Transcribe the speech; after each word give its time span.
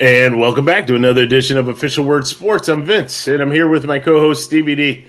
And 0.00 0.40
welcome 0.40 0.64
back 0.64 0.86
to 0.86 0.96
another 0.96 1.20
edition 1.20 1.58
of 1.58 1.68
Official 1.68 2.06
Word 2.06 2.26
Sports. 2.26 2.68
I'm 2.70 2.86
Vince, 2.86 3.28
and 3.28 3.42
I'm 3.42 3.52
here 3.52 3.68
with 3.68 3.84
my 3.84 3.98
co-host 3.98 4.42
Stevie 4.44 4.74
D. 4.74 5.06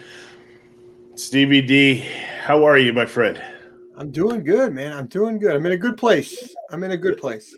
Stevie 1.16 1.62
D, 1.62 2.06
how 2.42 2.66
are 2.66 2.78
you, 2.78 2.92
my 2.92 3.06
friend? 3.06 3.42
I'm 3.96 4.12
doing 4.12 4.44
good, 4.44 4.74
man. 4.74 4.92
I'm 4.92 5.08
doing 5.08 5.40
good. 5.40 5.56
I'm 5.56 5.66
in 5.66 5.72
a 5.72 5.78
good 5.78 5.96
place. 5.96 6.54
I'm 6.72 6.84
in 6.84 6.92
a 6.92 6.98
good 6.98 7.18
place. 7.18 7.56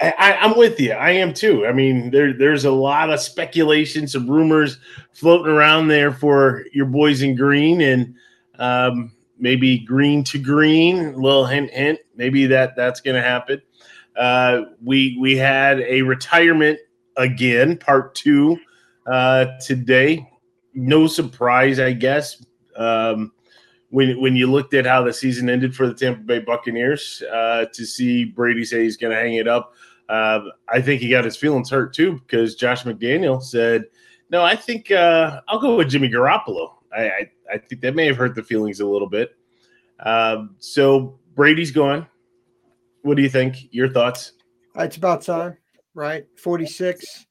I, 0.00 0.34
am 0.34 0.56
with 0.56 0.78
you. 0.78 0.92
I 0.92 1.10
am 1.10 1.34
too. 1.34 1.66
I 1.66 1.72
mean, 1.72 2.12
there 2.12 2.32
there's 2.32 2.64
a 2.64 2.70
lot 2.70 3.10
of 3.10 3.18
speculation, 3.18 4.06
some 4.06 4.30
rumors 4.30 4.78
floating 5.14 5.52
around 5.52 5.88
there 5.88 6.12
for 6.12 6.64
your 6.72 6.86
boys 6.86 7.22
in 7.22 7.34
green, 7.34 7.80
and 7.80 8.14
um, 8.60 9.10
maybe 9.36 9.80
green 9.80 10.22
to 10.24 10.38
green. 10.38 11.06
A 11.06 11.16
little 11.16 11.44
hint, 11.44 11.72
hint. 11.72 11.98
Maybe 12.14 12.46
that 12.46 12.76
that's 12.76 13.00
going 13.00 13.16
to 13.16 13.28
happen. 13.28 13.60
Uh, 14.16 14.62
we 14.82 15.16
we 15.20 15.36
had 15.36 15.80
a 15.80 16.02
retirement 16.02 16.78
again, 17.16 17.76
part 17.76 18.14
two 18.14 18.58
uh, 19.06 19.46
today. 19.64 20.28
No 20.74 21.06
surprise, 21.06 21.78
I 21.80 21.92
guess. 21.92 22.44
Um, 22.76 23.32
when 23.90 24.20
when 24.20 24.36
you 24.36 24.50
looked 24.50 24.74
at 24.74 24.86
how 24.86 25.02
the 25.02 25.12
season 25.12 25.48
ended 25.50 25.74
for 25.74 25.86
the 25.86 25.94
Tampa 25.94 26.22
Bay 26.22 26.38
Buccaneers, 26.40 27.22
uh, 27.32 27.66
to 27.72 27.84
see 27.86 28.24
Brady 28.24 28.64
say 28.64 28.82
he's 28.82 28.96
going 28.96 29.14
to 29.14 29.20
hang 29.20 29.34
it 29.34 29.46
up, 29.46 29.74
uh, 30.08 30.40
I 30.68 30.80
think 30.80 31.00
he 31.00 31.10
got 31.10 31.24
his 31.24 31.36
feelings 31.36 31.70
hurt 31.70 31.94
too 31.94 32.20
because 32.20 32.54
Josh 32.54 32.84
McDaniel 32.84 33.42
said, 33.42 33.84
"No, 34.30 34.42
I 34.42 34.56
think 34.56 34.90
uh, 34.90 35.40
I'll 35.48 35.60
go 35.60 35.76
with 35.76 35.90
Jimmy 35.90 36.08
Garoppolo." 36.08 36.72
I, 36.94 37.02
I, 37.02 37.30
I 37.54 37.58
think 37.58 37.80
that 37.82 37.94
may 37.94 38.06
have 38.06 38.16
hurt 38.16 38.34
the 38.34 38.42
feelings 38.42 38.80
a 38.80 38.86
little 38.86 39.08
bit. 39.08 39.36
Um, 40.00 40.56
so 40.58 41.18
Brady's 41.34 41.70
gone. 41.70 42.06
What 43.02 43.16
do 43.16 43.22
you 43.22 43.28
think? 43.28 43.72
Your 43.72 43.88
thoughts? 43.88 44.32
It's 44.76 44.96
about 44.96 45.22
time, 45.22 45.56
right? 45.94 46.24
Forty 46.38 46.66
six. 46.66 47.26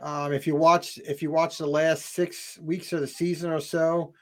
Um, 0.00 0.32
if 0.32 0.46
you 0.46 0.54
watch, 0.54 0.98
if 0.98 1.22
you 1.22 1.30
watch 1.30 1.56
the 1.56 1.66
last 1.66 2.14
six 2.14 2.58
weeks 2.60 2.92
of 2.92 3.00
the 3.00 3.06
season 3.06 3.50
or 3.50 3.60
so, 3.60 4.12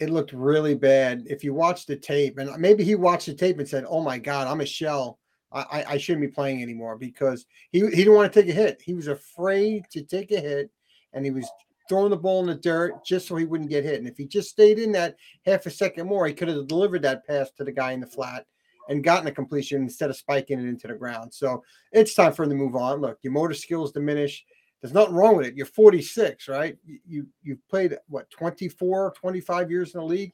it 0.00 0.10
looked 0.10 0.32
really 0.32 0.74
bad. 0.74 1.24
If 1.26 1.44
you 1.44 1.54
watch 1.54 1.86
the 1.86 1.96
tape, 1.96 2.38
and 2.38 2.50
maybe 2.60 2.82
he 2.82 2.96
watched 2.96 3.26
the 3.26 3.34
tape 3.34 3.58
and 3.58 3.68
said, 3.68 3.84
"Oh 3.88 4.02
my 4.02 4.18
God, 4.18 4.48
I'm 4.48 4.60
a 4.60 4.66
shell. 4.66 5.18
I, 5.50 5.84
I 5.88 5.98
shouldn't 5.98 6.26
be 6.26 6.34
playing 6.34 6.62
anymore," 6.62 6.96
because 6.96 7.46
he 7.70 7.80
he 7.80 7.96
didn't 7.96 8.14
want 8.14 8.32
to 8.32 8.42
take 8.42 8.50
a 8.50 8.54
hit. 8.54 8.82
He 8.84 8.94
was 8.94 9.06
afraid 9.06 9.84
to 9.92 10.02
take 10.02 10.32
a 10.32 10.40
hit, 10.40 10.70
and 11.12 11.24
he 11.24 11.30
was 11.30 11.48
throwing 11.88 12.10
the 12.10 12.16
ball 12.16 12.40
in 12.40 12.46
the 12.46 12.54
dirt 12.54 13.04
just 13.04 13.28
so 13.28 13.36
he 13.36 13.46
wouldn't 13.46 13.70
get 13.70 13.84
hit. 13.84 13.98
And 13.98 14.08
if 14.08 14.16
he 14.16 14.26
just 14.26 14.50
stayed 14.50 14.78
in 14.78 14.92
that 14.92 15.16
half 15.46 15.64
a 15.66 15.70
second 15.70 16.06
more, 16.06 16.26
he 16.26 16.34
could 16.34 16.48
have 16.48 16.66
delivered 16.66 17.02
that 17.02 17.26
pass 17.26 17.50
to 17.52 17.64
the 17.64 17.72
guy 17.72 17.92
in 17.92 18.00
the 18.00 18.06
flat 18.06 18.44
and 18.88 19.04
gotten 19.04 19.28
a 19.28 19.32
completion 19.32 19.82
instead 19.82 20.10
of 20.10 20.16
spiking 20.16 20.58
it 20.58 20.66
into 20.66 20.88
the 20.88 20.94
ground. 20.94 21.32
So 21.32 21.62
it's 21.92 22.14
time 22.14 22.32
for 22.32 22.44
him 22.44 22.50
to 22.50 22.56
move 22.56 22.74
on. 22.74 23.00
Look, 23.00 23.18
your 23.22 23.32
motor 23.32 23.54
skills 23.54 23.92
diminish. 23.92 24.44
There's 24.80 24.94
nothing 24.94 25.14
wrong 25.14 25.36
with 25.36 25.46
it. 25.46 25.56
You're 25.56 25.66
46, 25.66 26.48
right? 26.48 26.76
You 27.06 27.26
you've 27.42 27.66
played 27.68 27.96
what 28.08 28.30
24, 28.30 29.12
25 29.16 29.70
years 29.70 29.94
in 29.94 30.00
the 30.00 30.06
league. 30.06 30.32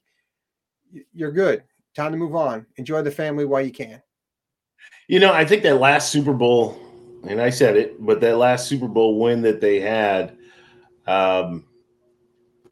You're 1.12 1.32
good. 1.32 1.64
Time 1.96 2.12
to 2.12 2.18
move 2.18 2.34
on. 2.34 2.66
Enjoy 2.76 3.02
the 3.02 3.10
family 3.10 3.44
while 3.44 3.62
you 3.62 3.72
can. 3.72 4.02
You 5.08 5.20
know, 5.20 5.32
I 5.32 5.44
think 5.44 5.62
that 5.62 5.80
last 5.80 6.10
Super 6.10 6.32
Bowl, 6.32 6.78
and 7.26 7.40
I 7.40 7.50
said 7.50 7.76
it, 7.76 8.04
but 8.04 8.20
that 8.20 8.36
last 8.36 8.68
Super 8.68 8.88
Bowl 8.88 9.18
win 9.18 9.42
that 9.42 9.60
they 9.60 9.80
had, 9.80 10.36
um, 11.06 11.64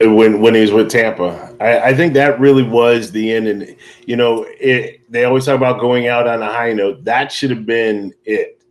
when 0.00 0.40
when 0.40 0.54
he 0.54 0.60
was 0.60 0.72
with 0.72 0.90
Tampa. 0.90 1.54
I, 1.60 1.90
I, 1.90 1.94
think 1.94 2.14
that 2.14 2.40
really 2.40 2.62
was 2.62 3.12
the 3.12 3.32
end. 3.32 3.46
And 3.46 3.76
you 4.06 4.16
know, 4.16 4.46
it, 4.48 5.01
they 5.12 5.24
always 5.24 5.46
talk 5.46 5.56
about 5.56 5.80
going 5.80 6.08
out 6.08 6.26
on 6.26 6.42
a 6.42 6.52
high 6.52 6.72
note. 6.72 7.04
That 7.04 7.30
should 7.30 7.50
have 7.50 7.66
been 7.66 8.12
it, 8.24 8.62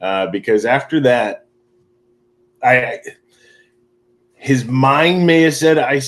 uh, 0.00 0.28
because 0.28 0.64
after 0.64 1.00
that, 1.00 1.46
I 2.62 3.00
his 4.34 4.64
mind 4.64 5.26
may 5.26 5.42
have 5.42 5.54
said 5.54 5.78
I 5.78 6.00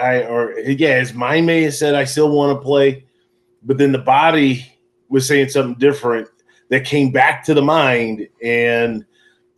I 0.00 0.24
or 0.24 0.58
yeah, 0.58 0.98
his 0.98 1.14
mind 1.14 1.46
may 1.46 1.62
have 1.62 1.74
said 1.74 1.94
I 1.94 2.04
still 2.04 2.30
want 2.30 2.58
to 2.58 2.62
play, 2.62 3.04
but 3.62 3.78
then 3.78 3.92
the 3.92 3.98
body 3.98 4.70
was 5.08 5.26
saying 5.26 5.48
something 5.48 5.78
different 5.78 6.28
that 6.68 6.84
came 6.84 7.10
back 7.10 7.44
to 7.44 7.54
the 7.54 7.62
mind, 7.62 8.28
and 8.42 9.06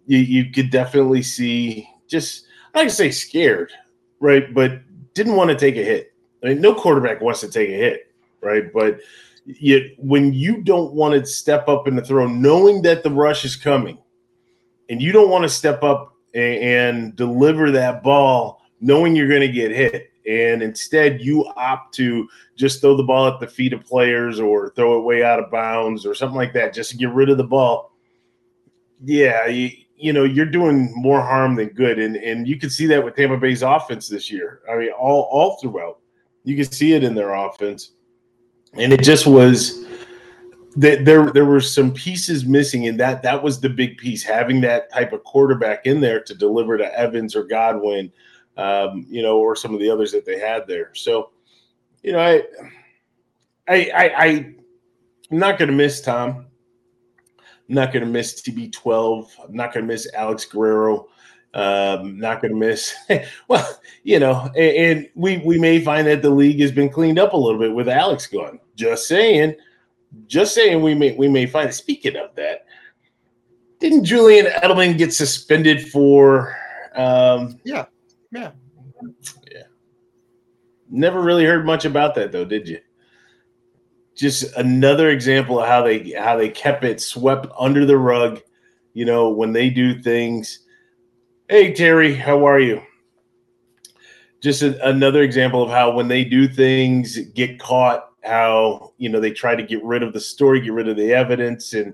you, 0.06 0.18
you 0.18 0.50
could 0.50 0.70
definitely 0.70 1.22
see 1.22 1.88
just 2.06 2.46
I 2.74 2.82
can 2.82 2.90
say 2.90 3.10
scared 3.10 3.72
right? 4.20 4.52
But 4.54 4.80
didn't 5.14 5.34
want 5.34 5.50
to 5.50 5.56
take 5.56 5.76
a 5.76 5.82
hit. 5.82 6.14
I 6.44 6.48
mean, 6.48 6.60
no 6.60 6.74
quarterback 6.74 7.20
wants 7.20 7.40
to 7.40 7.50
take 7.50 7.68
a 7.70 7.72
hit, 7.72 8.12
right? 8.40 8.72
But 8.72 9.00
yet, 9.46 9.82
when 9.98 10.32
you 10.32 10.62
don't 10.62 10.92
want 10.92 11.14
to 11.14 11.26
step 11.26 11.68
up 11.68 11.88
in 11.88 11.96
the 11.96 12.02
throw, 12.02 12.26
knowing 12.26 12.82
that 12.82 13.02
the 13.02 13.10
rush 13.10 13.44
is 13.44 13.56
coming, 13.56 13.98
and 14.88 15.00
you 15.00 15.12
don't 15.12 15.30
want 15.30 15.44
to 15.44 15.48
step 15.48 15.82
up 15.82 16.14
and, 16.34 16.62
and 16.62 17.16
deliver 17.16 17.70
that 17.70 18.02
ball, 18.02 18.62
knowing 18.80 19.14
you're 19.14 19.28
going 19.28 19.40
to 19.40 19.48
get 19.48 19.70
hit, 19.70 20.10
and 20.28 20.62
instead 20.62 21.20
you 21.20 21.46
opt 21.56 21.94
to 21.94 22.28
just 22.56 22.80
throw 22.80 22.96
the 22.96 23.02
ball 23.02 23.26
at 23.26 23.40
the 23.40 23.46
feet 23.46 23.72
of 23.72 23.84
players 23.84 24.38
or 24.38 24.70
throw 24.70 24.98
it 24.98 25.04
way 25.04 25.22
out 25.22 25.40
of 25.40 25.50
bounds 25.50 26.04
or 26.04 26.14
something 26.14 26.36
like 26.36 26.52
that, 26.52 26.74
just 26.74 26.90
to 26.90 26.96
get 26.96 27.10
rid 27.10 27.30
of 27.30 27.38
the 27.38 27.44
ball. 27.44 27.92
Yeah, 29.02 29.46
you, 29.46 29.70
you 29.96 30.12
know 30.12 30.24
you're 30.24 30.46
doing 30.46 30.92
more 30.94 31.20
harm 31.20 31.54
than 31.54 31.68
good, 31.68 31.98
and 31.98 32.16
and 32.16 32.46
you 32.46 32.58
can 32.58 32.70
see 32.70 32.86
that 32.86 33.04
with 33.04 33.16
Tampa 33.16 33.36
Bay's 33.36 33.62
offense 33.62 34.08
this 34.08 34.30
year. 34.30 34.60
I 34.70 34.76
mean, 34.76 34.90
all 34.90 35.28
all 35.30 35.56
throughout, 35.56 35.98
you 36.44 36.56
can 36.56 36.70
see 36.70 36.92
it 36.92 37.04
in 37.04 37.14
their 37.14 37.34
offense, 37.34 37.92
and 38.74 38.92
it 38.92 39.02
just 39.02 39.26
was 39.26 39.84
that 40.76 41.04
there 41.04 41.30
there 41.32 41.44
were 41.44 41.60
some 41.60 41.92
pieces 41.92 42.44
missing, 42.44 42.86
and 42.86 42.98
that 43.00 43.22
that 43.22 43.42
was 43.42 43.60
the 43.60 43.68
big 43.68 43.98
piece. 43.98 44.22
Having 44.22 44.60
that 44.62 44.92
type 44.92 45.12
of 45.12 45.24
quarterback 45.24 45.86
in 45.86 46.00
there 46.00 46.20
to 46.20 46.34
deliver 46.34 46.78
to 46.78 46.98
Evans 46.98 47.34
or 47.34 47.44
Godwin, 47.44 48.12
um, 48.56 49.06
you 49.08 49.22
know, 49.22 49.38
or 49.38 49.56
some 49.56 49.74
of 49.74 49.80
the 49.80 49.90
others 49.90 50.12
that 50.12 50.24
they 50.24 50.38
had 50.38 50.66
there. 50.66 50.94
So, 50.94 51.30
you 52.02 52.12
know, 52.12 52.20
I 52.20 52.42
I 53.68 53.90
I, 53.94 54.04
I 54.16 54.54
I'm 55.30 55.38
not 55.38 55.58
going 55.58 55.70
to 55.70 55.76
miss 55.76 56.00
Tom. 56.00 56.46
I'm 57.68 57.74
not 57.74 57.92
going 57.92 58.04
to 58.04 58.10
miss 58.10 58.42
TB12. 58.42 59.28
I'm 59.44 59.54
not 59.54 59.72
going 59.72 59.86
to 59.86 59.92
miss 59.92 60.08
Alex 60.14 60.44
Guerrero. 60.44 61.08
Um, 61.52 62.18
not 62.18 62.40
going 62.40 62.52
to 62.52 62.58
miss. 62.58 62.94
well, 63.48 63.80
you 64.04 64.20
know, 64.20 64.50
and, 64.56 64.98
and, 64.98 65.08
we 65.14 65.38
we 65.38 65.58
may 65.58 65.80
find 65.80 66.06
that 66.06 66.22
the 66.22 66.30
league 66.30 66.60
has 66.60 66.70
been 66.70 66.88
cleaned 66.88 67.18
up 67.18 67.32
a 67.32 67.36
little 67.36 67.58
bit 67.58 67.74
with 67.74 67.88
Alex 67.88 68.26
gone. 68.26 68.60
Just 68.76 69.08
saying, 69.08 69.56
just 70.26 70.54
saying. 70.54 70.80
We 70.80 70.94
may 70.94 71.16
we 71.16 71.28
may 71.28 71.46
find. 71.46 71.74
Speaking 71.74 72.16
of 72.16 72.34
that, 72.36 72.66
didn't 73.80 74.04
Julian 74.04 74.46
Edelman 74.46 74.96
get 74.96 75.12
suspended 75.12 75.88
for? 75.88 76.56
Um, 76.94 77.58
yeah, 77.64 77.86
yeah, 78.30 78.52
yeah. 79.50 79.62
Never 80.88 81.20
really 81.20 81.44
heard 81.44 81.66
much 81.66 81.84
about 81.84 82.14
that 82.14 82.30
though, 82.30 82.44
did 82.44 82.68
you? 82.68 82.80
just 84.20 84.54
another 84.56 85.08
example 85.08 85.58
of 85.58 85.66
how 85.66 85.82
they 85.82 86.10
how 86.10 86.36
they 86.36 86.50
kept 86.50 86.84
it 86.84 87.00
swept 87.00 87.46
under 87.58 87.86
the 87.86 87.96
rug. 87.96 88.40
You 88.92 89.06
know, 89.06 89.30
when 89.30 89.52
they 89.52 89.70
do 89.70 90.00
things. 90.00 90.60
Hey 91.50 91.72
Terry, 91.72 92.14
how 92.14 92.46
are 92.46 92.60
you? 92.60 92.80
Just 94.40 94.62
a, 94.62 94.88
another 94.88 95.24
example 95.24 95.64
of 95.64 95.68
how 95.68 95.90
when 95.90 96.06
they 96.06 96.22
do 96.22 96.46
things 96.46 97.18
get 97.34 97.58
caught, 97.58 98.10
how 98.22 98.92
you 98.98 99.08
know 99.08 99.18
they 99.18 99.32
try 99.32 99.56
to 99.56 99.62
get 99.64 99.82
rid 99.82 100.04
of 100.04 100.12
the 100.12 100.20
story, 100.20 100.60
get 100.60 100.72
rid 100.72 100.86
of 100.86 100.96
the 100.96 101.12
evidence, 101.12 101.72
and 101.72 101.92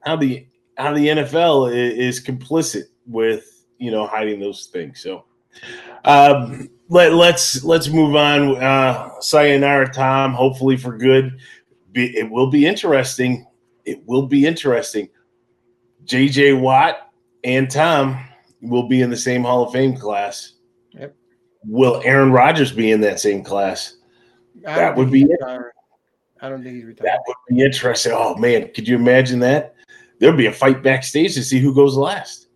how 0.00 0.16
the 0.16 0.46
how 0.78 0.94
the 0.94 1.08
NFL 1.08 1.70
is, 1.70 2.16
is 2.16 2.24
complicit 2.24 2.84
with 3.04 3.66
you 3.76 3.90
know 3.90 4.06
hiding 4.06 4.40
those 4.40 4.70
things. 4.72 5.02
So 5.02 5.26
um, 6.06 6.70
let, 6.88 7.12
let's 7.12 7.62
let's 7.62 7.88
move 7.88 8.16
on. 8.16 8.56
Uh, 8.56 9.10
sayonara, 9.20 9.92
Tom. 9.92 10.32
Hopefully 10.32 10.78
for 10.78 10.96
good. 10.96 11.38
Be, 11.92 12.16
it 12.16 12.30
will 12.30 12.48
be 12.48 12.64
interesting. 12.64 13.46
It 13.84 14.02
will 14.06 14.26
be 14.26 14.46
interesting. 14.46 15.10
J.J. 16.04 16.54
Watt 16.54 17.12
and 17.44 17.70
Tom 17.70 18.24
will 18.62 18.88
be 18.88 19.02
in 19.02 19.10
the 19.10 19.16
same 19.16 19.42
Hall 19.42 19.62
of 19.64 19.72
Fame 19.72 19.96
class. 19.96 20.54
Yep. 20.92 21.14
Will 21.64 22.00
Aaron 22.04 22.32
Rodgers 22.32 22.72
be 22.72 22.90
in 22.90 23.00
that 23.02 23.20
same 23.20 23.42
class? 23.42 23.96
That 24.62 24.96
would 24.96 25.10
be. 25.10 25.28
I 26.42 26.48
don't 26.48 26.62
think 26.62 26.76
he's 26.76 26.84
retired. 26.84 27.06
That 27.06 27.20
would 27.26 27.36
be 27.48 27.62
interesting. 27.62 28.12
Oh 28.14 28.34
man, 28.36 28.72
could 28.72 28.88
you 28.88 28.96
imagine 28.96 29.38
that? 29.40 29.74
There'll 30.18 30.36
be 30.36 30.46
a 30.46 30.52
fight 30.52 30.82
backstage 30.82 31.34
to 31.34 31.42
see 31.42 31.60
who 31.60 31.74
goes 31.74 31.96
last. 31.96 32.48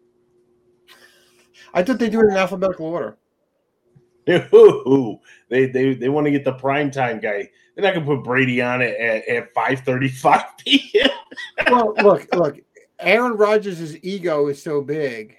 I 1.73 1.83
thought 1.83 1.99
they 1.99 2.11
do 2.11 2.21
it 2.21 2.31
in 2.31 2.37
alphabetical 2.37 2.87
order. 2.87 3.17
they 4.27 5.67
they 5.67 5.95
they 5.95 6.09
want 6.09 6.27
to 6.27 6.31
get 6.31 6.45
the 6.45 6.55
prime 6.55 6.91
time 6.91 7.21
guy. 7.21 7.51
They're 7.75 7.85
not 7.85 7.95
gonna 7.95 8.07
put 8.07 8.25
Brady 8.25 8.63
on 8.63 8.81
it 8.81 8.99
at, 8.99 9.29
at 9.29 9.55
five 9.55 9.81
thirty 9.81 10.09
five 10.09 10.45
p.m. 10.59 11.11
well, 11.71 11.95
look, 12.03 12.35
look. 12.35 12.59
Aaron 13.01 13.37
Rodgers' 13.37 14.03
ego 14.03 14.47
is 14.47 14.63
so 14.63 14.81
big 14.81 15.37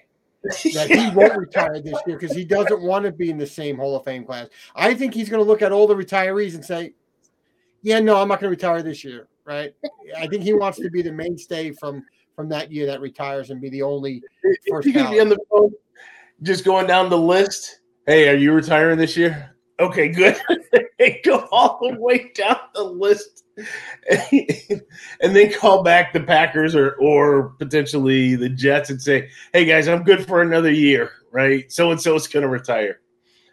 that 0.74 0.88
he 0.90 1.10
won't 1.10 1.36
retire 1.36 1.80
this 1.80 1.98
year 2.06 2.18
because 2.18 2.34
he 2.34 2.44
doesn't 2.44 2.82
want 2.82 3.04
to 3.04 3.12
be 3.12 3.30
in 3.30 3.38
the 3.38 3.46
same 3.46 3.76
Hall 3.76 3.96
of 3.96 4.04
Fame 4.04 4.24
class. 4.24 4.48
I 4.74 4.94
think 4.94 5.14
he's 5.14 5.28
going 5.28 5.42
to 5.42 5.48
look 5.48 5.62
at 5.62 5.72
all 5.72 5.86
the 5.86 5.94
retirees 5.94 6.54
and 6.54 6.64
say, 6.64 6.94
"Yeah, 7.82 8.00
no, 8.00 8.16
I'm 8.16 8.28
not 8.28 8.40
going 8.40 8.50
to 8.50 8.56
retire 8.56 8.82
this 8.82 9.04
year." 9.04 9.28
Right? 9.44 9.72
I 10.18 10.26
think 10.26 10.42
he 10.42 10.52
wants 10.52 10.78
to 10.78 10.90
be 10.90 11.02
the 11.02 11.12
mainstay 11.12 11.72
from 11.72 12.04
from 12.34 12.48
that 12.50 12.70
year 12.70 12.86
that 12.86 13.00
retires 13.00 13.50
and 13.50 13.60
be 13.60 13.70
the 13.70 13.82
only 13.82 14.22
first. 14.68 14.86
You 14.86 14.92
could 14.92 15.10
be 15.10 15.20
on 15.20 15.28
the 15.28 15.38
phone, 15.50 15.72
just 16.42 16.64
going 16.64 16.86
down 16.86 17.08
the 17.08 17.18
list. 17.18 17.80
Hey, 18.06 18.28
are 18.28 18.36
you 18.36 18.52
retiring 18.52 18.98
this 18.98 19.16
year? 19.16 19.56
Okay, 19.80 20.08
good. 20.08 20.36
Go 21.24 21.48
all 21.50 21.78
the 21.82 21.98
way 21.98 22.30
down 22.34 22.58
the 22.74 22.82
list, 22.82 23.44
and 24.10 25.34
then 25.34 25.52
call 25.52 25.82
back 25.82 26.12
the 26.12 26.20
Packers 26.20 26.74
or 26.74 26.92
or 26.94 27.50
potentially 27.58 28.36
the 28.36 28.48
Jets 28.48 28.90
and 28.90 29.00
say, 29.00 29.28
"Hey 29.52 29.64
guys, 29.64 29.88
I'm 29.88 30.02
good 30.02 30.26
for 30.26 30.42
another 30.42 30.70
year." 30.70 31.12
Right? 31.32 31.70
So 31.72 31.90
and 31.90 32.00
so 32.00 32.14
is 32.14 32.28
going 32.28 32.42
to 32.42 32.48
retire. 32.48 33.00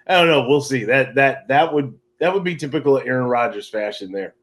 I 0.08 0.16
don't 0.16 0.28
know. 0.28 0.48
We'll 0.48 0.62
see. 0.62 0.84
That 0.84 1.16
that 1.16 1.48
that 1.48 1.74
would 1.74 1.98
that 2.20 2.34
would 2.34 2.44
be 2.44 2.56
typical 2.56 2.98
of 2.98 3.06
Aaron 3.06 3.28
Rodgers 3.28 3.70
fashion 3.70 4.12
there. 4.12 4.36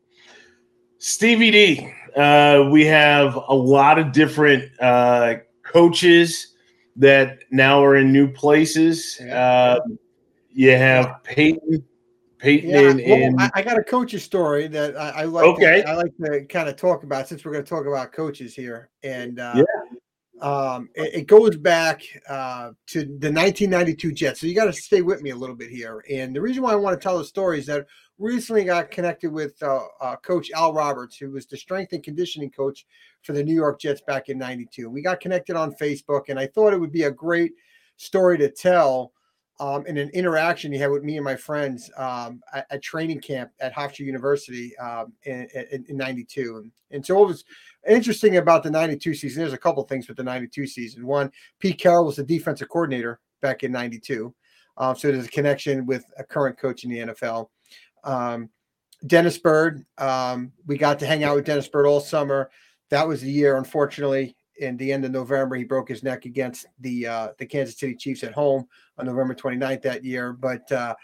Stevie 0.98 1.50
D, 1.50 1.92
uh, 2.16 2.68
we 2.70 2.84
have 2.84 3.34
a 3.48 3.54
lot 3.54 3.98
of 3.98 4.12
different 4.12 4.70
uh, 4.80 5.36
coaches 5.62 6.54
that 6.96 7.38
now 7.50 7.82
are 7.82 7.96
in 7.96 8.12
new 8.12 8.30
places. 8.30 9.18
Uh, 9.20 9.78
you 10.50 10.72
have 10.72 11.22
Payton. 11.24 11.84
Payton 12.40 12.98
yeah. 12.98 13.30
Well, 13.36 13.50
I, 13.54 13.62
got 13.62 13.78
a 13.78 13.84
coach's 13.84 14.24
story 14.24 14.66
that 14.68 14.96
I, 14.96 15.10
I 15.10 15.24
like. 15.24 15.44
Okay, 15.44 15.82
to, 15.82 15.90
I 15.90 15.94
like 15.94 16.16
to 16.22 16.44
kind 16.46 16.68
of 16.68 16.76
talk 16.76 17.02
about 17.02 17.28
since 17.28 17.44
we're 17.44 17.52
going 17.52 17.64
to 17.64 17.68
talk 17.68 17.86
about 17.86 18.12
coaches 18.12 18.54
here, 18.54 18.90
and 19.02 19.38
uh, 19.38 19.52
yeah. 19.56 19.64
Um, 20.40 20.88
it, 20.94 21.14
it, 21.14 21.26
goes 21.26 21.54
back 21.54 22.00
uh, 22.26 22.70
to 22.86 23.00
the 23.00 23.30
1992 23.30 24.12
Jets. 24.12 24.40
So 24.40 24.46
you 24.46 24.54
got 24.54 24.64
to 24.64 24.72
stay 24.72 25.02
with 25.02 25.20
me 25.20 25.30
a 25.30 25.36
little 25.36 25.54
bit 25.54 25.68
here. 25.68 26.02
And 26.10 26.34
the 26.34 26.40
reason 26.40 26.62
why 26.62 26.72
I 26.72 26.76
want 26.76 26.98
to 26.98 27.02
tell 27.02 27.18
the 27.18 27.26
story 27.26 27.58
is 27.58 27.66
that 27.66 27.86
recently 28.18 28.64
got 28.64 28.90
connected 28.90 29.30
with 29.30 29.62
uh, 29.62 29.82
uh, 30.00 30.16
Coach 30.16 30.50
Al 30.52 30.72
Roberts, 30.72 31.18
who 31.18 31.32
was 31.32 31.44
the 31.44 31.58
strength 31.58 31.92
and 31.92 32.02
conditioning 32.02 32.50
coach 32.50 32.86
for 33.20 33.34
the 33.34 33.44
New 33.44 33.54
York 33.54 33.82
Jets 33.82 34.00
back 34.00 34.30
in 34.30 34.38
92. 34.38 34.88
We 34.88 35.02
got 35.02 35.20
connected 35.20 35.56
on 35.56 35.74
Facebook, 35.74 36.30
and 36.30 36.38
I 36.38 36.46
thought 36.46 36.72
it 36.72 36.80
would 36.80 36.90
be 36.90 37.02
a 37.02 37.10
great 37.10 37.52
story 37.98 38.38
to 38.38 38.48
tell 38.48 39.12
um, 39.60 39.84
in 39.86 39.98
an 39.98 40.08
interaction 40.10 40.72
he 40.72 40.78
had 40.78 40.90
with 40.90 41.04
me 41.04 41.16
and 41.16 41.24
my 41.24 41.36
friends 41.36 41.90
um, 41.98 42.40
at, 42.54 42.66
at, 42.70 42.82
training 42.82 43.20
camp 43.20 43.50
at 43.60 43.74
Hofstra 43.74 44.00
University 44.00 44.76
um, 44.78 45.12
in, 45.24 45.46
in, 45.54 45.84
in, 45.86 45.96
92. 45.98 46.56
And, 46.56 46.72
and 46.90 47.06
so 47.06 47.22
it 47.22 47.26
was 47.26 47.44
interesting 47.86 48.38
about 48.38 48.62
the 48.62 48.70
92 48.70 49.14
season. 49.14 49.42
There's 49.42 49.52
a 49.52 49.58
couple 49.58 49.82
things 49.84 50.08
with 50.08 50.16
the 50.16 50.24
92 50.24 50.66
season. 50.66 51.06
One, 51.06 51.30
Pete 51.58 51.78
Carroll 51.78 52.06
was 52.06 52.16
the 52.16 52.24
defensive 52.24 52.70
coordinator 52.70 53.20
back 53.42 53.62
in 53.62 53.70
92. 53.70 54.34
Um, 54.78 54.96
so 54.96 55.12
there's 55.12 55.26
a 55.26 55.30
connection 55.30 55.84
with 55.84 56.06
a 56.18 56.24
current 56.24 56.58
coach 56.58 56.84
in 56.84 56.90
the 56.90 56.98
NFL. 56.98 57.50
Um, 58.02 58.48
Dennis 59.06 59.36
Byrd, 59.36 59.84
um, 59.98 60.52
we 60.66 60.78
got 60.78 60.98
to 61.00 61.06
hang 61.06 61.22
out 61.22 61.36
with 61.36 61.44
Dennis 61.44 61.68
Byrd 61.68 61.86
all 61.86 62.00
summer. 62.00 62.50
That 62.88 63.06
was 63.06 63.20
the 63.20 63.30
year, 63.30 63.58
unfortunately, 63.58 64.36
in 64.60 64.76
the 64.76 64.92
end 64.92 65.04
of 65.04 65.10
November, 65.10 65.56
he 65.56 65.64
broke 65.64 65.88
his 65.88 66.02
neck 66.02 66.26
against 66.26 66.66
the 66.80 67.06
uh, 67.06 67.28
the 67.38 67.46
Kansas 67.46 67.78
City 67.78 67.94
Chiefs 67.94 68.22
at 68.22 68.32
home 68.32 68.66
on 69.00 69.06
November 69.06 69.34
29th 69.34 69.82
that 69.82 70.04
year. 70.04 70.32
But 70.32 70.70
uh, 70.70 70.94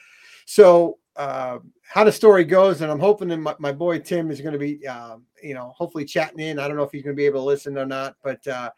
so 0.45 0.99
uh, 1.17 1.59
how 1.83 2.05
the 2.05 2.13
story 2.13 2.45
goes, 2.45 2.81
and 2.83 2.91
I'm 2.91 3.01
hoping 3.01 3.29
that 3.29 3.39
my, 3.39 3.55
my 3.59 3.73
boy 3.73 3.99
Tim 3.99 4.31
is 4.31 4.41
going 4.41 4.53
to 4.53 4.59
be, 4.59 4.87
uh, 4.87 5.17
you 5.43 5.55
know, 5.55 5.73
hopefully 5.77 6.05
chatting 6.05 6.41
in. 6.41 6.59
I 6.59 6.69
don't 6.69 6.77
know 6.77 6.83
if 6.83 6.93
he's 6.93 7.03
going 7.03 7.17
to 7.17 7.21
be 7.21 7.27
able 7.27 7.41
to 7.41 7.47
listen 7.47 7.79
or 7.79 7.87
not, 7.87 8.17
but 8.23 8.47
uh, 8.47 8.71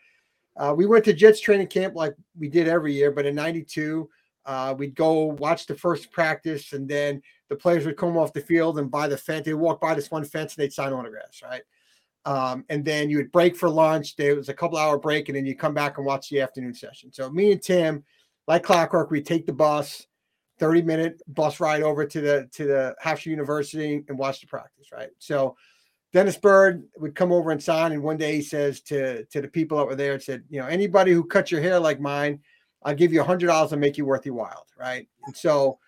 uh, 0.57 0.75
we 0.77 0.87
went 0.87 1.05
to 1.07 1.13
Jets 1.13 1.41
training 1.41 1.67
camp 1.67 1.95
like 1.95 2.15
we 2.39 2.49
did 2.49 2.69
every 2.69 2.95
year. 2.95 3.11
But 3.11 3.27
in 3.27 3.35
'92, 3.35 4.09
uh, 4.47 4.75
we'd 4.79 4.95
go 4.95 5.25
watch 5.25 5.67
the 5.67 5.75
first 5.75 6.11
practice, 6.11 6.73
and 6.73 6.89
then 6.89 7.21
the 7.49 7.57
players 7.57 7.87
would 7.87 7.97
come 7.97 8.17
off 8.17 8.33
the 8.33 8.41
field 8.41 8.79
and 8.79 8.91
by 8.91 9.09
the 9.09 9.17
fence. 9.17 9.45
They'd 9.47 9.55
walk 9.55 9.81
by 9.81 9.95
this 9.95 10.11
one 10.11 10.25
fence 10.25 10.55
and 10.55 10.63
they'd 10.63 10.73
sign 10.73 10.93
autographs, 10.93 11.43
right? 11.43 11.63
Um, 12.25 12.65
and 12.69 12.85
then 12.85 13.09
you 13.09 13.17
would 13.17 13.33
break 13.33 13.57
for 13.57 13.71
lunch. 13.71 14.17
There 14.17 14.37
was 14.37 14.49
a 14.49 14.55
couple 14.55 14.77
hour 14.77 14.99
break, 14.99 15.29
and 15.29 15.37
then 15.37 15.47
you 15.47 15.57
come 15.57 15.75
back 15.75 15.97
and 15.97 16.07
watch 16.07 16.29
the 16.29 16.41
afternoon 16.41 16.75
session. 16.75 17.13
So 17.13 17.31
me 17.31 17.53
and 17.53 17.63
Tim, 17.63 18.05
like 18.49 18.65
clockwork, 18.65 19.11
we 19.11 19.21
take 19.21 19.47
the 19.47 19.53
bus, 19.53 20.07
30 20.59 20.83
minute 20.83 21.23
bus 21.29 21.61
ride 21.61 21.83
over 21.83 22.05
to 22.05 22.21
the 22.21 22.49
to 22.53 22.65
the 22.65 22.97
Hofstra 23.05 23.27
University 23.27 24.03
and 24.09 24.19
watch 24.19 24.41
the 24.41 24.47
practice, 24.47 24.91
right? 24.91 25.11
So 25.19 25.55
Dennis 26.13 26.39
Byrd 26.39 26.83
would 26.97 27.15
come 27.15 27.31
over 27.31 27.51
and 27.51 27.63
sign, 27.63 27.93
and 27.93 28.03
one 28.03 28.17
day 28.17 28.37
he 28.37 28.43
says 28.43 28.81
to 28.83 29.25
to 29.27 29.41
the 29.43 29.49
people 29.49 29.79
that 29.79 29.87
were 29.87 29.95
there, 29.95 30.15
and 30.15 30.23
said, 30.23 30.43
you 30.49 30.61
know, 30.61 30.67
anybody 30.67 31.13
who 31.13 31.23
cuts 31.23 31.53
your 31.53 31.61
hair 31.61 31.79
like 31.79 32.01
mine, 32.01 32.41
I'll 32.83 32.95
give 32.95 33.13
you 33.13 33.21
a 33.21 33.25
hundred 33.25 33.49
dollars 33.49 33.73
and 33.73 33.81
make 33.81 33.99
you 33.99 34.07
worth 34.07 34.27
your 34.27 34.35
while, 34.35 34.67
right? 34.77 35.07
And 35.27 35.37
so 35.37 35.79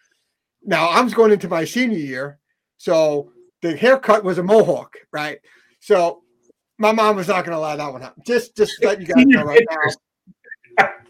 now 0.63 0.91
I'm 0.91 1.09
going 1.09 1.33
into 1.33 1.49
my 1.49 1.65
senior 1.65 1.99
year, 1.99 2.39
so 2.77 3.33
the 3.63 3.75
haircut 3.75 4.23
was 4.23 4.37
a 4.39 4.43
mohawk, 4.43 4.95
right? 5.11 5.39
So 5.81 6.23
my 6.77 6.93
mom 6.93 7.17
was 7.17 7.29
not 7.29 7.45
going 7.45 7.53
to 7.53 7.59
allow 7.59 7.77
that 7.77 7.93
one 7.93 8.03
up. 8.03 8.15
Just, 8.27 8.57
just 8.57 8.83
let 8.83 9.01
you 9.01 9.07
guys 9.07 9.27
know 9.27 9.43
right 9.43 9.67
now. 9.71 9.77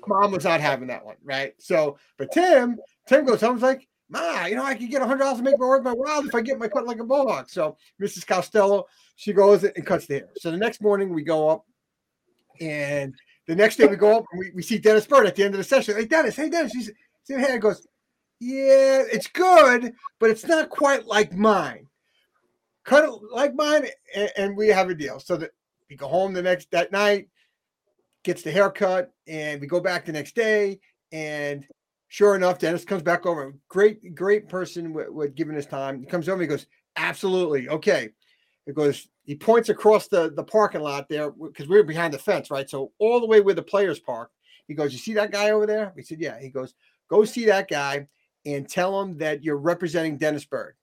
Mom 0.06 0.32
was 0.32 0.44
not 0.44 0.60
having 0.60 0.88
that 0.88 1.04
one, 1.04 1.16
right? 1.22 1.54
So, 1.58 1.98
but 2.16 2.32
Tim, 2.32 2.78
Tim 3.06 3.24
goes 3.24 3.40
home. 3.40 3.58
like, 3.58 3.86
Ma, 4.08 4.46
you 4.46 4.56
know, 4.56 4.64
I 4.64 4.74
could 4.74 4.90
get 4.90 5.02
a 5.02 5.06
hundred 5.06 5.20
dollars 5.20 5.38
to 5.38 5.44
make 5.44 5.58
my 5.58 5.66
worth 5.66 5.84
my 5.84 5.92
while 5.92 6.26
if 6.26 6.34
I 6.34 6.40
get 6.40 6.58
my 6.58 6.66
cut 6.66 6.86
like 6.86 6.98
a 6.98 7.04
mohawk. 7.04 7.48
So, 7.48 7.76
Mrs. 8.02 8.26
Costello, 8.26 8.86
she 9.14 9.32
goes 9.32 9.62
and 9.62 9.86
cuts 9.86 10.06
the 10.06 10.14
hair. 10.14 10.28
So 10.36 10.50
the 10.50 10.56
next 10.56 10.82
morning 10.82 11.14
we 11.14 11.22
go 11.22 11.48
up, 11.48 11.64
and 12.60 13.14
the 13.46 13.54
next 13.54 13.76
day 13.76 13.86
we 13.86 13.96
go 13.96 14.16
up 14.18 14.24
and 14.32 14.38
we, 14.40 14.50
we 14.54 14.62
see 14.62 14.78
Dennis 14.78 15.06
Byrd 15.06 15.26
at 15.26 15.36
the 15.36 15.44
end 15.44 15.54
of 15.54 15.58
the 15.58 15.64
session. 15.64 15.94
Hey, 15.94 16.06
Dennis, 16.06 16.36
hey, 16.36 16.48
Dennis, 16.48 16.72
he's 16.72 16.90
see 17.24 17.34
hair 17.34 17.58
goes, 17.58 17.86
yeah, 18.40 19.02
it's 19.12 19.28
good, 19.28 19.92
but 20.18 20.30
it's 20.30 20.46
not 20.46 20.70
quite 20.70 21.06
like 21.06 21.32
mine. 21.34 21.86
Cut 22.84 23.04
it 23.04 23.12
like 23.30 23.54
mine, 23.54 23.86
and, 24.16 24.30
and 24.36 24.56
we 24.56 24.68
have 24.68 24.88
a 24.88 24.94
deal. 24.94 25.20
So 25.20 25.36
that 25.36 25.50
we 25.88 25.96
go 25.96 26.08
home 26.08 26.32
the 26.32 26.42
next 26.42 26.70
that 26.70 26.90
night, 26.90 27.28
gets 28.24 28.42
the 28.42 28.50
haircut, 28.50 29.12
and 29.26 29.60
we 29.60 29.66
go 29.66 29.80
back 29.80 30.04
the 30.04 30.12
next 30.12 30.34
day. 30.34 30.80
And 31.12 31.66
sure 32.08 32.36
enough, 32.36 32.58
Dennis 32.58 32.84
comes 32.84 33.02
back 33.02 33.26
over. 33.26 33.54
Great, 33.68 34.14
great 34.14 34.48
person 34.48 34.92
with, 34.92 35.08
with 35.08 35.34
giving 35.34 35.56
his 35.56 35.66
time. 35.66 36.00
He 36.00 36.06
comes 36.06 36.28
over. 36.28 36.40
He 36.40 36.48
goes, 36.48 36.66
absolutely 36.96 37.68
okay. 37.68 38.10
It 38.66 38.74
goes. 38.74 39.08
He 39.24 39.34
points 39.36 39.68
across 39.68 40.08
the 40.08 40.32
the 40.34 40.44
parking 40.44 40.82
lot 40.82 41.08
there 41.08 41.30
because 41.30 41.68
we 41.68 41.78
are 41.78 41.84
behind 41.84 42.12
the 42.12 42.18
fence, 42.18 42.50
right? 42.50 42.68
So 42.68 42.92
all 42.98 43.20
the 43.20 43.26
way 43.26 43.40
where 43.40 43.54
the 43.54 43.62
players 43.62 43.98
park. 43.98 44.30
He 44.68 44.74
goes, 44.74 44.92
you 44.92 44.98
see 44.98 45.14
that 45.14 45.32
guy 45.32 45.50
over 45.50 45.66
there? 45.66 45.92
We 45.96 46.02
said, 46.02 46.20
yeah. 46.20 46.38
He 46.40 46.48
goes, 46.48 46.74
go 47.08 47.24
see 47.24 47.46
that 47.46 47.68
guy 47.68 48.06
and 48.46 48.68
tell 48.68 49.00
him 49.00 49.18
that 49.18 49.42
you're 49.42 49.56
representing 49.56 50.16
Dennis 50.16 50.44
Byrd. 50.44 50.74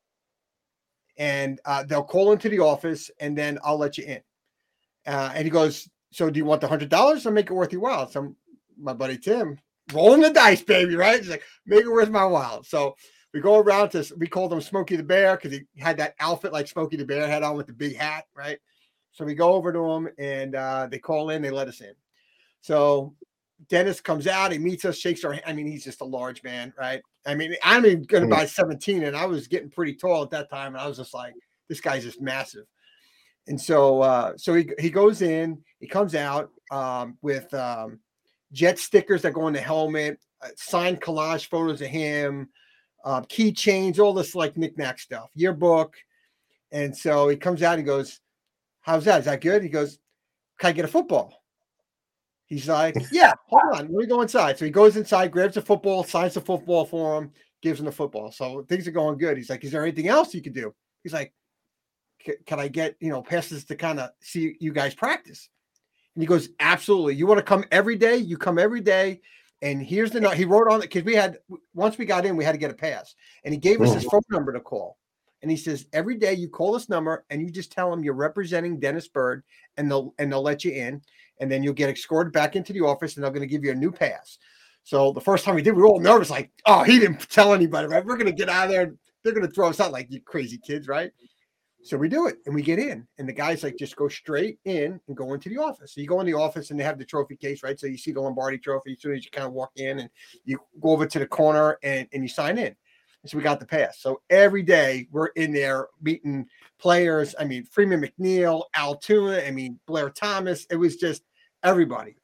And 1.17 1.59
uh, 1.65 1.83
they'll 1.83 2.03
call 2.03 2.31
into 2.31 2.49
the 2.49 2.59
office, 2.59 3.09
and 3.19 3.37
then 3.37 3.59
I'll 3.63 3.77
let 3.77 3.97
you 3.97 4.05
in. 4.05 4.21
Uh, 5.05 5.31
and 5.33 5.45
he 5.45 5.49
goes, 5.49 5.89
So 6.17 6.31
do 6.31 6.39
you 6.39 6.45
want 6.45 6.61
the 6.61 6.67
hundred 6.67 6.89
dollars 6.89 7.27
or 7.27 7.31
make 7.31 7.51
it 7.51 7.53
worth 7.53 7.71
your 7.71 7.81
while? 7.81 8.09
So 8.09 8.35
my 8.75 8.93
buddy 8.93 9.19
Tim, 9.19 9.59
rolling 9.93 10.21
the 10.21 10.31
dice, 10.31 10.63
baby, 10.63 10.95
right? 10.95 11.19
He's 11.19 11.29
like, 11.29 11.43
make 11.67 11.85
it 11.85 11.91
worth 11.91 12.09
my 12.09 12.25
while. 12.25 12.63
So 12.63 12.95
we 13.35 13.39
go 13.39 13.59
around 13.59 13.89
to 13.89 14.03
we 14.17 14.25
called 14.25 14.51
him 14.51 14.59
Smokey 14.59 14.95
the 14.95 15.03
Bear 15.03 15.35
because 15.35 15.51
he 15.51 15.67
had 15.77 15.97
that 15.97 16.15
outfit 16.19 16.51
like 16.51 16.67
Smokey 16.67 16.97
the 16.97 17.05
Bear 17.05 17.27
had 17.27 17.43
on 17.43 17.55
with 17.55 17.67
the 17.67 17.73
big 17.73 17.95
hat, 17.95 18.25
right? 18.35 18.57
So 19.11 19.25
we 19.25 19.35
go 19.35 19.53
over 19.53 19.71
to 19.71 19.91
him 19.91 20.09
and 20.17 20.55
uh, 20.55 20.87
they 20.89 20.97
call 20.97 21.29
in, 21.29 21.43
they 21.43 21.51
let 21.51 21.67
us 21.67 21.81
in. 21.81 21.93
So 22.61 23.13
Dennis 23.69 24.01
comes 24.01 24.25
out, 24.25 24.51
he 24.51 24.57
meets 24.57 24.85
us, 24.85 24.97
shakes 24.97 25.23
our 25.23 25.33
hand. 25.33 25.45
I 25.45 25.53
mean, 25.53 25.67
he's 25.67 25.83
just 25.83 26.01
a 26.01 26.05
large 26.05 26.41
man, 26.41 26.73
right? 26.79 26.99
I 27.27 27.35
mean, 27.35 27.53
I'm 27.63 27.83
going 27.83 28.05
to 28.07 28.19
mm. 28.21 28.31
buy 28.31 28.47
17 28.47 29.03
and 29.03 29.15
I 29.15 29.27
was 29.27 29.47
getting 29.47 29.69
pretty 29.69 29.93
tall 29.93 30.23
at 30.23 30.31
that 30.31 30.49
time. 30.49 30.73
And 30.73 30.81
I 30.81 30.87
was 30.87 30.97
just 30.97 31.13
like, 31.13 31.35
this 31.69 31.79
guy's 31.79 32.03
just 32.03 32.21
massive. 32.21 32.65
And 33.47 33.59
so, 33.59 34.01
uh, 34.01 34.33
so 34.37 34.53
he, 34.53 34.69
he 34.79 34.89
goes 34.89 35.21
in, 35.21 35.61
he 35.79 35.87
comes 35.87 36.15
out 36.15 36.51
um, 36.71 37.17
with 37.21 37.53
um, 37.53 37.99
jet 38.51 38.77
stickers 38.79 39.21
that 39.21 39.33
go 39.33 39.43
on 39.43 39.53
the 39.53 39.61
helmet, 39.61 40.19
uh, 40.41 40.49
signed 40.55 41.01
collage 41.01 41.47
photos 41.47 41.81
of 41.81 41.87
him, 41.87 42.49
uh, 43.05 43.21
keychains, 43.21 43.99
all 43.99 44.13
this 44.13 44.35
like 44.35 44.57
knickknack 44.57 44.99
stuff, 44.99 45.29
yearbook. 45.33 45.95
And 46.71 46.95
so 46.95 47.29
he 47.29 47.37
comes 47.37 47.63
out, 47.63 47.77
he 47.77 47.83
goes, 47.83 48.19
How's 48.81 49.05
that? 49.05 49.19
Is 49.19 49.25
that 49.25 49.41
good? 49.41 49.63
He 49.63 49.69
goes, 49.69 49.97
Can 50.59 50.69
I 50.69 50.71
get 50.73 50.85
a 50.85 50.89
football? 50.89 51.41
He's 52.47 52.67
like, 52.67 52.95
Yeah, 53.11 53.33
hold 53.47 53.77
on, 53.77 53.87
let 53.87 53.91
me 53.91 54.05
go 54.05 54.21
inside. 54.21 54.57
So 54.57 54.65
he 54.65 54.71
goes 54.71 54.97
inside, 54.97 55.31
grabs 55.31 55.57
a 55.57 55.61
football, 55.61 56.03
signs 56.03 56.33
the 56.33 56.41
football 56.41 56.85
for 56.85 57.17
him, 57.17 57.31
gives 57.61 57.79
him 57.79 57.85
the 57.85 57.91
football. 57.91 58.31
So 58.31 58.65
things 58.67 58.87
are 58.87 58.91
going 58.91 59.17
good. 59.17 59.37
He's 59.37 59.49
like, 59.49 59.63
Is 59.63 59.71
there 59.71 59.83
anything 59.83 60.09
else 60.09 60.33
you 60.33 60.41
can 60.41 60.53
do? 60.53 60.73
He's 61.03 61.13
like, 61.13 61.33
can 62.45 62.59
I 62.59 62.67
get, 62.67 62.95
you 62.99 63.09
know, 63.09 63.21
passes 63.21 63.65
to 63.65 63.75
kind 63.75 63.99
of 63.99 64.09
see 64.21 64.55
you 64.59 64.71
guys 64.71 64.93
practice? 64.95 65.49
And 66.15 66.23
he 66.23 66.27
goes, 66.27 66.49
absolutely. 66.59 67.15
You 67.15 67.27
want 67.27 67.37
to 67.37 67.43
come 67.43 67.63
every 67.71 67.95
day? 67.95 68.17
You 68.17 68.37
come 68.37 68.57
every 68.57 68.81
day. 68.81 69.21
And 69.61 69.81
here's 69.81 70.11
the 70.11 70.19
note. 70.19 70.35
He 70.35 70.45
wrote 70.45 70.71
on 70.71 70.79
it 70.79 70.83
because 70.83 71.03
we 71.03 71.15
had, 71.15 71.37
once 71.73 71.97
we 71.97 72.05
got 72.05 72.25
in, 72.25 72.37
we 72.37 72.43
had 72.43 72.53
to 72.53 72.57
get 72.57 72.71
a 72.71 72.75
pass. 72.75 73.15
And 73.43 73.53
he 73.53 73.59
gave 73.59 73.81
us 73.81 73.93
his 73.93 74.05
oh. 74.05 74.09
phone 74.09 74.21
number 74.29 74.53
to 74.53 74.59
call. 74.59 74.97
And 75.41 75.51
he 75.51 75.57
says, 75.57 75.85
every 75.93 76.17
day 76.17 76.33
you 76.33 76.49
call 76.49 76.73
this 76.73 76.89
number 76.89 77.25
and 77.29 77.41
you 77.41 77.51
just 77.51 77.71
tell 77.71 77.91
them 77.91 78.03
you're 78.03 78.13
representing 78.13 78.79
Dennis 78.79 79.07
Byrd, 79.07 79.43
and 79.77 79.89
they'll, 79.89 80.13
and 80.17 80.31
they'll 80.31 80.41
let 80.41 80.63
you 80.63 80.71
in. 80.71 81.01
And 81.39 81.51
then 81.51 81.61
you'll 81.61 81.73
get 81.73 81.89
escorted 81.89 82.33
back 82.33 82.55
into 82.55 82.73
the 82.73 82.81
office 82.81 83.15
and 83.15 83.23
they're 83.23 83.31
going 83.31 83.41
to 83.41 83.47
give 83.47 83.63
you 83.63 83.71
a 83.71 83.75
new 83.75 83.91
pass. 83.91 84.39
So 84.83 85.11
the 85.11 85.21
first 85.21 85.45
time 85.45 85.53
we 85.53 85.61
did, 85.61 85.75
we 85.75 85.81
were 85.81 85.87
all 85.87 85.99
nervous, 85.99 86.31
like, 86.31 86.49
oh, 86.65 86.81
he 86.81 86.97
didn't 86.97 87.29
tell 87.29 87.53
anybody, 87.53 87.87
right? 87.87 88.03
We're 88.03 88.15
going 88.15 88.25
to 88.25 88.31
get 88.31 88.49
out 88.49 88.65
of 88.65 88.71
there. 88.71 88.95
They're 89.23 89.33
going 89.33 89.45
to 89.45 89.53
throw 89.53 89.69
us 89.69 89.79
out 89.79 89.91
like 89.91 90.07
you 90.09 90.21
crazy 90.21 90.57
kids, 90.57 90.87
right? 90.87 91.11
So 91.87 91.95
we 91.95 92.09
do 92.09 92.27
it 92.27 92.39
and 92.45 92.53
we 92.53 92.61
get 92.61 92.79
in. 92.79 93.07
And 93.17 93.27
the 93.27 93.33
guys 93.33 93.63
like 93.63 93.77
just 93.77 93.95
go 93.95 94.09
straight 94.09 94.59
in 94.65 94.99
and 95.07 95.15
go 95.15 95.33
into 95.33 95.47
the 95.47 95.57
office. 95.57 95.93
So 95.93 96.01
you 96.01 96.07
go 96.07 96.19
in 96.19 96.25
the 96.25 96.33
office 96.33 96.69
and 96.69 96.79
they 96.79 96.83
have 96.83 96.97
the 96.97 97.05
trophy 97.05 97.37
case, 97.37 97.63
right? 97.63 97.79
So 97.79 97.87
you 97.87 97.97
see 97.97 98.11
the 98.11 98.19
Lombardi 98.19 98.57
trophy 98.57 98.93
as 98.93 99.01
soon 99.01 99.13
as 99.13 99.23
you 99.23 99.31
kind 99.31 99.47
of 99.47 99.53
walk 99.53 99.71
in 99.77 99.99
and 99.99 100.09
you 100.43 100.59
go 100.81 100.89
over 100.89 101.05
to 101.05 101.19
the 101.19 101.25
corner 101.25 101.79
and, 101.83 102.07
and 102.11 102.23
you 102.23 102.29
sign 102.29 102.57
in. 102.57 102.75
And 103.23 103.31
so 103.31 103.37
we 103.37 103.43
got 103.43 103.61
the 103.61 103.65
pass. 103.65 103.99
So 103.99 104.21
every 104.29 104.63
day 104.63 105.07
we're 105.11 105.27
in 105.27 105.53
there 105.53 105.87
meeting 106.01 106.47
players. 106.77 107.33
I 107.39 107.45
mean, 107.45 107.63
Freeman 107.63 108.01
McNeil, 108.01 108.63
Al 108.75 108.93
Altoona, 108.93 109.41
I 109.45 109.51
mean, 109.51 109.79
Blair 109.85 110.09
Thomas. 110.09 110.65
It 110.69 110.75
was 110.75 110.97
just 110.97 111.23
everybody. 111.63 112.17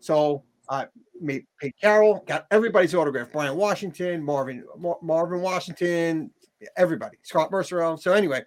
So 0.00 0.42
uh, 0.68 0.86
made 1.20 1.46
Pete 1.60 1.76
Carroll, 1.80 2.24
got 2.26 2.46
everybody's 2.50 2.94
autograph. 2.94 3.30
Brian 3.30 3.56
Washington, 3.56 4.22
Marvin 4.22 4.64
Mar- 4.76 4.98
Marvin 5.00 5.40
Washington, 5.40 6.30
everybody, 6.76 7.18
Scott 7.22 7.50
Mercer. 7.50 7.96
So 7.98 8.12
anyway, 8.12 8.42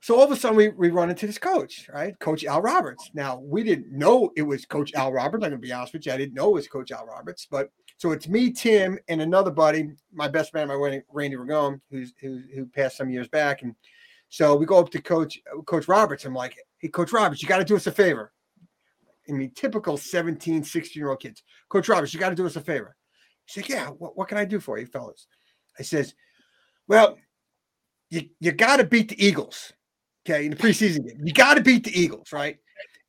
so 0.00 0.16
all 0.16 0.24
of 0.24 0.30
a 0.30 0.36
sudden 0.36 0.56
we, 0.56 0.68
we 0.68 0.90
run 0.90 1.10
into 1.10 1.26
this 1.26 1.38
coach, 1.38 1.88
right? 1.92 2.18
Coach 2.20 2.44
Al 2.44 2.62
Roberts. 2.62 3.10
Now 3.14 3.38
we 3.38 3.62
didn't 3.62 3.90
know 3.90 4.30
it 4.36 4.42
was 4.42 4.64
Coach 4.64 4.94
Al 4.94 5.12
Roberts. 5.12 5.44
I'm 5.44 5.50
gonna 5.50 5.60
be 5.60 5.72
honest 5.72 5.92
with 5.92 6.06
you. 6.06 6.12
I 6.12 6.16
didn't 6.16 6.34
know 6.34 6.50
it 6.50 6.54
was 6.54 6.68
Coach 6.68 6.92
Al 6.92 7.06
Roberts, 7.06 7.46
but 7.50 7.70
so 7.98 8.12
it's 8.12 8.28
me, 8.28 8.52
Tim, 8.52 8.96
and 9.08 9.20
another 9.20 9.50
buddy, 9.50 9.90
my 10.12 10.28
best 10.28 10.54
man, 10.54 10.68
my 10.68 10.76
wedding, 10.76 11.02
Randy 11.12 11.36
Ragone, 11.36 11.80
who's 11.90 12.12
who, 12.20 12.40
who 12.54 12.64
passed 12.66 12.96
some 12.96 13.10
years 13.10 13.26
back. 13.26 13.62
And 13.62 13.74
so 14.28 14.54
we 14.54 14.66
go 14.66 14.78
up 14.78 14.90
to 14.90 15.02
Coach 15.02 15.38
Coach 15.66 15.88
Roberts. 15.88 16.24
I'm 16.24 16.34
like, 16.34 16.56
hey, 16.78 16.88
Coach 16.88 17.12
Roberts, 17.12 17.42
you 17.42 17.48
got 17.48 17.58
to 17.58 17.64
do 17.64 17.76
us 17.76 17.88
a 17.88 17.92
favor. 17.92 18.32
I 19.28 19.32
mean, 19.32 19.50
typical 19.54 19.96
17, 19.96 20.64
16 20.64 21.00
year 21.00 21.10
old 21.10 21.20
kids. 21.20 21.42
Coach 21.68 21.88
Roberts, 21.88 22.14
you 22.14 22.20
got 22.20 22.30
to 22.30 22.34
do 22.36 22.46
us 22.46 22.56
a 22.56 22.60
favor. 22.60 22.96
He 23.46 23.60
said, 23.60 23.68
Yeah, 23.68 23.88
what, 23.88 24.16
what 24.16 24.28
can 24.28 24.38
I 24.38 24.44
do 24.44 24.60
for 24.60 24.78
you, 24.78 24.86
fellas? 24.86 25.26
I 25.78 25.82
says, 25.82 26.14
Well, 26.86 27.18
you, 28.10 28.28
you 28.38 28.52
got 28.52 28.76
to 28.76 28.84
beat 28.84 29.08
the 29.08 29.24
Eagles, 29.24 29.72
okay, 30.28 30.44
in 30.44 30.50
the 30.50 30.56
preseason 30.56 31.06
game. 31.06 31.20
You 31.24 31.32
got 31.32 31.54
to 31.54 31.62
beat 31.62 31.84
the 31.84 31.98
Eagles, 31.98 32.32
right? 32.32 32.58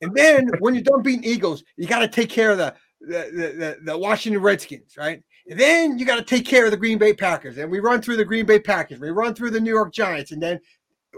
And 0.00 0.14
then 0.14 0.48
when 0.60 0.74
you're 0.74 0.82
done 0.82 1.02
beating 1.02 1.24
Eagles, 1.24 1.62
you 1.76 1.86
got 1.86 2.00
to 2.00 2.08
take 2.08 2.30
care 2.30 2.50
of 2.50 2.58
the 2.58 2.74
the, 3.02 3.06
the, 3.06 3.78
the 3.82 3.98
Washington 3.98 4.42
Redskins, 4.42 4.94
right? 4.98 5.22
And 5.48 5.58
then 5.58 5.98
you 5.98 6.04
got 6.04 6.16
to 6.16 6.22
take 6.22 6.44
care 6.44 6.66
of 6.66 6.70
the 6.70 6.76
Green 6.76 6.98
Bay 6.98 7.14
Packers. 7.14 7.56
And 7.56 7.70
we 7.70 7.80
run 7.80 8.02
through 8.02 8.18
the 8.18 8.26
Green 8.26 8.44
Bay 8.44 8.58
Packers. 8.58 9.00
We 9.00 9.08
run 9.08 9.34
through 9.34 9.52
the 9.52 9.60
New 9.60 9.70
York 9.70 9.94
Giants. 9.94 10.32
And 10.32 10.42
then 10.42 10.60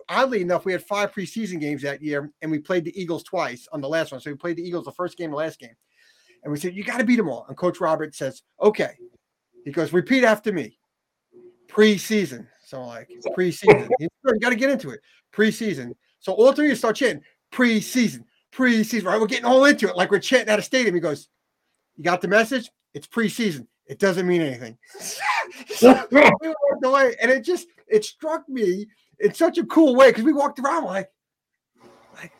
oddly 0.08 0.42
enough, 0.42 0.64
we 0.64 0.70
had 0.70 0.84
five 0.84 1.12
preseason 1.12 1.58
games 1.58 1.82
that 1.82 2.00
year, 2.00 2.30
and 2.40 2.50
we 2.50 2.60
played 2.60 2.84
the 2.84 3.00
Eagles 3.00 3.24
twice 3.24 3.66
on 3.72 3.80
the 3.80 3.88
last 3.88 4.12
one. 4.12 4.20
So 4.20 4.30
we 4.30 4.36
played 4.36 4.56
the 4.56 4.62
Eagles 4.62 4.84
the 4.84 4.92
first 4.92 5.18
game, 5.18 5.30
the 5.30 5.36
last 5.36 5.58
game, 5.58 5.74
and 6.44 6.52
we 6.52 6.58
said 6.58 6.74
you 6.74 6.84
got 6.84 6.98
to 6.98 7.04
beat 7.04 7.16
them 7.16 7.28
all. 7.28 7.46
And 7.48 7.56
Coach 7.56 7.80
Robert 7.80 8.14
says, 8.14 8.42
"Okay." 8.60 8.92
He 9.64 9.72
goes, 9.72 9.92
"Repeat 9.92 10.24
after 10.24 10.52
me." 10.52 10.78
Preseason. 11.68 12.46
So 12.72 12.82
like 12.86 13.10
preseason, 13.36 13.90
you 14.00 14.08
got 14.40 14.48
to 14.48 14.56
get 14.56 14.70
into 14.70 14.88
it. 14.88 15.00
Preseason. 15.30 15.92
So 16.20 16.32
all 16.32 16.54
three 16.54 16.68
of 16.68 16.70
you 16.70 16.76
start 16.76 16.96
chanting 16.96 17.22
preseason, 17.52 18.24
preseason. 18.50 19.04
Right? 19.04 19.20
We're 19.20 19.26
getting 19.26 19.44
all 19.44 19.66
into 19.66 19.90
it, 19.90 19.94
like 19.94 20.10
we're 20.10 20.20
chanting 20.20 20.48
at 20.48 20.58
a 20.58 20.62
stadium. 20.62 20.94
He 20.94 21.00
goes, 21.02 21.28
"You 21.98 22.04
got 22.04 22.22
the 22.22 22.28
message? 22.28 22.70
It's 22.94 23.06
preseason. 23.06 23.66
It 23.84 23.98
doesn't 23.98 24.26
mean 24.26 24.40
anything." 24.40 24.78
so 25.68 26.06
we 26.10 26.20
walked 26.48 26.86
away, 26.86 27.14
and 27.20 27.30
it 27.30 27.44
just 27.44 27.66
it 27.88 28.06
struck 28.06 28.48
me 28.48 28.86
in 29.20 29.34
such 29.34 29.58
a 29.58 29.66
cool 29.66 29.94
way 29.94 30.08
because 30.08 30.24
we 30.24 30.32
walked 30.32 30.58
around 30.58 30.86
like, 30.86 31.10
like, 32.14 32.32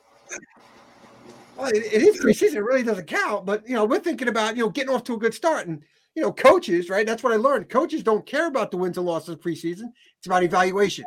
well, 1.59 1.67
it, 1.67 1.85
it 1.93 2.03
is 2.03 2.23
preseason. 2.23 2.55
It 2.55 2.63
really 2.63 2.85
doesn't 2.85 3.07
count, 3.07 3.45
but 3.45 3.69
you 3.69 3.75
know, 3.75 3.85
we're 3.85 4.01
thinking 4.01 4.29
about 4.29 4.57
you 4.57 4.63
know 4.63 4.71
getting 4.71 4.95
off 4.95 5.05
to 5.05 5.15
a 5.15 5.19
good 5.19 5.35
start, 5.35 5.67
and 5.67 5.83
you 6.15 6.23
know, 6.23 6.33
coaches, 6.33 6.89
right? 6.91 7.07
That's 7.07 7.23
what 7.23 7.33
I 7.33 7.37
learned. 7.37 7.69
Coaches 7.69 8.03
don't 8.03 8.27
care 8.27 8.47
about 8.47 8.71
the 8.71 8.77
wins 8.77 8.99
and 8.99 9.07
losses 9.07 9.37
preseason. 9.37 9.93
It's 10.19 10.27
about 10.27 10.43
evaluation. 10.43 11.05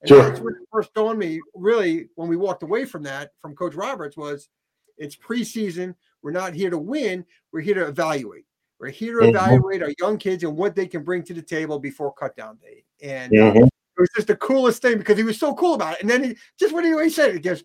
And 0.00 0.08
Sure. 0.08 0.22
that's 0.22 0.40
what 0.40 0.54
first 0.72 0.94
dawned 0.94 1.18
me 1.18 1.40
really 1.54 2.08
when 2.14 2.28
we 2.28 2.36
walked 2.36 2.62
away 2.62 2.84
from 2.86 3.02
that 3.02 3.32
from 3.40 3.54
Coach 3.54 3.74
Roberts 3.74 4.16
was 4.16 4.48
it's 4.96 5.16
preseason. 5.16 5.94
We're 6.22 6.30
not 6.30 6.54
here 6.54 6.70
to 6.70 6.78
win. 6.78 7.24
We're 7.52 7.60
here 7.60 7.74
to 7.74 7.86
evaluate. 7.86 8.46
We're 8.78 8.88
here 8.90 9.20
to 9.20 9.26
Mhm. 9.26 9.28
evaluate 9.30 9.82
our 9.82 9.92
young 9.98 10.16
kids 10.16 10.42
and 10.42 10.56
what 10.56 10.74
they 10.74 10.86
can 10.86 11.04
bring 11.04 11.22
to 11.24 11.34
the 11.34 11.42
table 11.42 11.78
before 11.78 12.14
cutdown 12.14 12.58
day. 12.60 12.84
And 13.02 13.38
uh, 13.38 13.52
Mhm. 13.52 13.66
it 13.66 14.00
was 14.00 14.08
just 14.16 14.28
the 14.28 14.36
coolest 14.36 14.80
thing 14.80 14.96
because 14.96 15.18
he 15.18 15.24
was 15.24 15.38
so 15.38 15.54
cool 15.54 15.74
about 15.74 15.94
it. 15.96 16.00
And 16.00 16.08
then 16.08 16.24
he 16.24 16.36
just 16.58 16.72
what 16.72 16.84
he, 16.84 16.90
he 17.02 17.10
said, 17.10 17.34
he 17.34 17.40
goes, 17.40 17.62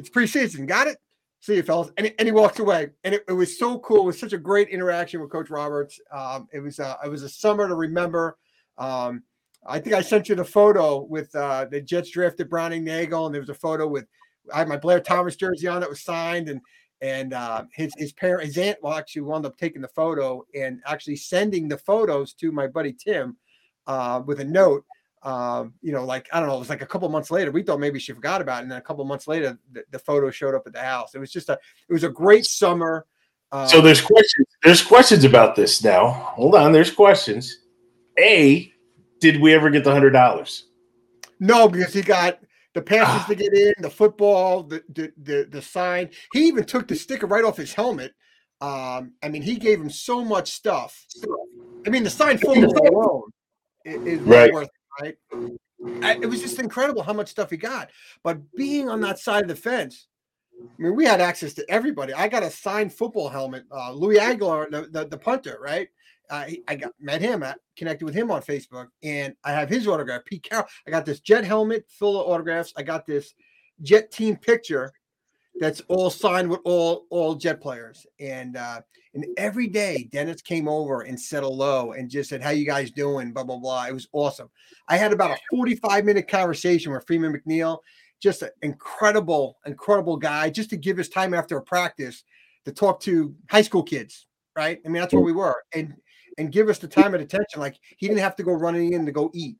It's 0.00 0.10
preseason, 0.10 0.66
got 0.66 0.88
it? 0.88 0.98
See 1.40 1.56
you, 1.56 1.62
fellas. 1.62 1.90
And, 1.96 2.06
he- 2.06 2.14
and 2.18 2.26
he 2.26 2.32
walked 2.32 2.58
away. 2.58 2.90
And 3.04 3.14
it, 3.14 3.24
it 3.28 3.32
was 3.32 3.58
so 3.58 3.78
cool. 3.80 4.02
It 4.02 4.06
was 4.06 4.20
such 4.20 4.32
a 4.32 4.38
great 4.38 4.68
interaction 4.68 5.20
with 5.20 5.30
Coach 5.30 5.50
Roberts. 5.50 5.98
Um, 6.12 6.48
it 6.52 6.60
was 6.60 6.78
uh, 6.78 6.96
it 7.04 7.08
was 7.08 7.22
a 7.22 7.28
summer 7.28 7.66
to 7.66 7.74
remember. 7.74 8.36
Um, 8.78 9.22
I 9.66 9.78
think 9.78 9.94
I 9.94 10.02
sent 10.02 10.28
you 10.28 10.34
the 10.34 10.44
photo 10.44 11.02
with 11.02 11.34
uh, 11.34 11.66
the 11.70 11.80
Jets 11.80 12.10
drafted 12.10 12.48
Browning 12.48 12.84
Nagle, 12.84 13.26
and 13.26 13.34
there 13.34 13.42
was 13.42 13.50
a 13.50 13.54
photo 13.54 13.86
with 13.86 14.06
I 14.52 14.58
had 14.58 14.68
my 14.68 14.76
Blair 14.76 15.00
Thomas 15.00 15.36
jersey 15.36 15.66
on 15.66 15.80
that 15.80 15.88
was 15.88 16.02
signed, 16.02 16.48
and 16.48 16.60
and 17.00 17.32
uh, 17.32 17.64
his 17.72 17.92
his 17.96 18.12
parent, 18.12 18.46
his 18.46 18.58
aunt, 18.58 18.78
well, 18.82 18.94
actually 18.94 19.22
wound 19.22 19.46
up 19.46 19.56
taking 19.56 19.80
the 19.82 19.88
photo 19.88 20.44
and 20.54 20.80
actually 20.86 21.16
sending 21.16 21.68
the 21.68 21.78
photos 21.78 22.34
to 22.34 22.52
my 22.52 22.66
buddy 22.66 22.92
Tim 22.92 23.36
uh, 23.86 24.22
with 24.26 24.40
a 24.40 24.44
note. 24.44 24.84
Um, 25.22 25.74
you 25.82 25.92
know, 25.92 26.04
like 26.04 26.28
I 26.32 26.40
don't 26.40 26.48
know, 26.48 26.56
it 26.56 26.60
was 26.60 26.70
like 26.70 26.80
a 26.82 26.86
couple 26.86 27.08
months 27.10 27.30
later. 27.30 27.50
We 27.50 27.62
thought 27.62 27.78
maybe 27.80 27.98
she 27.98 28.12
forgot 28.12 28.40
about 28.40 28.60
it, 28.60 28.62
and 28.62 28.70
then 28.70 28.78
a 28.78 28.82
couple 28.82 29.04
months 29.04 29.28
later, 29.28 29.58
the, 29.72 29.84
the 29.90 29.98
photo 29.98 30.30
showed 30.30 30.54
up 30.54 30.66
at 30.66 30.72
the 30.72 30.80
house. 30.82 31.14
It 31.14 31.18
was 31.18 31.30
just 31.30 31.48
a, 31.50 31.58
it 31.88 31.92
was 31.92 32.04
a 32.04 32.08
great 32.08 32.46
summer. 32.46 33.06
Uh, 33.52 33.66
So 33.66 33.80
there's 33.82 34.00
questions. 34.00 34.46
There's 34.62 34.82
questions 34.82 35.24
about 35.24 35.56
this 35.56 35.82
now. 35.84 36.08
Hold 36.08 36.54
on. 36.54 36.72
There's 36.72 36.90
questions. 36.90 37.58
A, 38.18 38.72
did 39.20 39.40
we 39.40 39.52
ever 39.54 39.68
get 39.70 39.84
the 39.84 39.92
hundred 39.92 40.10
dollars? 40.10 40.66
No, 41.38 41.68
because 41.68 41.92
he 41.92 42.02
got 42.02 42.38
the 42.74 42.80
passes 42.82 43.26
to 43.26 43.34
get 43.34 43.52
in, 43.52 43.74
the 43.80 43.90
football, 43.90 44.62
the 44.62 44.82
the 44.90 45.12
the, 45.22 45.48
the 45.50 45.60
sign. 45.62 46.08
He 46.32 46.46
even 46.48 46.64
took 46.64 46.88
the 46.88 46.96
sticker 46.96 47.26
right 47.26 47.44
off 47.44 47.56
his 47.58 47.74
helmet. 47.74 48.12
Um, 48.62 49.12
I 49.22 49.28
mean, 49.30 49.42
he 49.42 49.56
gave 49.56 49.80
him 49.80 49.90
so 49.90 50.24
much 50.24 50.50
stuff. 50.52 51.06
I 51.86 51.90
mean, 51.90 52.04
the 52.04 52.10
signed 52.10 52.40
football 52.42 52.88
alone 52.88 53.22
i- 53.86 53.90
is, 54.08 54.20
Right. 54.20 54.52
worth 54.52 54.68
right? 55.00 55.16
I, 56.02 56.14
it 56.14 56.26
was 56.26 56.40
just 56.40 56.58
incredible 56.58 57.02
how 57.02 57.12
much 57.12 57.28
stuff 57.28 57.50
he 57.50 57.56
got. 57.56 57.90
But 58.22 58.38
being 58.52 58.88
on 58.88 59.00
that 59.02 59.18
side 59.18 59.42
of 59.42 59.48
the 59.48 59.56
fence, 59.56 60.08
I 60.62 60.82
mean, 60.82 60.94
we 60.94 61.04
had 61.06 61.20
access 61.20 61.54
to 61.54 61.64
everybody. 61.70 62.12
I 62.12 62.28
got 62.28 62.42
a 62.42 62.50
signed 62.50 62.92
football 62.92 63.28
helmet. 63.28 63.64
Uh, 63.72 63.92
Louis 63.92 64.18
Aguiar, 64.18 64.70
the, 64.70 64.88
the, 64.90 65.06
the 65.06 65.18
punter, 65.18 65.58
right? 65.60 65.88
Uh, 66.28 66.44
he- 66.44 66.62
I 66.68 66.76
got 66.76 66.92
met 67.00 67.20
him, 67.22 67.42
I 67.42 67.54
connected 67.76 68.04
with 68.04 68.14
him 68.14 68.30
on 68.30 68.42
Facebook, 68.42 68.88
and 69.02 69.34
I 69.42 69.52
have 69.52 69.68
his 69.68 69.88
autograph. 69.88 70.24
Pete 70.26 70.42
Carroll. 70.42 70.66
I 70.86 70.90
got 70.90 71.06
this 71.06 71.20
jet 71.20 71.44
helmet 71.44 71.86
full 71.88 72.20
of 72.20 72.26
autographs. 72.28 72.72
I 72.76 72.82
got 72.82 73.06
this 73.06 73.34
jet 73.82 74.10
team 74.12 74.36
picture 74.36 74.92
that's 75.60 75.82
all 75.88 76.10
signed 76.10 76.50
with 76.50 76.60
all 76.64 77.06
all 77.10 77.34
jet 77.34 77.60
players. 77.60 78.06
And 78.18 78.56
uh, 78.56 78.80
and 79.14 79.26
every 79.36 79.68
day 79.68 80.08
Dennis 80.10 80.40
came 80.40 80.66
over 80.66 81.02
and 81.02 81.20
said 81.20 81.42
hello 81.42 81.92
and 81.92 82.10
just 82.10 82.30
said, 82.30 82.42
How 82.42 82.50
you 82.50 82.66
guys 82.66 82.90
doing? 82.90 83.32
Blah 83.32 83.44
blah 83.44 83.58
blah. 83.58 83.86
It 83.86 83.92
was 83.92 84.08
awesome. 84.12 84.48
I 84.88 84.96
had 84.96 85.12
about 85.12 85.30
a 85.30 85.38
45 85.50 86.04
minute 86.04 86.26
conversation 86.26 86.92
with 86.92 87.06
Freeman 87.06 87.32
McNeil, 87.32 87.78
just 88.20 88.42
an 88.42 88.50
incredible, 88.62 89.58
incredible 89.66 90.16
guy, 90.16 90.48
just 90.48 90.70
to 90.70 90.76
give 90.76 90.96
his 90.96 91.10
time 91.10 91.34
after 91.34 91.58
a 91.58 91.62
practice 91.62 92.24
to 92.64 92.72
talk 92.72 93.00
to 93.00 93.34
high 93.50 93.62
school 93.62 93.82
kids, 93.82 94.26
right? 94.56 94.80
I 94.84 94.88
mean, 94.88 95.00
that's 95.00 95.12
where 95.12 95.22
we 95.22 95.32
were. 95.32 95.62
And 95.74 95.94
and 96.38 96.50
give 96.50 96.70
us 96.70 96.78
the 96.78 96.88
time 96.88 97.12
and 97.12 97.22
attention. 97.22 97.60
Like 97.60 97.76
he 97.98 98.08
didn't 98.08 98.20
have 98.20 98.36
to 98.36 98.42
go 98.42 98.52
running 98.52 98.94
in 98.94 99.04
to 99.04 99.12
go 99.12 99.30
eat. 99.34 99.56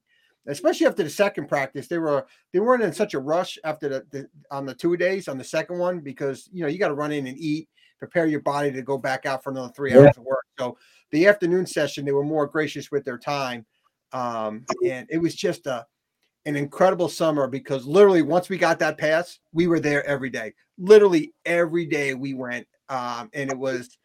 Especially 0.47 0.87
after 0.87 1.03
the 1.03 1.11
second 1.11 1.49
practice, 1.49 1.87
they 1.87 1.99
were 1.99 2.27
they 2.53 2.61
weren't 2.61 2.83
in 2.83 2.93
such 2.93 3.13
a 3.13 3.19
rush 3.19 3.59
after 3.63 3.89
the, 3.89 4.07
the 4.11 4.29
on 4.51 4.65
the 4.65 4.75
two 4.75 4.97
days 4.97 5.29
on 5.29 5.37
the 5.37 5.45
second 5.45 5.79
one 5.79 6.01
because 6.01 6.49
you 6.53 6.63
know 6.63 6.69
you 6.69 6.79
got 6.79 6.89
to 6.89 6.95
run 6.95 7.13
in 7.13 7.27
and 7.27 7.39
eat, 7.39 7.69
prepare 7.99 8.27
your 8.27 8.41
body 8.41 8.73
to 8.73 8.83
go 8.83 8.97
back 8.97 9.27
out 9.27 9.45
for 9.45 9.51
another 9.51 9.73
three 9.77 9.93
Yeah. 9.93 10.01
hours 10.01 10.17
of 10.17 10.25
work. 10.25 10.45
So 10.59 10.79
the 11.11 11.27
afternoon 11.27 11.67
session, 11.67 12.07
they 12.07 12.13
were 12.13 12.25
more 12.25 12.47
gracious 12.47 12.91
with 12.91 13.05
their 13.05 13.19
time, 13.19 13.67
um, 14.13 14.65
and 14.85 15.07
it 15.11 15.19
was 15.19 15.35
just 15.35 15.67
a 15.67 15.87
an 16.47 16.57
incredible 16.57 17.11
summer 17.11 17.47
because 17.47 17.87
literally 17.87 18.23
once 18.23 18.49
we 18.49 18.57
got 18.57 18.79
that 18.79 18.97
pass, 18.97 19.41
we 19.53 19.67
were 19.67 19.79
there 19.79 20.05
every 20.07 20.31
day. 20.31 20.55
Literally 20.79 21.35
every 21.45 21.85
day 21.85 22.15
we 22.15 22.33
went, 22.33 22.67
um, 22.89 23.29
and 23.35 23.51
it 23.51 23.59
was 23.59 23.99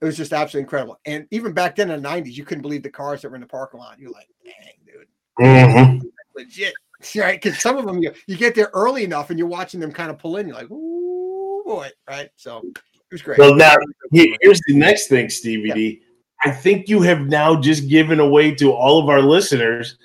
it 0.00 0.04
was 0.06 0.16
just 0.16 0.32
absolutely 0.32 0.62
incredible. 0.64 0.98
And 1.04 1.26
even 1.30 1.52
back 1.52 1.76
then 1.76 1.90
in 1.90 2.02
the 2.02 2.08
'90s, 2.08 2.32
you 2.32 2.44
couldn't 2.46 2.62
believe 2.62 2.82
the 2.82 2.90
cars 2.90 3.20
that 3.20 3.28
were 3.28 3.34
in 3.34 3.42
the 3.42 3.46
parking 3.46 3.80
lot. 3.80 3.98
You're 3.98 4.12
like, 4.12 4.30
dang, 4.42 4.72
dude 4.86 5.08
Mm-hmm. 5.40 6.06
legit, 6.36 6.74
right? 7.16 7.40
Because 7.40 7.60
some 7.60 7.76
of 7.76 7.86
them 7.86 8.02
you, 8.02 8.12
you 8.26 8.36
get 8.36 8.54
there 8.54 8.70
early 8.72 9.04
enough 9.04 9.30
and 9.30 9.38
you're 9.38 9.48
watching 9.48 9.80
them 9.80 9.92
kind 9.92 10.10
of 10.10 10.18
pull 10.18 10.36
in. 10.36 10.48
You're 10.48 10.56
like, 10.56 10.70
ooh 10.70 11.62
boy, 11.68 11.90
right? 12.08 12.30
So 12.36 12.62
it 12.64 13.12
was 13.12 13.22
great. 13.22 13.38
Well, 13.38 13.54
now 13.54 13.76
here's 14.12 14.60
the 14.66 14.74
next 14.74 15.08
thing, 15.08 15.28
Stevie 15.28 15.70
D. 15.70 16.02
I 16.44 16.50
think 16.50 16.88
you 16.88 17.02
have 17.02 17.26
now 17.26 17.60
just 17.60 17.88
given 17.88 18.20
away 18.20 18.54
to 18.56 18.72
all 18.72 19.02
of 19.02 19.08
our 19.08 19.20
listeners 19.20 19.98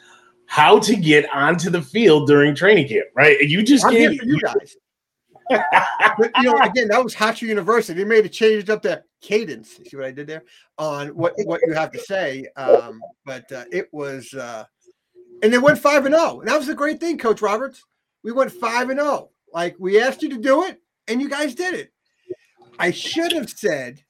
how 0.45 0.77
to 0.79 0.95
get 0.95 1.25
onto 1.33 1.69
the 1.69 1.81
field 1.81 2.27
during 2.27 2.53
training 2.53 2.87
camp, 2.87 3.07
right? 3.15 3.39
You 3.39 3.63
just 3.63 3.85
I'm 3.85 3.93
gave 3.93 4.23
you 4.23 4.39
guys. 4.39 4.75
but 5.49 6.31
you 6.37 6.43
know, 6.43 6.57
again, 6.61 6.87
that 6.89 7.03
was 7.03 7.13
Hatcher 7.13 7.45
University. 7.45 7.99
They 7.99 8.07
made 8.07 8.25
it 8.25 8.29
changed 8.29 8.69
up 8.69 8.81
the 8.81 9.03
cadence. 9.21 9.79
See 9.87 9.97
what 9.97 10.05
I 10.05 10.11
did 10.11 10.27
there 10.27 10.43
on 10.77 11.09
what 11.09 11.33
what 11.45 11.61
you 11.65 11.73
have 11.73 11.91
to 11.91 11.99
say. 11.99 12.47
Um, 12.55 13.01
but 13.25 13.51
uh, 13.51 13.65
it 13.71 13.89
was, 13.91 14.33
uh, 14.33 14.65
and 15.43 15.53
they 15.53 15.59
went 15.59 15.77
five 15.77 16.05
and 16.05 16.15
zero. 16.15 16.39
And 16.39 16.47
that 16.47 16.57
was 16.57 16.69
a 16.69 16.73
great 16.73 16.99
thing, 16.99 17.17
Coach 17.17 17.41
Roberts. 17.41 17.83
We 18.23 18.31
went 18.31 18.51
five 18.51 18.89
and 18.89 18.99
zero. 18.99 19.11
Oh. 19.11 19.29
Like 19.53 19.75
we 19.77 20.01
asked 20.01 20.23
you 20.23 20.29
to 20.29 20.37
do 20.37 20.63
it, 20.63 20.81
and 21.07 21.21
you 21.21 21.29
guys 21.29 21.53
did 21.53 21.75
it. 21.75 21.91
I 22.79 22.89
should 22.89 23.33
have 23.33 23.49
said, 23.49 24.03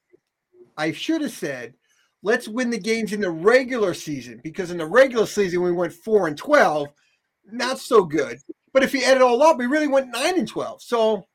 I 0.78 0.94
should 0.94 1.22
have 1.22 1.32
said, 1.32 1.74
let's 2.22 2.48
win 2.48 2.70
the 2.70 2.80
games 2.80 3.12
in 3.12 3.20
the 3.20 3.32
regular 3.32 3.94
season 3.94 4.40
because 4.42 4.72
in 4.72 4.78
the 4.78 4.86
regular 4.86 5.26
season 5.26 5.62
we 5.62 5.74
went 5.74 5.92
four 5.92 6.28
and 6.28 6.38
twelve, 6.38 6.88
not 7.52 7.80
so 7.80 8.06
good. 8.06 8.40
But 8.72 8.84
if 8.84 8.94
you 8.94 9.04
add 9.04 9.18
it 9.18 9.22
all 9.22 9.42
up, 9.44 9.58
we 9.58 9.66
really 9.66 9.88
went 9.88 10.14
nine 10.14 10.38
and 10.40 10.48
twelve. 10.48 10.82
So, 10.82 11.26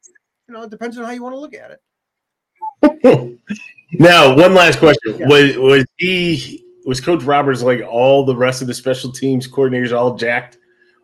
you 0.48 0.54
know, 0.54 0.62
it 0.62 0.70
depends 0.70 0.96
on 0.96 1.04
how 1.04 1.10
you 1.10 1.22
want 1.22 1.34
to 1.34 1.40
look 1.40 1.54
at 1.54 1.72
it. 1.72 3.38
now, 3.92 4.36
one 4.36 4.54
last 4.54 4.78
question: 4.78 5.18
yeah. 5.18 5.26
Was 5.28 5.56
was 5.58 5.84
he 5.96 6.64
was 6.86 7.00
Coach 7.00 7.22
Roberts 7.22 7.62
like 7.62 7.82
all 7.82 8.24
the 8.24 8.36
rest 8.36 8.62
of 8.62 8.68
the 8.68 8.74
special 8.74 9.12
teams 9.12 9.48
coordinators 9.48 9.96
all 9.96 10.16
jacked, 10.16 10.58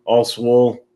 all 0.05 0.25
swole? 0.25 0.87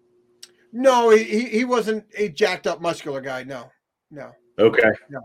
No, 0.73 1.11
he, 1.11 1.47
he 1.47 1.65
wasn't 1.65 2.05
a 2.17 2.29
jacked 2.29 2.67
up 2.67 2.81
muscular 2.81 3.21
guy. 3.21 3.43
No, 3.43 3.71
no. 4.11 4.33
Okay. 4.59 4.91
No. 5.09 5.21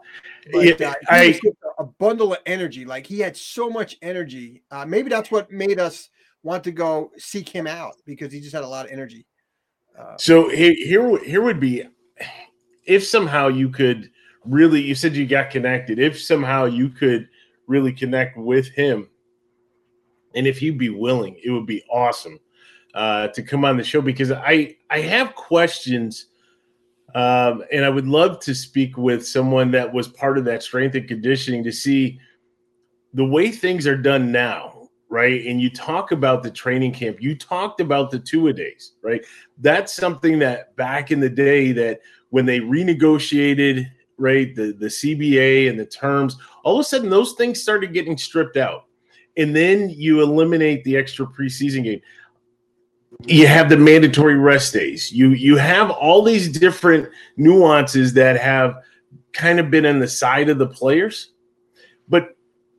But, 0.52 0.80
yeah, 0.80 0.90
uh, 0.90 0.94
I, 1.08 1.40
a 1.80 1.84
bundle 1.84 2.34
of 2.34 2.40
energy. 2.46 2.86
Like 2.86 3.06
he 3.06 3.20
had 3.20 3.36
so 3.36 3.70
much 3.70 3.98
energy. 4.02 4.64
Uh, 4.70 4.86
maybe 4.86 5.10
that's 5.10 5.32
what 5.32 5.52
made 5.52 5.80
us 5.80 6.10
want 6.44 6.64
to 6.66 6.72
go 6.72 7.12
seek 7.18 7.50
him 7.50 7.66
out 7.68 7.96
because 8.06 8.32
he 8.32 8.40
just 8.40 8.54
had 8.54 8.64
a 8.64 8.68
lot 8.68 8.86
of 8.86 8.92
energy. 8.92 9.26
Uh, 9.98 10.18
so 10.18 10.50
here, 10.50 10.74
here, 10.74 11.24
here 11.24 11.42
would 11.42 11.60
be 11.60 11.84
if 12.86 13.06
somehow 13.06 13.48
you 13.48 13.70
could 13.70 14.10
really. 14.46 14.82
You 14.82 14.96
said 14.96 15.16
you 15.16 15.26
got 15.26 15.50
connected. 15.50 16.00
If 16.00 16.22
somehow 16.22 16.66
you 16.66 16.90
could 16.90 17.28
really 17.68 17.94
connect 17.94 18.38
with 18.38 18.68
him, 18.70 19.10
and 20.36 20.48
if 20.48 20.58
he'd 20.58 20.78
be 20.78 20.90
willing, 20.90 21.38
it 21.44 21.52
would 21.52 21.66
be 21.66 21.84
awesome 21.92 22.40
uh, 22.94 23.28
to 23.30 23.42
come 23.42 23.66
on 23.66 23.78
the 23.78 23.84
show 23.84 24.02
because 24.02 24.32
I 24.32 24.76
I 24.90 25.02
have 25.02 25.36
questions, 25.36 26.28
um, 27.16 27.64
and 27.72 27.84
I 27.84 27.90
would 27.90 28.08
love 28.08 28.40
to 28.42 28.54
speak 28.54 28.98
with 28.98 29.28
someone 29.28 29.72
that 29.72 29.92
was 29.92 30.08
part 30.08 30.38
of 30.38 30.46
that 30.46 30.64
strength 30.64 30.96
and 30.96 31.08
conditioning 31.08 31.64
to 31.64 31.72
see 31.72 32.20
the 33.14 33.26
way 33.26 33.52
things 33.52 33.86
are 33.88 33.98
done 33.98 34.32
now, 34.32 34.90
right? 35.10 35.46
And 35.46 35.62
you 35.62 35.70
talk 35.70 36.12
about 36.12 36.44
the 36.44 36.52
training 36.52 36.94
camp, 36.94 37.22
you 37.22 37.36
talked 37.36 37.80
about 37.80 38.12
the 38.12 38.20
two 38.20 38.48
a 38.48 38.54
days, 38.54 38.94
right? 39.04 39.24
That's 39.60 39.94
something 39.94 40.40
that 40.40 40.76
back 40.76 41.12
in 41.12 41.20
the 41.20 41.30
day 41.30 41.72
that 41.74 42.00
when 42.30 42.46
they 42.46 42.60
renegotiated 42.60 43.86
right 44.18 44.56
the 44.56 44.74
the 44.74 44.88
CBA 44.88 45.70
and 45.70 45.80
the 45.80 45.86
terms, 45.86 46.38
all 46.64 46.76
of 46.76 46.82
a 46.82 46.84
sudden 46.84 47.10
those 47.10 47.34
things 47.34 47.62
started 47.62 47.94
getting 47.94 48.18
stripped 48.18 48.58
out. 48.58 48.86
And 49.36 49.56
then 49.56 49.90
you 49.90 50.22
eliminate 50.22 50.84
the 50.84 50.96
extra 50.98 51.26
preseason 51.26 51.84
game 51.84 52.02
you 53.26 53.48
have 53.48 53.70
the 53.70 53.78
mandatory 53.78 54.36
rest 54.36 54.74
days. 54.74 55.12
You 55.12 55.30
you 55.30 55.58
have 55.58 55.90
all 55.92 56.24
these 56.24 56.50
different 56.50 57.10
nuances 57.38 58.14
that 58.14 58.40
have 58.40 58.76
kind 59.32 59.60
of 59.60 59.72
been 59.72 59.86
on 59.86 60.00
the 60.00 60.08
side 60.08 60.50
of 60.50 60.58
the 60.58 60.68
players, 60.68 61.32
but 62.10 62.36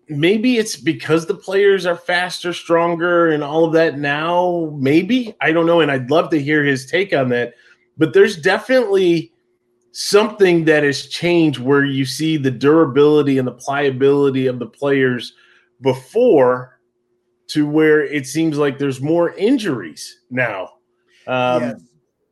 maybe 0.09 0.59
it's 0.59 0.77
because 0.77 1.27
the 1.27 1.35
players 1.35 1.87
are 1.87 1.97
faster, 1.97 2.53
stronger, 2.53 3.31
and 3.31 3.43
all 3.43 3.65
of 3.65 3.73
that 3.73 3.99
now. 3.99 4.77
Maybe 4.79 5.35
I 5.41 5.53
don't 5.53 5.67
know, 5.67 5.81
and 5.81 5.91
I'd 5.91 6.11
love 6.11 6.31
to 6.31 6.41
hear 6.41 6.65
his 6.65 6.87
take 6.87 7.13
on 7.13 7.29
that. 7.31 7.55
But 7.97 8.13
there's 8.13 8.37
definitely 8.37 9.33
something 9.93 10.65
that 10.65 10.83
has 10.83 11.07
changed 11.07 11.61
where 11.61 11.85
you 11.85 12.05
see 12.05 12.37
the 12.37 12.51
durability 12.51 13.39
and 13.39 13.47
the 13.47 13.53
pliability 13.53 14.49
of 14.49 14.59
the 14.59 14.67
players 14.67 15.35
before 15.81 16.81
to 17.49 17.69
where 17.69 18.03
it 18.03 18.27
seems 18.27 18.57
like 18.57 18.79
there's 18.79 19.01
more 19.01 19.35
injuries 19.35 20.21
now 20.31 20.71
um, 21.27 21.77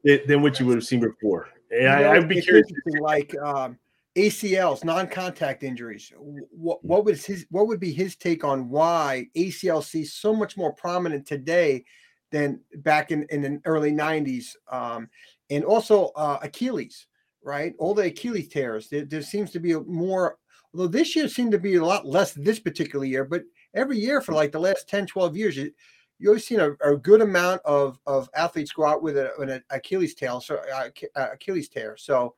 yes. 0.05 0.21
than 0.27 0.43
what 0.43 0.59
you 0.59 0.67
would 0.67 0.77
have 0.77 0.85
seen 0.85 1.01
before. 1.01 1.49
And 1.71 1.89
I, 1.89 2.19
would 2.19 2.29
be 2.29 2.41
curious. 2.41 2.67
Like 3.01 3.35
um, 3.39 3.79
ACLs, 4.17 4.85
non-contact 4.85 5.63
injuries. 5.63 6.13
What, 6.19 6.85
what 6.85 7.05
was 7.05 7.25
his? 7.25 7.47
What 7.51 7.67
would 7.67 7.81
be 7.81 7.93
his 7.93 8.15
take 8.17 8.45
on 8.45 8.69
why 8.69 9.29
ACL 9.37 9.83
sees 9.83 10.13
so 10.13 10.35
much 10.35 10.57
more 10.57 10.73
prominent 10.75 11.27
today 11.27 11.85
than 12.31 12.61
back 12.77 13.11
in, 13.11 13.27
in 13.31 13.41
the 13.41 13.61
early 13.65 13.91
'90s? 13.91 14.49
Um, 14.71 15.09
and 15.49 15.65
also 15.65 16.09
uh, 16.15 16.39
Achilles, 16.43 17.07
right? 17.43 17.73
All 17.79 17.95
the 17.95 18.05
Achilles 18.05 18.49
tears. 18.49 18.89
There, 18.89 19.07
there 19.07 19.23
seems 19.23 19.51
to 19.53 19.61
be 19.61 19.75
more. 19.75 20.37
Although 20.75 20.89
this 20.89 21.15
year 21.15 21.29
seemed 21.29 21.53
to 21.53 21.59
be 21.59 21.75
a 21.77 21.85
lot 21.85 22.07
less 22.07 22.33
this 22.33 22.59
particular 22.59 23.05
year, 23.05 23.25
but 23.25 23.43
every 23.75 23.99
year 23.99 24.21
for 24.21 24.33
like 24.33 24.53
the 24.53 24.61
last 24.61 24.89
10, 24.89 25.07
12 25.07 25.37
years, 25.37 25.57
you, 25.57 25.71
you 26.19 26.29
always 26.29 26.47
seen 26.47 26.61
a, 26.61 26.73
a, 26.83 26.97
good 26.97 27.21
amount 27.21 27.61
of, 27.65 27.99
of 28.07 28.31
athletes 28.35 28.73
go 28.73 28.87
out 28.87 29.03
with 29.03 29.17
a, 29.17 29.37
an 29.41 29.63
Achilles 29.71 30.15
tail, 30.15 30.41
so 30.41 30.61
uh, 30.73 30.89
uh, 31.17 31.29
Achilles 31.33 31.69
tear. 31.69 31.97
So 31.97 32.35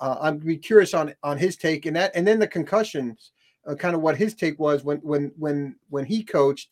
uh, 0.00 0.16
I'm 0.20 0.38
be 0.38 0.56
curious 0.56 0.94
on 0.94 1.14
on 1.22 1.38
his 1.38 1.56
take 1.56 1.86
and 1.86 1.96
that, 1.96 2.12
and 2.14 2.26
then 2.26 2.38
the 2.38 2.46
concussions, 2.46 3.32
uh, 3.66 3.74
kind 3.74 3.94
of 3.94 4.02
what 4.02 4.16
his 4.16 4.34
take 4.34 4.58
was 4.58 4.84
when 4.84 4.98
when 4.98 5.32
when 5.36 5.76
when 5.88 6.04
he 6.04 6.22
coached, 6.22 6.70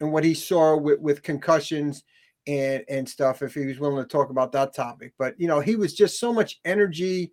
and 0.00 0.12
what 0.12 0.24
he 0.24 0.34
saw 0.34 0.76
with 0.76 1.00
with 1.00 1.22
concussions 1.22 2.04
and 2.46 2.84
and 2.88 3.08
stuff. 3.08 3.42
If 3.42 3.54
he 3.54 3.66
was 3.66 3.80
willing 3.80 4.02
to 4.02 4.08
talk 4.08 4.30
about 4.30 4.52
that 4.52 4.74
topic, 4.74 5.14
but 5.18 5.38
you 5.38 5.48
know, 5.48 5.60
he 5.60 5.76
was 5.76 5.94
just 5.94 6.18
so 6.18 6.32
much 6.32 6.60
energy. 6.64 7.32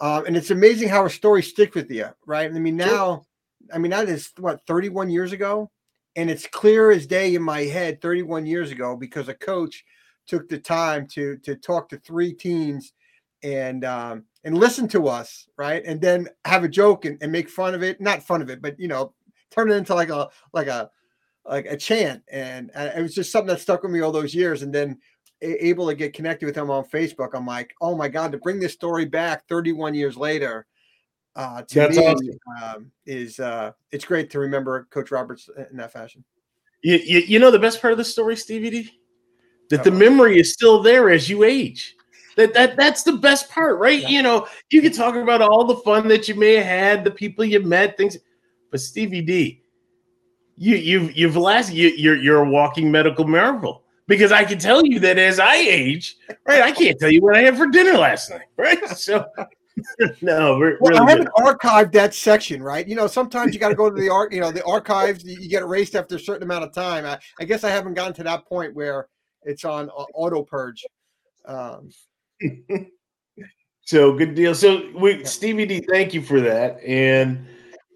Um, 0.00 0.26
and 0.26 0.36
it's 0.36 0.50
amazing 0.50 0.88
how 0.88 1.06
a 1.06 1.10
story 1.10 1.42
sticks 1.42 1.74
with 1.74 1.90
you, 1.90 2.06
right? 2.24 2.50
I 2.50 2.58
mean, 2.58 2.76
now 2.76 3.24
I 3.72 3.78
mean, 3.78 3.90
that 3.90 4.08
is 4.08 4.32
what 4.38 4.66
31 4.66 5.10
years 5.10 5.32
ago, 5.32 5.70
and 6.16 6.30
it's 6.30 6.46
clear 6.46 6.90
as 6.90 7.06
day 7.06 7.34
in 7.34 7.42
my 7.42 7.62
head 7.62 8.00
31 8.00 8.46
years 8.46 8.70
ago 8.70 8.96
because 8.96 9.28
a 9.28 9.34
coach 9.34 9.84
took 10.26 10.48
the 10.48 10.58
time 10.58 11.06
to 11.08 11.36
to 11.38 11.56
talk 11.56 11.88
to 11.88 11.98
three 11.98 12.32
teams 12.32 12.92
and 13.42 13.84
um, 13.84 14.24
and 14.44 14.56
listen 14.56 14.88
to 14.88 15.08
us, 15.08 15.48
right? 15.56 15.82
And 15.84 16.00
then 16.00 16.28
have 16.44 16.64
a 16.64 16.68
joke 16.68 17.04
and, 17.04 17.18
and 17.20 17.32
make 17.32 17.48
fun 17.48 17.74
of 17.74 17.82
it, 17.82 18.00
not 18.00 18.22
fun 18.22 18.42
of 18.42 18.50
it, 18.50 18.62
but 18.62 18.78
you 18.78 18.88
know, 18.88 19.14
turn 19.50 19.70
it 19.70 19.74
into 19.74 19.94
like 19.94 20.10
a 20.10 20.28
like 20.52 20.68
a 20.68 20.90
like 21.44 21.66
a 21.66 21.76
chant. 21.76 22.22
And 22.30 22.70
uh, 22.74 22.90
it 22.96 23.02
was 23.02 23.14
just 23.14 23.32
something 23.32 23.48
that 23.48 23.60
stuck 23.60 23.82
with 23.82 23.92
me 23.92 24.00
all 24.00 24.12
those 24.12 24.34
years. 24.34 24.62
And 24.62 24.74
then 24.74 24.98
able 25.42 25.86
to 25.86 25.94
get 25.94 26.12
connected 26.12 26.46
with 26.46 26.56
him 26.56 26.70
on 26.70 26.84
Facebook, 26.84 27.30
I'm 27.34 27.46
like, 27.46 27.74
oh 27.80 27.96
my 27.96 28.08
god, 28.08 28.32
to 28.32 28.38
bring 28.38 28.58
this 28.58 28.72
story 28.72 29.04
back 29.04 29.46
31 29.48 29.94
years 29.94 30.16
later 30.16 30.66
uh, 31.36 31.62
to 31.62 31.74
That's 31.74 31.96
me 31.96 32.04
awesome. 32.04 32.38
um, 32.62 32.92
is 33.06 33.38
uh, 33.38 33.72
it's 33.92 34.04
great 34.04 34.28
to 34.30 34.40
remember 34.40 34.88
Coach 34.90 35.10
Roberts 35.10 35.48
in 35.70 35.76
that 35.76 35.92
fashion. 35.92 36.24
You, 36.82 36.96
you, 36.96 37.20
you 37.20 37.38
know 37.38 37.50
the 37.50 37.58
best 37.58 37.80
part 37.80 37.92
of 37.92 37.98
the 37.98 38.04
story, 38.04 38.36
Stevie 38.36 38.70
D, 38.70 38.90
that 39.70 39.84
the 39.84 39.90
memory 39.90 40.38
is 40.38 40.52
still 40.52 40.82
there 40.82 41.10
as 41.10 41.28
you 41.28 41.44
age. 41.44 41.94
That 42.36 42.54
that 42.54 42.76
that's 42.76 43.02
the 43.02 43.12
best 43.12 43.50
part, 43.50 43.78
right? 43.78 44.00
Yeah. 44.00 44.08
You 44.08 44.22
know, 44.22 44.46
you 44.70 44.82
can 44.82 44.92
talk 44.92 45.14
about 45.14 45.40
all 45.40 45.64
the 45.64 45.76
fun 45.76 46.08
that 46.08 46.28
you 46.28 46.34
may 46.34 46.54
have 46.54 46.66
had, 46.66 47.04
the 47.04 47.10
people 47.10 47.44
you 47.44 47.60
met, 47.60 47.96
things, 47.96 48.16
but 48.70 48.80
Stevie 48.80 49.22
D, 49.22 49.62
you 50.56 50.76
you've 50.76 51.16
you've 51.16 51.36
last 51.36 51.72
you, 51.72 51.88
you're 51.90 52.16
you're 52.16 52.44
a 52.44 52.50
walking 52.50 52.90
medical 52.90 53.24
miracle 53.24 53.84
because 54.08 54.32
I 54.32 54.42
can 54.42 54.58
tell 54.58 54.84
you 54.84 54.98
that 55.00 55.18
as 55.18 55.38
I 55.38 55.56
age, 55.56 56.16
right? 56.46 56.62
I 56.62 56.72
can't 56.72 56.98
tell 56.98 57.12
you 57.12 57.20
what 57.20 57.36
I 57.36 57.42
had 57.42 57.56
for 57.56 57.66
dinner 57.68 57.96
last 57.96 58.30
night, 58.30 58.48
right? 58.56 58.78
So 58.96 59.24
no, 60.22 60.58
well, 60.58 60.76
really 60.80 60.98
I 60.98 61.10
haven't 61.10 61.30
good. 61.36 61.44
archived 61.44 61.92
that 61.92 62.12
section, 62.12 62.60
right? 62.62 62.88
You 62.88 62.96
know, 62.96 63.06
sometimes 63.06 63.54
you 63.54 63.60
got 63.60 63.68
to 63.68 63.76
go 63.76 63.88
to 63.88 64.00
the 64.00 64.08
art. 64.08 64.32
You 64.32 64.40
know, 64.40 64.50
the 64.50 64.64
archives 64.64 65.24
you 65.24 65.48
get 65.48 65.62
erased 65.62 65.94
after 65.94 66.16
a 66.16 66.18
certain 66.18 66.42
amount 66.42 66.64
of 66.64 66.72
time. 66.72 67.04
I, 67.04 67.18
I 67.38 67.44
guess 67.44 67.62
I 67.62 67.70
haven't 67.70 67.94
gotten 67.94 68.14
to 68.14 68.24
that 68.24 68.44
point 68.46 68.74
where 68.74 69.06
it's 69.44 69.64
on 69.64 69.88
auto 69.90 70.42
purge. 70.42 70.84
Um, 71.44 71.90
so 73.82 74.14
good 74.14 74.34
deal. 74.34 74.54
So 74.54 74.90
we, 74.96 75.24
Stevie 75.24 75.66
D, 75.66 75.80
thank 75.88 76.12
you 76.12 76.22
for 76.22 76.40
that. 76.40 76.82
And 76.84 77.46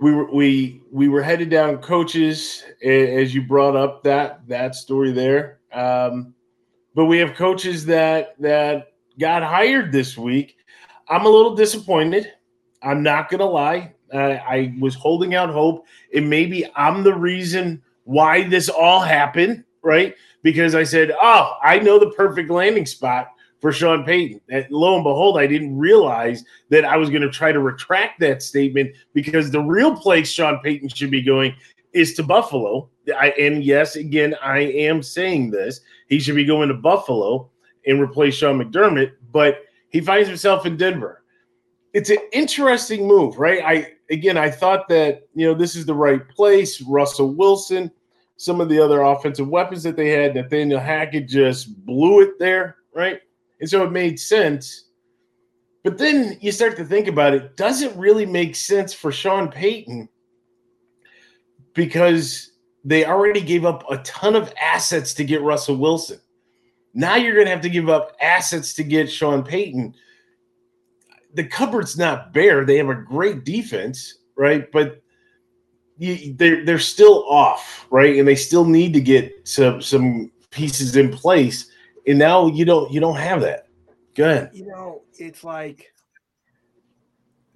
we 0.01 0.13
were 0.13 0.33
we 0.33 0.83
we 0.93 1.09
were 1.09 1.23
headed 1.23 1.51
down 1.51 1.79
coaches 1.79 2.63
as 2.85 3.35
you 3.35 3.43
brought 3.43 3.75
up 3.75 4.05
that 4.05 4.47
that 4.47 4.75
story 4.75 5.11
there. 5.11 5.59
Um, 5.73 6.35
but 6.95 7.07
we 7.07 7.19
have 7.19 7.35
coaches 7.35 7.87
that 7.87 8.41
that 8.41 8.93
got 9.19 9.43
hired 9.43 9.93
this 9.93 10.17
week 10.17 10.57
I'm 11.09 11.27
a 11.27 11.29
little 11.29 11.55
disappointed. 11.55 12.33
I'm 12.83 13.03
not 13.03 13.31
gonna 13.31 13.45
lie. 13.45 13.95
Uh, 14.13 14.39
I 14.49 14.75
was 14.81 14.95
holding 14.95 15.35
out 15.35 15.51
hope, 15.51 15.87
and 16.15 16.29
maybe 16.29 16.67
I'm 16.75 17.03
the 17.03 17.15
reason 17.15 17.83
why 18.05 18.49
this 18.49 18.69
all 18.71 19.01
happened, 19.01 19.65
right? 19.83 20.15
Because 20.43 20.75
I 20.75 20.85
said, 20.85 21.13
"Oh, 21.21 21.59
I 21.63 21.79
know 21.79 21.99
the 21.99 22.11
perfect 22.11 22.51
landing 22.51 22.87
spot 22.87 23.29
for 23.61 23.73
Sean 23.73 24.05
Payton." 24.05 24.41
And 24.51 24.67
lo 24.71 24.95
and 24.95 25.05
behold, 25.05 25.39
I 25.39 25.47
didn't 25.47 25.77
realize 25.77 26.45
that 26.71 26.87
I 26.87 26.97
was 26.97 27.11
going 27.11 27.23
to 27.23 27.31
try 27.31 27.53
to 27.53 27.61
retract 27.61 28.21
that 28.21 28.43
statement 28.43 28.95
because 29.13 29.51
the 29.51 29.61
real 29.61 29.95
place 29.95 30.31
Sean 30.31 30.61
Payton 30.61 30.89
should 30.89 31.11
be 31.11 31.23
going 31.23 31.55
is 31.93 32.15
to 32.15 32.23
Buffalo. 32.23 32.89
I, 33.19 33.31
and 33.39 33.65
yes, 33.65 33.97
again, 33.97 34.35
I 34.43 34.61
am 34.61 35.03
saying 35.03 35.51
this. 35.51 35.81
He 36.09 36.19
should 36.21 36.37
be 36.37 36.45
going 36.45 36.69
to 36.69 36.75
Buffalo 36.75 37.51
and 37.87 38.01
replace 38.01 38.35
Sean 38.35 38.63
McDermott, 38.63 39.13
but 39.33 39.65
he 39.89 40.01
finds 40.01 40.29
himself 40.29 40.67
in 40.67 40.77
Denver. 40.77 41.23
It's 41.93 42.11
an 42.11 42.19
interesting 42.33 43.07
move, 43.07 43.39
right? 43.39 43.63
I 43.65 43.93
again, 44.11 44.37
I 44.39 44.51
thought 44.51 44.89
that 44.89 45.29
you 45.35 45.47
know 45.47 45.55
this 45.55 45.77
is 45.77 45.85
the 45.85 45.95
right 45.95 46.27
place. 46.29 46.81
Russell 46.81 47.35
Wilson, 47.35 47.91
some 48.37 48.61
of 48.61 48.69
the 48.69 48.79
other 48.79 49.03
offensive 49.03 49.49
weapons 49.49 49.83
that 49.83 49.97
they 49.97 50.09
had, 50.09 50.35
Nathaniel 50.35 50.81
Hackett 50.81 51.29
just 51.29 51.85
blew 51.85 52.21
it 52.23 52.39
there, 52.39 52.77
right? 52.95 53.21
And 53.61 53.69
so 53.69 53.85
it 53.85 53.93
made 53.93 54.19
sense. 54.19 54.87
But 55.85 55.99
then 55.99 56.39
you 56.41 56.53
start 56.53 56.77
to 56.77 56.85
think 56.85 57.09
about 57.09 57.35
it, 57.35 57.57
does 57.57 57.83
it 57.83 57.95
really 57.97 58.25
make 58.25 58.55
sense 58.55 58.95
for 58.95 59.11
Sean 59.11 59.49
Payton? 59.49 60.09
Because 61.75 62.52
they 62.85 63.05
already 63.05 63.41
gave 63.41 63.65
up 63.65 63.85
a 63.91 63.99
ton 63.99 64.35
of 64.35 64.53
assets 64.61 65.15
to 65.15 65.25
get 65.25 65.43
Russell 65.43 65.77
Wilson. 65.77 66.21
Now 66.95 67.17
you're 67.17 67.35
going 67.35 67.47
to 67.47 67.53
have 67.53 67.63
to 67.63 67.71
give 67.71 67.89
up 67.89 68.17
assets 68.21 68.75
to 68.75 68.85
get 68.85 69.11
Sean 69.11 69.43
Payton. 69.43 69.95
The 71.35 71.45
cupboard's 71.45 71.97
not 71.97 72.33
bare. 72.33 72.65
They 72.65 72.77
have 72.77 72.91
a 72.91 72.95
great 72.95 73.45
defense, 73.45 74.19
right? 74.37 74.71
But 74.71 75.03
they're 75.99 76.65
they're 76.65 76.79
still 76.79 77.25
off, 77.29 77.87
right? 77.91 78.19
And 78.19 78.27
they 78.27 78.35
still 78.35 78.65
need 78.65 78.93
to 78.95 79.01
get 79.01 79.33
some 79.49 79.81
some 79.81 80.33
pieces 80.51 80.97
in 80.97 81.11
place. 81.11 81.71
And 82.07 82.19
now 82.19 82.49
you 82.49 82.65
don't 82.65 82.93
you 82.93 83.01
don't 83.01 83.17
have 83.17 83.41
that. 83.43 83.69
Go 84.15 84.25
ahead. 84.25 84.51
You 84.53 84.67
know, 84.67 85.03
it's 85.19 85.45
like 85.45 85.93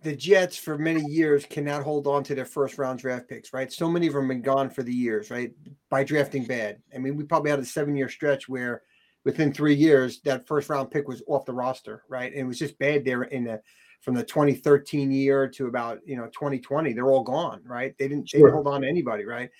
the 0.06 0.14
Jets 0.14 0.56
for 0.56 0.78
many 0.78 1.02
years 1.02 1.44
cannot 1.44 1.82
hold 1.82 2.06
on 2.06 2.22
to 2.22 2.34
their 2.36 2.44
first 2.44 2.78
round 2.78 3.00
draft 3.00 3.28
picks, 3.28 3.52
right? 3.52 3.72
So 3.72 3.90
many 3.90 4.06
of 4.06 4.12
them 4.12 4.22
have 4.22 4.28
been 4.28 4.40
gone 4.40 4.70
for 4.70 4.84
the 4.84 4.94
years, 4.94 5.32
right? 5.32 5.50
By 5.90 6.04
drafting 6.04 6.44
bad. 6.44 6.80
I 6.94 6.98
mean, 6.98 7.16
we 7.16 7.24
probably 7.24 7.50
had 7.50 7.58
a 7.58 7.64
seven 7.64 7.96
year 7.96 8.08
stretch 8.08 8.48
where 8.48 8.82
within 9.24 9.52
three 9.52 9.74
years 9.74 10.20
that 10.20 10.46
first 10.46 10.70
round 10.70 10.92
pick 10.92 11.08
was 11.08 11.24
off 11.26 11.44
the 11.44 11.52
roster, 11.52 12.04
right? 12.08 12.30
And 12.30 12.40
it 12.40 12.44
was 12.44 12.60
just 12.60 12.78
bad 12.78 13.04
there 13.04 13.24
in 13.24 13.42
the 13.42 13.60
from 14.00 14.14
the 14.14 14.22
2013 14.22 15.10
year 15.10 15.48
to 15.48 15.66
about 15.66 15.98
you 16.06 16.16
know 16.16 16.26
2020. 16.26 16.92
They're 16.92 17.10
all 17.10 17.24
gone, 17.24 17.60
right? 17.64 17.92
They 17.98 18.06
didn't, 18.06 18.28
sure. 18.28 18.38
they 18.38 18.42
didn't 18.44 18.54
hold 18.54 18.68
on 18.68 18.82
to 18.82 18.88
anybody, 18.88 19.24
right? 19.24 19.50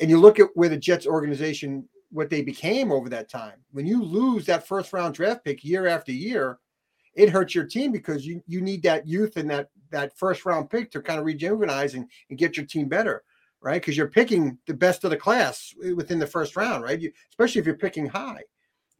And 0.00 0.08
you 0.08 0.18
look 0.18 0.40
at 0.40 0.48
where 0.54 0.70
the 0.70 0.78
Jets 0.78 1.06
organization 1.06 1.86
what 2.10 2.30
they 2.30 2.40
became 2.40 2.90
over 2.90 3.10
that 3.10 3.28
time. 3.28 3.58
When 3.70 3.86
you 3.86 4.02
lose 4.02 4.46
that 4.46 4.66
first 4.66 4.94
round 4.94 5.14
draft 5.14 5.44
pick 5.44 5.62
year 5.62 5.86
after 5.86 6.10
year, 6.10 6.58
it 7.14 7.28
hurts 7.28 7.54
your 7.54 7.66
team 7.66 7.92
because 7.92 8.26
you 8.26 8.42
you 8.46 8.62
need 8.62 8.82
that 8.84 9.06
youth 9.06 9.36
and 9.36 9.50
that 9.50 9.68
that 9.90 10.16
first 10.16 10.44
round 10.44 10.70
pick 10.70 10.90
to 10.92 11.02
kind 11.02 11.18
of 11.18 11.26
rejuvenize 11.26 11.94
and, 11.94 12.06
and 12.28 12.38
get 12.38 12.56
your 12.56 12.66
team 12.66 12.88
better, 12.88 13.22
right? 13.60 13.80
Because 13.80 13.96
you're 13.96 14.08
picking 14.08 14.58
the 14.66 14.74
best 14.74 15.04
of 15.04 15.10
the 15.10 15.16
class 15.16 15.74
within 15.94 16.18
the 16.18 16.26
first 16.26 16.56
round, 16.56 16.82
right? 16.82 17.00
You, 17.00 17.12
especially 17.30 17.60
if 17.60 17.66
you're 17.66 17.76
picking 17.76 18.06
high. 18.06 18.42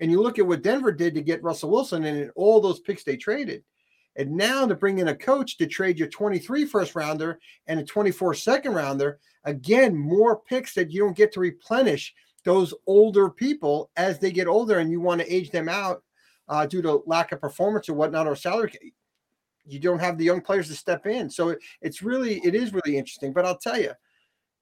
And 0.00 0.10
you 0.10 0.20
look 0.20 0.38
at 0.38 0.46
what 0.46 0.62
Denver 0.62 0.92
did 0.92 1.14
to 1.14 1.20
get 1.20 1.42
Russell 1.42 1.70
Wilson 1.70 2.04
and 2.04 2.30
all 2.34 2.60
those 2.60 2.80
picks 2.80 3.04
they 3.04 3.16
traded. 3.16 3.62
And 4.16 4.32
now 4.32 4.66
to 4.66 4.74
bring 4.74 4.98
in 4.98 5.08
a 5.08 5.14
coach 5.14 5.56
to 5.58 5.66
trade 5.66 5.98
your 5.98 6.08
23 6.08 6.64
first 6.66 6.94
rounder 6.94 7.38
and 7.66 7.78
a 7.78 7.84
24 7.84 8.34
second 8.34 8.74
rounder, 8.74 9.18
again, 9.44 9.96
more 9.96 10.40
picks 10.40 10.74
that 10.74 10.90
you 10.90 11.00
don't 11.00 11.16
get 11.16 11.32
to 11.32 11.40
replenish 11.40 12.14
those 12.44 12.74
older 12.86 13.28
people 13.28 13.90
as 13.96 14.18
they 14.18 14.32
get 14.32 14.46
older 14.46 14.78
and 14.78 14.90
you 14.90 15.00
want 15.00 15.20
to 15.20 15.32
age 15.32 15.50
them 15.50 15.68
out 15.68 16.02
uh, 16.48 16.66
due 16.66 16.82
to 16.82 17.02
lack 17.06 17.32
of 17.32 17.40
performance 17.40 17.88
or 17.88 17.94
whatnot 17.94 18.26
or 18.26 18.34
salary 18.34 18.92
you 19.72 19.78
don't 19.78 19.98
have 19.98 20.18
the 20.18 20.24
young 20.24 20.40
players 20.40 20.68
to 20.68 20.74
step 20.74 21.06
in. 21.06 21.30
So 21.30 21.50
it, 21.50 21.58
it's 21.80 22.02
really, 22.02 22.40
it 22.44 22.54
is 22.54 22.72
really 22.72 22.96
interesting. 22.96 23.32
But 23.32 23.46
I'll 23.46 23.58
tell 23.58 23.80
you, 23.80 23.92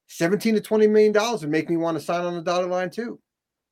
17 0.08 0.54
to 0.54 0.60
20 0.60 0.86
million 0.86 1.12
dollars 1.12 1.42
would 1.42 1.50
make 1.50 1.68
me 1.68 1.76
want 1.76 1.98
to 1.98 2.04
sign 2.04 2.24
on 2.24 2.34
the 2.34 2.42
dotted 2.42 2.70
line 2.70 2.90
too. 2.90 3.18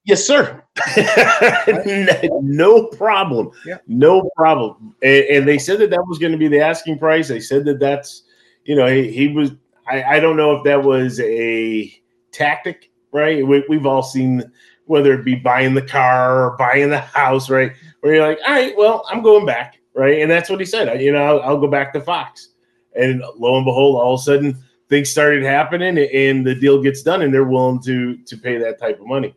Yes, 0.05 0.25
sir. 0.25 0.63
no 2.43 2.87
problem. 2.87 3.51
Yeah. 3.65 3.79
No 3.89 4.31
problem. 4.37 4.95
And, 5.03 5.25
and, 5.25 5.49
they 5.49 5.59
said 5.59 5.81
that 5.81 5.91
that 5.91 6.07
was 6.07 6.19
going 6.19 6.31
to 6.31 6.39
be 6.39 6.47
the 6.47 6.61
asking 6.61 6.99
price. 6.99 7.27
They 7.27 7.41
said 7.41 7.65
that 7.65 7.81
that's, 7.81 8.23
you 8.65 8.77
know, 8.77 8.87
he, 8.87 9.11
he 9.11 9.29
was, 9.29 9.51
I, 9.89 10.05
I, 10.05 10.21
don't 10.21 10.37
know 10.37 10.55
if 10.55 10.65
that 10.65 10.81
was 10.81 11.19
a 11.19 11.93
tactic, 12.31 12.91
right? 13.13 13.45
We, 13.45 13.65
we've 13.69 13.87
all 13.87 14.03
seen 14.03 14.45
whether 14.85 15.13
it 15.13 15.25
be 15.25 15.35
buying 15.35 15.75
the 15.75 15.83
car 15.83 16.45
or 16.45 16.57
buying 16.57 16.91
the 16.91 16.99
house, 17.01 17.51
right? 17.51 17.73
Where 18.01 18.15
you're 18.15 18.29
like, 18.29 18.39
all 18.47 18.55
right, 18.55 18.77
well, 18.77 19.05
I'm 19.11 19.23
going 19.23 19.45
back 19.45 19.79
right? 19.97 20.21
And 20.21 20.31
that's 20.31 20.51
what 20.51 20.61
he 20.61 20.67
said. 20.67 21.01
You 21.01 21.13
know, 21.13 21.23
I'll, 21.23 21.41
I'll, 21.41 21.59
go 21.59 21.67
back 21.67 21.93
to 21.95 22.01
Fox. 22.01 22.51
And 22.95 23.23
lo 23.37 23.57
and 23.57 23.65
behold, 23.65 23.97
all 23.97 24.15
of 24.15 24.21
a 24.21 24.23
sudden 24.23 24.59
things 24.89 25.11
started 25.11 25.43
happening, 25.43 25.99
and 25.99 26.47
the 26.47 26.55
deal 26.55 26.81
gets 26.81 27.03
done, 27.03 27.23
and 27.23 27.33
they're 27.33 27.45
willing 27.45 27.83
to 27.83 28.17
to 28.19 28.37
pay 28.37 28.59
that 28.59 28.79
type 28.79 29.01
of 29.01 29.07
money. 29.07 29.35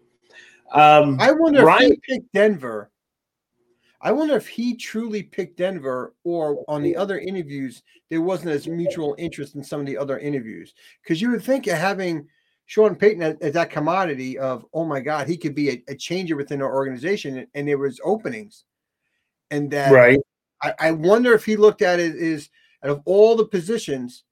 Um, 0.71 1.19
I 1.19 1.31
wonder 1.31 1.65
Ryan, 1.65 1.93
if 1.93 1.99
he 2.05 2.13
picked 2.13 2.33
Denver. 2.33 2.91
I 4.01 4.13
wonder 4.13 4.37
if 4.37 4.47
he 4.47 4.75
truly 4.75 5.23
picked 5.23 5.57
Denver, 5.57 6.13
or 6.23 6.63
on 6.67 6.83
the 6.83 6.95
other 6.95 7.19
interviews 7.19 7.81
there 8.09 8.21
wasn't 8.21 8.49
as 8.49 8.67
mutual 8.67 9.13
interest 9.19 9.55
in 9.55 9.63
some 9.63 9.81
of 9.81 9.85
the 9.85 9.97
other 9.97 10.17
interviews. 10.17 10.73
Because 11.03 11.21
you 11.21 11.29
would 11.31 11.43
think 11.43 11.67
of 11.67 11.77
having 11.77 12.27
Sean 12.65 12.95
Payton 12.95 13.37
as, 13.41 13.53
that 13.53 13.69
commodity 13.69 14.39
of, 14.39 14.65
oh 14.73 14.85
my 14.85 14.99
God, 14.99 15.27
he 15.27 15.37
could 15.37 15.53
be 15.53 15.69
a, 15.69 15.83
a 15.89 15.95
changer 15.95 16.35
within 16.35 16.61
our 16.61 16.73
organization, 16.73 17.39
and, 17.39 17.47
and 17.53 17.67
there 17.67 17.77
was 17.77 17.99
openings, 18.03 18.63
and 19.51 19.69
that 19.71 19.91
right 19.91 20.19
I, 20.61 20.73
I 20.79 20.91
wonder 20.91 21.33
if 21.33 21.45
he 21.45 21.55
looked 21.55 21.81
at 21.81 21.99
it 21.99 22.15
is 22.15 22.49
out 22.83 22.91
of 22.91 23.01
all 23.05 23.35
the 23.35 23.45
positions, 23.45 24.23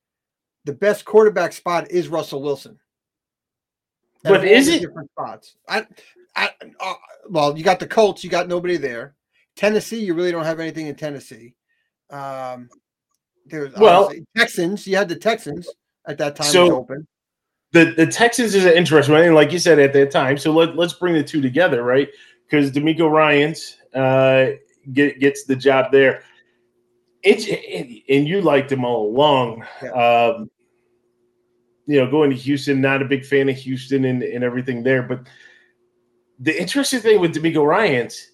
the 0.66 0.74
best 0.74 1.06
quarterback 1.06 1.54
spot 1.54 1.90
is 1.92 2.08
Russell 2.08 2.42
Wilson. 2.42 2.80
but 4.24 4.46
is 4.46 4.68
it 4.68 4.82
different 4.82 5.10
spots? 5.12 5.56
I, 5.68 5.86
I, 6.36 6.50
uh, 6.80 6.94
well, 7.30 7.58
you 7.58 7.64
got 7.64 7.80
the 7.80 7.88
Colts, 7.88 8.24
you 8.24 8.30
got 8.30 8.48
nobody 8.48 8.78
there. 8.78 9.16
Tennessee, 9.56 10.04
you 10.04 10.14
really 10.14 10.32
don't 10.32 10.46
have 10.46 10.60
anything 10.60 10.88
in 10.88 10.96
Tennessee. 10.96 11.56
Um, 12.10 12.70
there's 13.46 13.74
well 13.76 14.12
Texans. 14.36 14.86
You 14.88 14.98
had 14.98 15.10
the 15.10 15.16
Texans 15.16 15.68
at 16.08 16.18
that 16.20 16.36
time 16.36 16.48
so 16.48 16.76
open. 16.76 17.08
The 17.72 17.94
the 17.98 18.06
Texans 18.06 18.56
is 18.56 18.66
an 18.66 18.74
interesting 18.74 19.14
one, 19.14 19.24
and 19.24 19.36
like 19.36 19.52
you 19.52 19.60
said 19.60 19.80
at 19.80 19.94
that 19.94 20.12
time. 20.12 20.38
So 20.38 20.52
let 20.54 20.76
let's 20.76 20.94
bring 20.94 21.14
the 21.14 21.24
two 21.24 21.42
together, 21.42 21.84
right? 21.84 22.08
Because 22.46 22.72
DeMeco 22.72 23.12
Ryans 23.12 23.78
uh, 23.94 24.52
get, 24.94 25.20
gets 25.20 25.46
the 25.46 25.56
job 25.56 25.92
there. 25.92 26.24
It's 27.24 27.46
it, 27.48 28.04
and 28.10 28.28
you 28.28 28.42
liked 28.42 28.72
him 28.72 28.86
all 28.86 29.08
along. 29.08 29.66
Yeah. 29.82 29.92
Um, 29.92 30.52
you 31.88 32.00
know, 32.00 32.12
going 32.12 32.30
to 32.30 32.36
Houston, 32.36 32.82
not 32.82 33.02
a 33.02 33.06
big 33.06 33.26
fan 33.26 33.50
of 33.50 33.56
Houston 33.56 34.06
and, 34.06 34.22
and 34.22 34.44
everything 34.44 34.84
there. 34.84 35.02
But 35.02 35.22
the 36.40 36.60
interesting 36.60 37.00
thing 37.00 37.20
with 37.22 37.34
DeMeco 37.34 37.66
Ryans, 37.66 38.32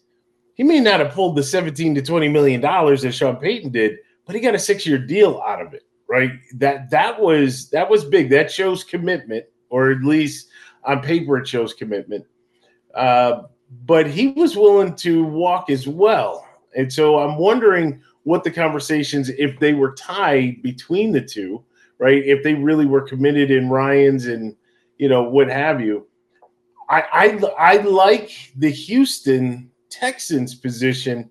he 0.55 0.63
may 0.63 0.79
not 0.79 0.99
have 0.99 1.11
pulled 1.11 1.35
the 1.35 1.43
17 1.43 1.95
to 1.95 2.01
20 2.01 2.27
million 2.29 2.61
dollars 2.61 3.03
that 3.03 3.13
Sean 3.13 3.37
Payton 3.37 3.71
did, 3.71 3.97
but 4.25 4.35
he 4.35 4.41
got 4.41 4.55
a 4.55 4.59
six-year 4.59 4.97
deal 4.97 5.41
out 5.45 5.61
of 5.61 5.73
it, 5.73 5.83
right? 6.07 6.31
That 6.55 6.89
that 6.89 7.19
was 7.19 7.69
that 7.69 7.89
was 7.89 8.03
big. 8.05 8.29
That 8.31 8.51
shows 8.51 8.83
commitment, 8.83 9.45
or 9.69 9.91
at 9.91 10.03
least 10.03 10.49
on 10.83 11.01
paper 11.01 11.37
it 11.37 11.47
shows 11.47 11.73
commitment. 11.73 12.25
Uh, 12.93 13.43
but 13.85 14.07
he 14.07 14.27
was 14.27 14.55
willing 14.55 14.95
to 14.95 15.23
walk 15.23 15.69
as 15.69 15.87
well. 15.87 16.47
And 16.75 16.91
so 16.91 17.19
I'm 17.19 17.37
wondering 17.37 18.01
what 18.23 18.43
the 18.43 18.51
conversations, 18.51 19.29
if 19.29 19.59
they 19.59 19.73
were 19.73 19.93
tied 19.93 20.61
between 20.61 21.11
the 21.11 21.21
two, 21.21 21.63
right? 21.99 22.23
If 22.23 22.43
they 22.43 22.53
really 22.53 22.85
were 22.85 23.01
committed 23.01 23.51
in 23.51 23.69
Ryans 23.69 24.27
and 24.27 24.55
you 24.97 25.09
know 25.09 25.23
what 25.23 25.47
have 25.47 25.81
you. 25.81 26.07
I 26.89 27.39
I, 27.57 27.73
I 27.73 27.77
like 27.77 28.51
the 28.57 28.69
Houston 28.69 29.69
Texans 29.89 30.55
position 30.55 31.29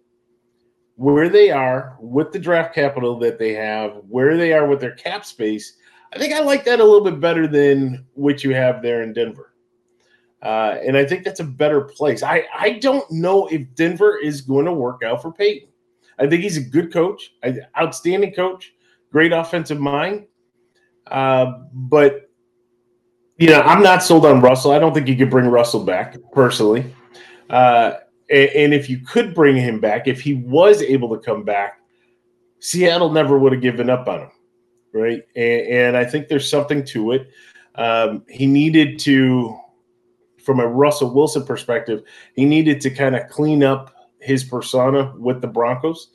where 0.96 1.28
they 1.28 1.50
are 1.50 1.96
with 2.00 2.32
the 2.32 2.38
draft 2.38 2.74
capital 2.74 3.18
that 3.18 3.38
they 3.38 3.54
have, 3.54 4.02
where 4.08 4.36
they 4.36 4.52
are 4.52 4.66
with 4.66 4.80
their 4.80 4.94
cap 4.94 5.24
space. 5.24 5.76
I 6.12 6.18
think 6.18 6.34
I 6.34 6.40
like 6.40 6.64
that 6.64 6.80
a 6.80 6.84
little 6.84 7.04
bit 7.04 7.20
better 7.20 7.46
than 7.46 8.06
what 8.14 8.44
you 8.44 8.54
have 8.54 8.82
there 8.82 9.02
in 9.02 9.12
Denver. 9.12 9.51
Uh, 10.42 10.78
and 10.84 10.96
I 10.96 11.04
think 11.04 11.24
that's 11.24 11.40
a 11.40 11.44
better 11.44 11.82
place. 11.82 12.22
I, 12.22 12.44
I 12.52 12.70
don't 12.80 13.08
know 13.10 13.46
if 13.46 13.62
Denver 13.74 14.18
is 14.18 14.40
going 14.40 14.64
to 14.64 14.72
work 14.72 15.02
out 15.04 15.22
for 15.22 15.32
Payton. 15.32 15.68
I 16.18 16.26
think 16.26 16.42
he's 16.42 16.56
a 16.56 16.62
good 16.62 16.92
coach, 16.92 17.32
outstanding 17.78 18.32
coach, 18.34 18.74
great 19.12 19.32
offensive 19.32 19.80
mind. 19.80 20.26
Uh, 21.06 21.60
but 21.72 22.28
you 23.38 23.48
know, 23.48 23.60
I'm 23.62 23.82
not 23.82 24.02
sold 24.02 24.26
on 24.26 24.40
Russell. 24.40 24.72
I 24.72 24.78
don't 24.78 24.92
think 24.94 25.08
you 25.08 25.16
could 25.16 25.30
bring 25.30 25.46
Russell 25.46 25.84
back 25.84 26.16
personally. 26.32 26.92
Uh, 27.50 27.94
and, 28.30 28.50
and 28.50 28.74
if 28.74 28.88
you 28.88 29.00
could 29.00 29.34
bring 29.34 29.56
him 29.56 29.80
back, 29.80 30.06
if 30.06 30.20
he 30.20 30.34
was 30.34 30.82
able 30.82 31.08
to 31.16 31.18
come 31.18 31.44
back, 31.44 31.80
Seattle 32.60 33.10
never 33.10 33.38
would 33.38 33.52
have 33.52 33.62
given 33.62 33.90
up 33.90 34.06
on 34.06 34.20
him, 34.20 34.30
right? 34.92 35.22
And, 35.34 35.66
and 35.66 35.96
I 35.96 36.04
think 36.04 36.28
there's 36.28 36.48
something 36.48 36.84
to 36.86 37.12
it. 37.12 37.30
Um, 37.74 38.24
he 38.28 38.46
needed 38.46 38.98
to 39.00 39.58
from 40.42 40.60
a 40.60 40.66
Russell 40.66 41.14
Wilson 41.14 41.44
perspective, 41.44 42.02
he 42.34 42.44
needed 42.44 42.80
to 42.82 42.90
kind 42.90 43.16
of 43.16 43.28
clean 43.28 43.62
up 43.62 43.94
his 44.18 44.44
persona 44.44 45.14
with 45.16 45.40
the 45.40 45.46
Broncos. 45.48 46.10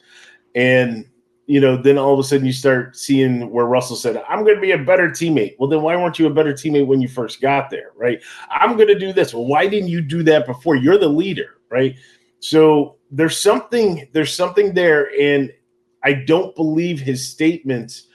And, 0.55 1.05
you 1.45 1.59
know, 1.59 1.75
then 1.75 1.97
all 1.97 2.13
of 2.13 2.19
a 2.19 2.23
sudden 2.23 2.45
you 2.45 2.53
start 2.53 2.97
seeing 2.97 3.49
where 3.49 3.65
Russell 3.65 3.95
said, 3.95 4.23
I'm 4.27 4.43
going 4.43 4.55
to 4.55 4.61
be 4.61 4.71
a 4.71 4.77
better 4.77 5.09
teammate. 5.09 5.55
Well, 5.59 5.69
then 5.69 5.81
why 5.81 5.95
weren't 5.95 6.19
you 6.19 6.27
a 6.27 6.33
better 6.33 6.53
teammate 6.53 6.87
when 6.87 7.01
you 7.01 7.07
first 7.07 7.41
got 7.41 7.69
there? 7.69 7.91
Right. 7.95 8.21
I'm 8.49 8.75
going 8.75 8.87
to 8.87 8.99
do 8.99 9.13
this. 9.13 9.33
Well, 9.33 9.45
why 9.45 9.67
didn't 9.67 9.89
you 9.89 10.01
do 10.01 10.23
that 10.23 10.45
before? 10.45 10.75
You're 10.75 10.97
the 10.97 11.07
leader. 11.07 11.59
Right. 11.69 11.95
So 12.39 12.95
there's 13.11 13.37
something, 13.39 14.07
there's 14.13 14.33
something 14.33 14.73
there. 14.73 15.09
And 15.19 15.51
I 16.03 16.13
don't 16.13 16.55
believe 16.55 16.99
his 16.99 17.27
statements 17.27 18.07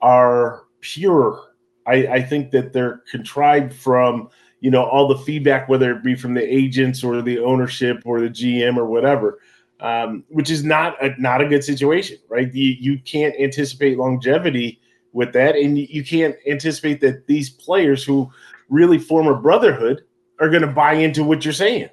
are 0.00 0.64
pure. 0.80 1.54
I, 1.86 2.06
I 2.06 2.22
think 2.22 2.50
that 2.50 2.72
they're 2.72 3.02
contrived 3.10 3.72
from, 3.72 4.28
you 4.60 4.70
know 4.70 4.84
all 4.84 5.08
the 5.08 5.18
feedback 5.18 5.68
whether 5.68 5.92
it 5.92 6.02
be 6.02 6.14
from 6.14 6.34
the 6.34 6.42
agents 6.42 7.04
or 7.04 7.22
the 7.22 7.38
ownership 7.38 8.02
or 8.04 8.20
the 8.20 8.28
gm 8.28 8.76
or 8.76 8.84
whatever 8.84 9.38
um, 9.80 10.24
which 10.28 10.50
is 10.50 10.64
not 10.64 11.02
a 11.02 11.14
not 11.20 11.40
a 11.40 11.48
good 11.48 11.62
situation, 11.62 12.18
right? 12.28 12.52
You 12.52 12.76
you 12.78 12.98
can't 13.00 13.34
anticipate 13.38 13.98
longevity 13.98 14.80
with 15.12 15.32
that, 15.34 15.56
and 15.56 15.78
you 15.78 16.04
can't 16.04 16.36
anticipate 16.46 17.00
that 17.00 17.26
these 17.26 17.50
players 17.50 18.02
who 18.02 18.30
really 18.68 18.98
form 18.98 19.28
a 19.28 19.40
brotherhood 19.40 20.02
are 20.40 20.50
going 20.50 20.62
to 20.62 20.68
buy 20.68 20.94
into 20.94 21.24
what 21.24 21.44
you're 21.44 21.54
saying. 21.54 21.88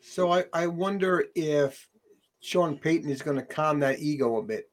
So 0.00 0.32
I, 0.32 0.44
I 0.52 0.66
wonder 0.66 1.26
if 1.34 1.88
Sean 2.40 2.78
Payton 2.78 3.10
is 3.10 3.22
going 3.22 3.36
to 3.36 3.44
calm 3.44 3.80
that 3.80 4.00
ego 4.00 4.38
a 4.38 4.42
bit 4.42 4.69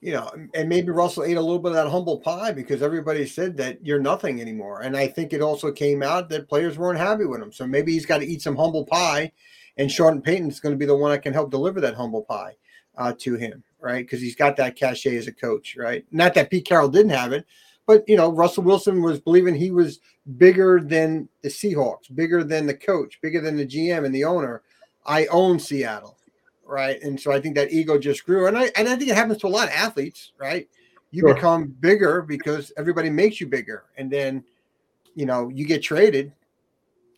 you 0.00 0.12
know, 0.12 0.30
and 0.54 0.68
maybe 0.68 0.90
Russell 0.90 1.24
ate 1.24 1.36
a 1.36 1.40
little 1.40 1.58
bit 1.58 1.72
of 1.72 1.76
that 1.76 1.90
humble 1.90 2.20
pie 2.20 2.52
because 2.52 2.82
everybody 2.82 3.26
said 3.26 3.56
that 3.56 3.84
you're 3.84 3.98
nothing 3.98 4.40
anymore. 4.40 4.82
And 4.82 4.96
I 4.96 5.08
think 5.08 5.32
it 5.32 5.42
also 5.42 5.72
came 5.72 6.02
out 6.02 6.28
that 6.28 6.48
players 6.48 6.78
weren't 6.78 7.00
happy 7.00 7.24
with 7.24 7.42
him. 7.42 7.52
So 7.52 7.66
maybe 7.66 7.92
he's 7.92 8.06
got 8.06 8.18
to 8.18 8.26
eat 8.26 8.42
some 8.42 8.56
humble 8.56 8.84
pie, 8.84 9.32
and 9.76 9.90
Sean 9.90 10.22
Payton's 10.22 10.60
going 10.60 10.74
to 10.74 10.78
be 10.78 10.86
the 10.86 10.96
one 10.96 11.10
that 11.10 11.22
can 11.22 11.32
help 11.32 11.50
deliver 11.50 11.80
that 11.80 11.94
humble 11.94 12.22
pie 12.22 12.56
uh, 12.96 13.12
to 13.18 13.34
him, 13.34 13.64
right? 13.80 14.04
Because 14.04 14.20
he's 14.20 14.36
got 14.36 14.56
that 14.56 14.76
cachet 14.76 15.16
as 15.16 15.26
a 15.26 15.32
coach, 15.32 15.76
right? 15.76 16.04
Not 16.12 16.34
that 16.34 16.50
Pete 16.50 16.66
Carroll 16.66 16.88
didn't 16.88 17.10
have 17.10 17.32
it, 17.32 17.44
but 17.86 18.08
you 18.08 18.16
know, 18.16 18.30
Russell 18.30 18.64
Wilson 18.64 19.02
was 19.02 19.18
believing 19.18 19.54
he 19.54 19.72
was 19.72 19.98
bigger 20.36 20.80
than 20.80 21.28
the 21.42 21.48
Seahawks, 21.48 22.14
bigger 22.14 22.44
than 22.44 22.66
the 22.66 22.74
coach, 22.74 23.20
bigger 23.20 23.40
than 23.40 23.56
the 23.56 23.66
GM 23.66 24.04
and 24.04 24.14
the 24.14 24.24
owner. 24.24 24.62
I 25.06 25.26
own 25.26 25.58
Seattle 25.58 26.17
right? 26.68 27.02
And 27.02 27.18
so 27.18 27.32
I 27.32 27.40
think 27.40 27.56
that 27.56 27.72
ego 27.72 27.98
just 27.98 28.24
grew, 28.24 28.46
and 28.46 28.56
I 28.56 28.70
and 28.76 28.88
I 28.88 28.94
think 28.94 29.10
it 29.10 29.16
happens 29.16 29.38
to 29.38 29.46
a 29.46 29.48
lot 29.48 29.68
of 29.68 29.74
athletes, 29.74 30.32
right? 30.38 30.68
You 31.10 31.22
sure. 31.22 31.34
become 31.34 31.74
bigger 31.80 32.22
because 32.22 32.70
everybody 32.76 33.10
makes 33.10 33.40
you 33.40 33.48
bigger, 33.48 33.84
and 33.96 34.10
then 34.10 34.44
you 35.14 35.26
know 35.26 35.48
you 35.48 35.66
get 35.66 35.82
traded, 35.82 36.32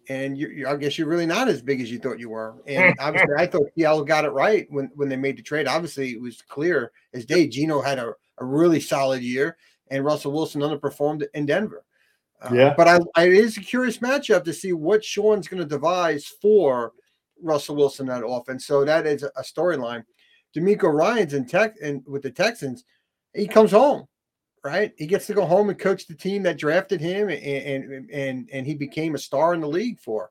and 0.08 0.38
you, 0.38 0.66
I 0.68 0.76
guess 0.76 0.96
you're 0.96 1.08
really 1.08 1.26
not 1.26 1.48
as 1.48 1.60
big 1.60 1.80
as 1.80 1.90
you 1.90 1.98
thought 1.98 2.20
you 2.20 2.30
were. 2.30 2.54
And 2.66 2.94
obviously, 3.00 3.34
I 3.36 3.46
thought 3.46 3.66
Seattle 3.76 4.04
got 4.04 4.24
it 4.24 4.30
right 4.30 4.66
when 4.70 4.90
when 4.94 5.08
they 5.08 5.16
made 5.16 5.36
the 5.36 5.42
trade. 5.42 5.66
Obviously, 5.66 6.10
it 6.10 6.20
was 6.20 6.40
clear 6.42 6.92
as 7.12 7.26
day. 7.26 7.48
Geno 7.48 7.82
had 7.82 7.98
a, 7.98 8.14
a 8.38 8.44
really 8.44 8.80
solid 8.80 9.22
year, 9.22 9.56
and 9.90 10.04
Russell 10.04 10.32
Wilson 10.32 10.62
underperformed 10.62 11.26
in 11.34 11.44
Denver. 11.44 11.84
Uh, 12.40 12.54
yeah, 12.54 12.74
but 12.74 12.88
I, 12.88 13.00
I, 13.16 13.24
it 13.24 13.34
is 13.34 13.56
a 13.58 13.60
curious 13.60 13.98
matchup 13.98 14.44
to 14.44 14.52
see 14.52 14.72
what 14.72 15.04
Sean's 15.04 15.48
going 15.48 15.60
to 15.60 15.68
devise 15.68 16.26
for 16.26 16.92
Russell 17.42 17.76
Wilson 17.76 18.06
that 18.06 18.26
offense. 18.26 18.66
So 18.66 18.84
that 18.84 19.06
is 19.06 19.22
a 19.22 19.42
storyline. 19.42 20.04
DeMeco 20.56 20.92
Ryans 20.92 21.34
in 21.34 21.46
Tech 21.46 21.74
and 21.82 22.02
with 22.06 22.22
the 22.22 22.30
Texans, 22.30 22.84
he 23.34 23.46
comes 23.46 23.70
home, 23.70 24.06
right? 24.64 24.92
He 24.96 25.06
gets 25.06 25.26
to 25.28 25.34
go 25.34 25.46
home 25.46 25.70
and 25.70 25.78
coach 25.78 26.06
the 26.06 26.14
team 26.14 26.42
that 26.42 26.58
drafted 26.58 27.00
him, 27.00 27.28
and 27.28 27.42
and 27.42 28.10
and, 28.10 28.50
and 28.52 28.66
he 28.66 28.74
became 28.74 29.14
a 29.14 29.18
star 29.18 29.54
in 29.54 29.60
the 29.60 29.68
league 29.68 30.00
for. 30.00 30.30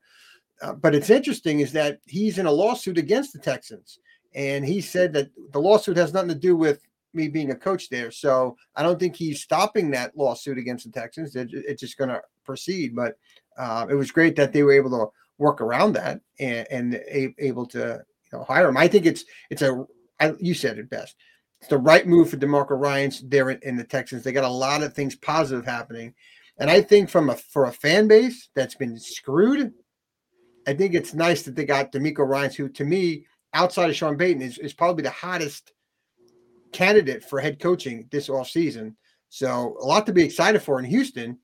Uh, 0.62 0.74
but 0.74 0.94
it's 0.94 1.10
interesting 1.10 1.62
is 1.62 1.72
that 1.72 2.00
he's 2.06 2.38
in 2.38 2.46
a 2.46 2.52
lawsuit 2.52 2.98
against 2.98 3.32
the 3.32 3.40
Texans, 3.40 4.00
and 4.36 4.66
he 4.66 4.82
said 4.82 5.14
that 5.14 5.30
the 5.52 5.62
lawsuit 5.62 5.96
has 5.96 6.14
nothing 6.14 6.30
to 6.30 6.36
do 6.36 6.58
with 6.58 6.82
me 7.14 7.28
being 7.28 7.52
a 7.52 7.56
coach 7.56 7.90
there. 7.90 8.12
So 8.12 8.56
I 8.76 8.84
don't 8.84 9.00
think 9.00 9.16
he's 9.16 9.42
stopping 9.42 9.92
that 9.92 10.16
lawsuit 10.16 10.58
against 10.58 10.86
the 10.86 10.92
Texans. 10.92 11.36
it's 11.36 11.82
just 11.82 11.98
going 11.98 12.10
to 12.10 12.22
proceed. 12.46 12.96
But 12.96 13.18
uh, 13.58 13.88
it 13.90 13.96
was 13.96 14.12
great 14.12 14.36
that 14.36 14.54
they 14.54 14.64
were 14.64 14.72
able 14.72 14.92
to 14.92 15.08
work 15.40 15.62
around 15.62 15.94
that 15.94 16.22
and, 16.40 16.68
and 16.70 16.96
a, 16.96 17.34
able 17.40 17.66
to 17.66 18.04
you 18.32 18.38
know 18.38 18.44
hire 18.44 18.70
him. 18.70 18.78
I 18.78 18.88
think 18.88 19.06
it's 19.06 19.26
it's 19.50 19.64
a 19.64 19.86
I, 20.20 20.34
you 20.40 20.54
said 20.54 20.78
it 20.78 20.90
best. 20.90 21.16
It's 21.62 21.70
the 21.70 21.78
right 21.78 22.06
move 22.06 22.30
for 22.30 22.38
DeMeco 22.38 22.80
Ryans 22.80 23.22
there 23.28 23.50
in, 23.50 23.60
in, 23.64 23.76
the 23.76 23.84
Texans. 23.84 24.24
They 24.24 24.32
got 24.32 24.46
a 24.46 24.50
lot 24.50 24.84
of 24.84 24.94
things 24.94 25.16
positive 25.16 25.66
happening, 25.66 26.14
and 26.58 26.70
I 26.70 26.82
think 26.82 27.10
from 27.10 27.30
a 27.30 27.36
for 27.36 27.66
a 27.66 27.72
fan 27.72 28.08
base 28.08 28.50
that's 28.56 28.76
been 28.76 29.00
screwed, 29.00 29.74
I 30.68 30.74
think 30.74 30.94
it's 30.94 31.14
nice 31.14 31.42
that 31.44 31.56
they 31.56 31.66
got 31.66 31.92
DeMeco 31.92 32.28
Ryans, 32.28 32.56
who 32.56 32.70
to 32.70 32.86
me 32.86 33.26
outside 33.54 33.90
of 33.90 33.96
Sean 33.96 34.18
Payton 34.18 34.42
is, 34.42 34.58
is 34.60 34.74
probably 34.74 35.04
the 35.04 35.10
hottest 35.10 35.74
candidate 36.72 37.24
for 37.24 37.40
head 37.40 37.60
coaching 37.60 38.08
this 38.12 38.30
off 38.30 38.50
season. 38.50 38.96
So 39.30 39.78
a 39.82 39.86
lot 39.86 40.06
to 40.06 40.14
be 40.14 40.24
excited 40.24 40.62
for 40.62 40.80
in 40.80 40.86
Houston 40.86 41.40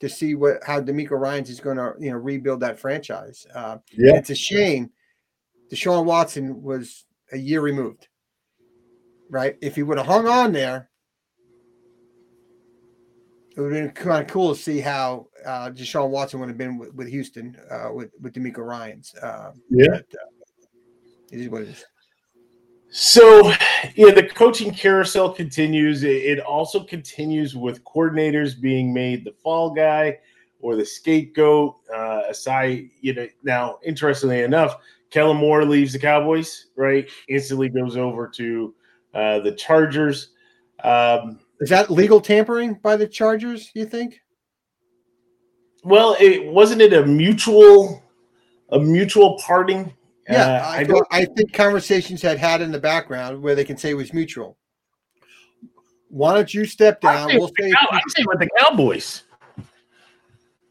to 0.00 0.08
see 0.08 0.34
what 0.34 0.58
how 0.64 0.80
DeMeco 0.80 1.12
Ryans 1.12 1.50
is 1.50 1.60
going 1.60 1.76
to 1.76 1.94
you 1.98 2.10
know 2.10 2.16
rebuild 2.16 2.60
that 2.60 2.78
franchise. 2.78 3.46
Uh, 3.54 3.78
yeah, 3.96 4.16
it's 4.16 4.30
a 4.30 4.34
shame. 4.34 4.90
Deshaun 5.70 6.04
Watson 6.04 6.62
was 6.62 7.04
a 7.32 7.38
year 7.38 7.60
removed, 7.60 8.08
right? 9.28 9.56
If 9.60 9.76
he 9.76 9.82
would 9.82 9.98
have 9.98 10.06
hung 10.06 10.26
on 10.26 10.52
there, 10.52 10.90
it 13.56 13.60
would 13.60 13.72
have 13.72 13.94
been 13.94 14.04
kind 14.04 14.22
of 14.22 14.28
cool 14.28 14.54
to 14.54 14.60
see 14.60 14.80
how 14.80 15.28
uh, 15.44 15.70
Deshaun 15.70 16.10
Watson 16.10 16.40
would 16.40 16.48
have 16.48 16.58
been 16.58 16.78
with, 16.78 16.94
with 16.94 17.08
Houston 17.08 17.56
uh, 17.70 17.92
with 17.92 18.10
with 18.20 18.34
DeMeco 18.34 18.58
Ryans. 18.58 19.14
Uh, 19.22 19.52
yeah, 19.68 19.86
but, 19.90 20.00
uh, 20.00 20.30
it 21.30 21.40
is 21.40 21.48
what 21.48 21.62
it 21.62 21.68
is. 21.68 21.84
So, 22.90 23.52
yeah, 23.94 24.10
the 24.10 24.28
coaching 24.34 24.72
carousel 24.72 25.32
continues. 25.32 26.02
It 26.02 26.40
also 26.40 26.82
continues 26.82 27.54
with 27.54 27.84
coordinators 27.84 28.60
being 28.60 28.92
made 28.92 29.24
the 29.24 29.32
fall 29.42 29.70
guy 29.70 30.18
or 30.60 30.74
the 30.74 30.84
scapegoat. 30.84 31.76
Uh, 31.94 32.22
aside, 32.28 32.90
you 33.00 33.14
know, 33.14 33.28
now 33.44 33.78
interestingly 33.84 34.40
enough, 34.40 34.76
Kellen 35.10 35.36
Moore 35.36 35.64
leaves 35.64 35.92
the 35.92 36.00
Cowboys, 36.00 36.66
right? 36.76 37.08
Instantly 37.28 37.68
goes 37.68 37.96
over 37.96 38.26
to 38.28 38.74
uh, 39.14 39.38
the 39.38 39.52
Chargers. 39.52 40.30
Um, 40.82 41.38
Is 41.60 41.70
that 41.70 41.90
legal 41.90 42.20
tampering 42.20 42.74
by 42.74 42.96
the 42.96 43.06
Chargers? 43.06 43.70
You 43.74 43.86
think? 43.86 44.20
Well, 45.84 46.16
it 46.18 46.44
wasn't 46.44 46.82
it 46.82 46.92
a 46.92 47.06
mutual 47.06 48.02
a 48.70 48.78
mutual 48.78 49.38
parting 49.38 49.92
yeah, 50.30 50.44
uh, 50.44 50.68
I, 50.68 50.78
I, 50.80 51.22
I, 51.22 51.24
think 51.24 51.52
conversations 51.52 52.22
had 52.22 52.38
had 52.38 52.60
in 52.60 52.70
the 52.70 52.78
background 52.78 53.42
where 53.42 53.54
they 53.54 53.64
can 53.64 53.76
say 53.76 53.90
it 53.90 53.94
was 53.94 54.12
mutual. 54.12 54.56
Why 56.08 56.34
don't 56.34 56.52
you 56.52 56.64
step 56.64 57.00
down? 57.00 57.30
We'll 57.34 57.52
say, 57.58 57.72
I 57.72 58.00
say 58.08 58.24
with 58.26 58.40
the 58.40 58.48
Cowboys. 58.58 59.24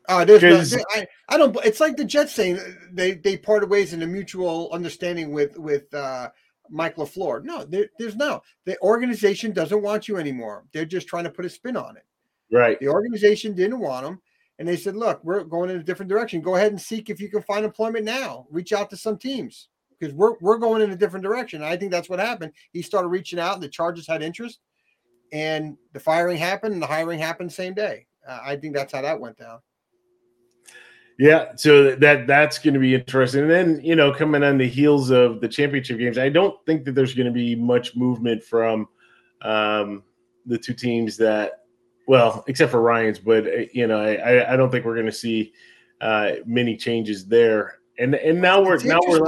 Uh, 0.07 0.25
there's 0.25 0.73
no, 0.75 0.83
I, 0.89 1.07
I 1.29 1.37
don't. 1.37 1.55
It's 1.63 1.79
like 1.79 1.95
the 1.95 2.03
Jets 2.03 2.33
saying 2.33 2.59
they 2.91 3.13
they 3.13 3.37
parted 3.37 3.69
ways 3.69 3.93
in 3.93 4.01
a 4.01 4.07
mutual 4.07 4.69
understanding 4.73 5.31
with 5.31 5.57
with 5.57 5.93
uh, 5.93 6.29
Mike 6.69 6.95
LaFleur. 6.95 7.43
No, 7.43 7.63
there, 7.63 7.89
there's 7.99 8.15
no. 8.15 8.41
The 8.65 8.79
organization 8.81 9.53
doesn't 9.53 9.83
want 9.83 10.07
you 10.07 10.17
anymore. 10.17 10.65
They're 10.73 10.85
just 10.85 11.07
trying 11.07 11.25
to 11.25 11.29
put 11.29 11.45
a 11.45 11.49
spin 11.49 11.77
on 11.77 11.95
it. 11.95 12.03
Right. 12.51 12.79
The 12.79 12.87
organization 12.87 13.53
didn't 13.53 13.79
want 13.79 14.03
them 14.03 14.19
and 14.59 14.67
they 14.67 14.75
said, 14.75 14.95
"Look, 14.95 15.23
we're 15.23 15.43
going 15.43 15.69
in 15.69 15.77
a 15.77 15.83
different 15.83 16.09
direction. 16.09 16.41
Go 16.41 16.55
ahead 16.55 16.71
and 16.71 16.79
seek 16.79 17.09
if 17.09 17.19
you 17.19 17.29
can 17.29 17.41
find 17.41 17.65
employment 17.65 18.05
now. 18.05 18.45
Reach 18.51 18.73
out 18.73 18.89
to 18.91 18.97
some 18.97 19.17
teams 19.17 19.69
because 19.97 20.13
we're 20.13 20.35
we're 20.41 20.57
going 20.57 20.81
in 20.81 20.91
a 20.91 20.95
different 20.95 21.23
direction." 21.23 21.61
And 21.61 21.71
I 21.71 21.77
think 21.77 21.91
that's 21.91 22.09
what 22.09 22.19
happened. 22.19 22.51
He 22.73 22.81
started 22.81 23.07
reaching 23.07 23.39
out, 23.39 23.55
and 23.55 23.63
the 23.63 23.69
Chargers 23.69 24.05
had 24.05 24.21
interest, 24.21 24.59
and 25.31 25.77
the 25.93 25.99
firing 25.99 26.37
happened, 26.37 26.73
and 26.73 26.83
the 26.83 26.87
hiring 26.87 27.19
happened 27.19 27.51
same 27.51 27.73
day. 27.73 28.05
Uh, 28.27 28.39
I 28.43 28.57
think 28.57 28.75
that's 28.75 28.93
how 28.93 29.01
that 29.01 29.19
went 29.19 29.37
down. 29.37 29.59
Yeah, 31.17 31.55
so 31.55 31.95
that 31.95 32.27
that's 32.27 32.59
going 32.59 32.73
to 32.73 32.79
be 32.79 32.95
interesting. 32.95 33.41
And 33.41 33.51
then 33.51 33.81
you 33.81 33.95
know, 33.95 34.13
coming 34.13 34.43
on 34.43 34.57
the 34.57 34.67
heels 34.67 35.09
of 35.09 35.39
the 35.39 35.47
championship 35.47 35.99
games, 35.99 36.17
I 36.17 36.29
don't 36.29 36.55
think 36.65 36.83
that 36.83 36.95
there's 36.95 37.13
going 37.13 37.27
to 37.27 37.33
be 37.33 37.55
much 37.55 37.95
movement 37.95 38.43
from 38.43 38.89
um, 39.41 40.03
the 40.45 40.57
two 40.57 40.73
teams 40.73 41.15
that 41.17 41.58
well, 42.09 42.43
except 42.47 42.71
for 42.71 42.81
Ryans, 42.81 43.19
but 43.19 43.45
uh, 43.45 43.65
you 43.71 43.85
know, 43.85 44.01
I, 44.01 44.53
I 44.53 44.57
don't 44.57 44.71
think 44.71 44.83
we're 44.83 44.95
going 44.95 45.05
to 45.05 45.11
see 45.11 45.53
uh, 46.01 46.37
many 46.43 46.75
changes 46.75 47.27
there. 47.27 47.77
And 47.99 48.15
and 48.15 48.41
now 48.41 48.63
we're 48.63 48.83
now 48.83 48.99
we're 49.07 49.19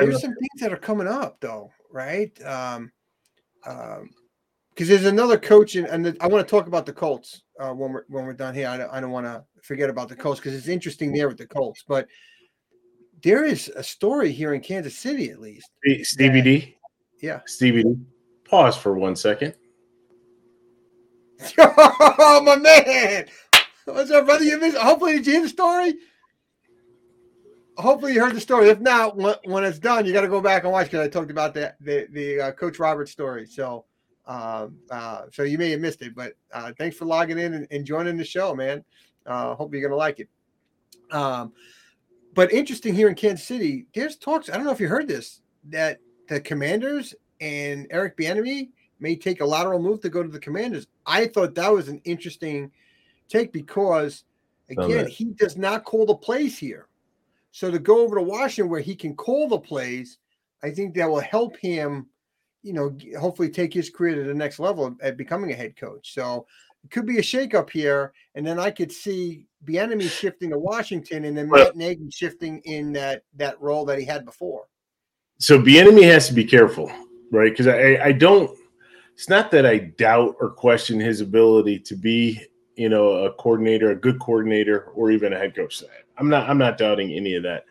there's 0.00 0.20
some 0.20 0.34
things 0.34 0.60
that 0.60 0.72
are 0.72 0.76
coming 0.76 1.06
up 1.06 1.36
though, 1.38 1.70
right? 1.92 2.32
Um, 2.44 2.90
um, 3.64 4.10
because 4.70 4.88
there's 4.88 5.04
another 5.04 5.38
coach, 5.38 5.76
and, 5.76 5.86
and 5.86 6.06
the, 6.06 6.16
I 6.20 6.26
want 6.26 6.44
to 6.44 6.50
talk 6.50 6.66
about 6.66 6.86
the 6.86 6.92
Colts 6.92 7.42
uh, 7.60 7.70
when 7.70 7.92
we're 7.92 8.04
when 8.08 8.24
we're 8.24 8.32
done 8.32 8.52
here. 8.52 8.66
I 8.66 8.78
don't, 8.78 8.90
I 8.90 9.00
don't 9.00 9.12
want 9.12 9.26
to 9.26 9.44
forget 9.62 9.88
about 9.88 10.08
the 10.08 10.16
Colts 10.16 10.40
because 10.40 10.54
it's 10.54 10.66
interesting 10.66 11.12
there 11.12 11.28
with 11.28 11.38
the 11.38 11.46
Colts, 11.46 11.84
but 11.86 12.08
there 13.22 13.44
is 13.44 13.68
a 13.76 13.82
story 13.84 14.32
here 14.32 14.54
in 14.54 14.60
Kansas 14.60 14.96
City, 14.98 15.30
at 15.30 15.38
least. 15.38 15.70
Stevie 16.02 16.40
that, 16.40 16.44
D. 16.44 16.76
Yeah, 17.22 17.42
Stevie 17.46 17.84
D. 17.84 17.94
Pause 18.44 18.76
for 18.76 18.98
one 18.98 19.14
second. 19.14 19.54
oh 21.58 22.42
my 22.44 22.56
man! 22.56 23.26
What's 23.84 24.10
up, 24.10 24.24
brother? 24.24 24.44
You 24.44 24.58
missed. 24.58 24.78
Hopefully, 24.78 25.16
did 25.16 25.26
you 25.26 25.32
hear 25.34 25.42
the 25.42 25.48
story? 25.48 25.94
Hopefully, 27.76 28.14
you 28.14 28.20
heard 28.20 28.34
the 28.34 28.40
story. 28.40 28.68
If 28.68 28.80
not, 28.80 29.16
when, 29.16 29.64
it's 29.64 29.78
done, 29.78 30.06
you 30.06 30.12
got 30.12 30.22
to 30.22 30.28
go 30.28 30.40
back 30.40 30.62
and 30.62 30.72
watch 30.72 30.86
because 30.86 31.06
I 31.06 31.08
talked 31.08 31.30
about 31.30 31.52
the 31.52 31.74
the, 31.80 32.06
the 32.12 32.40
uh, 32.40 32.52
Coach 32.52 32.78
Roberts 32.78 33.10
story. 33.10 33.46
So, 33.46 33.84
um, 34.26 34.78
uh, 34.90 35.22
so 35.32 35.42
you 35.42 35.58
may 35.58 35.70
have 35.72 35.80
missed 35.80 36.00
it, 36.00 36.14
but 36.14 36.32
uh, 36.52 36.72
thanks 36.78 36.96
for 36.96 37.04
logging 37.04 37.38
in 37.38 37.52
and, 37.52 37.66
and 37.70 37.84
joining 37.84 38.16
the 38.16 38.24
show, 38.24 38.54
man. 38.54 38.82
Uh, 39.26 39.54
hope 39.54 39.74
you're 39.74 39.82
gonna 39.82 39.96
like 39.96 40.20
it. 40.20 40.28
Um, 41.10 41.52
but 42.32 42.52
interesting 42.52 42.94
here 42.94 43.08
in 43.08 43.14
Kansas 43.14 43.46
City, 43.46 43.86
there's 43.94 44.16
talks. 44.16 44.48
I 44.48 44.56
don't 44.56 44.64
know 44.64 44.72
if 44.72 44.80
you 44.80 44.88
heard 44.88 45.08
this 45.08 45.42
that 45.68 45.98
the 46.28 46.40
Commanders 46.40 47.14
and 47.40 47.86
Eric 47.90 48.16
Bieniemy 48.16 48.70
may 48.98 49.16
take 49.16 49.40
a 49.40 49.46
lateral 49.46 49.80
move 49.80 50.00
to 50.00 50.08
go 50.08 50.22
to 50.22 50.28
the 50.28 50.38
Commanders. 50.38 50.86
I 51.06 51.26
thought 51.26 51.54
that 51.54 51.72
was 51.72 51.88
an 51.88 52.00
interesting 52.04 52.70
take 53.28 53.52
because, 53.52 54.24
again, 54.70 55.06
he 55.08 55.26
does 55.26 55.56
not 55.56 55.84
call 55.84 56.06
the 56.06 56.14
plays 56.14 56.58
here. 56.58 56.88
So 57.52 57.70
to 57.70 57.78
go 57.78 58.00
over 58.00 58.16
to 58.16 58.22
Washington 58.22 58.70
where 58.70 58.80
he 58.80 58.96
can 58.96 59.14
call 59.14 59.48
the 59.48 59.58
plays, 59.58 60.18
I 60.62 60.70
think 60.70 60.94
that 60.94 61.08
will 61.08 61.20
help 61.20 61.56
him, 61.56 62.06
you 62.62 62.72
know, 62.72 62.96
hopefully 63.18 63.50
take 63.50 63.72
his 63.72 63.90
career 63.90 64.16
to 64.16 64.24
the 64.24 64.34
next 64.34 64.58
level 64.58 64.96
at 65.02 65.16
becoming 65.16 65.52
a 65.52 65.54
head 65.54 65.76
coach. 65.76 66.14
So 66.14 66.46
it 66.82 66.90
could 66.90 67.06
be 67.06 67.18
a 67.18 67.22
shakeup 67.22 67.70
here, 67.70 68.12
and 68.34 68.46
then 68.46 68.58
I 68.58 68.70
could 68.70 68.92
see 68.92 69.46
Bieniemy 69.64 70.10
shifting 70.10 70.50
to 70.50 70.58
Washington, 70.58 71.24
and 71.24 71.36
then 71.36 71.48
well, 71.48 71.64
Matt 71.64 71.76
Nagy 71.76 72.10
shifting 72.10 72.60
in 72.64 72.92
that 72.94 73.22
that 73.36 73.60
role 73.60 73.84
that 73.86 73.98
he 73.98 74.04
had 74.04 74.24
before. 74.24 74.66
So 75.38 75.60
Bieniemy 75.60 76.04
has 76.04 76.28
to 76.28 76.34
be 76.34 76.44
careful, 76.44 76.90
right? 77.30 77.50
Because 77.50 77.66
I 77.66 78.04
I 78.04 78.12
don't. 78.12 78.58
It's 79.14 79.28
not 79.28 79.50
that 79.52 79.64
I 79.64 79.78
doubt 79.78 80.36
or 80.40 80.50
question 80.50 80.98
his 80.98 81.20
ability 81.20 81.78
to 81.80 81.94
be, 81.94 82.40
you 82.74 82.88
know, 82.88 83.10
a 83.10 83.32
coordinator, 83.32 83.90
a 83.90 83.96
good 83.96 84.20
coordinator, 84.20 84.90
or 84.94 85.10
even 85.10 85.32
a 85.32 85.38
head 85.38 85.54
coach. 85.54 85.82
I'm 86.18 86.28
not. 86.28 86.48
I'm 86.48 86.58
not 86.58 86.78
doubting 86.78 87.12
any 87.12 87.34
of 87.34 87.42
that. 87.44 87.64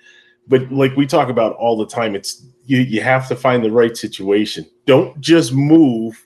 But 0.48 0.72
like 0.72 0.96
we 0.96 1.06
talk 1.06 1.30
about 1.30 1.56
all 1.56 1.78
the 1.78 1.88
time, 1.88 2.16
it's 2.16 2.46
you. 2.66 2.80
You 2.80 3.02
have 3.02 3.28
to 3.28 3.36
find 3.36 3.64
the 3.64 3.72
right 3.72 3.96
situation. 3.96 4.66
Don't 4.86 5.20
just 5.20 5.54
move, 5.54 6.26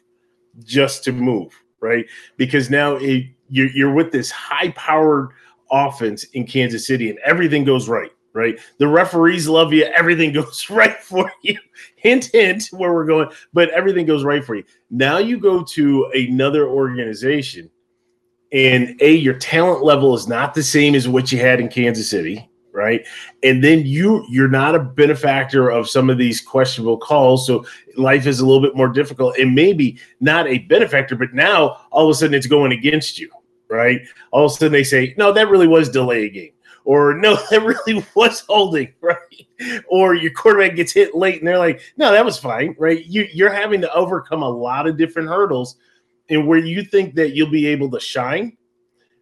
just 0.64 1.04
to 1.06 1.12
move, 1.12 1.54
right? 1.80 2.06
Because 2.38 2.70
now 2.70 2.96
it, 2.96 3.26
you're 3.50 3.72
you're 3.72 3.94
with 3.94 4.12
this 4.12 4.30
high 4.32 4.70
powered 4.72 5.30
offense 5.72 6.24
in 6.34 6.46
Kansas 6.46 6.86
City, 6.86 7.10
and 7.10 7.20
everything 7.20 7.64
goes 7.64 7.90
right. 7.90 8.12
Right, 8.38 8.60
the 8.78 8.88
referees 8.88 9.48
love 9.48 9.74
you. 9.74 9.86
Everything 9.86 10.32
goes 10.42 10.70
right 10.70 11.02
for 11.02 11.32
you. 11.42 11.58
hint, 11.96 12.26
hint, 12.26 12.68
where 12.72 12.94
we're 12.94 13.06
going, 13.06 13.30
but 13.52 13.70
everything 13.72 14.06
goes 14.06 14.24
right 14.24 14.46
for 14.46 14.56
you. 14.56 14.64
Now 14.92 15.18
you 15.18 15.40
go 15.40 15.64
to 15.64 16.06
another 16.14 16.68
organization, 16.68 17.70
and 18.52 18.96
a 19.02 19.12
your 19.12 19.34
talent 19.34 19.84
level 19.84 20.14
is 20.14 20.28
not 20.28 20.54
the 20.54 20.64
same 20.64 20.94
as 20.94 21.08
what 21.08 21.32
you 21.32 21.40
had 21.40 21.60
in 21.60 21.68
Kansas 21.68 22.10
City 22.10 22.50
right 22.74 23.08
and 23.42 23.64
then 23.64 23.84
you 23.88 24.24
you're 24.30 24.48
not 24.48 24.76
a 24.76 24.80
benefactor 24.80 25.70
of 25.70 25.90
some 25.90 26.12
of 26.12 26.20
these 26.20 26.40
questionable 26.40 26.98
calls 26.98 27.48
so 27.48 27.66
life 27.96 28.28
is 28.28 28.40
a 28.40 28.46
little 28.46 28.62
bit 28.62 28.76
more 28.76 28.90
difficult 28.90 29.36
and 29.40 29.56
maybe 29.56 29.98
not 30.20 30.46
a 30.48 30.60
benefactor 30.60 31.16
but 31.16 31.34
now 31.34 31.78
all 31.92 32.08
of 32.08 32.12
a 32.12 32.14
sudden 32.14 32.36
it's 32.36 32.46
going 32.46 32.72
against 32.72 33.18
you 33.18 33.32
right? 33.70 34.02
All 34.32 34.46
of 34.46 34.52
a 34.52 34.56
sudden 34.56 34.72
they 34.72 34.84
say, 34.84 35.14
no, 35.18 35.32
that 35.32 35.50
really 35.50 35.68
was 35.68 35.90
delay 35.90 36.26
a 36.26 36.30
game. 36.30 36.52
Or 36.88 37.14
no, 37.14 37.36
that 37.50 37.64
really 37.64 38.02
was 38.16 38.46
holding, 38.48 38.94
right? 39.02 39.84
Or 39.90 40.16
your 40.16 40.32
quarterback 40.32 40.78
gets 40.78 40.94
hit 40.94 41.14
late 41.14 41.40
and 41.40 41.48
they're 41.48 41.60
like, 41.60 41.82
no, 41.98 42.14
that 42.14 42.24
was 42.24 42.38
fine, 42.38 42.76
right? 42.80 43.06
You, 43.06 43.28
you're 43.34 43.52
having 43.52 43.82
to 43.82 43.94
overcome 43.94 44.42
a 44.42 44.50
lot 44.50 44.88
of 44.88 44.98
different 44.98 45.28
hurdles. 45.28 45.76
And 46.30 46.48
where 46.48 46.60
you 46.60 46.84
think 46.84 47.14
that 47.16 47.36
you'll 47.36 47.52
be 47.52 47.68
able 47.68 47.90
to 47.92 48.00
shine 48.00 48.58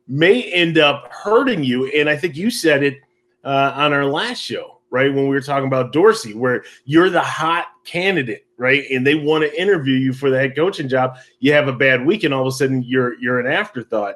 may 0.08 0.43
end 0.43 0.78
up 0.78 1.12
hurting 1.12 1.63
you. 1.63 1.88
And 1.88 2.08
I 2.08 2.15
think 2.15 2.36
you 2.36 2.51
said 2.51 2.84
it 2.84 2.97
uh, 3.43 3.73
on 3.75 3.93
our 3.93 4.06
last 4.06 4.41
show, 4.41 4.82
right? 4.91 5.12
When 5.12 5.23
we 5.23 5.36
were 5.36 5.41
talking 5.41 5.67
about 5.67 5.91
Dorsey, 5.91 6.36
where 6.36 6.63
you're 6.86 7.10
the 7.10 7.21
hot 7.21 7.67
candidate, 7.84 8.45
right? 8.58 8.84
And 8.91 9.06
they 9.06 9.15
want 9.15 9.43
to 9.43 9.60
interview 9.60 9.95
you 9.95 10.13
for 10.13 10.30
the 10.30 10.38
head 10.38 10.56
coaching 10.56 10.88
job. 10.88 11.17
You 11.39 11.54
have 11.54 11.67
a 11.67 11.73
bad 11.73 12.06
week, 12.06 12.23
and 12.23 12.34
all 12.34 12.41
of 12.41 12.47
a 12.47 12.51
sudden 12.51 12.84
you're 12.84 13.19
you're 13.19 13.39
an 13.39 13.47
afterthought 13.47 14.15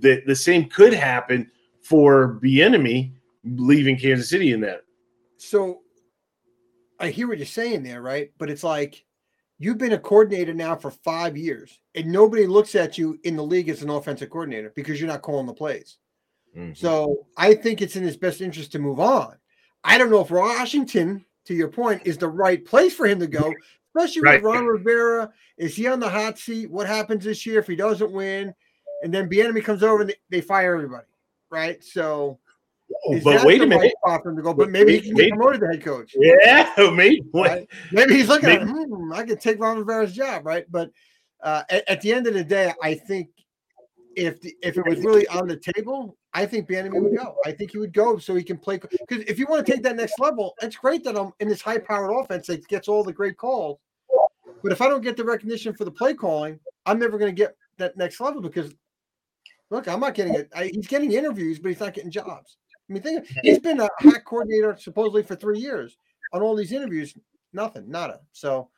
the, 0.00 0.22
the 0.26 0.36
same 0.36 0.68
could 0.68 0.92
happen 0.92 1.50
for 1.88 2.38
Bieniemy 2.42 3.12
leaving 3.44 3.98
Kansas 3.98 4.28
City 4.28 4.52
in 4.52 4.60
that. 4.60 4.82
So 5.38 5.80
I 7.00 7.08
hear 7.08 7.28
what 7.28 7.38
you're 7.38 7.46
saying 7.46 7.82
there, 7.82 8.02
right? 8.02 8.30
But 8.36 8.50
it's 8.50 8.64
like 8.64 9.04
you've 9.58 9.78
been 9.78 9.92
a 9.92 9.98
coordinator 9.98 10.52
now 10.52 10.76
for 10.76 10.90
five 10.90 11.36
years, 11.36 11.78
and 11.94 12.12
nobody 12.12 12.46
looks 12.46 12.74
at 12.74 12.98
you 12.98 13.18
in 13.24 13.36
the 13.36 13.42
league 13.42 13.70
as 13.70 13.82
an 13.82 13.88
offensive 13.88 14.28
coordinator 14.28 14.72
because 14.76 15.00
you're 15.00 15.08
not 15.08 15.22
calling 15.22 15.46
the 15.46 15.54
plays. 15.54 15.96
Mm-hmm. 16.56 16.74
So 16.74 17.26
I 17.36 17.54
think 17.54 17.80
it's 17.80 17.96
in 17.96 18.02
his 18.02 18.16
best 18.16 18.42
interest 18.42 18.72
to 18.72 18.78
move 18.78 19.00
on. 19.00 19.36
I 19.82 19.96
don't 19.96 20.10
know 20.10 20.20
if 20.20 20.30
Washington, 20.30 21.24
to 21.46 21.54
your 21.54 21.68
point, 21.68 22.02
is 22.04 22.18
the 22.18 22.28
right 22.28 22.62
place 22.64 22.94
for 22.94 23.06
him 23.06 23.20
to 23.20 23.26
go, 23.26 23.54
especially 23.94 24.22
right. 24.22 24.42
with 24.42 24.52
Ron 24.52 24.66
Rivera. 24.66 25.32
Is 25.56 25.74
he 25.74 25.86
on 25.86 26.00
the 26.00 26.10
hot 26.10 26.38
seat? 26.38 26.70
What 26.70 26.86
happens 26.86 27.24
this 27.24 27.46
year 27.46 27.60
if 27.60 27.66
he 27.66 27.76
doesn't 27.76 28.12
win? 28.12 28.54
and 29.02 29.12
then 29.12 29.28
Bieniemy 29.28 29.64
comes 29.64 29.82
over 29.82 30.02
and 30.02 30.14
they 30.30 30.40
fire 30.40 30.74
everybody, 30.74 31.06
right? 31.50 31.82
So, 31.82 32.38
oh, 33.06 33.20
but 33.22 33.44
wait 33.44 33.62
a 33.62 33.66
minute, 33.66 33.92
right 34.04 34.22
for 34.22 34.30
him 34.30 34.36
to 34.36 34.42
go, 34.42 34.54
but 34.54 34.70
maybe, 34.70 34.92
maybe 34.92 34.98
he 34.98 35.08
can 35.08 35.16
get 35.16 35.30
promoted 35.30 35.60
to 35.60 35.66
head 35.68 35.84
coach. 35.84 36.14
Yeah, 36.18 36.72
maybe. 36.94 37.22
Right? 37.32 37.68
Maybe 37.92 38.14
he's 38.14 38.28
looking 38.28 38.48
maybe. 38.48 38.62
at, 38.62 38.68
hmm, 38.68 39.12
I 39.12 39.24
could 39.24 39.40
take 39.40 39.60
Ron 39.60 39.78
Rivera's 39.78 40.12
job, 40.12 40.46
right? 40.46 40.64
But 40.70 40.90
uh, 41.42 41.62
at, 41.70 41.88
at, 41.88 42.00
the 42.00 42.12
end 42.12 42.26
of 42.26 42.34
the 42.34 42.44
day, 42.44 42.72
I 42.82 42.94
think 42.94 43.28
if 44.16 44.40
the, 44.40 44.54
if 44.62 44.76
it 44.76 44.86
was 44.86 44.98
really 45.00 45.26
on 45.28 45.46
the 45.46 45.56
table, 45.56 46.16
I 46.34 46.44
think 46.46 46.68
Bieniemy 46.68 47.00
would 47.00 47.16
go. 47.16 47.36
I 47.46 47.52
think 47.52 47.72
he 47.72 47.78
would 47.78 47.92
go 47.92 48.18
so 48.18 48.34
he 48.34 48.42
can 48.42 48.58
play. 48.58 48.78
Because 48.78 49.24
if 49.24 49.38
you 49.38 49.46
want 49.46 49.64
to 49.64 49.72
take 49.72 49.82
that 49.84 49.96
next 49.96 50.18
level, 50.18 50.54
it's 50.60 50.76
great 50.76 51.04
that 51.04 51.16
I'm 51.16 51.32
in 51.40 51.48
this 51.48 51.62
high 51.62 51.78
powered 51.78 52.10
offense 52.10 52.48
that 52.48 52.66
gets 52.68 52.88
all 52.88 53.04
the 53.04 53.12
great 53.12 53.36
calls. 53.36 53.78
But 54.62 54.72
if 54.72 54.80
I 54.80 54.88
don't 54.88 55.02
get 55.02 55.16
the 55.16 55.24
recognition 55.24 55.72
for 55.72 55.84
the 55.84 55.90
play 55.90 56.14
calling, 56.14 56.58
I'm 56.84 56.98
never 56.98 57.18
going 57.18 57.34
to 57.34 57.36
get 57.36 57.56
that 57.78 57.96
next 57.96 58.20
level 58.20 58.42
because 58.42 58.72
Look, 59.70 59.86
I'm 59.88 60.00
not 60.00 60.14
getting 60.14 60.34
it. 60.34 60.50
he's 60.74 60.86
getting 60.86 61.12
interviews, 61.12 61.58
but 61.58 61.68
he's 61.68 61.80
not 61.80 61.94
getting 61.94 62.10
jobs. 62.10 62.56
I 62.88 62.92
mean, 62.92 63.02
think 63.02 63.26
he's 63.42 63.58
been 63.58 63.80
a 63.80 63.88
hack 63.98 64.24
coordinator 64.24 64.76
supposedly 64.78 65.22
for 65.22 65.36
three 65.36 65.58
years. 65.58 65.96
On 66.32 66.42
all 66.42 66.56
these 66.56 66.72
interviews, 66.72 67.14
nothing, 67.52 67.90
nada. 67.90 68.20
So 68.32 68.70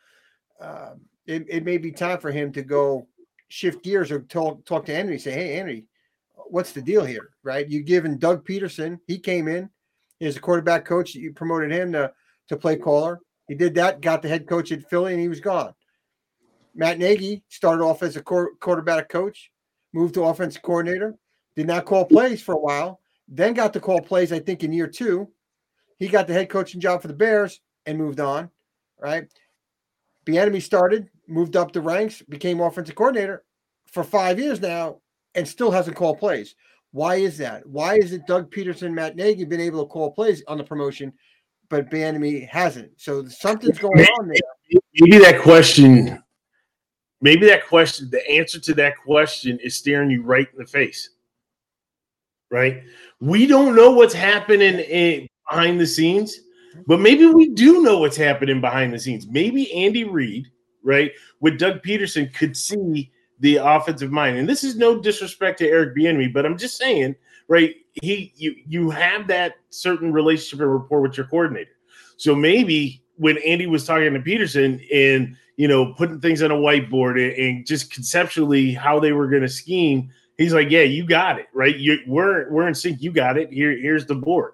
um, 0.60 1.00
it, 1.26 1.46
it 1.48 1.64
may 1.64 1.78
be 1.78 1.92
time 1.92 2.18
for 2.18 2.30
him 2.30 2.52
to 2.52 2.62
go 2.62 3.06
shift 3.48 3.84
gears 3.84 4.10
or 4.10 4.20
talk 4.20 4.64
talk 4.64 4.84
to 4.86 4.94
Henry. 4.94 5.18
Say, 5.18 5.32
hey, 5.32 5.54
Henry, 5.56 5.86
what's 6.34 6.72
the 6.72 6.82
deal 6.82 7.04
here? 7.04 7.30
Right? 7.42 7.68
You 7.68 7.82
given 7.82 8.18
Doug 8.18 8.44
Pederson? 8.46 8.98
He 9.06 9.18
came 9.18 9.48
in. 9.48 9.70
He's 10.18 10.36
a 10.36 10.40
quarterback 10.40 10.84
coach. 10.84 11.14
You 11.14 11.32
promoted 11.32 11.70
him 11.70 11.92
to 11.92 12.12
to 12.48 12.56
play 12.56 12.76
caller. 12.76 13.20
He 13.48 13.54
did 13.54 13.74
that. 13.76 14.00
Got 14.00 14.22
the 14.22 14.28
head 14.28 14.46
coach 14.46 14.72
at 14.72 14.88
Philly, 14.88 15.12
and 15.12 15.20
he 15.20 15.28
was 15.28 15.40
gone. 15.40 15.74
Matt 16.74 16.98
Nagy 16.98 17.42
started 17.48 17.82
off 17.82 18.02
as 18.02 18.16
a 18.16 18.22
quarterback 18.22 19.08
coach 19.08 19.49
moved 19.92 20.14
to 20.14 20.24
offensive 20.24 20.62
coordinator, 20.62 21.14
did 21.56 21.66
not 21.66 21.84
call 21.84 22.04
plays 22.04 22.42
for 22.42 22.54
a 22.54 22.60
while, 22.60 23.00
then 23.28 23.54
got 23.54 23.72
to 23.72 23.80
call 23.80 24.00
plays, 24.00 24.32
I 24.32 24.38
think, 24.38 24.64
in 24.64 24.72
year 24.72 24.86
two. 24.86 25.28
He 25.98 26.08
got 26.08 26.26
the 26.26 26.32
head 26.32 26.48
coaching 26.48 26.80
job 26.80 27.02
for 27.02 27.08
the 27.08 27.14
Bears 27.14 27.60
and 27.86 27.98
moved 27.98 28.20
on, 28.20 28.50
right? 28.98 29.24
Bieniemy 30.26 30.62
started, 30.62 31.08
moved 31.26 31.56
up 31.56 31.72
the 31.72 31.80
ranks, 31.80 32.22
became 32.22 32.60
offensive 32.60 32.94
coordinator 32.94 33.44
for 33.86 34.04
five 34.04 34.38
years 34.38 34.60
now, 34.60 34.98
and 35.34 35.46
still 35.46 35.70
hasn't 35.70 35.96
called 35.96 36.18
plays. 36.18 36.54
Why 36.92 37.16
is 37.16 37.38
that? 37.38 37.66
Why 37.66 37.96
is 37.96 38.12
it 38.12 38.26
Doug 38.26 38.50
Pederson, 38.50 38.92
Matt 38.92 39.16
Nagy 39.16 39.44
been 39.44 39.60
able 39.60 39.84
to 39.84 39.88
call 39.88 40.10
plays 40.10 40.42
on 40.48 40.58
the 40.58 40.64
promotion, 40.64 41.12
but 41.68 41.90
Bieniemy 41.90 42.48
hasn't? 42.48 42.90
So 42.96 43.26
something's 43.26 43.78
going 43.78 44.00
on 44.00 44.28
there. 44.28 44.80
Maybe 44.94 45.18
that 45.18 45.40
question 45.40 46.19
maybe 47.20 47.46
that 47.46 47.66
question, 47.66 48.10
the 48.10 48.28
answer 48.28 48.60
to 48.60 48.74
that 48.74 48.98
question 48.98 49.58
is 49.60 49.76
staring 49.76 50.10
you 50.10 50.22
right 50.22 50.48
in 50.52 50.58
the 50.58 50.66
face. 50.66 51.10
Right? 52.50 52.82
We 53.20 53.46
don't 53.46 53.76
know 53.76 53.92
what's 53.92 54.14
happening 54.14 54.80
in, 54.80 55.28
behind 55.48 55.80
the 55.80 55.86
scenes, 55.86 56.40
but 56.86 57.00
maybe 57.00 57.26
we 57.26 57.50
do 57.50 57.82
know 57.82 57.98
what's 57.98 58.16
happening 58.16 58.60
behind 58.60 58.92
the 58.92 58.98
scenes. 58.98 59.26
Maybe 59.26 59.72
Andy 59.72 60.04
Reid, 60.04 60.46
right, 60.82 61.12
with 61.40 61.58
Doug 61.58 61.82
Pederson 61.82 62.32
could 62.32 62.56
see 62.56 63.10
the 63.40 63.56
offensive 63.56 64.12
mind. 64.12 64.36
And 64.36 64.48
this 64.48 64.64
is 64.64 64.76
no 64.76 65.00
disrespect 65.00 65.58
to 65.58 65.68
Eric 65.68 65.96
Bieniemy, 65.96 66.32
but 66.32 66.46
I'm 66.46 66.58
just 66.58 66.76
saying, 66.76 67.16
right? 67.48 67.74
He 67.94 68.32
you 68.36 68.54
you 68.66 68.90
have 68.90 69.26
that 69.26 69.54
certain 69.70 70.12
relationship 70.12 70.60
and 70.60 70.72
rapport 70.72 71.00
with 71.00 71.16
your 71.16 71.26
coordinator. 71.26 71.72
So 72.16 72.34
maybe 72.34 73.02
when 73.20 73.38
Andy 73.38 73.66
was 73.66 73.84
talking 73.84 74.12
to 74.14 74.20
Pederson 74.20 74.82
and 74.92 75.36
you 75.60 75.68
know, 75.68 75.92
putting 75.92 76.18
things 76.20 76.40
on 76.42 76.50
a 76.50 76.54
whiteboard 76.54 77.22
and, 77.22 77.32
and 77.34 77.66
just 77.66 77.92
conceptually 77.92 78.72
how 78.72 78.98
they 78.98 79.12
were 79.12 79.28
going 79.28 79.42
to 79.42 79.48
scheme. 79.48 80.08
He's 80.38 80.54
like, 80.54 80.70
"Yeah, 80.70 80.84
you 80.84 81.04
got 81.06 81.38
it, 81.38 81.48
right? 81.52 81.76
You, 81.76 81.98
we're 82.06 82.50
we're 82.50 82.66
in 82.66 82.74
sync. 82.74 83.02
You 83.02 83.12
got 83.12 83.36
it. 83.36 83.52
Here, 83.52 83.72
here's 83.72 84.06
the 84.06 84.14
board." 84.14 84.52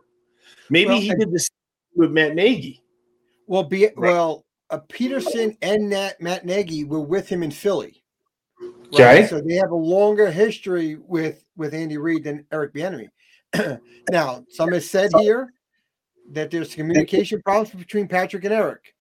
Maybe 0.69 0.89
well, 0.89 1.01
he 1.01 1.15
did 1.15 1.31
this 1.31 1.49
with 1.95 2.11
Matt 2.11 2.35
Nagy. 2.35 2.83
Well, 3.47 3.63
be 3.63 3.85
right. 3.85 3.97
well, 3.97 4.45
uh, 4.71 4.81
Pederson 4.89 5.57
and 5.63 5.89
Matt, 5.89 6.21
Matt 6.21 6.45
Nagy 6.45 6.83
were 6.83 7.01
with 7.01 7.29
him 7.29 7.45
in 7.45 7.53
Philly. 7.53 8.03
Right? 8.99 9.21
Okay, 9.21 9.27
so 9.29 9.41
they 9.41 9.55
have 9.55 9.71
a 9.71 9.77
longer 9.77 10.29
history 10.29 10.97
with 10.97 11.45
with 11.57 11.73
Andy 11.73 11.99
Reid 11.99 12.25
than 12.25 12.45
Eric 12.51 12.75
Bieniemy. 12.75 13.07
now, 14.11 14.45
some 14.49 14.73
has 14.73 14.91
said 14.91 15.13
here 15.21 15.53
that 16.33 16.51
there's 16.51 16.75
communication 16.75 17.41
problems 17.43 17.71
between 17.75 18.09
Patrick 18.09 18.45
and 18.45 18.55
Eric. 18.55 18.95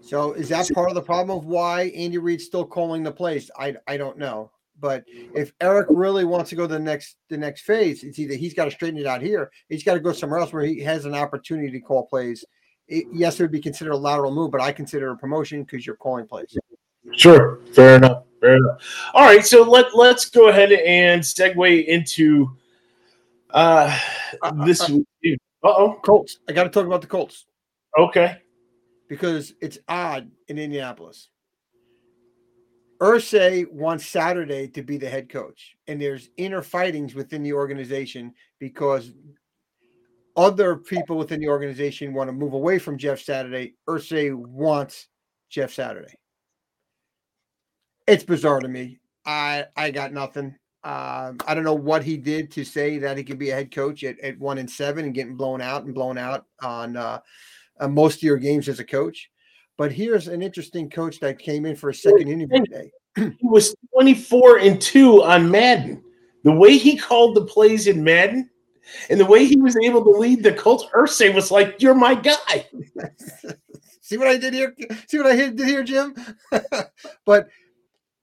So 0.00 0.32
is 0.32 0.48
that 0.48 0.68
part 0.74 0.88
of 0.88 0.94
the 0.94 1.02
problem 1.02 1.36
of 1.36 1.44
why 1.44 1.82
Andy 1.94 2.18
Reid's 2.18 2.44
still 2.44 2.64
calling 2.64 3.02
the 3.02 3.12
plays? 3.12 3.50
I 3.56 3.76
I 3.86 3.96
don't 3.96 4.18
know. 4.18 4.50
But 4.80 5.04
if 5.34 5.52
Eric 5.60 5.88
really 5.90 6.24
wants 6.24 6.48
to 6.50 6.56
go 6.56 6.66
to 6.66 6.72
the 6.72 6.78
next 6.78 7.16
the 7.28 7.36
next 7.36 7.62
phase, 7.62 8.02
it's 8.02 8.18
either 8.18 8.34
he's 8.34 8.54
got 8.54 8.64
to 8.64 8.70
straighten 8.70 8.98
it 8.98 9.06
out 9.06 9.20
here, 9.20 9.50
he's 9.68 9.84
got 9.84 9.94
to 9.94 10.00
go 10.00 10.12
somewhere 10.12 10.40
else 10.40 10.52
where 10.52 10.64
he 10.64 10.80
has 10.80 11.04
an 11.04 11.14
opportunity 11.14 11.70
to 11.70 11.80
call 11.80 12.06
plays. 12.06 12.44
It, 12.88 13.06
yes, 13.12 13.38
it 13.38 13.44
would 13.44 13.52
be 13.52 13.60
considered 13.60 13.92
a 13.92 13.96
lateral 13.96 14.34
move, 14.34 14.50
but 14.50 14.60
I 14.60 14.72
consider 14.72 15.10
a 15.10 15.16
promotion 15.16 15.62
because 15.62 15.86
you're 15.86 15.96
calling 15.96 16.26
plays. 16.26 16.56
Sure, 17.12 17.60
fair 17.72 17.96
enough. 17.96 18.24
Fair 18.40 18.56
enough. 18.56 18.82
All 19.12 19.24
right, 19.24 19.44
so 19.44 19.62
let 19.62 19.94
let's 19.94 20.30
go 20.30 20.48
ahead 20.48 20.72
and 20.72 21.20
segue 21.22 21.86
into 21.86 22.50
uh, 23.50 23.96
this. 24.64 24.80
Uh 24.80 24.98
oh, 25.62 26.00
Colts. 26.04 26.38
I 26.48 26.52
got 26.52 26.64
to 26.64 26.70
talk 26.70 26.86
about 26.86 27.00
the 27.00 27.06
Colts. 27.06 27.46
Okay. 27.98 28.38
because 29.08 29.52
it's 29.60 29.78
odd 29.88 30.30
in 30.48 30.58
Indianapolis. 30.58 31.28
Irsay 33.02 33.70
wants 33.72 34.06
Saturday 34.06 34.68
to 34.68 34.82
be 34.82 34.98
the 34.98 35.08
head 35.08 35.28
coach, 35.28 35.74
and 35.88 36.00
there's 36.00 36.30
inner 36.36 36.62
fightings 36.62 37.14
within 37.14 37.42
the 37.42 37.52
organization 37.52 38.34
because 38.58 39.12
other 40.36 40.76
people 40.76 41.16
within 41.16 41.40
the 41.40 41.48
organization 41.48 42.12
want 42.14 42.28
to 42.28 42.32
move 42.32 42.52
away 42.52 42.78
from 42.78 42.98
Jeff 42.98 43.20
Saturday. 43.20 43.74
Irsay 43.88 44.34
wants 44.34 45.08
Jeff 45.48 45.72
Saturday. 45.72 46.14
It's 48.06 48.24
bizarre 48.24 48.60
to 48.60 48.68
me. 48.68 49.00
I 49.26 49.66
I 49.76 49.90
got 49.90 50.12
nothing. 50.12 50.54
Um, 50.82 51.36
I 51.46 51.54
don't 51.54 51.64
know 51.64 51.74
what 51.74 52.02
he 52.02 52.16
did 52.16 52.50
to 52.52 52.64
say 52.64 52.98
that 52.98 53.18
he 53.18 53.24
could 53.24 53.38
be 53.38 53.50
a 53.50 53.54
head 53.54 53.70
coach 53.70 54.02
at, 54.02 54.18
at 54.20 54.38
one 54.38 54.58
and 54.58 54.70
seven 54.70 55.04
and 55.04 55.14
getting 55.14 55.36
blown 55.36 55.60
out 55.60 55.84
and 55.84 55.94
blown 55.94 56.16
out 56.16 56.46
on 56.62 56.96
uh, 56.96 57.20
uh, 57.78 57.88
most 57.88 58.16
of 58.16 58.22
your 58.22 58.38
games 58.38 58.68
as 58.68 58.80
a 58.80 58.84
coach. 58.84 59.30
But 59.76 59.92
here's 59.92 60.28
an 60.28 60.42
interesting 60.42 60.88
coach 60.88 61.20
that 61.20 61.38
came 61.38 61.66
in 61.66 61.76
for 61.76 61.90
a 61.90 61.94
second 61.94 62.28
interview 62.28 62.64
today. 62.64 62.90
he 63.16 63.46
was 63.46 63.74
24 63.92 64.58
and 64.58 64.80
2 64.80 65.22
on 65.22 65.50
Madden. 65.50 66.02
The 66.44 66.52
way 66.52 66.78
he 66.78 66.96
called 66.96 67.36
the 67.36 67.44
plays 67.44 67.86
in 67.86 68.02
Madden 68.02 68.48
and 69.08 69.20
the 69.20 69.26
way 69.26 69.44
he 69.44 69.56
was 69.56 69.76
able 69.76 70.02
to 70.04 70.10
lead 70.10 70.42
the 70.42 70.52
Colts, 70.52 70.84
Irsay 70.94 71.34
was 71.34 71.50
like, 71.50 71.76
You're 71.80 71.94
my 71.94 72.14
guy. 72.14 72.66
See 74.00 74.16
what 74.16 74.28
I 74.28 74.36
did 74.36 74.54
here? 74.54 74.74
See 75.06 75.18
what 75.18 75.26
I 75.26 75.36
did 75.36 75.60
here, 75.60 75.84
Jim? 75.84 76.14
but 77.24 77.48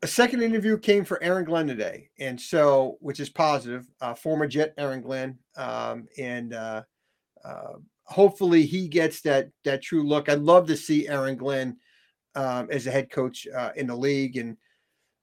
a 0.08 0.10
second 0.10 0.41
interview 0.41 0.78
came 0.78 1.03
for 1.03 1.22
Aaron 1.22 1.43
Glenn 1.43 1.68
today, 1.68 2.10
and 2.18 2.39
so 2.39 2.97
which 3.01 3.20
is 3.20 3.30
positive. 3.30 3.86
Uh, 3.99 4.14
former 4.14 4.47
Jet 4.47 4.74
Aaron 4.78 5.01
Glenn, 5.01 5.38
um, 5.58 6.08
and 6.18 6.53
uh, 6.53 6.84
uh, 7.43 7.74
hopefully 8.05 8.66
he 8.66 8.88
gets 8.88 9.20
that 9.24 9.49
that 9.66 9.82
true 9.82 10.08
look. 10.08 10.30
I'd 10.30 10.39
love 10.39 10.66
to 10.68 10.78
see 10.78 11.10
Aaron 11.10 11.36
Glenn 11.36 11.76
um, 12.36 12.70
as 12.72 12.88
a 12.88 12.91
head 12.91 13.12
coach 13.12 13.49
uh, 13.53 13.72
in 13.76 13.88
the 13.88 13.97
league, 13.97 14.38
and 14.38 14.55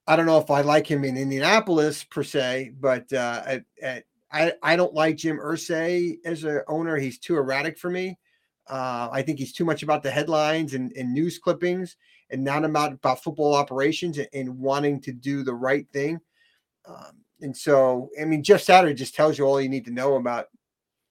I 0.05 0.15
don't 0.15 0.27
know 0.27 0.37
if 0.37 0.51
I 0.51 0.61
like 0.61 0.85
him 0.85 1.03
in 1.03 1.17
Indianapolis 1.17 2.03
per 2.03 2.21
se, 2.21 2.73
but 2.79 3.11
uh, 3.11 3.41
at, 3.43 3.63
at, 3.81 4.03
I 4.31 4.53
I 4.61 4.75
don't 4.75 4.93
like 4.93 5.17
Jim 5.17 5.39
Irsay 5.39 6.17
as 6.25 6.43
an 6.43 6.61
owner. 6.67 6.95
He's 6.97 7.17
too 7.17 7.37
erratic 7.37 7.79
for 7.79 7.89
me. 7.89 8.19
Uh, 8.67 9.09
I 9.11 9.23
think 9.23 9.39
he's 9.39 9.53
too 9.53 9.65
much 9.65 9.81
about 9.81 10.03
the 10.03 10.11
headlines 10.11 10.75
and, 10.75 10.91
and 10.95 11.11
news 11.11 11.39
clippings 11.39 11.97
and 12.29 12.43
not 12.43 12.65
about, 12.65 12.93
about 12.93 13.23
football 13.23 13.53
operations 13.53 14.17
and, 14.17 14.27
and 14.33 14.57
wanting 14.57 14.99
to 15.01 15.11
do 15.11 15.43
the 15.43 15.53
right 15.53 15.87
thing. 15.93 16.19
Um, 16.87 17.23
and 17.41 17.55
so, 17.55 18.09
I 18.19 18.25
mean, 18.25 18.43
Jeff 18.43 18.61
Saturday 18.61 18.93
just 18.93 19.15
tells 19.15 19.37
you 19.37 19.45
all 19.45 19.61
you 19.61 19.69
need 19.69 19.85
to 19.85 19.91
know 19.91 20.15
about 20.15 20.47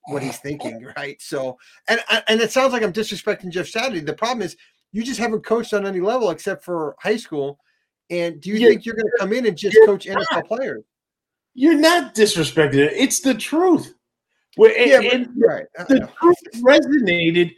what 0.07 0.23
he's 0.23 0.39
thinking, 0.41 0.87
right? 0.97 1.21
So, 1.21 1.59
and 1.89 2.01
and 2.29 2.41
it 2.41 2.51
sounds 2.51 2.73
like 2.73 2.83
I'm 2.83 2.93
disrespecting 2.93 3.51
Jeff 3.51 3.69
Saturday. 3.69 4.01
The 4.01 4.15
problem 4.15 4.43
is 4.43 4.57
you 4.93 5.03
just 5.03 5.21
haven't 5.21 5.45
coached 5.45 5.75
on 5.75 5.87
any 5.87 6.01
level 6.01 6.31
except 6.31 6.65
for 6.65 6.97
high 7.01 7.17
school. 7.17 7.59
And 8.11 8.41
do 8.41 8.51
you 8.51 8.57
yeah, 8.57 8.69
think 8.69 8.87
you're 8.87 8.95
going 8.95 9.07
to 9.07 9.17
come 9.19 9.33
in 9.33 9.47
and 9.47 9.57
just 9.57 9.77
coach 9.87 10.07
not. 10.07 10.25
NFL 10.31 10.47
players? 10.47 10.85
You're 11.55 11.79
not 11.79 12.15
disrespecting 12.15 12.75
it. 12.75 12.93
It's 12.95 13.21
the 13.21 13.35
truth. 13.35 13.95
Well, 14.57 14.71
yeah, 14.77 15.01
and, 15.01 15.29
but, 15.37 15.47
right. 15.47 15.67
The 15.89 16.09
truth 16.21 16.37
resonated 16.63 17.55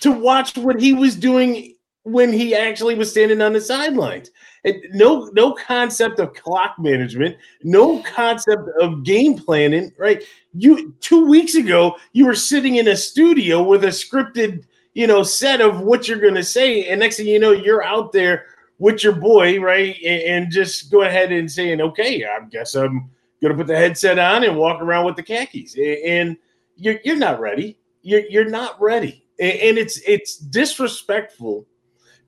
to 0.00 0.12
watch 0.12 0.56
what 0.56 0.80
he 0.80 0.92
was 0.92 1.14
doing 1.16 1.74
when 2.12 2.32
he 2.32 2.54
actually 2.54 2.94
was 2.94 3.10
standing 3.10 3.40
on 3.40 3.52
the 3.52 3.60
sidelines. 3.60 4.30
And 4.64 4.76
no, 4.92 5.30
no 5.34 5.52
concept 5.52 6.18
of 6.18 6.34
clock 6.34 6.76
management, 6.78 7.36
no 7.62 8.02
concept 8.02 8.68
of 8.80 9.04
game 9.04 9.38
planning. 9.38 9.92
Right? 9.98 10.22
You 10.52 10.94
two 11.00 11.26
weeks 11.26 11.54
ago, 11.54 11.96
you 12.12 12.26
were 12.26 12.34
sitting 12.34 12.76
in 12.76 12.88
a 12.88 12.96
studio 12.96 13.62
with 13.62 13.84
a 13.84 13.88
scripted, 13.88 14.64
you 14.94 15.06
know, 15.06 15.22
set 15.22 15.60
of 15.60 15.80
what 15.80 16.08
you're 16.08 16.20
going 16.20 16.34
to 16.34 16.44
say, 16.44 16.88
and 16.88 17.00
next 17.00 17.16
thing 17.16 17.26
you 17.26 17.38
know, 17.38 17.52
you're 17.52 17.84
out 17.84 18.12
there 18.12 18.46
with 18.78 19.02
your 19.02 19.14
boy, 19.14 19.60
right, 19.60 19.96
and, 20.04 20.22
and 20.22 20.52
just 20.52 20.90
go 20.90 21.02
ahead 21.02 21.32
and 21.32 21.50
saying, 21.50 21.80
"Okay, 21.80 22.24
I 22.24 22.44
guess 22.50 22.74
I'm." 22.74 23.10
going 23.40 23.52
to 23.52 23.58
put 23.58 23.66
the 23.66 23.76
headset 23.76 24.18
on 24.18 24.44
and 24.44 24.56
walk 24.56 24.82
around 24.82 25.04
with 25.04 25.16
the 25.16 25.22
khakis. 25.22 25.76
And 25.76 26.36
you're, 26.76 26.98
you're 27.04 27.16
not 27.16 27.40
ready. 27.40 27.78
You're, 28.02 28.26
you're 28.28 28.48
not 28.48 28.80
ready. 28.80 29.24
And 29.40 29.78
it's 29.78 30.00
it's 30.04 30.36
disrespectful 30.36 31.64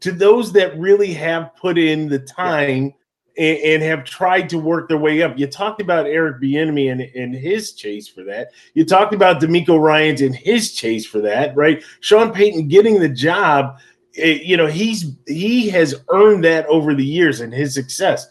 to 0.01 0.13
those 0.13 0.53
that 0.53 0.79
really 0.79 1.13
have 1.13 1.55
put 1.57 1.79
in 1.79 2.09
the 2.09 2.19
time 2.19 2.95
and, 3.37 3.59
and, 3.59 3.83
have 3.83 4.05
tried 4.05 4.49
to 4.49 4.59
work 4.59 4.89
their 4.89 4.99
way 4.99 5.23
up. 5.23 5.39
You 5.39 5.47
talked 5.47 5.81
about 5.81 6.07
Eric 6.07 6.43
Bieniemy 6.43 6.91
and, 6.91 7.01
and 7.01 7.35
his 7.35 7.73
chase 7.73 8.09
for 8.09 8.25
that. 8.25 8.51
You 8.75 8.85
talked 8.85 9.15
about 9.15 9.41
DeMeco 9.41 9.81
Ryans 9.81 10.21
and 10.21 10.35
his 10.35 10.73
chase 10.73 11.07
for 11.07 11.21
that, 11.21 11.55
right? 11.57 11.83
Sean 12.01 12.33
Payton 12.33 12.69
getting 12.69 12.99
the 12.99 13.09
job. 13.09 13.79
It, 14.15 14.41
eh, 14.41 14.43
you 14.43 14.57
know 14.57 14.67
he's 14.67 15.13
he 15.29 15.69
has 15.71 15.95
earned 16.11 16.43
that 16.45 16.67
over 16.67 16.95
the 16.95 17.05
years 17.05 17.41
and 17.41 17.53
his 17.53 17.73
success. 17.73 18.27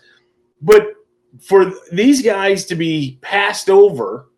But 0.61 0.87
for 1.41 1.71
these 1.91 2.21
guys 2.21 2.65
to 2.65 2.75
be 2.75 3.17
passed 3.21 3.69
over 3.69 4.29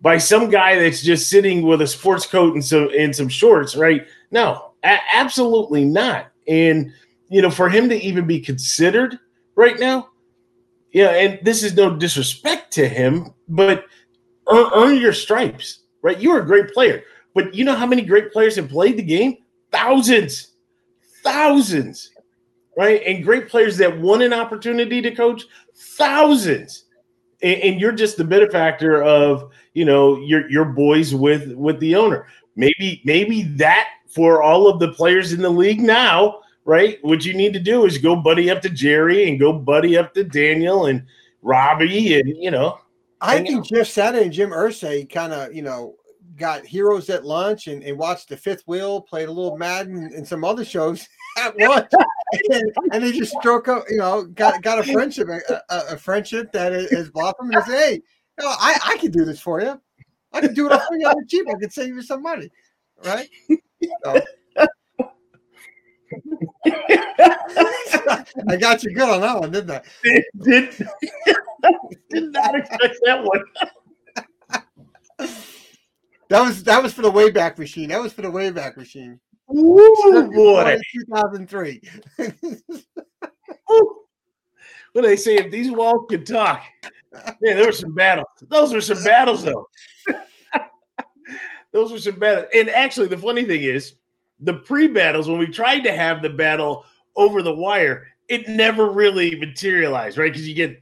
by 0.00 0.18
some 0.18 0.48
guy 0.48 0.78
that's 0.78 1.02
just 1.02 1.28
sitting 1.28 1.62
with 1.62 1.82
a 1.82 1.86
sports 1.86 2.26
coat 2.26 2.54
and 2.54 2.64
some 2.64 2.88
and 2.96 3.14
some 3.14 3.28
shorts, 3.28 3.76
right? 3.76 4.06
No, 4.30 4.72
a- 4.82 5.00
absolutely 5.12 5.84
not. 5.84 6.29
And 6.50 6.92
you 7.30 7.40
know, 7.40 7.50
for 7.50 7.70
him 7.70 7.88
to 7.88 7.96
even 8.02 8.26
be 8.26 8.40
considered 8.40 9.18
right 9.54 9.78
now, 9.78 10.08
yeah, 10.92 11.10
and 11.10 11.38
this 11.42 11.62
is 11.62 11.74
no 11.74 11.96
disrespect 11.96 12.72
to 12.72 12.88
him, 12.88 13.32
but 13.48 13.84
earn, 14.50 14.70
earn 14.74 14.96
your 14.98 15.12
stripes, 15.12 15.84
right? 16.02 16.20
You're 16.20 16.40
a 16.40 16.46
great 16.46 16.70
player, 16.72 17.04
but 17.34 17.54
you 17.54 17.64
know 17.64 17.76
how 17.76 17.86
many 17.86 18.02
great 18.02 18.32
players 18.32 18.56
have 18.56 18.68
played 18.68 18.96
the 18.96 19.02
game? 19.02 19.36
Thousands, 19.70 20.54
thousands, 21.22 22.10
right? 22.76 23.00
And 23.06 23.24
great 23.24 23.48
players 23.48 23.76
that 23.76 24.00
won 24.00 24.20
an 24.22 24.32
opportunity 24.32 25.00
to 25.00 25.14
coach, 25.14 25.44
thousands. 25.76 26.86
And, 27.42 27.62
and 27.62 27.80
you're 27.80 27.92
just 27.92 28.16
the 28.16 28.24
benefactor 28.24 29.02
of 29.04 29.50
you 29.74 29.84
know 29.84 30.18
your 30.18 30.50
your 30.50 30.64
boys 30.64 31.14
with 31.14 31.52
with 31.54 31.78
the 31.78 31.94
owner. 31.94 32.26
Maybe 32.56 33.00
maybe 33.04 33.42
that 33.56 33.88
for 34.14 34.42
all 34.42 34.68
of 34.68 34.80
the 34.80 34.92
players 34.92 35.32
in 35.32 35.40
the 35.40 35.50
league 35.50 35.80
now, 35.80 36.40
right? 36.64 36.98
What 37.02 37.24
you 37.24 37.34
need 37.34 37.52
to 37.54 37.60
do 37.60 37.86
is 37.86 37.98
go 37.98 38.16
buddy 38.16 38.50
up 38.50 38.62
to 38.62 38.68
Jerry 38.68 39.28
and 39.28 39.38
go 39.38 39.52
buddy 39.52 39.96
up 39.96 40.14
to 40.14 40.24
Daniel 40.24 40.86
and 40.86 41.04
Robbie 41.42 42.18
and 42.18 42.28
you 42.36 42.50
know. 42.50 42.78
I 43.20 43.42
think 43.42 43.66
Jeff 43.66 43.86
Saturday 43.86 44.24
and 44.24 44.32
Jim 44.32 44.50
Irsay 44.50 45.10
kind 45.10 45.32
of 45.32 45.54
you 45.54 45.62
know 45.62 45.96
got 46.36 46.64
heroes 46.64 47.10
at 47.10 47.24
lunch 47.24 47.66
and, 47.68 47.82
and 47.84 47.98
watched 47.98 48.28
the 48.28 48.36
fifth 48.36 48.62
wheel, 48.66 49.00
played 49.00 49.28
a 49.28 49.32
little 49.32 49.56
Madden 49.56 50.10
and 50.14 50.26
some 50.26 50.42
other 50.42 50.64
shows 50.64 51.06
at 51.38 51.56
lunch. 51.58 51.90
and, 52.50 52.72
and, 52.92 53.04
they 53.04 53.12
just 53.12 53.36
stroke 53.38 53.68
up, 53.68 53.84
you 53.88 53.98
know, 53.98 54.24
got 54.24 54.62
got 54.62 54.78
a 54.78 54.92
friendship, 54.92 55.28
a, 55.28 55.62
a, 55.68 55.96
friendship 55.96 56.50
that 56.52 56.72
is, 56.72 57.10
bought 57.10 57.36
and 57.40 57.52
say, 57.64 57.72
hey, 57.72 58.02
I, 58.40 58.78
I 58.84 58.96
can 58.96 59.10
do 59.10 59.24
this 59.24 59.40
for 59.40 59.60
you. 59.60 59.80
I 60.32 60.40
can 60.40 60.54
do 60.54 60.70
it 60.70 60.80
for 60.88 60.96
you 60.96 61.06
on 61.06 61.26
cheap. 61.28 61.46
I 61.48 61.58
can 61.60 61.70
save 61.70 61.88
you 61.88 62.02
some 62.02 62.22
money. 62.22 62.50
Right? 63.04 63.28
So. 64.04 64.22
I 68.48 68.56
got 68.58 68.82
you 68.82 68.94
good 68.94 69.08
on 69.08 69.20
that 69.20 69.40
one, 69.40 69.50
didn't 69.50 69.70
I? 69.70 69.82
Did, 70.02 70.24
did, 70.42 70.88
did 72.10 72.32
not 72.32 72.54
expect 72.54 72.96
that 73.04 73.24
one. 73.24 73.42
That 76.28 76.42
was 76.42 76.62
that 76.64 76.82
was 76.82 76.92
for 76.92 77.02
the 77.02 77.10
Wayback 77.10 77.58
Machine. 77.58 77.88
That 77.88 78.00
was 78.00 78.12
for 78.12 78.22
the 78.22 78.30
Wayback 78.30 78.76
Machine. 78.76 79.18
Ooh, 79.52 80.30
boy. 80.32 80.78
2003. 81.08 81.80
when 84.92 85.04
they 85.04 85.16
say 85.16 85.36
if 85.36 85.50
these 85.50 85.70
walls 85.72 86.06
could 86.08 86.24
talk, 86.26 86.62
man, 87.12 87.36
there 87.40 87.66
were 87.66 87.72
some 87.72 87.94
battles. 87.94 88.28
Those 88.48 88.72
were 88.72 88.80
some 88.80 89.02
battles, 89.02 89.42
though. 89.42 89.66
Those 91.72 91.92
were 91.92 91.98
some 91.98 92.18
battles. 92.18 92.46
And 92.54 92.68
actually, 92.70 93.08
the 93.08 93.18
funny 93.18 93.44
thing 93.44 93.62
is, 93.62 93.94
the 94.40 94.54
pre 94.54 94.88
battles, 94.88 95.28
when 95.28 95.38
we 95.38 95.46
tried 95.46 95.80
to 95.80 95.92
have 95.92 96.22
the 96.22 96.30
battle 96.30 96.84
over 97.16 97.42
the 97.42 97.54
wire, 97.54 98.08
it 98.28 98.48
never 98.48 98.90
really 98.90 99.34
materialized, 99.36 100.18
right? 100.18 100.32
Because 100.32 100.48
you 100.48 100.54
get, 100.54 100.80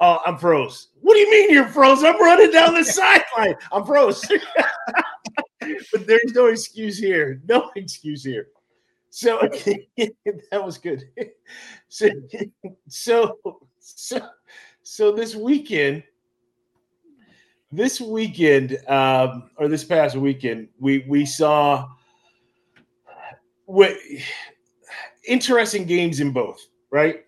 oh, 0.00 0.18
I'm 0.26 0.38
froze. 0.38 0.88
What 1.00 1.14
do 1.14 1.20
you 1.20 1.30
mean 1.30 1.50
you're 1.50 1.68
froze? 1.68 2.02
I'm 2.02 2.20
running 2.20 2.50
down 2.50 2.74
the 2.74 2.84
sideline. 2.84 3.54
I'm 3.70 3.84
froze. 3.84 4.24
but 5.60 6.06
there's 6.06 6.32
no 6.34 6.46
excuse 6.46 6.98
here. 6.98 7.40
No 7.48 7.70
excuse 7.76 8.24
here. 8.24 8.48
So 9.10 9.38
that 9.40 10.64
was 10.64 10.78
good. 10.78 11.02
So, 11.88 12.08
so, 12.88 13.38
so, 13.78 14.28
so 14.82 15.12
this 15.12 15.34
weekend, 15.34 16.04
this 17.72 18.00
weekend, 18.00 18.78
um, 18.88 19.50
or 19.56 19.68
this 19.68 19.84
past 19.84 20.16
weekend, 20.16 20.68
we 20.78 21.04
we 21.08 21.24
saw 21.24 21.88
what 23.66 23.94
interesting 25.26 25.84
games 25.84 26.20
in 26.20 26.32
both, 26.32 26.60
right? 26.90 27.24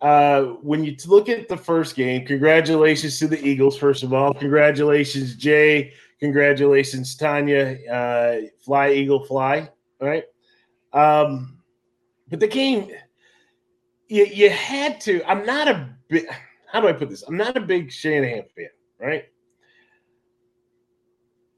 Uh, 0.00 0.42
when 0.62 0.84
you 0.84 0.96
look 1.06 1.28
at 1.28 1.48
the 1.48 1.56
first 1.56 1.96
game, 1.96 2.24
congratulations 2.24 3.18
to 3.18 3.26
the 3.26 3.44
Eagles, 3.44 3.76
first 3.76 4.02
of 4.02 4.14
all. 4.14 4.32
Congratulations, 4.32 5.34
Jay. 5.34 5.92
Congratulations, 6.20 7.16
Tanya. 7.16 7.76
Uh, 7.90 8.48
fly, 8.60 8.92
Eagle, 8.92 9.24
fly. 9.24 9.68
All 10.00 10.08
right. 10.08 10.24
Um, 10.92 11.58
but 12.28 12.40
the 12.40 12.46
game, 12.46 12.90
you, 14.08 14.24
you 14.24 14.50
had 14.50 15.00
to. 15.02 15.22
I'm 15.28 15.44
not 15.44 15.68
a 15.68 15.88
big. 16.08 16.26
How 16.70 16.80
do 16.80 16.88
I 16.88 16.92
put 16.92 17.10
this? 17.10 17.22
I'm 17.22 17.36
not 17.36 17.56
a 17.56 17.60
big 17.60 17.90
Shanahan 17.90 18.44
fan, 18.54 18.68
right? 19.00 19.24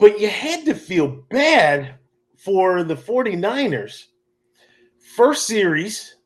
But 0.00 0.18
you 0.18 0.28
had 0.28 0.64
to 0.64 0.74
feel 0.74 1.08
bad 1.28 1.94
for 2.38 2.82
the 2.82 2.96
49ers. 2.96 4.06
First 5.14 5.46
series, 5.46 6.16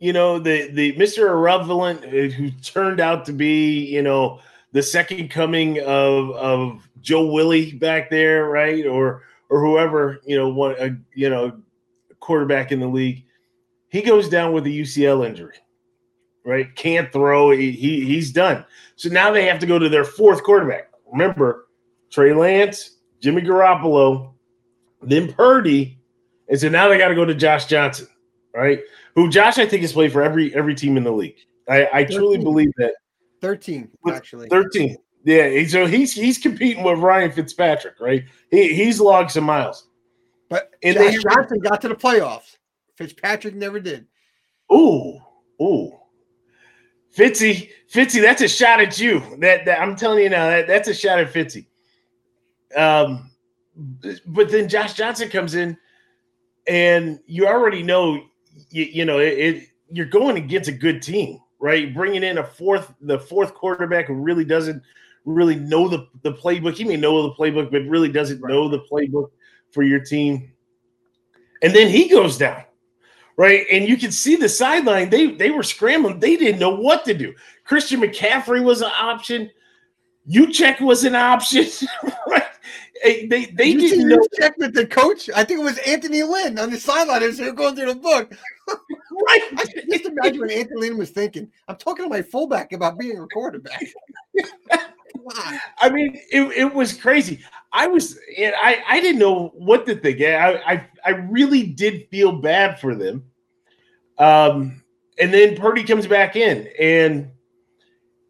you 0.00 0.12
know, 0.12 0.40
the 0.40 0.68
the 0.72 0.92
Mr. 0.94 1.28
Irrelevant 1.30 2.04
uh, 2.04 2.34
who 2.34 2.50
turned 2.62 3.00
out 3.00 3.24
to 3.26 3.32
be, 3.32 3.86
you 3.86 4.02
know, 4.02 4.40
the 4.72 4.82
second 4.82 5.30
coming 5.30 5.78
of 5.80 6.30
of 6.32 6.88
Joe 7.00 7.26
Willie 7.26 7.72
back 7.72 8.10
there, 8.10 8.46
right? 8.46 8.84
Or 8.84 9.22
or 9.48 9.60
whoever, 9.64 10.20
you 10.26 10.36
know, 10.36 10.48
one 10.48 10.74
a, 10.80 10.96
you 11.14 11.30
know, 11.30 11.60
quarterback 12.18 12.72
in 12.72 12.80
the 12.80 12.88
league. 12.88 13.24
He 13.88 14.02
goes 14.02 14.28
down 14.28 14.52
with 14.52 14.66
a 14.66 14.70
UCL 14.70 15.26
injury. 15.26 15.54
Right? 16.44 16.74
Can't 16.76 17.12
throw. 17.12 17.50
He, 17.50 17.72
he 17.72 18.04
he's 18.04 18.30
done. 18.30 18.64
So 18.94 19.08
now 19.08 19.32
they 19.32 19.46
have 19.46 19.58
to 19.60 19.66
go 19.66 19.78
to 19.78 19.88
their 19.88 20.04
fourth 20.04 20.44
quarterback. 20.44 20.90
Remember, 21.10 21.66
Trey 22.10 22.32
Lance, 22.32 22.95
Jimmy 23.20 23.42
Garoppolo, 23.42 24.34
then 25.02 25.32
Purdy, 25.32 25.98
and 26.48 26.58
so 26.58 26.68
now 26.68 26.88
they 26.88 26.98
got 26.98 27.08
to 27.08 27.14
go 27.14 27.24
to 27.24 27.34
Josh 27.34 27.66
Johnson, 27.66 28.08
right? 28.54 28.80
Who 29.14 29.28
Josh 29.30 29.58
I 29.58 29.66
think 29.66 29.82
has 29.82 29.92
played 29.92 30.12
for 30.12 30.22
every 30.22 30.54
every 30.54 30.74
team 30.74 30.96
in 30.96 31.04
the 31.04 31.12
league. 31.12 31.38
I, 31.68 31.88
I 31.92 32.04
truly 32.04 32.38
believe 32.38 32.70
that. 32.76 32.94
Thirteen, 33.40 33.90
actually. 34.08 34.48
Thirteen. 34.48 34.96
Yeah, 35.24 35.66
so 35.66 35.86
he's 35.86 36.12
he's 36.12 36.38
competing 36.38 36.84
with 36.84 36.98
Ryan 36.98 37.32
Fitzpatrick, 37.32 38.00
right? 38.00 38.24
He 38.50 38.74
he's 38.74 39.00
logged 39.00 39.32
some 39.32 39.44
miles. 39.44 39.88
But 40.48 40.70
and 40.82 40.96
Josh 40.96 41.16
they, 41.16 41.18
Johnson 41.18 41.58
got 41.58 41.80
to 41.80 41.88
the 41.88 41.96
playoffs. 41.96 42.56
Fitzpatrick 42.96 43.54
never 43.54 43.80
did. 43.80 44.06
Ooh, 44.72 45.18
ooh. 45.60 45.92
Fitzy, 47.16 47.70
Fitzy, 47.90 48.20
that's 48.20 48.42
a 48.42 48.48
shot 48.48 48.80
at 48.80 49.00
you. 49.00 49.20
That, 49.38 49.64
that 49.64 49.80
I'm 49.80 49.96
telling 49.96 50.22
you 50.22 50.28
now, 50.28 50.48
that, 50.50 50.66
that's 50.66 50.88
a 50.88 50.94
shot 50.94 51.18
at 51.18 51.32
Fitzy. 51.32 51.66
Um, 52.76 53.30
but 54.26 54.50
then 54.50 54.68
Josh 54.68 54.94
Johnson 54.94 55.28
comes 55.28 55.54
in, 55.54 55.76
and 56.66 57.20
you 57.26 57.46
already 57.46 57.82
know, 57.82 58.22
you, 58.70 58.84
you 58.84 59.04
know, 59.04 59.18
it, 59.18 59.38
it, 59.38 59.68
you're 59.90 60.06
going 60.06 60.36
against 60.36 60.68
a 60.68 60.72
good 60.72 61.02
team, 61.02 61.38
right? 61.58 61.94
Bringing 61.94 62.22
in 62.22 62.38
a 62.38 62.44
fourth, 62.44 62.92
the 63.00 63.18
fourth 63.18 63.54
quarterback 63.54 64.06
who 64.06 64.14
really 64.14 64.44
doesn't 64.44 64.82
really 65.24 65.56
know 65.56 65.88
the, 65.88 66.08
the 66.22 66.32
playbook. 66.32 66.74
He 66.74 66.84
may 66.84 66.96
know 66.96 67.22
the 67.22 67.34
playbook, 67.34 67.70
but 67.70 67.82
really 67.82 68.10
doesn't 68.10 68.40
right. 68.40 68.50
know 68.50 68.68
the 68.68 68.80
playbook 68.90 69.30
for 69.72 69.82
your 69.82 70.00
team. 70.00 70.52
And 71.62 71.74
then 71.74 71.88
he 71.88 72.08
goes 72.08 72.38
down, 72.38 72.64
right? 73.36 73.66
And 73.70 73.88
you 73.88 73.96
can 73.96 74.12
see 74.12 74.36
the 74.36 74.48
sideline. 74.48 75.10
They 75.10 75.32
they 75.32 75.50
were 75.50 75.62
scrambling. 75.62 76.20
They 76.20 76.36
didn't 76.36 76.60
know 76.60 76.74
what 76.76 77.04
to 77.06 77.14
do. 77.14 77.34
Christian 77.64 78.00
McCaffrey 78.00 78.62
was 78.62 78.82
an 78.82 78.92
option. 78.98 79.50
Juszczyk 80.28 80.80
was 80.80 81.04
an 81.04 81.14
option, 81.14 81.66
right? 82.28 82.44
They 83.06 83.26
they, 83.26 83.44
they 83.46 83.74
didn't 83.74 84.08
know. 84.08 84.18
Check 84.38 84.56
with 84.58 84.74
the 84.74 84.86
coach. 84.86 85.30
I 85.30 85.44
think 85.44 85.60
it 85.60 85.64
was 85.64 85.78
Anthony 85.78 86.24
Lynn 86.24 86.58
on 86.58 86.70
the 86.70 86.80
sideline 86.80 87.22
as 87.22 87.38
they 87.38 87.46
were 87.46 87.52
going 87.52 87.76
through 87.76 87.94
the 87.94 88.00
book. 88.00 88.32
right. 88.68 89.40
I 89.56 89.64
just 89.64 90.06
imagine 90.06 90.40
what 90.40 90.50
Anthony 90.50 90.80
Lynn 90.80 90.98
was 90.98 91.10
thinking. 91.10 91.48
I'm 91.68 91.76
talking 91.76 92.04
to 92.04 92.08
my 92.08 92.22
fullback 92.22 92.72
about 92.72 92.98
being 92.98 93.18
a 93.18 93.26
quarterback. 93.28 93.84
I 95.78 95.88
mean, 95.88 96.20
it, 96.32 96.42
it 96.56 96.74
was 96.74 96.92
crazy. 96.94 97.44
I 97.72 97.86
was, 97.86 98.18
I, 98.38 98.82
I 98.88 99.00
didn't 99.00 99.20
know 99.20 99.52
what 99.54 99.86
to 99.86 99.94
think. 99.94 100.20
I, 100.20 100.54
I, 100.54 100.86
I 101.04 101.10
really 101.10 101.64
did 101.64 102.08
feel 102.10 102.32
bad 102.32 102.80
for 102.80 102.94
them. 102.94 103.24
Um, 104.18 104.82
and 105.18 105.32
then 105.32 105.56
Purdy 105.56 105.84
comes 105.84 106.06
back 106.06 106.36
in, 106.36 106.68
and 106.80 107.30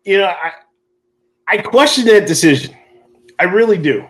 you 0.05 0.19
know, 0.19 0.27
I, 0.27 0.53
I 1.49 1.59
question 1.59 2.05
that 2.07 2.27
decision. 2.27 2.77
I 3.39 3.45
really 3.45 3.79
do, 3.79 4.07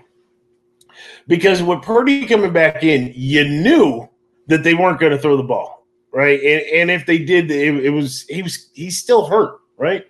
because 1.27 1.63
with 1.63 1.83
Purdy 1.83 2.27
coming 2.27 2.53
back 2.53 2.83
in, 2.83 3.13
you 3.15 3.45
knew 3.45 4.09
that 4.47 4.63
they 4.63 4.75
weren't 4.75 5.01
going 5.01 5.13
to 5.13 5.19
throw 5.19 5.37
the 5.37 5.43
ball, 5.43 5.87
right? 6.13 6.39
And, 6.41 6.63
and 6.63 6.91
if 6.91 7.07
they 7.07 7.19
did, 7.19 7.51
it, 7.51 7.85
it 7.85 7.91
was 7.91 8.23
he 8.29 8.43
was 8.43 8.71
he's 8.75 8.99
still 8.99 9.27
hurt, 9.27 9.61
right? 9.77 10.07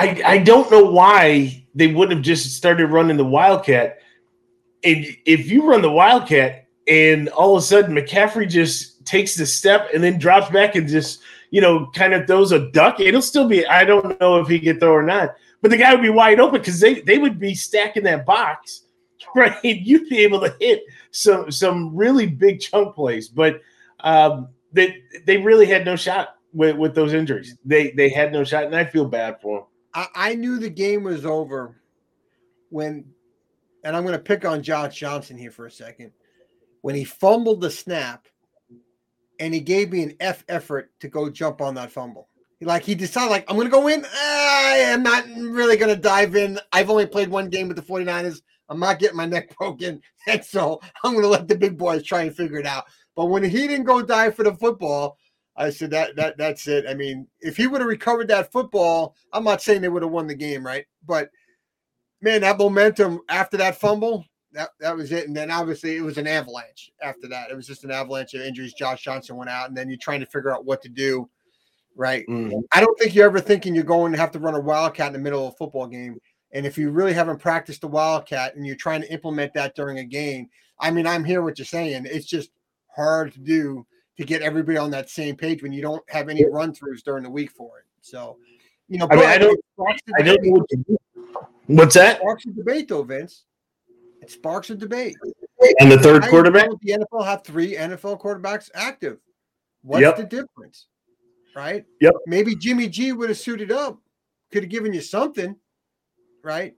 I, 0.00 0.22
I 0.24 0.38
don't 0.38 0.70
know 0.70 0.84
why 0.84 1.66
they 1.74 1.88
wouldn't 1.88 2.16
have 2.16 2.24
just 2.24 2.56
started 2.56 2.86
running 2.86 3.18
the 3.18 3.24
Wildcat. 3.24 3.98
And 4.82 5.04
if 5.26 5.50
you 5.50 5.68
run 5.68 5.82
the 5.82 5.90
Wildcat 5.90 6.68
and 6.88 7.28
all 7.28 7.54
of 7.54 7.62
a 7.62 7.66
sudden 7.66 7.94
McCaffrey 7.94 8.48
just 8.48 9.04
takes 9.04 9.34
the 9.34 9.44
step 9.44 9.90
and 9.92 10.02
then 10.02 10.18
drops 10.18 10.50
back 10.50 10.74
and 10.74 10.88
just, 10.88 11.20
you 11.50 11.60
know, 11.60 11.90
kind 11.94 12.14
of 12.14 12.26
throws 12.26 12.52
a 12.52 12.70
duck, 12.70 12.98
it'll 12.98 13.20
still 13.20 13.46
be, 13.46 13.66
I 13.66 13.84
don't 13.84 14.18
know 14.20 14.40
if 14.40 14.48
he 14.48 14.58
can 14.58 14.80
throw 14.80 14.92
or 14.92 15.02
not, 15.02 15.34
but 15.60 15.70
the 15.70 15.76
guy 15.76 15.92
would 15.92 16.02
be 16.02 16.08
wide 16.08 16.40
open 16.40 16.60
because 16.60 16.80
they, 16.80 17.00
they 17.00 17.18
would 17.18 17.38
be 17.38 17.54
stacking 17.54 18.04
that 18.04 18.24
box, 18.24 18.86
right? 19.34 19.62
You'd 19.62 20.08
be 20.08 20.18
able 20.18 20.40
to 20.40 20.54
hit 20.60 20.82
some 21.10 21.50
some 21.50 21.94
really 21.94 22.26
big 22.26 22.60
chunk 22.60 22.94
plays, 22.94 23.28
but 23.28 23.60
um, 24.00 24.48
they 24.72 25.02
they 25.26 25.36
really 25.36 25.66
had 25.66 25.84
no 25.84 25.96
shot 25.96 26.36
with, 26.52 26.76
with 26.76 26.94
those 26.94 27.12
injuries. 27.12 27.56
They 27.64 27.90
they 27.92 28.08
had 28.08 28.32
no 28.32 28.44
shot, 28.44 28.64
and 28.64 28.76
I 28.76 28.84
feel 28.84 29.04
bad 29.04 29.40
for 29.40 29.58
them. 29.58 29.66
I, 29.94 30.30
I 30.30 30.34
knew 30.34 30.58
the 30.58 30.70
game 30.70 31.04
was 31.04 31.24
over 31.24 31.80
when, 32.70 33.04
and 33.84 33.96
I'm 33.96 34.04
going 34.04 34.14
to 34.14 34.22
pick 34.22 34.44
on 34.44 34.62
Josh 34.62 34.96
Johnson 34.96 35.36
here 35.36 35.50
for 35.50 35.66
a 35.66 35.70
second, 35.70 36.12
when 36.82 36.94
he 36.94 37.04
fumbled 37.04 37.60
the 37.60 37.70
snap 37.70 38.26
and 39.38 39.52
he 39.52 39.60
gave 39.60 39.90
me 39.90 40.02
an 40.02 40.14
F 40.20 40.44
effort 40.48 40.92
to 41.00 41.08
go 41.08 41.28
jump 41.30 41.60
on 41.60 41.74
that 41.74 41.90
fumble. 41.90 42.28
Like 42.62 42.84
he 42.84 42.94
decided, 42.94 43.30
like, 43.30 43.50
I'm 43.50 43.56
going 43.56 43.68
to 43.68 43.72
go 43.72 43.88
in. 43.88 44.04
I 44.04 44.76
am 44.80 45.02
not 45.02 45.24
really 45.26 45.78
going 45.78 45.94
to 45.94 46.00
dive 46.00 46.36
in. 46.36 46.60
I've 46.72 46.90
only 46.90 47.06
played 47.06 47.30
one 47.30 47.48
game 47.48 47.68
with 47.68 47.76
the 47.76 47.82
49ers. 47.82 48.42
I'm 48.70 48.78
not 48.80 48.98
getting 48.98 49.16
my 49.16 49.26
neck 49.26 49.54
broken. 49.58 50.00
And 50.26 50.44
so 50.44 50.80
I'm 51.04 51.12
going 51.12 51.24
to 51.24 51.28
let 51.28 51.48
the 51.48 51.56
big 51.56 51.76
boys 51.76 52.02
try 52.02 52.22
and 52.22 52.34
figure 52.34 52.58
it 52.58 52.66
out. 52.66 52.84
But 53.16 53.26
when 53.26 53.44
he 53.44 53.66
didn't 53.66 53.84
go 53.84 54.00
dive 54.00 54.34
for 54.34 54.44
the 54.44 54.54
football, 54.54 55.18
I 55.56 55.68
said 55.68 55.90
that 55.90 56.16
that 56.16 56.38
that's 56.38 56.66
it. 56.68 56.86
I 56.88 56.94
mean, 56.94 57.26
if 57.40 57.56
he 57.56 57.66
would 57.66 57.80
have 57.80 57.88
recovered 57.88 58.28
that 58.28 58.50
football, 58.50 59.14
I'm 59.32 59.44
not 59.44 59.60
saying 59.60 59.82
they 59.82 59.88
would 59.88 60.02
have 60.02 60.12
won 60.12 60.26
the 60.26 60.34
game, 60.34 60.64
right? 60.64 60.86
But 61.06 61.28
man, 62.22 62.40
that 62.42 62.56
momentum 62.56 63.20
after 63.28 63.56
that 63.58 63.76
fumble, 63.76 64.24
that, 64.52 64.70
that 64.80 64.96
was 64.96 65.12
it. 65.12 65.26
And 65.26 65.36
then 65.36 65.50
obviously 65.50 65.96
it 65.96 66.02
was 66.02 66.18
an 66.18 66.26
avalanche 66.26 66.90
after 67.02 67.28
that. 67.28 67.50
It 67.50 67.56
was 67.56 67.66
just 67.66 67.84
an 67.84 67.90
avalanche 67.90 68.34
of 68.34 68.42
injuries. 68.42 68.72
Josh 68.72 69.02
Johnson 69.02 69.36
went 69.36 69.50
out, 69.50 69.68
and 69.68 69.76
then 69.76 69.88
you're 69.88 69.98
trying 69.98 70.20
to 70.20 70.26
figure 70.26 70.52
out 70.52 70.64
what 70.64 70.82
to 70.82 70.88
do, 70.88 71.28
right? 71.96 72.24
Mm-hmm. 72.28 72.60
I 72.72 72.80
don't 72.80 72.98
think 72.98 73.14
you're 73.14 73.26
ever 73.26 73.40
thinking 73.40 73.74
you're 73.74 73.84
going 73.84 74.12
to 74.12 74.18
have 74.18 74.32
to 74.32 74.38
run 74.38 74.54
a 74.54 74.60
wildcat 74.60 75.08
in 75.08 75.12
the 75.12 75.18
middle 75.18 75.46
of 75.46 75.54
a 75.54 75.56
football 75.56 75.86
game. 75.86 76.18
And 76.52 76.66
if 76.66 76.76
you 76.76 76.90
really 76.90 77.12
haven't 77.12 77.38
practiced 77.38 77.80
the 77.80 77.88
wildcat 77.88 78.56
and 78.56 78.66
you're 78.66 78.76
trying 78.76 79.02
to 79.02 79.12
implement 79.12 79.54
that 79.54 79.74
during 79.74 79.98
a 79.98 80.04
game, 80.04 80.48
I 80.78 80.90
mean, 80.90 81.06
I'm 81.06 81.24
here 81.24 81.42
what 81.42 81.58
you're 81.58 81.66
saying. 81.66 82.06
It's 82.06 82.26
just 82.26 82.50
hard 82.94 83.32
to 83.34 83.40
do 83.40 83.86
to 84.16 84.24
get 84.24 84.42
everybody 84.42 84.76
on 84.76 84.90
that 84.90 85.08
same 85.08 85.36
page 85.36 85.62
when 85.62 85.72
you 85.72 85.82
don't 85.82 86.02
have 86.10 86.28
any 86.28 86.44
run 86.44 86.72
throughs 86.72 87.02
during 87.04 87.22
the 87.22 87.30
week 87.30 87.50
for 87.50 87.78
it. 87.78 87.84
So, 88.00 88.38
you 88.88 88.98
know, 88.98 89.06
I, 89.10 89.16
mean, 89.16 89.26
I 89.26 89.38
don't, 89.38 89.60
I 90.18 90.22
don't 90.22 90.42
know 90.42 90.52
what 90.52 90.68
to 90.70 90.76
do. 90.76 90.96
What's 91.66 91.94
that? 91.94 92.16
It 92.16 92.20
sparks 92.20 92.46
a 92.46 92.50
debate, 92.50 92.88
though, 92.88 93.02
Vince. 93.04 93.44
It 94.20 94.30
sparks 94.30 94.70
a 94.70 94.74
debate. 94.74 95.16
And 95.78 95.90
the 95.90 95.98
third 95.98 96.24
quarterback? 96.24 96.68
The 96.82 96.98
NFL 96.98 97.24
have 97.24 97.44
three 97.44 97.76
NFL 97.76 98.20
quarterbacks 98.20 98.70
active. 98.74 99.18
What's 99.82 100.02
yep. 100.02 100.16
the 100.16 100.24
difference? 100.24 100.88
Right? 101.54 101.84
Yep. 102.00 102.14
Maybe 102.26 102.54
Jimmy 102.56 102.88
G 102.88 103.12
would 103.12 103.28
have 103.28 103.38
suited 103.38 103.70
up, 103.70 103.98
could 104.50 104.64
have 104.64 104.70
given 104.70 104.92
you 104.92 105.00
something, 105.00 105.56
right? 106.42 106.74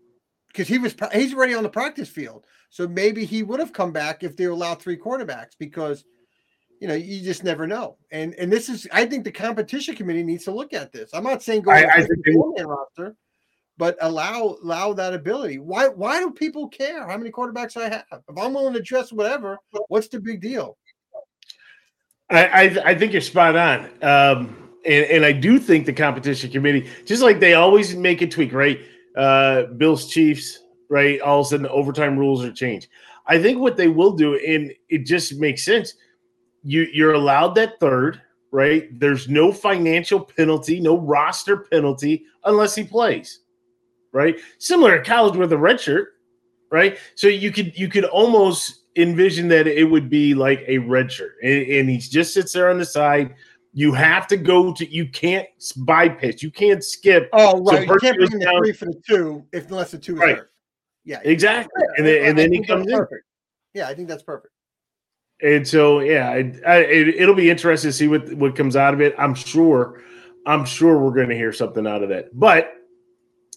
Because 0.49 0.69
he 0.69 0.79
was 0.79 0.95
he's 1.13 1.35
already 1.35 1.55
on 1.55 1.63
the 1.63 1.69
practice 1.69 2.09
field. 2.09 2.45
So 2.71 2.89
maybe 2.89 3.25
he 3.25 3.43
would 3.43 3.61
have 3.61 3.73
come 3.73 3.93
back 3.93 4.23
if 4.23 4.37
they 4.37 4.45
allowed 4.45 4.81
three 4.81 4.97
quarterbacks 4.97 5.53
because 5.59 6.05
you 6.83 6.89
know, 6.89 6.95
you 6.95 7.23
just 7.23 7.45
never 7.45 7.65
know. 7.65 7.97
And 8.11 8.35
and 8.35 8.51
this 8.51 8.69
is, 8.69 8.89
I 8.93 9.07
think 9.07 9.23
the 9.23 9.31
competition 9.31 9.95
committee 9.95 10.25
needs 10.25 10.43
to 10.47 10.51
look 10.51 10.73
at 10.73 10.91
this. 10.91 11.11
I'm 11.15 11.23
not 11.23 11.41
saying 11.41 11.63
go 11.63 11.71
I, 11.71 11.85
I 11.89 12.01
the 12.01 12.65
roster, 12.67 13.15
but 13.79 13.97
allow 14.01 14.57
allow 14.65 14.93
that 14.95 15.15
ability. 15.15 15.61
Why 15.61 15.87
why 15.87 16.19
do 16.19 16.33
people 16.33 16.67
care 16.67 17.07
how 17.07 17.17
many 17.17 17.31
quarterbacks 17.31 17.77
I 17.77 17.89
have? 17.89 18.23
If 18.29 18.37
I'm 18.37 18.53
willing 18.53 18.75
to 18.75 18.83
dress 18.83 19.13
whatever, 19.13 19.61
what's 19.87 20.09
the 20.09 20.19
big 20.19 20.41
deal? 20.41 20.77
I 22.31 22.47
I, 22.47 22.63
I 22.85 22.95
think 22.97 23.13
you're 23.13 23.23
spot 23.23 23.55
on. 23.55 23.85
Um, 24.03 24.71
and, 24.85 25.05
and 25.05 25.25
I 25.25 25.31
do 25.31 25.61
think 25.61 25.87
the 25.87 25.93
competition 25.93 26.51
committee, 26.51 26.91
just 27.07 27.23
like 27.23 27.39
they 27.39 27.55
always 27.55 27.95
make 27.95 28.23
a 28.23 28.27
tweak, 28.27 28.53
right? 28.53 28.81
Uh, 29.17 29.65
Bills 29.65 30.09
Chiefs, 30.09 30.61
right? 30.89 31.21
All 31.21 31.41
of 31.41 31.47
a 31.47 31.49
sudden, 31.51 31.65
the 31.65 31.71
overtime 31.71 32.19
rules 32.19 32.45
are 32.45 32.53
changed. 32.53 32.89
I 33.27 33.41
think 33.41 33.59
what 33.59 33.77
they 33.77 33.89
will 33.89 34.13
do, 34.13 34.37
and 34.37 34.73
it 34.89 35.07
just 35.07 35.39
makes 35.39 35.65
sense 35.65 35.95
you 36.63 36.83
you're 36.93 37.15
allowed 37.15 37.55
that 37.57 37.79
third, 37.81 38.21
right? 38.51 38.89
There's 38.99 39.29
no 39.29 39.53
financial 39.53 40.21
penalty, 40.21 40.81
no 40.81 40.99
roster 40.99 41.57
penalty 41.57 42.25
unless 42.45 42.75
he 42.75 42.85
plays, 42.85 43.41
right? 44.13 44.39
Similar 44.59 44.99
to 44.99 45.05
college 45.05 45.37
with 45.37 45.53
a 45.53 45.59
red 45.59 45.81
shirt, 45.81 46.15
right? 46.71 46.99
So 47.15 47.29
you 47.29 47.51
could 47.51 47.77
you 47.79 47.89
could 47.89 48.05
almost 48.05 48.81
envision 48.97 49.49
that 49.49 49.67
it 49.67 49.85
would 49.85 50.11
be 50.11 50.35
like 50.35 50.65
a 50.69 50.79
red 50.79 51.11
shirt, 51.11 51.37
and, 51.43 51.63
and 51.67 51.91
he 51.91 51.99
just 51.99 52.35
sits 52.35 52.53
there 52.53 52.71
on 52.71 52.79
the 52.79 52.85
side. 52.85 53.35
You 53.73 53.93
have 53.93 54.27
to 54.29 54.37
go 54.37 54.73
to. 54.75 54.87
You 54.87 55.09
can't 55.09 55.49
bypass. 55.79 56.43
You 56.43 56.51
can't 56.51 56.85
skip. 56.85 57.31
Oh, 57.33 57.63
right. 57.63 57.87
So 57.87 57.95
you 57.95 57.99
can't 58.01 58.17
bring 58.19 58.33
in 58.33 58.39
the 58.39 58.55
three 58.59 58.73
for 58.73 58.85
the 58.87 59.03
two 59.09 59.47
if 59.53 59.71
unless 59.71 59.93
the 59.93 59.99
two 59.99 60.15
is 60.15 60.21
right. 60.21 60.37
hurt. 60.37 60.53
Yeah, 61.05 61.21
exactly. 61.25 61.73
Yeah, 61.83 61.95
and 61.97 62.07
then, 62.07 62.25
and 62.27 62.39
then 62.39 62.53
he 62.53 62.63
comes 62.63 62.87
in. 62.87 62.97
Perfect. 62.97 63.25
Yeah, 63.75 63.89
I 63.89 63.95
think 63.95 64.09
that's 64.09 64.23
perfect. 64.23 64.53
And 65.43 65.67
so, 65.67 66.01
yeah, 66.01 66.29
I, 66.29 66.55
I, 66.67 66.77
it, 66.79 67.27
will 67.27 67.35
be 67.35 67.51
interesting 67.51 67.89
to 67.89 67.93
see 67.93 68.07
what 68.07 68.33
what 68.35 68.55
comes 68.55 68.77
out 68.77 68.95
of 68.95 69.01
it. 69.01 69.15
I'm 69.19 69.35
sure, 69.35 70.01
I'm 70.47 70.65
sure 70.65 70.99
we're 70.99 71.15
going 71.15 71.31
to 71.31 71.35
hear 71.35 71.53
something 71.53 71.87
out 71.87 72.03
of 72.03 72.11
that. 72.11 72.39
But 72.39 72.75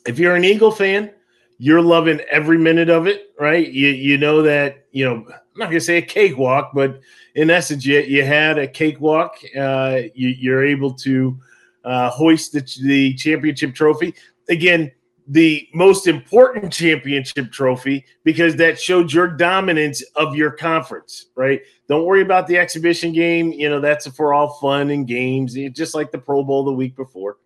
if 0.07 0.17
you're 0.17 0.35
an 0.35 0.43
Eagle 0.43 0.71
fan, 0.71 1.11
you're 1.59 1.81
loving 1.81 2.21
every 2.31 2.57
minute 2.57 2.89
of 2.89 3.05
it, 3.05 3.27
right? 3.39 3.67
You 3.67 3.89
you 3.89 4.17
know 4.17 4.41
that 4.41 4.85
you 4.91 5.05
know 5.05 5.27
I'm 5.55 5.59
not 5.59 5.65
going 5.65 5.79
to 5.79 5.85
say 5.85 5.97
a 5.97 6.01
cakewalk, 6.01 6.71
but 6.73 6.99
in 7.35 7.49
essence, 7.49 7.85
you, 7.85 7.99
you 8.01 8.25
had 8.25 8.57
a 8.57 8.67
cakewalk. 8.67 9.37
Uh, 9.57 10.01
you, 10.13 10.29
you're 10.29 10.65
able 10.65 10.93
to 10.95 11.39
uh, 11.85 12.09
hoist 12.09 12.51
the, 12.51 12.61
the 12.83 13.13
championship 13.13 13.73
trophy 13.73 14.13
again 14.49 14.91
the 15.27 15.67
most 15.73 16.07
important 16.07 16.71
championship 16.71 17.51
trophy 17.51 18.05
because 18.23 18.55
that 18.57 18.79
showed 18.79 19.11
your 19.11 19.27
dominance 19.27 20.03
of 20.15 20.35
your 20.35 20.51
conference, 20.51 21.27
right? 21.35 21.61
Don't 21.87 22.05
worry 22.05 22.21
about 22.21 22.47
the 22.47 22.57
exhibition 22.57 23.11
game. 23.11 23.51
You 23.51 23.69
know, 23.69 23.79
that's 23.79 24.07
for 24.07 24.33
all 24.33 24.53
fun 24.55 24.91
and 24.91 25.07
games, 25.07 25.55
just 25.71 25.95
like 25.95 26.11
the 26.11 26.19
Pro 26.19 26.43
Bowl 26.43 26.63
the 26.63 26.71
week 26.71 26.95
before. 26.95 27.37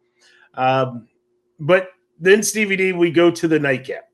Um, 0.55 1.07
but 1.57 1.91
then, 2.20 2.43
Stevie 2.43 2.76
D, 2.76 2.91
we 2.91 3.12
go 3.12 3.32
to 3.32 3.47
the 3.47 3.60
nightcap. 3.60 4.10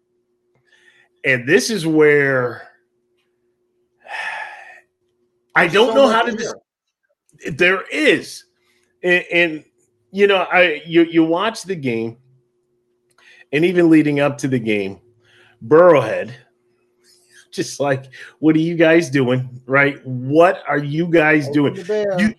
And 1.23 1.47
this 1.47 1.71
is 1.71 1.87
where 1.87 2.69
I 5.55 5.67
don't 5.67 5.93
so 5.93 5.95
know 5.95 6.07
how 6.07 6.23
to. 6.23 6.31
Dis- 6.31 6.53
there 7.53 7.83
is. 7.91 8.43
And, 9.03 9.25
and, 9.31 9.65
you 10.11 10.27
know, 10.27 10.37
I 10.37 10.81
you 10.85 11.03
you 11.03 11.23
watch 11.23 11.63
the 11.63 11.75
game 11.75 12.17
and 13.51 13.65
even 13.65 13.89
leading 13.89 14.19
up 14.19 14.37
to 14.39 14.47
the 14.47 14.59
game, 14.59 14.99
Burrowhead, 15.65 16.33
just 17.51 17.79
like, 17.79 18.05
what 18.39 18.55
are 18.55 18.59
you 18.59 18.75
guys 18.75 19.09
doing? 19.09 19.61
Right? 19.65 20.05
What 20.05 20.63
are 20.67 20.77
you 20.77 21.07
guys 21.07 21.49
doing? 21.49 21.75
You, 22.17 22.33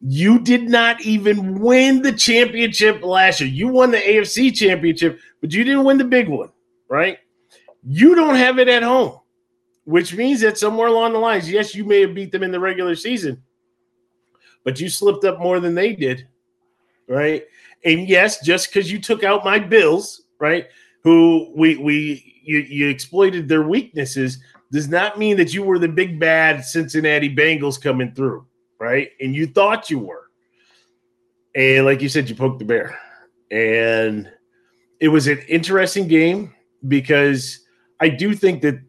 you 0.00 0.38
did 0.40 0.68
not 0.68 1.00
even 1.00 1.58
win 1.58 2.02
the 2.02 2.12
championship 2.12 3.02
last 3.02 3.40
year. 3.40 3.48
You 3.48 3.68
won 3.68 3.90
the 3.90 3.98
AFC 3.98 4.54
championship, 4.54 5.18
but 5.40 5.52
you 5.52 5.64
didn't 5.64 5.84
win 5.84 5.98
the 5.98 6.04
big 6.04 6.28
one, 6.28 6.50
right? 6.88 7.18
You 7.82 8.14
don't 8.14 8.34
have 8.34 8.58
it 8.58 8.68
at 8.68 8.82
home, 8.82 9.20
which 9.86 10.14
means 10.14 10.40
that 10.40 10.58
somewhere 10.58 10.88
along 10.88 11.12
the 11.12 11.18
lines, 11.18 11.50
yes, 11.50 11.74
you 11.74 11.84
may 11.84 12.00
have 12.00 12.14
beat 12.14 12.32
them 12.32 12.42
in 12.42 12.50
the 12.50 12.60
regular 12.60 12.96
season, 12.96 13.40
but 14.64 14.80
you 14.80 14.88
slipped 14.88 15.24
up 15.24 15.38
more 15.38 15.60
than 15.60 15.74
they 15.74 15.94
did, 15.94 16.26
right? 17.08 17.44
And 17.84 18.08
yes, 18.08 18.44
just 18.44 18.68
because 18.68 18.90
you 18.90 19.00
took 19.00 19.22
out 19.22 19.44
my 19.44 19.60
Bills, 19.60 20.22
right? 20.40 20.66
Who 21.04 21.52
we 21.56 21.76
we 21.76 22.40
you, 22.42 22.58
you 22.58 22.88
exploited 22.88 23.48
their 23.48 23.62
weaknesses 23.62 24.38
does 24.72 24.88
not 24.88 25.20
mean 25.20 25.36
that 25.36 25.54
you 25.54 25.62
were 25.62 25.78
the 25.78 25.88
big 25.88 26.18
bad 26.18 26.64
Cincinnati 26.64 27.34
Bengals 27.34 27.80
coming 27.80 28.12
through, 28.12 28.44
right? 28.80 29.10
And 29.20 29.36
you 29.36 29.46
thought 29.46 29.88
you 29.88 30.00
were. 30.00 30.24
And 31.54 31.86
like 31.86 32.02
you 32.02 32.08
said, 32.08 32.28
you 32.28 32.34
poked 32.34 32.58
the 32.58 32.64
bear. 32.64 32.98
And 33.52 34.28
it 34.98 35.08
was 35.08 35.28
an 35.28 35.38
interesting 35.48 36.08
game 36.08 36.52
because 36.88 37.60
I 38.00 38.08
do 38.08 38.34
think 38.34 38.62
that 38.62 38.80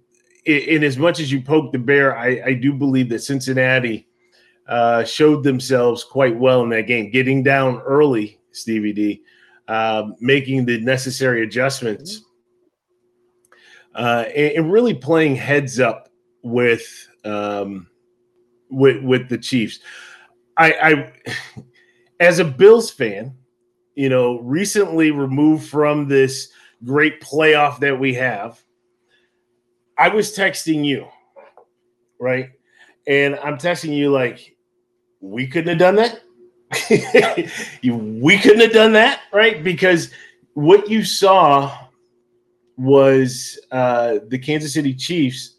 in 0.48 0.84
as 0.84 0.98
much 0.98 1.20
as 1.20 1.32
you 1.32 1.42
poked 1.42 1.74
the 1.74 1.80
bear, 1.80 2.18
I, 2.18 2.42
I 2.46 2.54
do 2.54 2.74
believe 2.74 3.10
that 3.10 3.20
Cincinnati 3.20 4.08
uh, 4.68 5.04
showed 5.04 5.44
themselves 5.44 6.04
quite 6.04 6.38
well 6.38 6.64
in 6.64 6.70
that 6.70 6.88
game, 6.88 7.12
getting 7.12 7.44
down 7.44 7.80
early, 7.82 8.40
Stevie 8.52 8.94
D, 8.94 9.24
uh, 9.68 10.10
making 10.20 10.66
the 10.66 10.80
necessary 10.82 11.44
adjustments, 11.44 12.22
uh, 13.96 14.26
and, 14.36 14.54
and, 14.54 14.72
really 14.72 14.94
playing 14.94 15.36
heads 15.36 15.80
up 15.80 16.10
with 16.44 17.08
um, 17.26 17.88
with 18.70 19.04
with 19.04 19.30
the 19.30 19.38
Chiefs. 19.38 19.80
I, 20.58 20.74
I, 20.74 21.14
as 22.20 22.40
a 22.40 22.46
Bills 22.46 22.92
fan, 22.92 23.36
you 23.96 24.10
know, 24.10 24.40
recently 24.40 25.12
removed 25.12 25.68
from 25.68 26.08
this 26.08 26.50
great 26.84 27.22
playoff 27.22 27.80
that 27.80 28.00
we 28.00 28.14
have, 28.16 28.62
I 29.98 30.10
was 30.10 30.36
texting 30.36 30.86
you, 30.86 31.08
right? 32.20 32.50
And 33.08 33.36
I'm 33.38 33.58
texting 33.58 33.96
you 33.96 34.12
like, 34.12 34.56
we 35.22 35.48
couldn't 35.48 35.70
have 35.70 35.80
done 35.80 35.96
that. 35.96 36.22
we 37.84 38.38
couldn't 38.38 38.60
have 38.60 38.74
done 38.74 38.94
that, 38.94 39.22
right? 39.32 39.64
Because 39.64 40.12
what 40.54 40.90
you 40.90 41.04
saw 41.04 41.88
was 42.78 43.60
uh, 43.72 44.20
the 44.28 44.38
Kansas 44.38 44.74
City 44.74 44.94
Chiefs 44.94 45.56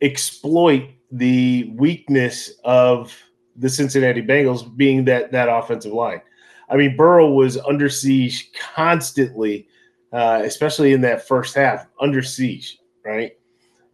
exploit 0.00 0.90
the 1.10 1.72
weakness 1.76 2.52
of 2.64 3.16
the 3.56 3.68
Cincinnati 3.68 4.22
Bengals, 4.22 4.76
being 4.76 5.04
that 5.06 5.32
that 5.32 5.48
offensive 5.48 5.92
line. 5.92 6.20
I 6.68 6.76
mean, 6.76 6.96
Burrow 6.96 7.30
was 7.30 7.56
under 7.56 7.88
siege 7.88 8.52
constantly, 8.52 9.68
uh, 10.12 10.42
especially 10.44 10.92
in 10.92 11.00
that 11.00 11.26
first 11.26 11.54
half, 11.54 11.86
under 12.00 12.22
siege, 12.22 12.78
right? 13.04 13.37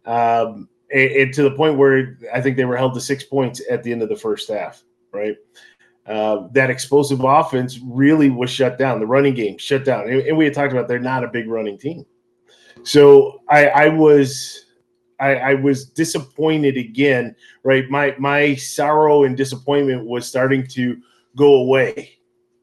Um, 0.05 0.69
and 0.93 1.33
to 1.33 1.43
the 1.43 1.51
point 1.51 1.77
where 1.77 2.17
I 2.33 2.41
think 2.41 2.57
they 2.57 2.65
were 2.65 2.77
held 2.77 2.93
to 2.93 3.01
six 3.01 3.23
points 3.23 3.61
at 3.69 3.83
the 3.83 3.91
end 3.91 4.03
of 4.03 4.09
the 4.09 4.15
first 4.15 4.49
half, 4.49 4.83
right? 5.11 5.35
uh, 6.07 6.47
that 6.51 6.69
explosive 6.69 7.23
offense 7.23 7.79
really 7.83 8.29
was 8.29 8.49
shut 8.49 8.77
down. 8.77 8.99
The 8.99 9.07
running 9.07 9.33
game 9.33 9.57
shut 9.57 9.85
down, 9.85 10.07
and, 10.07 10.21
and 10.21 10.37
we 10.37 10.45
had 10.45 10.53
talked 10.53 10.71
about 10.71 10.87
they're 10.87 10.99
not 10.99 11.23
a 11.23 11.27
big 11.27 11.47
running 11.47 11.77
team. 11.77 12.05
So 12.83 13.41
I, 13.49 13.67
I 13.67 13.87
was 13.89 14.65
I, 15.19 15.35
I, 15.35 15.53
was 15.55 15.85
disappointed 15.85 16.77
again. 16.77 17.35
Right, 17.63 17.89
my 17.89 18.15
my 18.19 18.53
sorrow 18.55 19.23
and 19.23 19.35
disappointment 19.35 20.05
was 20.05 20.27
starting 20.27 20.67
to 20.67 21.01
go 21.35 21.55
away. 21.55 22.11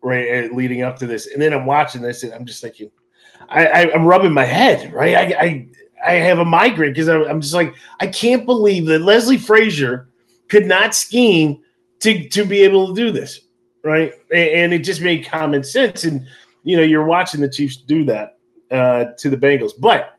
Right, 0.04 0.52
leading 0.52 0.82
up 0.82 0.96
to 0.98 1.06
this, 1.06 1.28
and 1.28 1.40
then 1.40 1.52
I'm 1.52 1.66
watching 1.66 2.02
this, 2.02 2.22
and 2.22 2.32
I'm 2.32 2.44
just 2.44 2.60
thinking, 2.60 2.90
I, 3.48 3.66
I 3.66 3.80
am 3.94 4.04
rubbing 4.04 4.32
my 4.32 4.44
head. 4.44 4.92
Right, 4.92 5.14
I 5.16 5.44
I, 5.44 5.68
I 6.04 6.14
have 6.14 6.38
a 6.38 6.44
migraine 6.44 6.92
because 6.92 7.08
I'm 7.08 7.40
just 7.40 7.54
like 7.54 7.74
I 8.00 8.06
can't 8.06 8.44
believe 8.44 8.86
that 8.86 9.00
Leslie 9.00 9.38
Frazier 9.38 10.08
could 10.48 10.66
not 10.66 10.94
scheme 10.94 11.62
to 12.00 12.28
to 12.28 12.44
be 12.44 12.62
able 12.62 12.88
to 12.88 12.94
do 12.94 13.10
this, 13.10 13.40
right? 13.82 14.12
And, 14.34 14.72
it 14.72 14.80
just 14.80 15.00
made 15.00 15.26
common 15.26 15.62
sense. 15.64 16.04
And 16.04 16.26
you 16.64 16.76
know, 16.76 16.82
you're 16.82 17.04
watching 17.04 17.40
the 17.40 17.48
Chiefs 17.48 17.76
do 17.76 18.04
that 18.04 18.38
uh, 18.70 19.06
to 19.18 19.30
the 19.30 19.36
Bengals, 19.36 19.72
but 19.78 20.18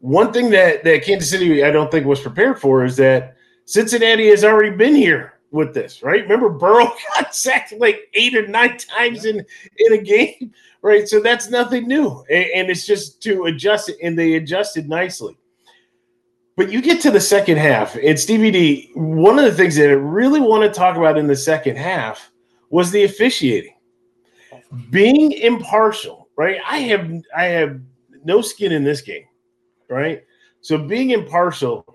one 0.00 0.32
thing 0.32 0.50
that 0.50 0.84
that 0.84 1.02
Kansas 1.02 1.30
City 1.30 1.64
I 1.64 1.70
don't 1.70 1.90
think 1.90 2.06
was 2.06 2.20
prepared 2.20 2.60
for 2.60 2.84
is 2.84 2.96
that 2.96 3.36
Cincinnati 3.64 4.28
has 4.28 4.44
already 4.44 4.76
been 4.76 4.94
here 4.94 5.33
with 5.54 5.72
this, 5.72 6.02
right? 6.02 6.22
Remember 6.22 6.50
Burrow 6.50 6.92
got 7.14 7.34
sacked 7.34 7.72
like 7.78 8.10
eight 8.14 8.34
or 8.34 8.46
nine 8.46 8.76
times 8.76 9.24
in 9.24 9.44
in 9.78 9.92
a 9.92 9.98
game, 9.98 10.52
right? 10.82 11.08
So 11.08 11.20
that's 11.20 11.48
nothing 11.48 11.86
new, 11.86 12.24
and, 12.28 12.46
and 12.54 12.70
it's 12.70 12.84
just 12.84 13.22
to 13.22 13.44
adjust 13.44 13.88
it, 13.88 13.96
and 14.02 14.18
they 14.18 14.34
adjusted 14.34 14.88
nicely. 14.88 15.38
But 16.56 16.70
you 16.70 16.82
get 16.82 17.00
to 17.02 17.10
the 17.10 17.20
second 17.20 17.56
half, 17.56 17.96
and 17.96 18.18
Stevie 18.18 18.50
D, 18.50 18.90
one 18.94 19.38
of 19.38 19.44
the 19.44 19.54
things 19.54 19.76
that 19.76 19.88
I 19.88 19.94
really 19.94 20.40
want 20.40 20.62
to 20.62 20.70
talk 20.70 20.96
about 20.96 21.16
in 21.16 21.26
the 21.26 21.36
second 21.36 21.76
half 21.76 22.30
was 22.70 22.90
the 22.90 23.04
officiating. 23.04 23.74
Being 24.90 25.32
impartial, 25.32 26.28
right? 26.36 26.58
I 26.68 26.78
have 26.78 27.10
I 27.36 27.44
have 27.44 27.80
no 28.24 28.40
skin 28.40 28.72
in 28.72 28.82
this 28.82 29.00
game, 29.00 29.26
right? 29.88 30.24
So 30.60 30.78
being 30.78 31.10
impartial. 31.10 31.86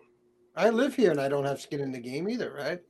I 0.55 0.69
live 0.69 0.93
here 0.93 1.11
and 1.11 1.21
I 1.21 1.29
don't 1.29 1.45
have 1.45 1.61
skin 1.61 1.79
in 1.79 1.91
the 1.91 1.99
game 1.99 2.29
either, 2.29 2.53
right? 2.53 2.81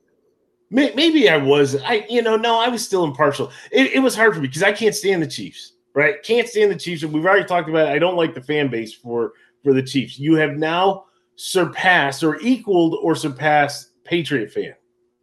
Maybe 0.72 1.30
I 1.30 1.38
was. 1.38 1.82
I 1.82 2.06
you 2.10 2.22
know 2.22 2.36
no, 2.36 2.60
I 2.60 2.68
was 2.68 2.86
still 2.86 3.04
impartial. 3.04 3.52
It, 3.72 3.94
it 3.94 4.00
was 4.00 4.16
hard 4.16 4.36
for 4.36 4.42
me 4.42 4.48
because 4.48 4.64
I 4.64 4.72
can't 4.72 4.94
stand 4.94 5.22
the 5.22 5.28
Chiefs, 5.28 5.74
right? 5.96 6.22
Can't 6.24 6.48
stand 6.48 6.72
the 6.72 6.76
Chiefs. 6.76 7.02
And 7.02 7.12
we've 7.12 7.26
already 7.26 7.46
talked 7.46 7.70
about. 7.70 7.88
It. 7.88 7.92
I 7.92 8.00
don't 8.00 8.16
like 8.16 8.36
the 8.36 8.42
fan 8.42 8.70
base 8.70 8.94
for 8.94 9.34
for 9.64 9.74
the 9.74 9.82
Chiefs. 9.82 10.20
You 10.20 10.36
have 10.36 10.58
now 10.58 11.06
surpassed 11.36 12.24
or 12.24 12.40
equaled 12.42 12.98
or 13.02 13.16
surpassed 13.16 13.92
Patriot 14.04 14.52
fan, 14.52 14.76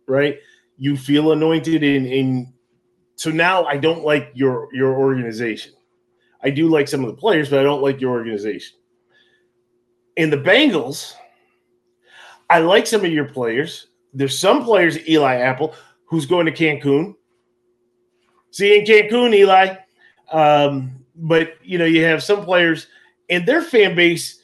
right? 0.08 0.38
You 0.78 0.96
feel 0.96 1.30
anointed 1.32 1.84
in 1.84 2.06
in 2.06 2.52
so 3.14 3.30
now 3.30 3.64
I 3.64 3.76
don't 3.76 4.04
like 4.04 4.30
your 4.34 4.68
your 4.74 4.94
organization. 4.94 5.72
I 6.42 6.50
do 6.50 6.68
like 6.68 6.86
some 6.86 7.02
of 7.02 7.08
the 7.08 7.16
players, 7.16 7.50
but 7.50 7.60
I 7.60 7.62
don't 7.62 7.82
like 7.82 8.00
your 8.00 8.12
organization. 8.12 8.76
In 10.16 10.30
the 10.30 10.36
Bengals, 10.36 11.14
I 12.48 12.60
like 12.60 12.86
some 12.86 13.04
of 13.04 13.12
your 13.12 13.24
players. 13.24 13.88
There's 14.16 14.38
some 14.38 14.64
players, 14.64 15.08
Eli 15.08 15.36
Apple, 15.36 15.74
who's 16.06 16.26
going 16.26 16.46
to 16.46 16.52
Cancun. 16.52 17.14
See 18.50 18.78
in 18.78 18.84
Cancun, 18.84 19.34
Eli. 19.34 19.76
Um, 20.32 21.04
but 21.14 21.54
you 21.62 21.78
know, 21.78 21.84
you 21.84 22.04
have 22.04 22.22
some 22.22 22.44
players 22.44 22.86
and 23.28 23.46
their 23.46 23.62
fan 23.62 23.94
base, 23.94 24.42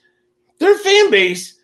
their 0.58 0.76
fan 0.76 1.10
base 1.10 1.58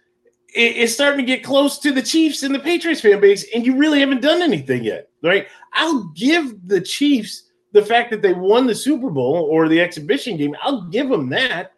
is, 0.55 0.95
starting 0.95 1.25
to 1.25 1.33
get 1.33 1.45
close 1.45 1.79
to 1.79 1.93
the 1.93 2.03
Chiefs 2.03 2.43
and 2.43 2.55
the 2.55 2.59
Patriots 2.59 3.01
fan 3.01 3.21
base, 3.21 3.47
and 3.55 3.67
you 3.67 3.77
really 3.77 4.01
haven't 4.01 4.23
done 4.23 4.43
anything 4.43 4.85
yet, 4.85 5.09
right? 5.23 5.47
I'll 5.73 6.05
give 6.17 6.67
the 6.67 6.81
Chiefs 6.81 7.51
the 7.73 7.85
fact 7.85 8.11
that 8.11 8.23
they 8.23 8.33
won 8.33 8.67
the 8.67 8.75
Super 8.75 9.11
Bowl 9.11 9.49
or 9.51 9.69
the 9.69 9.81
exhibition 9.81 10.37
game. 10.37 10.57
I'll 10.63 10.83
give 10.83 11.09
them 11.09 11.29
that, 11.31 11.73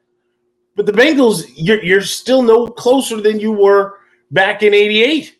but 0.76 0.86
the 0.86 0.92
Bengals, 0.92 1.50
you're, 1.56 1.82
you're 1.82 2.02
still 2.02 2.42
no 2.42 2.66
closer 2.66 3.20
than 3.20 3.40
you 3.40 3.52
were 3.52 3.98
back 4.30 4.62
in 4.62 4.72
'88, 4.72 5.36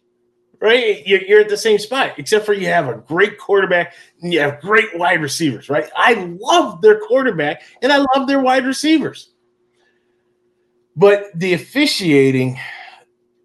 right? 0.61 1.07
You're, 1.07 1.41
at 1.41 1.49
the 1.49 1.57
same 1.57 1.79
spot, 1.79 2.13
except 2.19 2.45
for 2.45 2.53
you 2.53 2.67
have 2.67 2.89
a 2.89 2.95
great 2.95 3.39
quarterback 3.39 3.95
and 4.21 4.33
you 4.33 4.41
have 4.41 4.61
great 4.61 4.97
wide 4.99 5.23
receivers, 5.23 5.69
right? 5.69 5.89
I 5.97 6.37
love 6.39 6.83
their 6.83 7.01
quarterback 7.01 7.63
and 7.83 7.93
I 7.93 8.05
love 8.15 8.29
their 8.29 8.41
wide 8.41 8.67
receivers, 8.67 9.31
but 10.97 11.27
the 11.35 11.55
officiating 11.55 12.59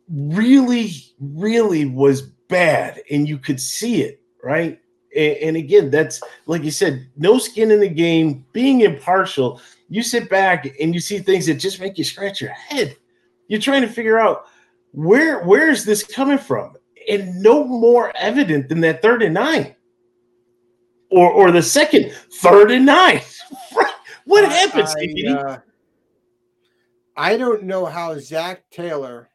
really, 0.09 0.91
really 1.19 1.85
was 1.85 2.21
bad, 2.21 3.01
and 3.09 3.27
you 3.27 3.37
could 3.37 3.59
see 3.59 4.01
it, 4.01 4.21
right? 4.43 4.79
And, 5.15 5.37
and, 5.37 5.57
again, 5.57 5.89
that's 5.89 6.21
like 6.45 6.63
you 6.63 6.71
said, 6.71 7.07
no 7.15 7.37
skin 7.37 7.71
in 7.71 7.79
the 7.79 7.87
game, 7.87 8.45
being 8.51 8.81
impartial. 8.81 9.61
You 9.87 10.03
sit 10.03 10.29
back 10.29 10.67
and 10.81 10.93
you 10.93 10.99
see 10.99 11.19
things 11.19 11.45
that 11.45 11.55
just 11.55 11.79
make 11.79 11.97
you 11.97 12.03
scratch 12.03 12.41
your 12.41 12.51
head. 12.51 12.97
You're 13.47 13.61
trying 13.61 13.81
to 13.81 13.87
figure 13.87 14.19
out 14.19 14.47
where 14.91 15.43
where 15.43 15.69
is 15.69 15.85
this 15.85 16.03
coming 16.03 16.37
from, 16.37 16.75
and 17.09 17.41
no 17.41 17.63
more 17.63 18.11
evident 18.15 18.69
than 18.69 18.81
that 18.81 19.01
third 19.01 19.21
and 19.23 19.33
nine, 19.33 19.75
or 21.09 21.29
or 21.31 21.51
the 21.51 21.61
second 21.61 22.11
third 22.41 22.71
and 22.71 22.85
nine. 22.85 23.21
what 24.25 24.49
happened, 24.49 24.87
I, 24.87 25.31
uh, 25.31 25.57
I 27.17 27.37
don't 27.37 27.63
know 27.63 27.85
how 27.85 28.17
Zac 28.19 28.69
Taylor 28.69 29.29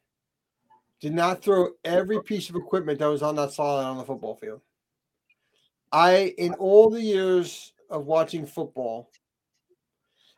did 0.99 1.13
not 1.13 1.41
throw 1.41 1.69
every 1.83 2.21
piece 2.21 2.49
of 2.49 2.55
equipment 2.55 2.99
that 2.99 3.07
was 3.07 3.23
on 3.23 3.35
that 3.35 3.51
sideline 3.51 3.85
on 3.85 3.97
the 3.97 4.03
football 4.03 4.35
field. 4.35 4.61
I, 5.91 6.33
in 6.37 6.53
all 6.53 6.89
the 6.89 7.01
years 7.01 7.73
of 7.89 8.05
watching 8.05 8.45
football, 8.45 9.09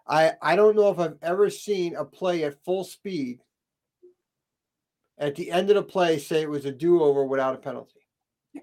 I 0.08 0.34
I 0.42 0.56
don't 0.56 0.76
know 0.76 0.90
if 0.90 1.00
I've 1.00 1.18
ever 1.22 1.50
seen 1.50 1.96
a 1.96 2.04
play 2.04 2.44
at 2.44 2.64
full 2.64 2.84
speed. 2.84 3.40
At 5.18 5.36
the 5.36 5.52
end 5.52 5.70
of 5.70 5.76
the 5.76 5.84
play, 5.84 6.18
say 6.18 6.42
it 6.42 6.50
was 6.50 6.66
a 6.66 6.72
do-over 6.72 7.26
without 7.26 7.56
a 7.56 7.60
penalty. 7.60 8.00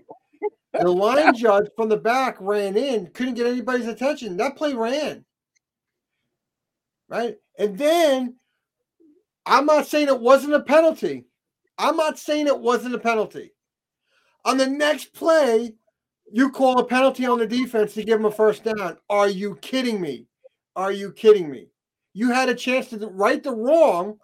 The 0.72 0.88
line 0.88 1.34
judge 1.34 1.66
from 1.74 1.88
the 1.88 1.96
back 1.96 2.36
ran 2.38 2.76
in, 2.76 3.09
couldn't 3.09 3.34
get 3.34 3.48
anybody's 3.48 3.88
attention. 3.88 4.36
That 4.36 4.57
play 4.57 4.72
ran. 4.72 5.24
Right? 7.09 7.38
And 7.59 7.76
then 7.76 8.36
I'm 9.44 9.66
not 9.66 9.88
saying 9.88 10.07
it 10.07 10.20
wasn't 10.20 10.55
a 10.55 10.61
penalty. 10.61 11.26
I'm 11.76 11.96
not 11.96 12.20
saying 12.20 12.46
it 12.46 12.59
wasn't 12.59 12.94
a 12.94 13.01
penalty. 13.01 13.53
On 14.44 14.57
the 14.57 14.66
next 14.66 15.12
play, 15.12 15.74
you 16.32 16.51
call 16.51 16.78
a 16.78 16.84
penalty 16.84 17.26
on 17.26 17.38
the 17.38 17.46
defense 17.46 17.94
to 17.94 18.05
give 18.05 18.18
them 18.18 18.26
a 18.26 18.30
first 18.30 18.64
down. 18.64 18.96
Are 19.09 19.28
you 19.28 19.57
kidding 19.57 20.01
me? 20.01 20.26
Are 20.76 20.92
you 20.92 21.12
kidding 21.12 21.51
me? 21.51 21.68
You 22.12 22.30
had 22.30 22.48
a 22.48 22.55
chance 22.55 22.88
to 22.88 22.98
right 23.09 23.42
the 23.42 23.53
wrong 23.53 24.18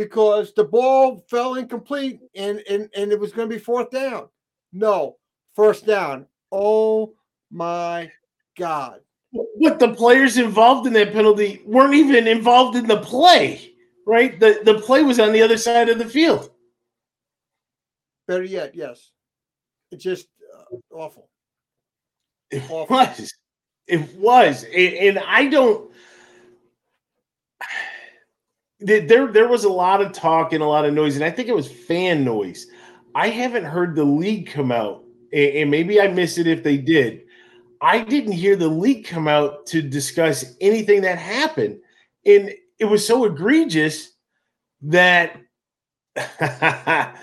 because 0.00 0.54
the 0.54 0.64
ball 0.64 1.22
fell 1.28 1.56
incomplete 1.56 2.20
and, 2.34 2.62
and, 2.70 2.88
and 2.96 3.12
it 3.12 3.20
was 3.20 3.32
going 3.32 3.46
to 3.46 3.54
be 3.54 3.60
fourth 3.60 3.90
down. 3.90 4.28
No, 4.72 5.18
first 5.54 5.84
down. 5.84 6.24
Oh 6.50 7.12
my 7.50 8.10
God. 8.56 9.00
But 9.60 9.78
the 9.78 9.92
players 9.92 10.38
involved 10.38 10.86
in 10.86 10.94
that 10.94 11.12
penalty 11.12 11.60
weren't 11.66 11.92
even 11.92 12.26
involved 12.26 12.78
in 12.78 12.86
the 12.86 12.96
play, 12.96 13.74
right? 14.06 14.40
The, 14.40 14.62
the 14.64 14.78
play 14.78 15.02
was 15.02 15.20
on 15.20 15.34
the 15.34 15.42
other 15.42 15.58
side 15.58 15.90
of 15.90 15.98
the 15.98 16.08
field. 16.08 16.48
Better 18.26 18.44
yet, 18.44 18.74
yes. 18.74 19.10
It's 19.92 20.02
just 20.02 20.28
uh, 20.56 20.76
awful. 20.94 21.28
It 22.50 22.62
awful. 22.70 22.96
was. 22.96 23.34
It 23.86 24.14
was. 24.14 24.64
And, 24.64 24.94
and 24.94 25.18
I 25.18 25.46
don't. 25.48 25.90
There, 28.80 29.26
there 29.26 29.48
was 29.48 29.64
a 29.64 29.68
lot 29.68 30.00
of 30.00 30.12
talk 30.12 30.52
and 30.52 30.62
a 30.62 30.66
lot 30.66 30.84
of 30.86 30.94
noise, 30.94 31.16
and 31.16 31.24
I 31.24 31.30
think 31.30 31.48
it 31.48 31.54
was 31.54 31.70
fan 31.70 32.24
noise. 32.24 32.66
I 33.14 33.28
haven't 33.28 33.64
heard 33.64 33.94
the 33.94 34.04
league 34.04 34.50
come 34.50 34.72
out, 34.72 35.04
and 35.32 35.70
maybe 35.70 36.00
I 36.00 36.08
missed 36.08 36.38
it 36.38 36.46
if 36.46 36.62
they 36.62 36.78
did. 36.78 37.22
I 37.82 38.00
didn't 38.00 38.32
hear 38.32 38.56
the 38.56 38.68
league 38.68 39.06
come 39.06 39.28
out 39.28 39.66
to 39.66 39.82
discuss 39.82 40.56
anything 40.60 41.02
that 41.02 41.18
happened. 41.18 41.80
And 42.26 42.52
it 42.78 42.86
was 42.86 43.06
so 43.06 43.24
egregious 43.24 44.12
that 44.82 45.38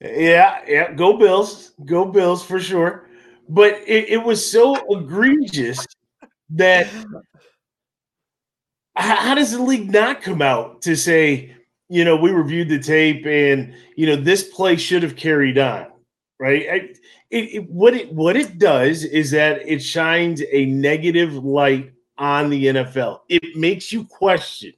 Yeah, 0.00 0.60
yeah, 0.66 0.92
go 0.92 1.16
Bills, 1.16 1.72
go 1.84 2.04
Bills 2.04 2.44
for 2.44 2.60
sure. 2.60 3.08
But 3.48 3.74
it, 3.86 4.10
it 4.10 4.22
was 4.22 4.48
so 4.48 4.76
egregious 4.96 5.84
that 6.50 6.88
how 8.98 9.34
does 9.34 9.52
the 9.52 9.62
league 9.62 9.92
not 9.92 10.22
come 10.22 10.42
out 10.42 10.82
to 10.82 10.96
say, 10.96 11.54
you 11.88 12.04
know, 12.04 12.16
we 12.16 12.30
reviewed 12.30 12.68
the 12.68 12.78
tape 12.78 13.24
and 13.26 13.74
you 13.96 14.06
know 14.06 14.16
this 14.16 14.42
play 14.42 14.76
should 14.76 15.02
have 15.02 15.16
carried 15.16 15.58
on, 15.58 15.86
right? 16.38 16.66
I, 16.70 16.74
it, 17.30 17.54
it, 17.54 17.70
what 17.70 17.94
it 17.94 18.12
what 18.12 18.36
it 18.36 18.58
does 18.58 19.04
is 19.04 19.30
that 19.30 19.62
it 19.66 19.80
shines 19.80 20.42
a 20.50 20.66
negative 20.66 21.34
light 21.34 21.92
on 22.18 22.50
the 22.50 22.66
NFL. 22.66 23.20
It 23.28 23.56
makes 23.56 23.92
you 23.92 24.04
question. 24.04 24.72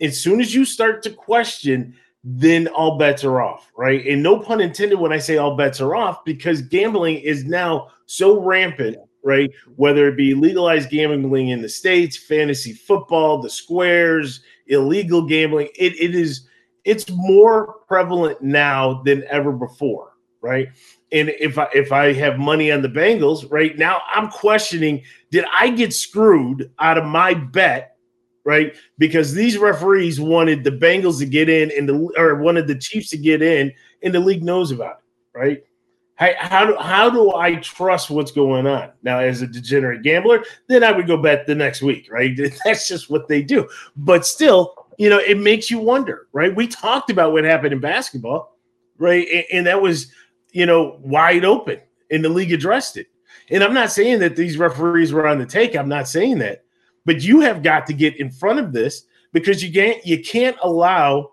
As 0.00 0.20
soon 0.20 0.40
as 0.40 0.54
you 0.54 0.64
start 0.64 1.02
to 1.04 1.10
question, 1.10 1.96
then 2.22 2.68
all 2.68 2.98
bets 2.98 3.24
are 3.24 3.40
off, 3.40 3.70
right? 3.76 4.04
And 4.06 4.22
no 4.22 4.38
pun 4.38 4.60
intended 4.60 4.98
when 4.98 5.12
I 5.12 5.18
say 5.18 5.36
all 5.36 5.56
bets 5.56 5.80
are 5.80 5.94
off, 5.94 6.24
because 6.24 6.62
gambling 6.62 7.18
is 7.18 7.44
now 7.44 7.88
so 8.06 8.40
rampant, 8.40 8.96
right? 9.24 9.50
Whether 9.76 10.08
it 10.08 10.16
be 10.16 10.34
legalized 10.34 10.90
gambling 10.90 11.48
in 11.48 11.62
the 11.62 11.68
states, 11.68 12.16
fantasy 12.16 12.72
football, 12.72 13.40
the 13.40 13.50
squares, 13.50 14.40
illegal 14.66 15.26
gambling, 15.26 15.68
it, 15.74 15.94
it 16.00 16.14
is 16.14 16.48
it's 16.84 17.08
more 17.10 17.76
prevalent 17.88 18.42
now 18.42 19.02
than 19.04 19.24
ever 19.30 19.50
before, 19.50 20.12
right? 20.42 20.68
And 21.10 21.30
if 21.30 21.58
I 21.58 21.68
if 21.74 21.90
I 21.90 22.12
have 22.12 22.38
money 22.38 22.70
on 22.70 22.82
the 22.82 22.88
Bengals 22.88 23.50
right 23.50 23.76
now, 23.76 24.02
I'm 24.14 24.28
questioning: 24.30 25.02
Did 25.30 25.46
I 25.58 25.70
get 25.70 25.92
screwed 25.94 26.70
out 26.78 26.98
of 26.98 27.04
my 27.04 27.34
bet 27.34 27.90
right? 28.44 28.76
Because 28.98 29.32
these 29.32 29.56
referees 29.56 30.20
wanted 30.20 30.64
the 30.64 30.70
Bengals 30.70 31.18
to 31.18 31.24
get 31.26 31.48
in 31.48 31.72
and 31.76 31.88
the 31.88 32.12
or 32.18 32.36
wanted 32.36 32.66
the 32.66 32.74
Chiefs 32.74 33.10
to 33.10 33.16
get 33.16 33.40
in, 33.40 33.72
and 34.02 34.14
the 34.14 34.20
league 34.20 34.44
knows 34.44 34.70
about 34.70 34.98
it, 34.98 35.38
right? 35.38 35.64
How, 36.16 36.30
how 36.38 36.64
do 36.64 36.76
how 36.76 37.10
do 37.10 37.34
I 37.34 37.56
trust 37.56 38.08
what's 38.08 38.30
going 38.30 38.66
on 38.66 38.90
now 39.02 39.18
as 39.18 39.42
a 39.42 39.46
degenerate 39.46 40.02
gambler? 40.02 40.44
Then 40.68 40.84
I 40.84 40.92
would 40.92 41.08
go 41.08 41.16
bet 41.16 41.46
the 41.46 41.54
next 41.54 41.82
week, 41.82 42.08
right? 42.10 42.38
That's 42.64 42.88
just 42.88 43.10
what 43.10 43.26
they 43.26 43.42
do. 43.42 43.68
But 43.96 44.24
still, 44.24 44.86
you 44.96 45.10
know, 45.10 45.18
it 45.18 45.38
makes 45.38 45.70
you 45.70 45.78
wonder, 45.78 46.28
right? 46.32 46.54
We 46.54 46.68
talked 46.68 47.10
about 47.10 47.32
what 47.32 47.44
happened 47.44 47.72
in 47.72 47.80
basketball, 47.80 48.56
right? 48.98 49.26
And, 49.28 49.44
and 49.52 49.66
that 49.66 49.82
was, 49.82 50.12
you 50.52 50.66
know, 50.66 50.98
wide 51.02 51.44
open, 51.44 51.80
and 52.10 52.24
the 52.24 52.28
league 52.28 52.52
addressed 52.52 52.96
it. 52.96 53.08
And 53.50 53.62
I'm 53.64 53.74
not 53.74 53.90
saying 53.90 54.20
that 54.20 54.36
these 54.36 54.56
referees 54.56 55.12
were 55.12 55.26
on 55.26 55.38
the 55.38 55.46
take. 55.46 55.74
I'm 55.74 55.88
not 55.88 56.08
saying 56.08 56.38
that. 56.38 56.64
But 57.04 57.22
you 57.22 57.40
have 57.40 57.62
got 57.62 57.86
to 57.86 57.92
get 57.92 58.18
in 58.18 58.30
front 58.30 58.60
of 58.60 58.72
this 58.72 59.04
because 59.32 59.62
you 59.62 59.72
can't 59.72 60.04
you 60.06 60.22
can't 60.22 60.56
allow 60.62 61.32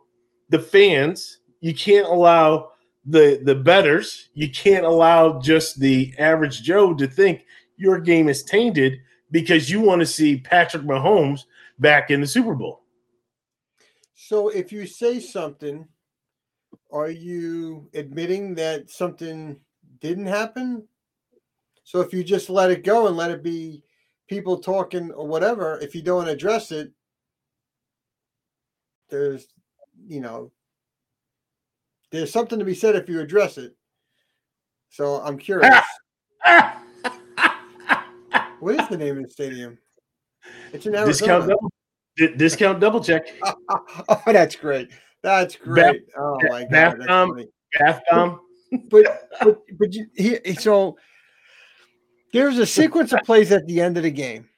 the 0.49 0.59
fans, 0.59 1.37
you 1.61 1.73
can't 1.73 2.07
allow 2.07 2.70
the 3.05 3.41
the 3.43 3.55
betters, 3.55 4.29
you 4.33 4.49
can't 4.49 4.85
allow 4.85 5.39
just 5.39 5.79
the 5.79 6.13
average 6.19 6.61
Joe 6.61 6.93
to 6.93 7.07
think 7.07 7.45
your 7.77 7.99
game 7.99 8.29
is 8.29 8.43
tainted 8.43 8.99
because 9.31 9.69
you 9.69 9.81
want 9.81 10.01
to 10.01 10.05
see 10.05 10.37
Patrick 10.37 10.83
Mahomes 10.83 11.45
back 11.79 12.11
in 12.11 12.21
the 12.21 12.27
Super 12.27 12.53
Bowl. 12.53 12.81
So 14.13 14.49
if 14.49 14.71
you 14.71 14.85
say 14.85 15.19
something, 15.19 15.87
are 16.91 17.09
you 17.09 17.89
admitting 17.93 18.53
that 18.55 18.89
something 18.89 19.57
didn't 19.99 20.27
happen? 20.27 20.87
So 21.83 22.01
if 22.01 22.13
you 22.13 22.23
just 22.23 22.49
let 22.49 22.71
it 22.71 22.83
go 22.83 23.07
and 23.07 23.17
let 23.17 23.31
it 23.31 23.43
be 23.43 23.83
people 24.27 24.59
talking 24.59 25.11
or 25.11 25.27
whatever, 25.27 25.79
if 25.79 25.95
you 25.95 26.01
don't 26.01 26.29
address 26.29 26.71
it, 26.71 26.91
there's, 29.09 29.47
you 30.07 30.21
know, 30.21 30.51
there's 32.11 32.31
something 32.31 32.59
to 32.59 32.65
be 32.65 32.75
said 32.75 32.95
if 32.95 33.09
you 33.09 33.19
address 33.19 33.57
it. 33.57 33.75
So 34.89 35.21
I'm 35.21 35.37
curious. 35.37 35.73
what 38.59 38.79
is 38.79 38.87
the 38.89 38.97
name 38.97 39.17
of 39.17 39.23
the 39.23 39.29
stadium? 39.29 39.77
It's 40.73 40.85
Arizona. 40.85 41.05
Discount 41.05 41.49
double, 41.49 41.71
discount 42.37 42.79
double 42.79 43.03
check. 43.03 43.27
oh, 43.69 44.21
that's 44.25 44.55
great. 44.55 44.89
That's 45.23 45.55
great. 45.55 46.07
Bath, 46.07 46.15
oh 46.17 46.37
my 46.49 46.61
god. 46.63 46.69
Bath 46.69 46.95
bomb. 47.07 47.45
Bath 47.79 48.01
bomb. 48.09 48.39
But 48.89 49.29
but 49.41 49.61
but 49.77 49.93
you, 49.93 50.07
he, 50.15 50.53
so 50.55 50.97
there's 52.33 52.57
a 52.57 52.65
sequence 52.65 53.13
of 53.13 53.21
plays 53.23 53.51
at 53.51 53.67
the 53.67 53.81
end 53.81 53.97
of 53.97 54.03
the 54.03 54.11
game. 54.11 54.49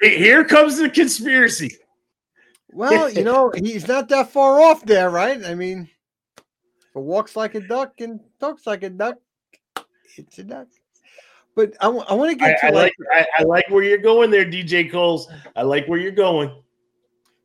Here 0.00 0.44
comes 0.44 0.78
the 0.78 0.90
conspiracy. 0.90 1.76
Well, 2.72 3.10
you 3.10 3.22
know, 3.22 3.52
he's 3.54 3.86
not 3.86 4.08
that 4.08 4.30
far 4.30 4.60
off 4.60 4.84
there, 4.84 5.10
right? 5.10 5.44
I 5.44 5.54
mean, 5.54 5.88
If 6.92 6.96
it 6.96 7.04
walks 7.04 7.36
like 7.36 7.54
a 7.54 7.60
duck 7.60 7.94
and 8.00 8.20
talks 8.38 8.66
like 8.66 8.82
a 8.82 8.90
duck, 8.90 9.16
it's 10.18 10.38
a 10.38 10.44
duck. 10.44 10.68
But 11.56 11.72
I, 11.80 11.86
I 11.86 12.12
want 12.12 12.30
to 12.30 12.36
get 12.36 12.58
I, 12.58 12.60
to 12.60 12.66
I 12.66 12.70
like, 12.82 12.92
like 12.98 13.26
I, 13.38 13.40
I 13.40 13.42
like 13.44 13.64
where 13.70 13.82
you're 13.82 13.96
going 13.96 14.30
there, 14.30 14.44
DJ 14.44 14.92
Coles. 14.92 15.26
I 15.56 15.62
like 15.62 15.86
where 15.88 15.98
you're 15.98 16.12
going. 16.12 16.54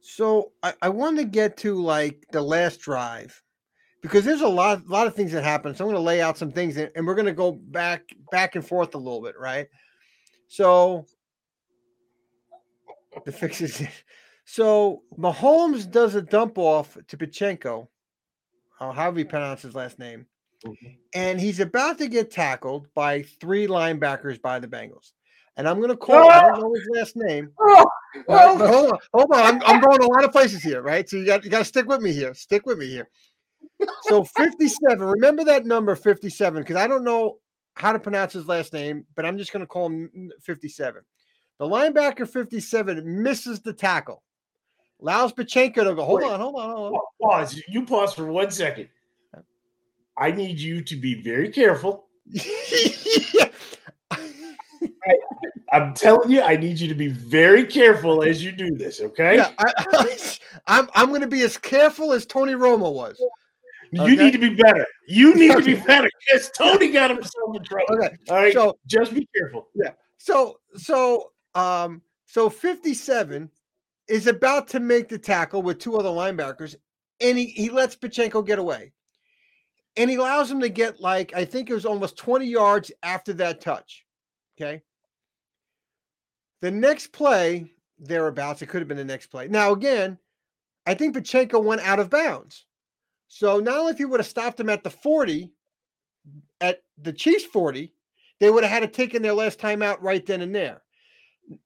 so 0.02 0.52
I, 0.64 0.74
I 0.82 0.90
want 0.90 1.18
to 1.18 1.24
get 1.24 1.56
to 1.58 1.82
like 1.82 2.26
the 2.34 2.42
last 2.42 2.82
drive 2.82 3.42
because 4.02 4.26
there's 4.26 4.42
a 4.42 4.48
lot 4.50 4.86
lot 4.90 5.08
of 5.08 5.16
things 5.16 5.32
that 5.32 5.46
happen. 5.46 5.74
So 5.74 5.86
I'm 5.86 5.92
going 5.92 6.02
to 6.02 6.06
lay 6.06 6.22
out 6.22 6.38
some 6.38 6.52
things 6.52 6.76
and, 6.76 6.92
and 6.98 7.08
we're 7.08 7.16
going 7.16 7.26
to 7.26 7.32
go 7.32 7.54
back 7.54 8.02
back 8.30 8.56
and 8.56 8.68
forth 8.68 8.96
a 8.96 8.98
little 8.98 9.22
bit, 9.22 9.40
right? 9.40 9.68
So 10.50 11.06
the 13.24 13.32
fixes. 13.32 13.82
So 14.50 15.04
Mahomes 15.20 15.92
does 15.92 16.16
a 16.16 16.22
dump 16.22 16.58
off 16.58 16.98
to 17.10 17.18
Pachenko, 17.18 17.90
uh, 18.80 18.92
however 18.92 19.20
you 19.20 19.26
pronounce 19.26 19.62
his 19.62 19.76
last 19.76 20.00
name, 20.00 20.26
and 21.14 21.40
he's 21.40 21.60
about 21.60 21.98
to 22.00 22.08
get 22.08 22.32
tackled 22.32 22.88
by 22.94 23.24
three 23.40 23.68
linebackers 23.68 24.42
by 24.42 24.60
the 24.60 24.68
Bengals. 24.68 25.12
And 25.56 25.68
I'm 25.68 25.78
going 25.78 25.90
to 25.90 25.98
call. 25.98 26.30
I 26.30 26.42
don't 26.42 26.62
know 26.62 26.74
his 26.74 26.88
last 26.94 27.16
name. 27.16 27.52
Oh, 28.30 28.58
but 28.58 28.70
hold 28.70 28.92
on, 28.92 29.00
hold 29.14 29.32
on. 29.32 29.40
I'm, 29.40 29.62
I'm 29.64 29.82
going 29.82 30.02
a 30.02 30.08
lot 30.08 30.24
of 30.24 30.32
places 30.32 30.64
here, 30.64 30.82
right? 30.82 31.08
So 31.08 31.18
you 31.18 31.26
got 31.26 31.44
you 31.44 31.52
got 31.52 31.60
to 31.60 31.66
stick 31.66 31.88
with 31.88 32.02
me 32.02 32.12
here. 32.12 32.34
Stick 32.34 32.66
with 32.66 32.80
me 32.80 32.88
here. 32.88 33.08
So 34.04 34.24
57. 34.24 35.06
Remember 35.06 35.44
that 35.44 35.66
number 35.66 35.96
57 35.96 36.64
because 36.64 36.78
I 36.78 36.88
don't 36.88 37.04
know 37.04 37.38
how 37.76 37.92
to 37.92 38.00
pronounce 38.00 38.34
his 38.34 38.48
last 38.48 38.74
name, 38.74 39.06
but 39.16 39.26
I'm 39.26 39.38
just 39.38 39.54
going 39.54 39.62
to 39.62 39.68
call 39.68 39.88
him 39.88 40.32
57. 40.42 41.02
The 41.60 41.66
linebacker 41.66 42.28
57 42.28 43.24
misses 43.24 43.60
the 43.60 43.74
tackle, 43.74 44.24
allows 45.02 45.34
Pachenko 45.34 45.84
to 45.84 45.96
go. 45.96 46.04
Hold 46.04 46.22
Wait. 46.22 46.32
on, 46.32 46.40
hold 46.40 46.56
on, 46.56 46.70
hold 46.70 46.94
on. 46.94 47.02
Pause. 47.22 47.62
You 47.68 47.86
pause 47.86 48.14
for 48.14 48.26
one 48.26 48.52
second. 48.52 48.90
I 50.18 50.32
need 50.32 50.60
you 50.60 50.82
to 50.82 50.96
be 50.96 51.22
very 51.22 51.50
careful. 51.50 52.08
Yeah. 52.26 53.50
I'm 55.74 55.94
telling 55.94 56.32
you, 56.32 56.42
I 56.42 56.56
need 56.56 56.80
you 56.80 56.88
to 56.88 56.96
be 56.96 57.10
very 57.10 57.66
careful 57.66 58.24
as 58.24 58.44
you 58.44 58.52
do 58.52 58.72
this. 58.76 59.02
Okay. 59.02 59.36
Yeah, 59.36 59.52
I, 59.60 59.74
I, 59.78 60.18
am 60.80 60.90
I'm 60.96 61.10
going 61.10 61.22
to 61.22 61.28
be 61.28 61.42
as 61.42 61.58
careful 61.58 62.14
as 62.14 62.26
Tony 62.26 62.54
Romo 62.54 62.94
was. 62.94 63.22
You 63.92 64.14
Okay. 64.14 64.16
need 64.16 64.32
to 64.32 64.38
be 64.38 64.50
better. 64.50 64.86
You 65.08 65.36
need 65.36 65.52
to 65.52 65.64
be 65.64 65.76
better 65.88 66.10
because 66.26 66.52
Tony 66.58 66.92
got 66.92 67.10
himself 67.10 67.56
in 67.56 67.64
trouble. 67.64 67.86
Okay, 67.96 68.16
All 68.30 68.36
right. 68.36 68.54
so 68.54 68.78
just 68.86 69.14
be 69.14 69.28
careful. 69.36 69.68
Yeah. 69.76 69.92
So 70.18 70.60
so 70.76 71.32
um 71.56 72.02
so 72.26 72.50
57 72.50 73.50
is 74.08 74.28
about 74.28 74.68
to 74.70 74.80
make 74.80 75.10
the 75.10 75.18
tackle 75.18 75.62
with 75.62 75.80
two 75.80 75.98
other 75.98 76.10
linebackers, 76.10 76.76
and 77.20 77.38
he, 77.38 77.46
he 77.46 77.70
lets 77.70 77.96
Pachenko 77.96 78.46
get 78.46 78.60
away. 78.60 78.94
And 79.96 80.10
he 80.10 80.16
allows 80.16 80.52
him 80.52 80.60
to 80.62 80.70
get 80.70 81.02
like 81.02 81.34
I 81.36 81.44
think 81.44 81.70
it 81.70 81.74
was 81.74 81.86
almost 81.86 82.18
20 82.18 82.46
yards 82.46 82.92
after 83.02 83.34
that 83.34 83.62
touch. 83.62 84.06
Okay. 84.56 84.84
The 86.62 86.72
next 86.72 87.12
play, 87.12 87.72
thereabouts, 88.00 88.62
it 88.62 88.68
could 88.68 88.82
have 88.82 88.88
been 88.88 88.98
the 88.98 89.06
next 89.06 89.28
play. 89.28 89.48
Now, 89.48 89.74
again, 89.74 90.18
I 90.86 90.94
think 90.94 91.16
Pachenko 91.16 91.64
went 91.64 91.82
out 91.82 92.00
of 92.00 92.10
bounds. 92.10 92.66
So 93.28 93.60
not 93.60 93.78
only 93.78 93.92
if 93.92 93.98
he 93.98 94.06
would 94.06 94.20
have 94.20 94.28
stopped 94.28 94.60
him 94.60 94.70
at 94.70 94.84
the 94.84 94.90
40, 94.90 95.52
at 96.62 96.82
the 96.98 97.14
Chiefs 97.14 97.46
40, 97.46 97.92
they 98.40 98.50
would 98.50 98.64
have 98.64 98.72
had 98.72 98.80
to 98.80 98.88
take 98.88 99.14
in 99.14 99.22
their 99.22 99.34
last 99.34 99.60
timeout 99.60 99.98
right 100.02 100.26
then 100.26 100.42
and 100.42 100.56
there. 100.56 100.82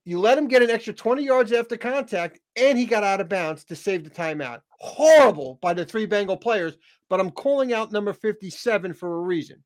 You 0.04 0.20
let 0.20 0.38
him 0.38 0.48
get 0.48 0.62
an 0.62 0.70
extra 0.70 0.92
20 0.92 1.24
yards 1.24 1.52
after 1.52 1.76
contact, 1.76 2.38
and 2.56 2.78
he 2.78 2.86
got 2.86 3.02
out 3.02 3.20
of 3.20 3.28
bounds 3.28 3.64
to 3.64 3.76
save 3.76 4.04
the 4.04 4.10
timeout. 4.10 4.60
Horrible 4.70 5.58
by 5.60 5.74
the 5.74 5.84
three 5.84 6.06
Bengal 6.06 6.36
players, 6.36 6.76
but 7.08 7.20
I'm 7.20 7.30
calling 7.30 7.72
out 7.72 7.92
number 7.92 8.12
57 8.12 8.94
for 8.94 9.16
a 9.16 9.20
reason. 9.20 9.62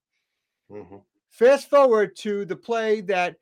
Mhm. 0.70 1.02
Fast 1.28 1.68
forward 1.68 2.16
to 2.16 2.44
the 2.44 2.56
play 2.56 3.02
that 3.02 3.36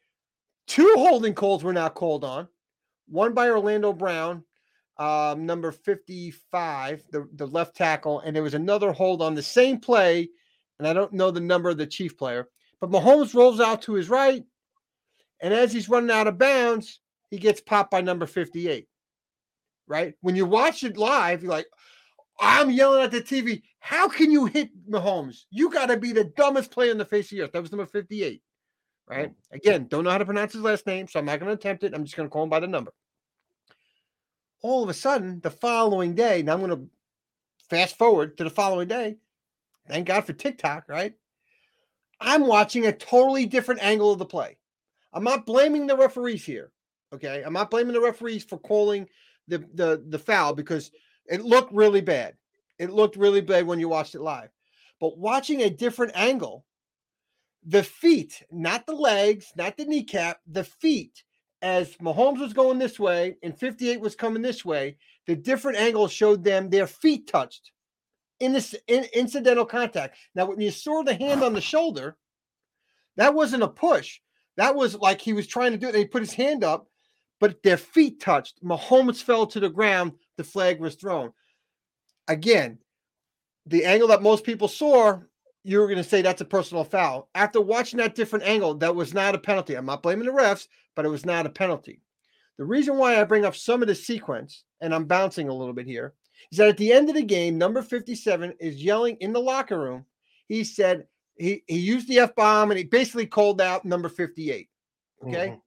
two 0.66 0.95
holding 0.97 1.35
calls 1.35 1.62
were 1.62 1.72
now 1.72 1.89
called 1.89 2.25
on. 2.25 2.49
One 3.07 3.35
by 3.35 3.51
Orlando 3.51 3.93
Brown, 3.93 4.45
um, 4.97 5.47
number 5.47 5.72
55, 5.72 7.05
the, 7.11 7.29
the 7.35 7.47
left 7.47 7.77
tackle, 7.77 8.20
and 8.20 8.35
there 8.35 8.43
was 8.43 8.55
another 8.55 8.93
hold 8.93 9.22
on 9.22 9.35
the 9.35 9.43
same 9.43 9.79
play, 9.79 10.29
and 10.79 10.89
I 10.89 10.93
don't 10.93 11.12
know 11.12 11.31
the 11.31 11.41
number 11.41 11.70
of 11.70 11.77
the 11.77 11.87
chief 11.87 12.16
player, 12.16 12.49
but 12.81 12.91
Mahomes 12.91 13.35
rolls 13.35 13.61
out 13.61 13.83
to 13.83 13.95
his 13.95 14.09
right, 14.09 14.45
and 15.41 15.53
as 15.53 15.72
he's 15.72 15.89
running 15.89 16.11
out 16.11 16.26
of 16.26 16.39
bounds, 16.39 17.01
he 17.30 17.39
gets 17.39 17.61
popped 17.61 17.91
by 17.91 18.01
number 18.01 18.26
58. 18.26 18.89
Right? 19.87 20.14
When 20.20 20.37
you 20.37 20.47
watch 20.47 20.82
it 20.85 20.97
live, 20.97 21.43
you're 21.43 21.53
like, 21.53 21.66
I'm 22.41 22.70
yelling 22.70 23.03
at 23.03 23.11
the 23.11 23.20
TV. 23.20 23.62
How 23.78 24.09
can 24.09 24.30
you 24.30 24.47
hit 24.47 24.70
Mahomes? 24.91 25.45
You 25.51 25.70
got 25.70 25.87
to 25.87 25.97
be 25.97 26.12
the 26.12 26.24
dumbest 26.24 26.70
player 26.70 26.91
in 26.91 26.99
the 26.99 27.05
face 27.05 27.30
of 27.30 27.37
the 27.37 27.45
earth. 27.45 27.53
That 27.53 27.62
was 27.62 27.70
number 27.70 27.87
58. 27.87 28.43
Right? 29.07 29.30
Mm. 29.30 29.35
Again, 29.53 29.87
don't 29.89 30.05
know 30.05 30.11
how 30.11 30.18
to 30.18 30.24
pronounce 30.24 30.55
his 30.55 30.62
last 30.62 30.87
name, 30.87 31.07
so 31.07 31.18
I'm 31.18 31.26
not 31.26 31.39
going 31.39 31.51
to 31.51 31.55
attempt 31.55 31.85
it. 31.85 31.95
I'm 31.95 32.05
just 32.05 32.16
going 32.16 32.28
to 32.28 32.32
call 32.32 32.45
him 32.45 32.49
by 32.49 32.61
the 32.61 32.66
number. 32.66 32.93
All 34.62 34.82
of 34.82 34.89
a 34.89 34.95
sudden, 34.95 35.41
the 35.41 35.51
following 35.51 36.14
day, 36.14 36.43
now 36.43 36.55
I'm 36.55 36.61
going 36.61 36.70
to 36.70 36.89
fast 37.68 37.99
forward 37.99 38.39
to 38.39 38.45
the 38.45 38.51
following 38.51 38.89
day. 38.89 39.16
Thank 39.89 40.07
God 40.07 40.24
for 40.24 40.32
TikTok, 40.32 40.85
right? 40.89 41.12
I'm 42.20 42.47
watching 42.47 42.87
a 42.87 42.93
totally 42.93 43.45
different 43.45 43.82
angle 43.82 44.12
of 44.12 44.18
the 44.18 44.24
play. 44.24 44.57
I'm 45.15 45.25
not 45.25 45.47
blaming 45.47 45.87
the 45.87 45.97
referees 45.97 46.45
here. 46.45 46.71
Okay. 47.15 47.43
I'm 47.45 47.53
not 47.53 47.71
blaming 47.71 47.95
the 47.95 48.01
referees 48.01 48.45
for 48.45 48.59
calling 48.59 49.09
the, 49.49 49.59
the, 49.73 50.05
the 50.09 50.19
foul 50.19 50.55
because 50.55 50.91
it 51.27 51.43
looked 51.43 51.73
really 51.73 52.01
bad. 52.01 52.35
It 52.79 52.91
looked 52.91 53.17
really 53.17 53.41
bad 53.41 53.67
when 53.67 53.79
you 53.79 53.89
watched 53.89 54.15
it 54.15 54.21
live. 54.21 54.51
But 55.01 55.17
watching 55.17 55.62
a 55.62 55.71
different 55.71 56.12
angle, 56.15 56.67
the 57.65 57.83
feet, 57.83 58.43
not 58.51 58.87
the 58.87 58.95
legs, 58.95 59.53
not 59.57 59.77
the 59.77 59.85
kneecap, 59.85 60.41
the 60.47 60.65
feet, 60.65 61.25
as 61.62 61.97
Mahomes 61.97 62.41
was 62.41 62.53
going 62.53 62.79
this 62.79 62.99
way 62.99 63.37
and 63.43 63.59
58 63.59 64.01
was 64.01 64.15
coming 64.15 64.43
this 64.43 64.65
way, 64.65 64.97
the 65.27 65.35
different 65.35 65.79
angles 65.79 66.12
showed 66.12 66.45
them 66.45 66.69
their 66.69 66.87
feet 66.87 67.27
touched 67.27 67.71
in 68.41 68.53
this 68.53 68.75
in, 68.87 69.07
incidental 69.15 69.65
contact. 69.65 70.17
Now, 70.35 70.47
when 70.47 70.61
you 70.61 70.71
saw 70.71 71.03
the 71.03 71.15
hand 71.15 71.43
on 71.43 71.55
the 71.55 71.61
shoulder, 71.61 72.17
that 73.17 73.35
wasn't 73.35 73.62
a 73.62 73.69
push. 73.69 74.21
That 74.57 74.75
was 74.75 74.95
like 74.95 75.21
he 75.21 75.33
was 75.33 75.47
trying 75.47 75.73
to 75.73 75.79
do 75.79 75.89
it. 75.89 75.95
He 75.95 76.05
put 76.05 76.23
his 76.23 76.33
hand 76.33 76.65
up, 76.65 76.89
but 77.41 77.63
their 77.63 77.77
feet 77.77 78.21
touched. 78.21 78.63
Mahomes 78.65 79.23
fell 79.23 79.47
to 79.47 79.61
the 79.61 79.69
ground. 79.69 80.13
The 80.37 80.45
flag 80.45 80.81
was 80.81 80.95
thrown. 80.95 81.33
Again, 82.29 82.79
the 83.67 83.85
angle 83.85 84.09
that 84.09 84.23
most 84.23 84.45
people 84.45 84.69
saw, 84.69 85.19
you 85.63 85.79
were 85.79 85.87
going 85.87 85.99
to 85.99 86.05
say 86.05 86.23
that's 86.23 86.41
a 86.41 86.47
personal 86.47 86.85
foul. 86.85 87.29
After 87.35 87.61
watching 87.61 87.99
that 87.99 88.15
different 88.15 88.45
angle, 88.45 88.75
that 88.75 88.95
was 88.95 89.15
not 89.15 89.35
a 89.35 89.39
penalty. 89.39 89.75
I'm 89.75 89.87
not 89.87 90.03
blaming 90.03 90.27
the 90.27 90.33
refs, 90.33 90.69
but 90.95 91.05
it 91.05 91.11
was 91.11 91.25
not 91.25 91.47
a 91.47 91.51
penalty. 91.51 92.01
The 92.59 92.65
reason 92.65 92.97
why 92.97 93.21
I 93.21 93.25
bring 93.25 93.45
up 93.45 93.57
some 93.57 93.83
of 93.83 93.89
the 93.89 93.95
sequence, 93.95 94.65
and 94.81 94.95
I'm 94.95 95.07
bouncing 95.07 95.49
a 95.49 95.55
little 95.55 95.75
bit 95.75 95.87
here, 95.87 96.15
is 96.53 96.59
that 96.59 96.69
at 96.69 96.77
the 96.77 96.93
end 96.93 97.09
of 97.09 97.17
the 97.17 97.23
game, 97.23 97.59
number 97.59 97.83
57 97.83 98.55
is 98.61 98.83
yelling 98.83 99.17
in 99.21 99.33
the 99.33 99.41
locker 99.41 99.79
room. 99.79 100.05
He 100.47 100.63
said 100.63 101.07
he, 101.37 101.62
he 101.66 101.78
used 101.78 102.09
the 102.09 102.20
F 102.20 102.35
bomb 102.35 102.70
and 102.70 102.78
he 102.78 102.85
basically 102.85 103.26
called 103.26 103.61
out 103.61 103.85
number 103.85 104.09
58. 104.09 104.68
Okay. 105.24 105.49
Mhm. 105.49 105.61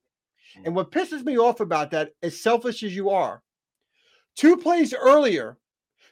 And 0.66 0.76
what 0.76 0.92
pisses 0.92 1.24
me 1.24 1.38
off 1.38 1.60
about 1.60 1.92
that, 1.92 2.14
as 2.24 2.42
selfish 2.42 2.84
as 2.84 2.96
you 2.96 3.10
are, 3.10 3.44
two 4.36 4.58
plays 4.58 4.94
earlier, 4.94 5.58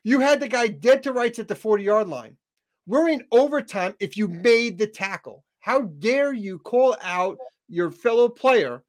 you 0.03 0.19
had 0.19 0.39
the 0.39 0.47
guy 0.47 0.67
dead 0.67 1.03
to 1.03 1.13
rights 1.13 1.39
at 1.39 1.47
the 1.47 1.55
40 1.55 1.83
yard 1.83 2.07
line. 2.07 2.37
We're 2.85 3.09
in 3.09 3.25
overtime 3.31 3.95
if 3.99 4.15
you 4.17 4.27
made 4.27 4.77
the 4.77 4.87
tackle. 4.87 5.43
How 5.59 5.81
dare 5.81 6.33
you 6.33 6.59
call 6.59 6.95
out 7.01 7.37
your 7.67 7.89
fellow 7.89 8.29
player 8.29 8.83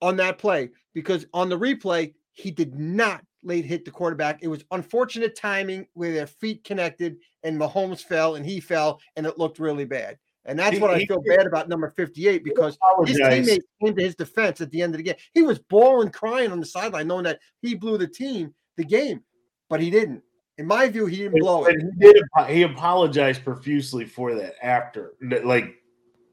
on 0.00 0.16
that 0.16 0.38
play? 0.38 0.70
Because 0.94 1.26
on 1.34 1.48
the 1.48 1.58
replay, 1.58 2.14
he 2.32 2.52
did 2.52 2.78
not 2.78 3.24
late 3.42 3.64
hit 3.64 3.84
the 3.84 3.90
quarterback. 3.90 4.40
It 4.42 4.48
was 4.48 4.64
unfortunate 4.70 5.36
timing 5.36 5.86
where 5.94 6.12
their 6.12 6.26
feet 6.26 6.64
connected 6.64 7.16
and 7.42 7.58
Mahomes 7.58 8.02
fell 8.02 8.34
and 8.34 8.44
he 8.44 8.60
fell 8.60 9.00
and 9.16 9.26
it 9.26 9.38
looked 9.38 9.58
really 9.58 9.84
bad. 9.84 10.18
And 10.46 10.58
that's 10.58 10.76
He- 10.76 10.82
what 10.82 10.90
I 10.90 11.04
feel 11.04 11.20
did- 11.20 11.36
bad 11.36 11.46
about 11.46 11.68
number 11.68 11.88
58 11.90 12.44
because 12.44 12.76
his 13.06 13.16
teammates 13.18 13.66
came 13.82 13.94
to 13.94 14.02
his 14.02 14.14
defense 14.14 14.60
at 14.60 14.70
the 14.70 14.82
end 14.82 14.94
of 14.94 14.98
the 14.98 15.04
game. 15.04 15.16
He 15.34 15.42
was 15.42 15.58
bawling, 15.58 16.10
crying 16.10 16.50
on 16.52 16.60
the 16.60 16.66
sideline, 16.66 17.06
knowing 17.06 17.24
that 17.24 17.40
he 17.62 17.74
blew 17.74 17.98
the 17.98 18.08
team 18.08 18.54
the 18.76 18.84
game, 18.84 19.22
but 19.68 19.80
he 19.80 19.90
didn't. 19.90 20.22
In 20.58 20.66
my 20.66 20.88
view, 20.88 21.06
he 21.06 21.16
didn't 21.18 21.40
blow 21.40 21.64
But 21.64 21.74
it. 21.76 21.82
he 21.82 22.12
did. 22.12 22.22
He 22.48 22.62
apologized 22.62 23.44
profusely 23.44 24.04
for 24.04 24.34
that 24.34 24.54
after, 24.62 25.14
like 25.44 25.74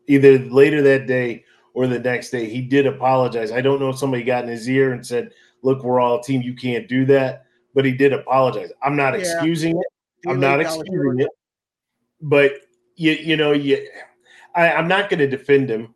either 0.07 0.39
later 0.39 0.81
that 0.81 1.07
day 1.07 1.43
or 1.73 1.87
the 1.87 1.99
next 1.99 2.31
day. 2.31 2.45
He 2.49 2.61
did 2.61 2.87
apologize. 2.87 3.51
I 3.51 3.61
don't 3.61 3.79
know 3.79 3.89
if 3.89 3.97
somebody 3.97 4.23
got 4.23 4.43
in 4.43 4.49
his 4.49 4.67
ear 4.69 4.93
and 4.93 5.05
said, 5.05 5.31
"Look, 5.67 5.83
we're 5.83 5.99
all 5.99 6.19
a 6.19 6.23
team. 6.23 6.41
You 6.41 6.55
can't 6.55 6.87
do 6.87 7.05
that." 7.05 7.45
But 7.75 7.85
he 7.85 7.91
did 7.91 8.13
apologize. 8.13 8.71
I'm 8.81 8.95
not 8.95 9.13
Yeah. 9.13 9.19
excusing 9.19 9.77
it. 9.77 9.85
I'm 10.27 10.39
not 10.39 10.57
laid 10.57 10.63
down 10.63 10.77
with 10.79 10.87
excusing 10.87 11.19
it. 11.19 11.29
But 12.21 12.53
you, 12.95 13.11
you 13.11 13.37
know, 13.37 13.51
you, 13.51 13.87
I, 14.55 14.71
I'm 14.71 14.87
not 14.87 15.09
going 15.09 15.19
to 15.19 15.27
defend 15.27 15.69
him 15.69 15.93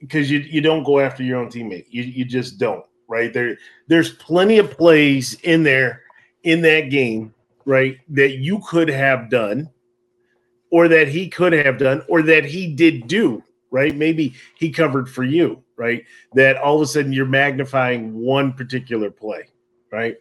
because 0.00 0.30
you, 0.30 0.38
you 0.38 0.60
don't 0.60 0.84
go 0.84 1.00
after 1.00 1.24
your 1.24 1.38
own 1.38 1.48
teammate. 1.48 1.86
You, 1.90 2.02
you 2.02 2.24
just 2.24 2.58
don't. 2.58 2.84
Right 3.08 3.32
there, 3.32 3.56
there's 3.88 4.14
plenty 4.14 4.58
of 4.58 4.70
plays 4.70 5.34
in 5.42 5.62
there 5.62 6.02
in 6.42 6.60
that 6.62 6.90
game, 6.90 7.34
right, 7.64 7.98
that 8.10 8.38
you 8.38 8.60
could 8.68 8.88
have 8.88 9.30
done 9.30 9.70
or 10.70 10.88
that 10.88 11.08
he 11.08 11.28
could 11.28 11.52
have 11.52 11.78
done, 11.78 12.02
or 12.08 12.22
that 12.22 12.44
he 12.44 12.66
did 12.74 13.06
do, 13.06 13.42
right? 13.76 13.94
Maybe 13.94 14.34
he 14.54 14.70
covered 14.70 15.06
for 15.06 15.22
you, 15.22 15.62
right? 15.76 16.02
That 16.32 16.56
all 16.56 16.76
of 16.76 16.82
a 16.82 16.86
sudden 16.86 17.12
you're 17.12 17.26
magnifying 17.26 18.14
one 18.14 18.54
particular 18.54 19.10
play, 19.10 19.50
right? 19.92 20.16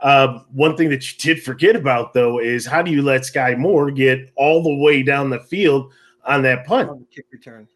Um, 0.00 0.46
one 0.52 0.76
thing 0.76 0.90
that 0.90 1.02
you 1.10 1.18
did 1.18 1.42
forget 1.42 1.74
about 1.74 2.14
though 2.14 2.38
is 2.38 2.64
how 2.64 2.82
do 2.82 2.92
you 2.92 3.02
let 3.02 3.22
Skyy 3.22 3.58
Moore 3.58 3.90
get 3.90 4.30
all 4.36 4.62
the 4.62 4.76
way 4.76 5.02
down 5.02 5.28
the 5.28 5.40
field 5.40 5.92
on 6.24 6.42
that 6.42 6.66
punt? 6.66 6.88
On 6.88 7.04
kick 7.12 7.26
return. 7.32 7.66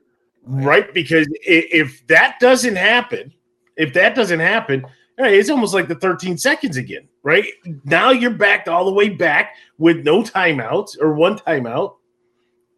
Right, 0.44 0.94
because 0.94 1.26
if 1.42 2.06
that 2.06 2.36
doesn't 2.38 2.76
happen, 2.76 3.34
if 3.76 3.92
that 3.94 4.14
doesn't 4.14 4.40
happen, 4.40 4.86
it's 5.18 5.50
almost 5.50 5.74
like 5.74 5.88
the 5.88 5.96
13 5.96 6.38
seconds 6.38 6.76
again, 6.76 7.08
right? 7.24 7.52
Now 7.84 8.12
you're 8.12 8.30
backed 8.30 8.68
all 8.68 8.84
the 8.84 8.92
way 8.92 9.08
back 9.08 9.56
with 9.78 10.04
no 10.04 10.22
timeouts 10.22 10.96
or 11.00 11.12
one 11.12 11.38
timeout, 11.40 11.96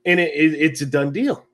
and 0.06 0.18
it, 0.18 0.32
it, 0.34 0.54
it's 0.54 0.80
a 0.80 0.86
done 0.86 1.12
deal. 1.12 1.44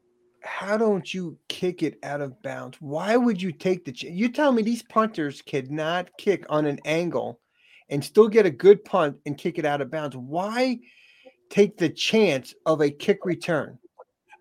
How 0.46 0.76
don't 0.76 1.12
you 1.12 1.36
kick 1.48 1.82
it 1.82 1.98
out 2.02 2.20
of 2.20 2.40
bounds? 2.42 2.80
Why 2.80 3.16
would 3.16 3.40
you 3.42 3.52
take 3.52 3.84
the? 3.84 3.92
chance? 3.92 4.14
you 4.14 4.28
tell 4.28 4.52
me 4.52 4.62
these 4.62 4.82
punters 4.82 5.42
cannot 5.42 6.08
kick 6.18 6.46
on 6.48 6.66
an 6.66 6.78
angle 6.84 7.40
and 7.90 8.04
still 8.04 8.28
get 8.28 8.46
a 8.46 8.50
good 8.50 8.84
punt 8.84 9.16
and 9.26 9.36
kick 9.36 9.58
it 9.58 9.64
out 9.64 9.80
of 9.80 9.90
bounds. 9.90 10.16
Why 10.16 10.78
take 11.50 11.76
the 11.76 11.88
chance 11.88 12.54
of 12.64 12.80
a 12.80 12.90
kick 12.90 13.24
return? 13.24 13.78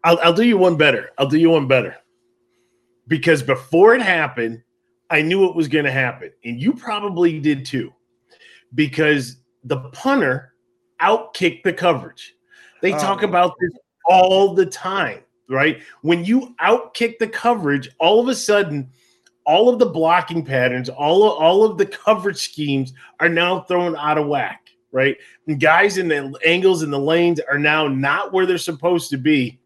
I'll, 0.04 0.20
I'll 0.20 0.34
do 0.34 0.44
you 0.44 0.58
one 0.58 0.78
better. 0.78 1.10
I'll 1.18 1.28
do 1.28 1.38
you 1.38 1.50
one 1.50 1.68
better. 1.68 1.96
Because 3.08 3.44
before 3.44 3.96
it 3.96 4.02
happened, 4.02 4.62
I 5.10 5.22
knew 5.22 5.48
it 5.48 5.56
was 5.56 5.68
going 5.68 5.86
to 5.86 5.92
happen. 5.92 6.32
And 6.44 6.60
you 6.60 6.74
probably 6.74 7.40
did 7.40 7.66
too. 7.66 7.94
Because 8.74 9.38
the 9.64 9.78
punter 9.92 10.54
outkicked 11.02 11.64
the 11.64 11.74
coverage. 11.74 12.34
They 12.82 12.94
oh, 12.94 13.00
talk 13.00 13.24
about 13.24 13.56
this 13.60 13.72
all 14.08 14.54
the 14.54 14.66
time, 14.66 15.22
right? 15.50 15.82
When 16.02 16.26
you 16.26 16.56
outkick 16.62 17.20
the 17.20 17.28
coverage, 17.28 17.90
all 18.00 18.20
of 18.20 18.28
a 18.28 18.36
sudden– 18.36 18.90
all 19.46 19.70
of 19.70 19.80
the 19.80 19.86
blocking 19.86 20.44
patterns, 20.44 20.90
all 20.90 21.24
of, 21.24 21.40
all 21.40 21.64
of 21.64 21.78
the 21.78 21.86
coverage 21.86 22.38
schemes 22.38 22.94
are 23.20 23.30
now 23.30 23.62
thrown 23.62 23.96
out 23.96 24.18
of 24.18 24.28
whack, 24.28 24.70
right? 24.92 25.18
And 25.48 25.60
guys 25.60 25.98
in 25.98 26.08
the 26.08 26.38
angles 26.46 26.82
and 26.82 26.92
the 26.92 27.00
lanes 27.00 27.40
are 27.40 27.60
now 27.60 27.88
not 27.88 28.34
where 28.34 28.46
they're 28.46 28.58
supposed 28.58 29.10
to 29.12 29.18
be. 29.18 29.60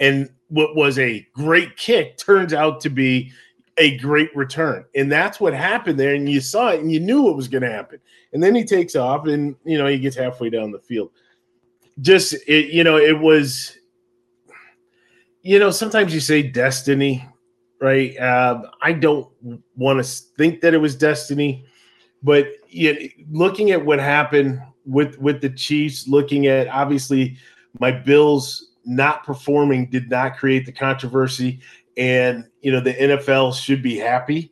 And 0.00 0.30
what 0.48 0.74
was 0.74 0.98
a 0.98 1.26
great 1.34 1.76
kick 1.76 2.16
turns 2.16 2.54
out 2.54 2.80
to 2.80 2.90
be 2.90 3.32
a 3.76 3.98
great 3.98 4.34
return. 4.34 4.84
And 4.94 5.12
that's 5.12 5.40
what 5.40 5.52
happened 5.52 6.00
there. 6.00 6.14
And 6.14 6.28
you 6.28 6.40
saw 6.40 6.70
it 6.70 6.80
and 6.80 6.90
you 6.90 7.00
knew 7.00 7.22
what 7.22 7.36
was 7.36 7.48
going 7.48 7.62
to 7.62 7.70
happen. 7.70 7.98
And 8.32 8.42
then 8.42 8.54
he 8.54 8.64
takes 8.64 8.96
off 8.96 9.26
and, 9.26 9.56
you 9.64 9.76
know, 9.76 9.86
he 9.86 9.98
gets 9.98 10.16
halfway 10.16 10.48
down 10.48 10.70
the 10.70 10.78
field. 10.78 11.10
Just, 12.00 12.34
it, 12.48 12.72
you 12.72 12.82
know, 12.82 12.96
it 12.96 13.18
was, 13.18 13.76
you 15.44 15.60
know, 15.60 15.70
sometimes 15.70 16.12
you 16.12 16.18
say 16.18 16.42
destiny 16.42 17.24
right? 17.84 18.18
Uh, 18.18 18.62
I 18.80 18.92
don't 18.92 19.28
want 19.76 20.02
to 20.02 20.10
think 20.38 20.62
that 20.62 20.72
it 20.72 20.78
was 20.78 20.96
destiny, 20.96 21.66
but 22.22 22.46
looking 23.30 23.72
at 23.72 23.84
what 23.84 23.98
happened 23.98 24.60
with 24.86 25.18
with 25.18 25.42
the 25.42 25.50
Chiefs, 25.50 26.08
looking 26.08 26.46
at 26.46 26.66
obviously 26.68 27.36
my 27.78 27.90
Bills 27.90 28.72
not 28.86 29.24
performing 29.24 29.90
did 29.90 30.08
not 30.08 30.38
create 30.38 30.64
the 30.64 30.72
controversy, 30.72 31.60
and 31.98 32.46
you 32.62 32.72
know 32.72 32.80
the 32.80 32.94
NFL 32.94 33.54
should 33.54 33.82
be 33.82 33.98
happy 33.98 34.50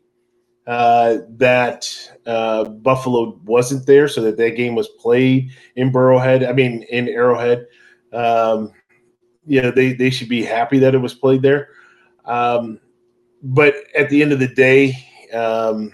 uh, 0.66 1.18
that 1.30 1.88
uh, 2.26 2.64
Buffalo 2.64 3.40
wasn't 3.44 3.86
there, 3.86 4.08
so 4.08 4.20
that 4.20 4.36
that 4.36 4.56
game 4.56 4.74
was 4.74 4.88
played 5.00 5.50
in 5.76 5.90
Burrowhead. 5.90 6.46
I 6.46 6.52
mean, 6.52 6.82
in 6.90 7.08
Arrowhead. 7.08 7.66
Um, 8.12 8.72
you 9.46 9.62
know, 9.62 9.70
they 9.70 9.92
they 9.92 10.10
should 10.10 10.28
be 10.28 10.42
happy 10.42 10.78
that 10.78 10.94
it 10.94 10.98
was 10.98 11.14
played 11.14 11.42
there. 11.42 11.68
Um, 12.24 12.80
but 13.42 13.74
at 13.96 14.08
the 14.08 14.22
end 14.22 14.32
of 14.32 14.38
the 14.38 14.48
day, 14.48 14.96
um, 15.32 15.92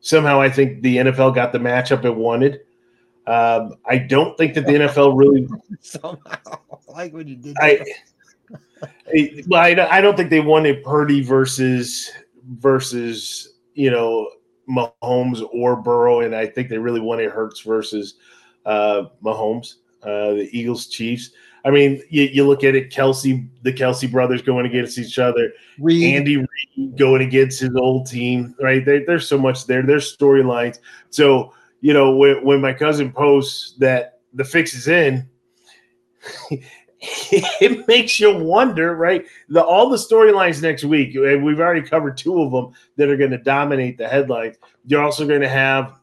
somehow 0.00 0.40
I 0.40 0.48
think 0.50 0.82
the 0.82 0.98
NFL 0.98 1.34
got 1.34 1.52
the 1.52 1.58
matchup 1.58 2.04
it 2.04 2.14
wanted. 2.14 2.60
Um, 3.26 3.74
I 3.86 3.98
don't 3.98 4.36
think 4.36 4.54
that 4.54 4.66
the 4.66 4.72
NFL 4.74 5.18
really 5.18 5.48
somehow 5.80 6.58
like 6.88 7.12
what 7.12 7.26
you 7.26 7.36
did. 7.36 7.56
I, 7.60 7.84
I, 8.82 9.42
well, 9.46 9.60
I, 9.60 9.98
I 9.98 10.00
don't 10.00 10.16
think 10.16 10.30
they 10.30 10.40
wanted 10.40 10.82
Purdy 10.82 11.22
versus 11.22 12.10
versus 12.58 13.54
you 13.74 13.90
know 13.90 14.30
Mahomes 14.68 15.46
or 15.52 15.76
Burrow, 15.76 16.20
and 16.20 16.34
I 16.34 16.46
think 16.46 16.68
they 16.68 16.78
really 16.78 17.00
wanted 17.00 17.30
Hurts 17.30 17.60
versus 17.60 18.14
uh, 18.64 19.04
Mahomes, 19.22 19.76
uh, 20.02 20.34
the 20.34 20.48
Eagles 20.52 20.86
Chiefs. 20.86 21.30
I 21.64 21.70
mean, 21.70 22.02
you, 22.08 22.24
you, 22.24 22.46
look 22.46 22.64
at 22.64 22.74
it, 22.74 22.90
Kelce, 22.90 23.46
the 23.62 23.72
Kelce 23.72 24.10
brothers 24.10 24.42
going 24.42 24.66
against 24.66 24.98
each 24.98 25.18
other, 25.18 25.52
Reid. 25.78 26.14
Andy 26.14 26.36
Reid 26.38 26.98
going 26.98 27.22
against 27.22 27.60
his 27.60 27.74
old 27.76 28.06
team, 28.06 28.54
right? 28.60 28.84
There, 28.84 29.04
there's 29.04 29.28
so 29.28 29.38
much 29.38 29.66
there. 29.66 29.82
There's 29.82 30.16
storylines. 30.16 30.78
So, 31.10 31.52
you 31.80 31.92
know, 31.92 32.14
when, 32.14 32.44
when 32.44 32.60
my 32.60 32.72
cousin 32.72 33.12
posts 33.12 33.74
that 33.78 34.20
the 34.32 34.44
fix 34.44 34.74
is 34.74 34.88
in, 34.88 35.28
it 36.50 37.86
makes 37.88 38.20
you 38.20 38.36
wonder, 38.36 38.94
right? 38.94 39.24
The 39.48 39.62
all 39.62 39.88
the 39.88 39.96
storylines 39.96 40.62
next 40.62 40.84
week, 40.84 41.14
we've 41.14 41.60
already 41.60 41.82
covered 41.82 42.16
two 42.16 42.42
of 42.42 42.52
them 42.52 42.72
that 42.96 43.08
are 43.08 43.16
going 43.16 43.30
to 43.30 43.38
dominate 43.38 43.98
the 43.98 44.08
headlines. 44.08 44.56
You're 44.84 45.02
also 45.02 45.26
going 45.26 45.40
to 45.40 45.48
have 45.48 45.99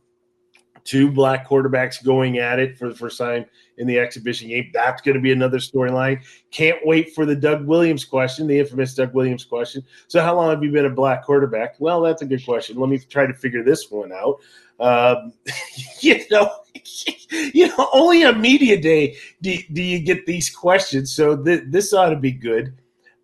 two 0.87 1.11
black 1.11 1.47
quarterbacks 1.47 2.01
going 2.03 2.37
at 2.37 2.59
it 2.59 2.77
for 2.77 2.87
the 2.87 2.95
first 2.95 3.17
time 3.17 3.45
in 3.77 3.85
the 3.85 3.99
exhibition 3.99 4.47
game. 4.47 4.71
That's 4.73 5.01
going 5.01 5.15
to 5.15 5.21
be 5.21 5.33
another 5.33 5.57
storyline. 5.57 6.23
Can't 6.49 6.79
wait 6.85 7.13
for 7.13 7.25
the 7.25 7.35
Doug 7.35 7.67
Williams 7.67 8.05
question, 8.05 8.47
the 8.47 8.57
infamous 8.57 8.95
Doug 8.95 9.13
Williams 9.13 9.43
question. 9.43 9.83
So, 10.07 10.21
how 10.21 10.35
long 10.35 10.49
have 10.49 10.63
you 10.63 10.71
been 10.71 10.85
a 10.85 10.89
black 10.89 11.25
quarterback? 11.25 11.75
Well, 11.79 12.01
that's 12.01 12.21
a 12.21 12.25
good 12.25 12.43
question. 12.43 12.77
Let 12.77 12.89
me 12.89 12.99
try 12.99 13.27
to 13.27 13.33
figure 13.33 13.63
this 13.63 13.91
one 13.91 14.13
out. 14.13 14.39
Um, 14.79 15.33
you 15.99 16.23
know, 16.31 16.51
you 17.53 17.67
know, 17.67 17.89
only 17.91 18.23
on 18.23 18.39
media 18.39 18.79
day 18.79 19.17
do, 19.41 19.57
do 19.73 19.83
you 19.83 19.99
get 19.99 20.25
these 20.25 20.49
questions. 20.49 21.13
So 21.13 21.35
th- 21.35 21.63
this 21.67 21.93
ought 21.93 22.09
to 22.09 22.15
be 22.15 22.31
good. 22.31 22.73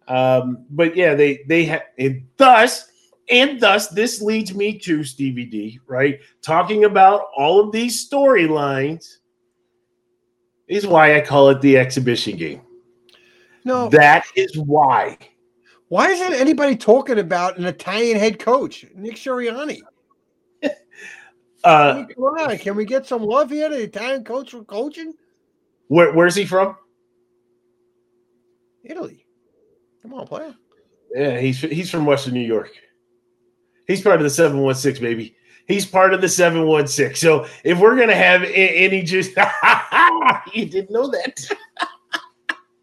Um, 0.09 0.65
but 0.69 0.97
yeah, 0.97 1.15
they 1.15 1.45
they 1.47 1.63
have, 1.65 1.83
and 1.97 2.27
thus 2.35 2.89
and 3.29 3.59
thus, 3.59 3.87
this 3.87 4.21
leads 4.21 4.53
me 4.53 4.77
to 4.79 5.03
Stevie 5.03 5.45
D, 5.45 5.79
right? 5.87 6.19
Talking 6.41 6.85
about 6.85 7.27
all 7.35 7.59
of 7.59 7.71
these 7.71 8.07
storylines 8.07 9.17
is 10.67 10.85
why 10.85 11.15
I 11.15 11.21
call 11.21 11.49
it 11.49 11.61
the 11.61 11.77
exhibition 11.77 12.37
game. 12.37 12.61
No, 13.65 13.87
that 13.89 14.25
is 14.35 14.57
why. 14.57 15.17
Why 15.87 16.09
isn't 16.09 16.33
anybody 16.33 16.75
talking 16.75 17.19
about 17.19 17.57
an 17.57 17.65
Italian 17.65 18.17
head 18.17 18.39
coach, 18.39 18.85
Nick 18.95 19.15
Sirianni? 19.15 19.79
uh, 21.63 22.05
on, 22.17 22.57
can 22.57 22.75
we 22.75 22.83
get 22.83 23.05
some 23.05 23.23
love 23.23 23.51
here? 23.51 23.69
The 23.69 23.83
Italian 23.83 24.23
coach 24.23 24.51
for 24.51 24.63
coaching. 24.63 25.13
Where, 25.87 26.11
where's 26.11 26.35
he 26.35 26.45
from? 26.45 26.75
Italy. 28.83 29.25
Come 30.01 30.13
on, 30.13 30.27
player. 30.27 30.55
Yeah, 31.15 31.39
he's 31.39 31.61
he's 31.61 31.91
from 31.91 32.05
Western 32.05 32.33
New 32.33 32.41
York. 32.41 32.71
He's 33.87 34.01
part 34.01 34.17
of 34.17 34.23
the 34.23 34.29
seven 34.29 34.59
one 34.59 34.75
six, 34.75 34.99
baby. 34.99 35.35
He's 35.67 35.85
part 35.85 36.13
of 36.13 36.21
the 36.21 36.27
716. 36.27 37.15
So 37.15 37.47
if 37.63 37.79
we're 37.79 37.95
going 37.95 38.09
to 38.09 38.15
have 38.15 38.43
any 38.43 39.01
juice, 39.01 39.29
you 40.53 40.65
didn't 40.65 40.91
know 40.91 41.09
that. 41.09 41.39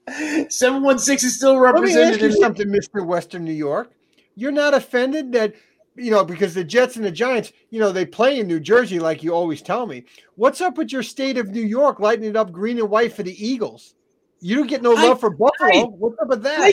716 0.51 1.27
is 1.29 1.37
still 1.37 1.59
represented. 1.59 1.95
Let 1.95 2.21
me 2.21 2.27
ask 2.27 2.37
you 2.37 2.43
something, 2.43 2.69
Mr. 2.69 3.05
Western 3.05 3.45
New 3.45 3.53
York. 3.53 3.93
You're 4.35 4.51
not 4.51 4.73
offended 4.73 5.31
that, 5.33 5.55
you 5.95 6.11
know, 6.11 6.25
because 6.25 6.55
the 6.55 6.65
Jets 6.65 6.97
and 6.97 7.05
the 7.05 7.11
Giants, 7.11 7.53
you 7.69 7.81
know, 7.81 7.93
they 7.93 8.07
play 8.07 8.41
in 8.41 8.49
New 8.49 8.61
Jersey, 8.61 8.99
like 8.99 9.23
you 9.23 9.35
always 9.35 9.61
tell 9.61 9.87
me. 9.87 10.05
What's 10.37 10.61
up 10.61 10.79
with 10.79 10.91
your 10.91 11.03
state 11.03 11.37
of 11.37 11.51
New 11.51 11.63
York 11.63 12.01
lighting 12.01 12.25
it 12.25 12.37
up 12.37 12.51
green 12.51 12.79
and 12.79 12.89
white 12.89 13.13
for 13.13 13.23
the 13.23 13.47
Eagles? 13.47 13.95
You 14.41 14.57
don't 14.57 14.67
get 14.67 14.83
no 14.83 14.93
love 14.93 15.19
I, 15.19 15.21
for 15.21 15.31
Buffalo. 15.31 15.83
I, 15.83 15.85
What's 15.85 16.19
up 16.19 16.29
with 16.29 16.43
that? 16.45 16.61
I, 16.61 16.73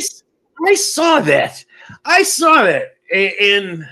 I 0.65 0.75
saw 0.75 1.19
that. 1.19 1.63
I 2.05 2.23
saw 2.23 2.63
that. 2.63 2.95
And 3.13 3.85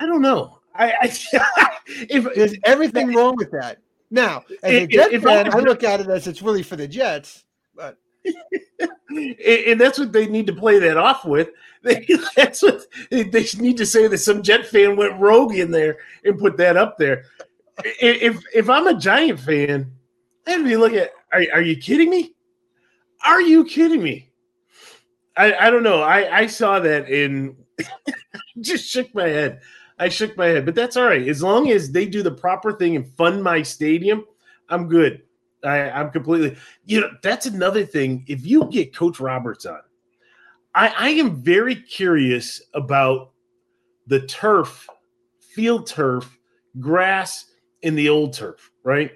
I 0.00 0.06
don't 0.06 0.22
know. 0.22 0.58
I, 0.74 0.92
I 1.02 1.78
if 1.86 2.34
there's 2.34 2.54
everything 2.64 3.14
wrong 3.14 3.36
with 3.36 3.50
that. 3.52 3.78
Now, 4.10 4.44
as 4.62 4.72
a 4.72 4.86
Jets 4.86 5.24
fan, 5.24 5.52
I, 5.52 5.58
look 5.58 5.82
at 5.82 6.00
it 6.00 6.08
as 6.08 6.26
it's 6.26 6.42
really 6.42 6.62
for 6.62 6.76
the 6.76 6.86
Jets, 6.86 7.44
but 7.74 7.98
and 9.10 9.80
that's 9.80 9.98
what 9.98 10.12
they 10.12 10.26
need 10.26 10.46
to 10.46 10.52
play 10.52 10.78
that 10.78 10.96
off 10.96 11.24
with. 11.24 11.50
They, 11.82 12.04
that's 12.34 12.62
what 12.62 12.84
they 13.12 13.46
need 13.58 13.76
to 13.76 13.86
say 13.86 14.08
that 14.08 14.18
some 14.18 14.42
Jet 14.42 14.66
fan 14.66 14.96
went 14.96 15.20
rogue 15.20 15.54
in 15.54 15.70
there 15.70 15.98
and 16.24 16.36
put 16.36 16.56
that 16.56 16.76
up 16.76 16.98
there. 16.98 17.26
If 17.84 18.42
if 18.52 18.68
I'm 18.68 18.88
a 18.88 18.98
Giant 18.98 19.38
fan, 19.38 19.92
I'd 20.48 20.64
be 20.64 20.76
looking 20.76 20.98
at. 20.98 21.12
Are, 21.30 21.44
are 21.54 21.62
you 21.62 21.76
kidding 21.76 22.10
me? 22.10 22.34
Are 23.24 23.40
you 23.40 23.64
kidding 23.64 24.02
me? 24.02 24.32
I, 25.36 25.54
I 25.54 25.70
don't 25.70 25.84
know. 25.84 26.02
I, 26.02 26.38
I 26.38 26.46
saw 26.46 26.80
that 26.80 27.08
and 27.08 27.54
just 28.60 28.86
shook 28.86 29.14
my 29.14 29.28
head. 29.28 29.60
I 29.98 30.08
shook 30.08 30.36
my 30.36 30.46
head, 30.46 30.66
but 30.66 30.74
that's 30.74 30.96
all 30.96 31.06
right. 31.06 31.26
As 31.26 31.42
long 31.42 31.70
as 31.70 31.90
they 31.90 32.06
do 32.06 32.22
the 32.22 32.30
proper 32.30 32.72
thing 32.72 32.96
and 32.96 33.08
fund 33.16 33.42
my 33.42 33.62
stadium, 33.62 34.24
I'm 34.68 34.88
good. 34.88 35.22
I, 35.64 35.90
I'm 35.90 36.10
completely, 36.10 36.56
you 36.84 37.00
know, 37.00 37.10
that's 37.22 37.46
another 37.46 37.84
thing. 37.84 38.24
If 38.28 38.46
you 38.46 38.66
get 38.66 38.94
Coach 38.94 39.20
Roberts 39.20 39.64
on, 39.66 39.80
I, 40.74 40.88
I 40.96 41.08
am 41.10 41.42
very 41.42 41.74
curious 41.74 42.60
about 42.74 43.32
the 44.06 44.20
turf, 44.26 44.86
field 45.40 45.86
turf, 45.86 46.38
grass 46.78 47.46
in 47.82 47.94
the 47.94 48.08
old 48.08 48.34
turf, 48.34 48.70
right? 48.84 49.12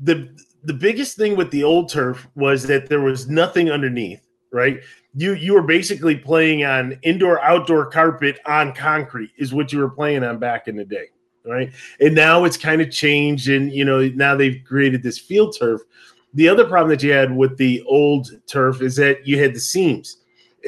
The 0.00 0.36
the 0.62 0.74
biggest 0.74 1.16
thing 1.16 1.36
with 1.36 1.50
the 1.50 1.62
old 1.62 1.90
turf 1.90 2.26
was 2.34 2.64
that 2.64 2.88
there 2.88 3.00
was 3.00 3.28
nothing 3.28 3.70
underneath, 3.70 4.26
right? 4.52 4.80
You 5.16 5.32
you 5.34 5.54
were 5.54 5.62
basically 5.62 6.16
playing 6.16 6.64
on 6.64 6.98
indoor 7.02 7.42
outdoor 7.42 7.86
carpet 7.86 8.38
on 8.46 8.74
concrete 8.74 9.30
is 9.38 9.54
what 9.54 9.72
you 9.72 9.78
were 9.78 9.90
playing 9.90 10.22
on 10.24 10.38
back 10.38 10.68
in 10.68 10.76
the 10.76 10.84
day, 10.84 11.06
right? 11.44 11.72
And 12.00 12.14
now 12.14 12.44
it's 12.44 12.56
kind 12.56 12.82
of 12.82 12.90
changed 12.90 13.48
and 13.48 13.72
you 13.72 13.84
know 13.84 14.08
now 14.08 14.36
they've 14.36 14.62
created 14.64 15.02
this 15.02 15.18
field 15.18 15.56
turf. 15.58 15.80
The 16.34 16.48
other 16.48 16.66
problem 16.66 16.90
that 16.90 17.02
you 17.02 17.12
had 17.12 17.34
with 17.34 17.56
the 17.56 17.82
old 17.86 18.28
turf 18.46 18.82
is 18.82 18.94
that 18.96 19.26
you 19.26 19.40
had 19.40 19.54
the 19.54 19.60
seams 19.60 20.18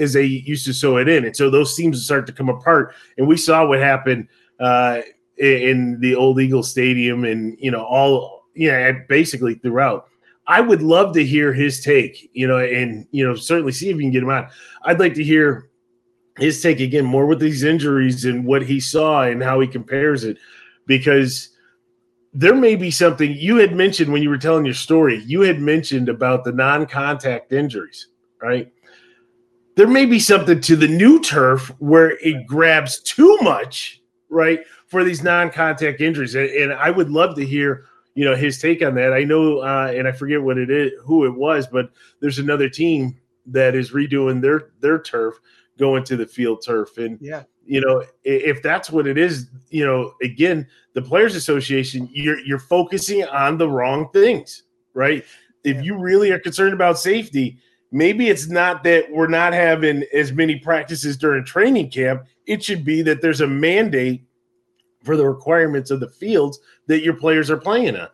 as 0.00 0.12
they 0.12 0.24
used 0.24 0.64
to 0.66 0.72
sew 0.72 0.96
it 0.96 1.08
in. 1.08 1.24
And 1.24 1.36
so 1.36 1.50
those 1.50 1.74
seams 1.74 2.02
start 2.04 2.26
to 2.26 2.32
come 2.32 2.48
apart. 2.48 2.94
And 3.16 3.26
we 3.26 3.36
saw 3.36 3.66
what 3.66 3.80
happened 3.80 4.28
uh, 4.60 5.02
in 5.36 6.00
the 6.00 6.14
old 6.14 6.40
Eagle 6.40 6.62
Stadium 6.62 7.24
and, 7.24 7.56
you 7.60 7.70
know, 7.70 7.84
all, 7.84 8.44
yeah, 8.54 8.92
basically 9.08 9.54
throughout. 9.54 10.08
I 10.48 10.60
would 10.60 10.82
love 10.82 11.14
to 11.14 11.24
hear 11.24 11.52
his 11.52 11.80
take, 11.80 12.30
you 12.32 12.48
know, 12.48 12.58
and, 12.58 13.06
you 13.10 13.24
know, 13.24 13.34
certainly 13.34 13.72
see 13.72 13.90
if 13.90 13.96
you 13.96 14.02
can 14.02 14.10
get 14.10 14.22
him 14.22 14.30
out. 14.30 14.50
I'd 14.82 14.98
like 14.98 15.14
to 15.14 15.24
hear 15.24 15.68
his 16.38 16.60
take 16.60 16.80
again 16.80 17.04
more 17.04 17.26
with 17.26 17.38
these 17.38 17.62
injuries 17.62 18.24
and 18.24 18.44
what 18.44 18.62
he 18.62 18.80
saw 18.80 19.22
and 19.22 19.42
how 19.42 19.60
he 19.60 19.68
compares 19.68 20.24
it 20.24 20.38
because 20.86 21.50
there 22.32 22.54
may 22.54 22.76
be 22.76 22.90
something 22.90 23.32
you 23.32 23.56
had 23.56 23.76
mentioned 23.76 24.12
when 24.12 24.22
you 24.22 24.30
were 24.30 24.38
telling 24.38 24.64
your 24.64 24.74
story. 24.74 25.22
You 25.24 25.42
had 25.42 25.60
mentioned 25.60 26.08
about 26.08 26.44
the 26.44 26.52
non 26.52 26.86
contact 26.86 27.52
injuries, 27.52 28.08
right? 28.42 28.72
there 29.78 29.86
may 29.86 30.06
be 30.06 30.18
something 30.18 30.60
to 30.60 30.74
the 30.74 30.88
new 30.88 31.20
turf 31.20 31.72
where 31.78 32.18
it 32.18 32.48
grabs 32.48 32.98
too 32.98 33.38
much, 33.42 34.02
right, 34.28 34.58
for 34.88 35.04
these 35.04 35.22
non-contact 35.22 36.00
injuries. 36.00 36.34
And, 36.34 36.50
and 36.50 36.72
I 36.72 36.90
would 36.90 37.10
love 37.10 37.36
to 37.36 37.46
hear, 37.46 37.84
you 38.18 38.24
know, 38.24 38.34
his 38.34 38.58
take 38.58 38.82
on 38.82 38.96
that. 38.96 39.12
I 39.12 39.22
know, 39.22 39.58
uh, 39.58 39.92
and 39.94 40.08
I 40.08 40.10
forget 40.10 40.42
what 40.42 40.58
it 40.58 40.70
is, 40.70 40.90
who 41.04 41.24
it 41.24 41.32
was, 41.32 41.68
but 41.68 41.92
there's 42.18 42.40
another 42.40 42.68
team 42.68 43.16
that 43.46 43.76
is 43.76 43.92
redoing 43.92 44.40
their 44.40 44.70
their 44.80 45.00
turf, 45.00 45.36
going 45.78 46.02
to 46.02 46.16
the 46.16 46.26
field 46.26 46.64
turf, 46.66 46.98
and 46.98 47.16
yeah, 47.20 47.44
you 47.64 47.80
know, 47.80 48.02
if 48.24 48.60
that's 48.60 48.90
what 48.90 49.06
it 49.06 49.18
is, 49.18 49.46
you 49.70 49.86
know, 49.86 50.14
again, 50.20 50.66
the 50.94 51.02
Players 51.02 51.36
Association, 51.36 52.08
you're 52.10 52.40
you're 52.40 52.58
focusing 52.58 53.22
on 53.26 53.56
the 53.56 53.70
wrong 53.70 54.08
things, 54.12 54.64
right? 54.94 55.24
If 55.62 55.76
yeah. 55.76 55.82
you 55.82 55.96
really 55.96 56.32
are 56.32 56.40
concerned 56.40 56.74
about 56.74 56.98
safety 56.98 57.60
maybe 57.90 58.28
it's 58.28 58.48
not 58.48 58.84
that 58.84 59.10
we're 59.10 59.28
not 59.28 59.54
having 59.54 60.04
as 60.12 60.30
many 60.30 60.56
practices 60.56 61.16
during 61.16 61.42
training 61.42 61.90
camp. 61.90 62.22
It 62.46 62.62
should 62.62 62.84
be 62.84 63.00
that 63.00 63.22
there's 63.22 63.40
a 63.40 63.46
mandate 63.46 64.27
for 65.02 65.16
the 65.16 65.26
requirements 65.26 65.90
of 65.90 66.00
the 66.00 66.08
fields 66.08 66.58
that 66.86 67.02
your 67.02 67.14
players 67.14 67.50
are 67.50 67.56
playing 67.56 67.96
on. 67.96 68.08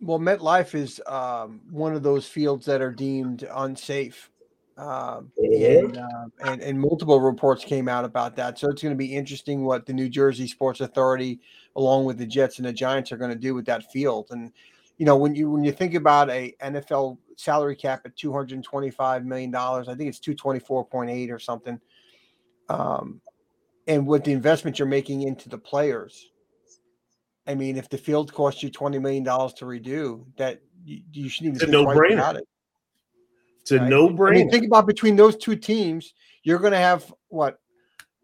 Well, 0.00 0.18
MetLife 0.18 0.74
is 0.74 1.00
um, 1.06 1.60
one 1.70 1.94
of 1.94 2.02
those 2.02 2.26
fields 2.26 2.66
that 2.66 2.80
are 2.80 2.92
deemed 2.92 3.46
unsafe. 3.54 4.30
Um, 4.78 5.30
and, 5.36 5.98
uh, 5.98 6.24
and 6.44 6.62
and 6.62 6.80
multiple 6.80 7.20
reports 7.20 7.62
came 7.62 7.88
out 7.88 8.04
about 8.04 8.34
that. 8.36 8.58
So 8.58 8.70
it's 8.70 8.82
going 8.82 8.94
to 8.94 8.98
be 8.98 9.14
interesting 9.14 9.64
what 9.64 9.84
the 9.84 9.92
New 9.92 10.08
Jersey 10.08 10.48
Sports 10.48 10.80
Authority, 10.80 11.40
along 11.76 12.06
with 12.06 12.16
the 12.16 12.26
Jets 12.26 12.58
and 12.58 12.66
the 12.66 12.72
Giants, 12.72 13.12
are 13.12 13.18
going 13.18 13.30
to 13.30 13.36
do 13.36 13.54
with 13.54 13.66
that 13.66 13.92
field. 13.92 14.28
And 14.30 14.50
you 14.96 15.04
know, 15.04 15.16
when 15.16 15.34
you 15.34 15.50
when 15.50 15.62
you 15.62 15.72
think 15.72 15.94
about 15.94 16.30
a 16.30 16.54
NFL 16.62 17.18
salary 17.36 17.76
cap 17.76 18.02
at 18.06 18.16
two 18.16 18.32
hundred 18.32 18.62
twenty 18.64 18.90
five 18.90 19.26
million 19.26 19.50
dollars, 19.50 19.88
I 19.88 19.94
think 19.94 20.08
it's 20.08 20.18
two 20.18 20.34
twenty 20.34 20.58
four 20.58 20.84
point 20.84 21.10
eight 21.10 21.30
or 21.30 21.38
something. 21.38 21.78
Um, 22.68 23.20
and 23.86 24.06
with 24.06 24.24
the 24.24 24.32
investment 24.32 24.78
you're 24.78 24.88
making 24.88 25.22
into 25.22 25.48
the 25.48 25.58
players, 25.58 26.30
I 27.46 27.54
mean, 27.54 27.76
if 27.76 27.88
the 27.88 27.98
field 27.98 28.32
costs 28.32 28.62
you 28.62 28.70
twenty 28.70 28.98
million 28.98 29.24
dollars 29.24 29.52
to 29.54 29.64
redo, 29.64 30.24
that 30.36 30.60
you, 30.84 31.02
you 31.12 31.28
shouldn't 31.28 31.56
even 31.56 31.56
it's 31.56 31.64
think 31.64 31.74
a 31.74 31.82
no 31.82 31.86
brainer. 31.86 32.14
About 32.14 32.36
it. 32.36 32.48
It's 33.60 33.72
a 33.72 33.78
right? 33.78 33.88
no 33.88 34.08
brainer. 34.08 34.30
I 34.30 34.32
mean, 34.34 34.50
think 34.50 34.66
about 34.66 34.86
between 34.86 35.16
those 35.16 35.36
two 35.36 35.56
teams, 35.56 36.14
you're 36.42 36.58
going 36.58 36.72
to 36.72 36.78
have 36.78 37.12
what 37.28 37.58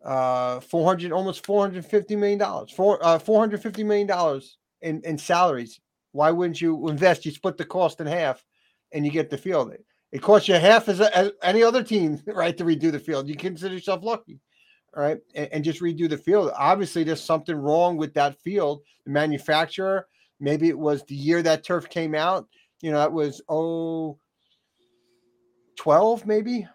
uh 0.04 0.60
400 0.60 1.10
almost 1.10 1.44
450 1.44 2.14
million 2.14 2.38
dollars 2.38 2.70
four 2.70 3.04
uh 3.04 3.18
450 3.18 3.82
million 3.82 4.06
dollars 4.06 4.58
in 4.80 5.02
in 5.02 5.18
salaries 5.18 5.80
why 6.12 6.30
wouldn't 6.30 6.60
you 6.60 6.88
invest? 6.88 7.24
You 7.24 7.32
split 7.32 7.56
the 7.56 7.64
cost 7.64 8.00
in 8.00 8.06
half, 8.06 8.44
and 8.92 9.04
you 9.04 9.10
get 9.10 9.30
the 9.30 9.38
field. 9.38 9.72
It 10.10 10.22
costs 10.22 10.48
you 10.48 10.54
half 10.54 10.88
as, 10.88 11.00
as 11.00 11.32
any 11.42 11.62
other 11.62 11.82
team, 11.82 12.20
right, 12.26 12.56
to 12.56 12.64
redo 12.64 12.90
the 12.90 12.98
field. 12.98 13.28
You 13.28 13.36
consider 13.36 13.74
yourself 13.74 14.02
lucky, 14.02 14.40
right, 14.94 15.18
and, 15.34 15.48
and 15.52 15.64
just 15.64 15.80
redo 15.80 16.08
the 16.08 16.16
field. 16.16 16.50
Obviously, 16.56 17.04
there's 17.04 17.22
something 17.22 17.56
wrong 17.56 17.96
with 17.96 18.14
that 18.14 18.40
field. 18.40 18.82
The 19.04 19.10
manufacturer, 19.10 20.06
maybe 20.40 20.68
it 20.68 20.78
was 20.78 21.04
the 21.04 21.14
year 21.14 21.42
that 21.42 21.64
turf 21.64 21.88
came 21.88 22.14
out. 22.14 22.46
You 22.80 22.90
know, 22.90 22.98
that 22.98 23.12
was 23.12 23.42
oh 23.48 24.18
12 25.76 26.26
maybe 26.26 26.66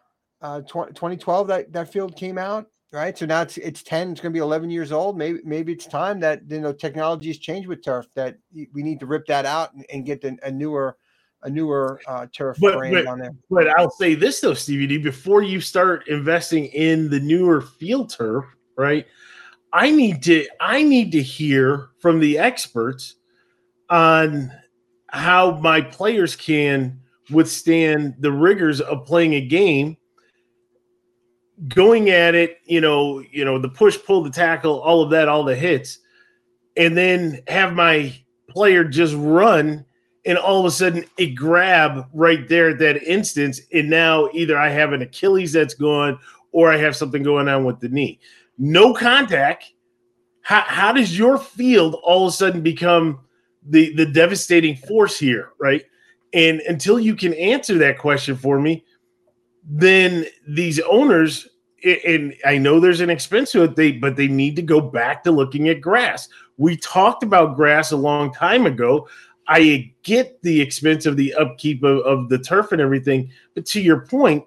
uh 0.42 0.62
2012 0.62 1.48
that 1.48 1.74
that 1.74 1.92
field 1.92 2.16
came 2.16 2.38
out 2.38 2.68
right? 2.94 3.18
So 3.18 3.26
now 3.26 3.42
it's 3.42 3.58
it's 3.58 3.84
10, 3.84 4.12
it's 4.12 4.22
going 4.22 4.32
to 4.32 4.38
be 4.38 4.42
11 4.42 4.70
years 4.70 4.92
old. 4.92 5.18
Maybe 5.18 5.40
maybe 5.44 5.74
it's 5.74 5.88
time 5.88 6.20
that 6.22 6.44
you 6.48 6.62
know 6.62 6.72
technology 6.72 7.28
has 7.28 7.40
changed 7.40 7.68
with 7.68 7.84
turf 7.84 8.06
that 8.16 8.38
we 8.54 8.84
need 8.84 9.00
to 9.02 9.06
rip 9.06 9.26
that 9.26 9.46
out 9.46 9.74
and, 9.74 9.86
and 9.92 10.06
get 10.06 10.22
the, 10.22 10.38
a 10.44 10.52
newer 10.52 10.98
a 11.44 11.50
newer 11.50 12.00
uh, 12.08 12.26
turf 12.32 12.58
but, 12.60 12.78
brand 12.78 12.96
but, 12.96 13.08
on 13.08 13.20
there. 13.20 13.36
But 13.50 13.68
I'll 13.78 13.92
say 13.92 14.16
this 14.16 14.40
though, 14.40 14.54
Stevie 14.54 14.88
D, 14.88 14.98
before 14.98 15.44
you 15.44 15.62
start 15.62 16.08
investing 16.08 16.66
in 16.68 17.10
the 17.10 17.20
newer 17.20 17.62
field 17.62 18.10
turf, 18.10 18.46
right? 18.78 19.06
I 19.72 19.92
need 19.92 20.22
to 20.24 20.48
I 20.60 20.84
need 20.84 21.12
to 21.14 21.22
hear 21.22 21.90
from 22.00 22.20
the 22.20 22.38
experts 22.38 23.16
on 23.90 24.52
how 25.08 25.52
my 25.58 25.82
players 25.82 26.36
can 26.36 27.00
withstand 27.30 28.16
the 28.20 28.32
rigors 28.32 28.82
of 28.82 29.06
playing 29.06 29.34
a 29.36 29.42
game 29.42 29.98
going 31.68 32.10
at 32.10 32.36
it, 32.36 32.58
you 32.66 32.82
know, 32.82 33.24
you 33.32 33.46
know, 33.46 33.60
the 33.60 33.70
push, 33.70 33.98
pull, 34.06 34.24
the 34.24 34.30
tackle, 34.30 34.82
all 34.82 35.02
of 35.02 35.10
that, 35.12 35.30
all 35.30 35.44
the 35.44 35.56
hits, 35.56 36.00
and 36.76 36.98
then 36.98 37.40
have 37.48 37.74
my 37.74 38.14
player 38.50 38.84
just 38.84 39.14
run 39.16 39.86
and 40.26 40.38
all 40.38 40.60
of 40.60 40.66
a 40.66 40.72
sudden 40.72 41.06
it 41.18 41.36
grab 41.36 42.08
right 42.14 42.48
there 42.48 42.70
at 42.70 42.80
that 42.80 43.04
instance. 43.04 43.62
And 43.74 43.90
now 43.90 44.30
either 44.34 44.58
I 44.58 44.70
have 44.70 44.94
an 44.94 45.02
Achilles 45.02 45.52
that's 45.52 45.74
gone 45.74 46.20
or 46.52 46.72
I 46.72 46.78
have 46.78 46.96
something 46.96 47.24
going 47.24 47.48
on 47.48 47.66
with 47.66 47.80
the 47.80 47.90
knee. 47.90 48.20
No 48.58 48.94
contact. 48.94 49.74
How, 50.42 50.62
how 50.62 50.92
does 50.92 51.18
your 51.18 51.38
field 51.38 51.96
all 52.04 52.28
of 52.28 52.34
a 52.34 52.36
sudden 52.36 52.62
become 52.62 53.20
the, 53.66 53.94
the 53.96 54.06
devastating 54.06 54.76
force 54.76 55.18
here? 55.18 55.52
Right. 55.60 55.86
And 56.34 56.62
until 56.62 57.00
you 57.00 57.16
can 57.16 57.34
answer 57.36 57.78
that 57.80 57.98
question 57.98 58.36
for 58.36 58.60
me, 58.60 58.84
then 59.66 60.26
these 60.48 60.80
owners 60.82 61.48
and 62.06 62.34
I 62.46 62.58
know 62.58 62.80
there's 62.80 63.02
an 63.02 63.10
expense 63.10 63.52
to 63.52 63.64
it, 63.64 63.76
they 63.76 63.92
but 63.92 64.16
they 64.16 64.28
need 64.28 64.56
to 64.56 64.62
go 64.62 64.80
back 64.80 65.24
to 65.24 65.32
looking 65.32 65.70
at 65.70 65.82
grass. 65.82 66.30
We 66.58 66.78
talked 66.78 67.24
about 67.24 67.56
grass 67.56 67.92
a 67.92 67.98
long 67.98 68.34
time 68.34 68.66
ago. 68.66 69.08
I 69.48 69.94
get 70.04 70.42
the 70.42 70.62
expense 70.62 71.06
of 71.06 71.18
the 71.18 71.34
upkeep 71.34 71.84
of, 71.84 72.00
of 72.00 72.30
the 72.30 72.40
turf 72.40 72.72
and 72.72 72.82
everything, 72.82 73.30
but 73.56 73.66
to 73.68 73.82
your 73.82 74.02
point, 74.02 74.46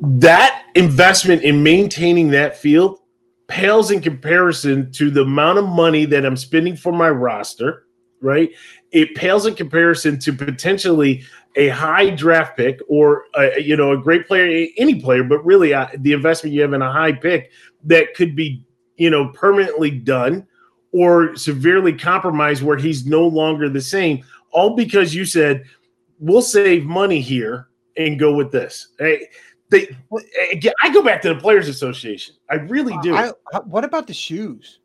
that 0.00 0.64
investment 0.74 1.42
in 1.42 1.62
maintaining 1.62 2.30
that 2.30 2.56
field 2.56 2.98
pales 3.46 3.90
in 3.90 4.00
comparison 4.00 4.90
to 4.92 5.10
the 5.10 5.22
amount 5.22 5.58
of 5.58 5.66
money 5.66 6.06
that 6.06 6.24
I'm 6.24 6.36
spending 6.36 6.74
for 6.74 6.92
my 6.92 7.10
roster, 7.10 7.86
right? 8.20 8.50
It 8.92 9.14
pales 9.14 9.46
in 9.46 9.54
comparison 9.54 10.18
to 10.20 10.32
potentially 10.32 11.22
a 11.56 11.68
high 11.68 12.10
draft 12.10 12.56
pick 12.56 12.80
or 12.88 13.24
a, 13.34 13.60
you 13.60 13.76
know 13.76 13.92
a 13.92 13.98
great 13.98 14.26
player, 14.26 14.66
any 14.78 15.00
player, 15.00 15.22
but 15.22 15.44
really 15.44 15.74
uh, 15.74 15.88
the 15.98 16.12
investment 16.14 16.54
you 16.54 16.62
have 16.62 16.72
in 16.72 16.82
a 16.82 16.90
high 16.90 17.12
pick 17.12 17.50
that 17.84 18.14
could 18.14 18.34
be 18.34 18.64
you 18.96 19.10
know 19.10 19.28
permanently 19.28 19.90
done 19.90 20.46
or 20.92 21.34
severely 21.36 21.92
compromised 21.92 22.62
where 22.62 22.76
he's 22.76 23.06
no 23.06 23.26
longer 23.26 23.68
the 23.68 23.80
same, 23.80 24.24
all 24.50 24.76
because 24.76 25.14
you 25.14 25.24
said 25.24 25.64
we'll 26.18 26.42
save 26.42 26.84
money 26.84 27.20
here 27.20 27.68
and 27.96 28.18
go 28.18 28.32
with 28.34 28.52
this. 28.52 28.88
Hey, 28.98 29.28
they, 29.70 29.88
I 30.82 30.92
go 30.92 31.02
back 31.02 31.22
to 31.22 31.34
the 31.34 31.40
Players 31.40 31.68
Association. 31.68 32.34
I 32.50 32.56
really 32.56 32.94
do. 33.02 33.14
I, 33.14 33.32
what 33.64 33.84
about 33.84 34.06
the 34.06 34.14
shoes? 34.14 34.80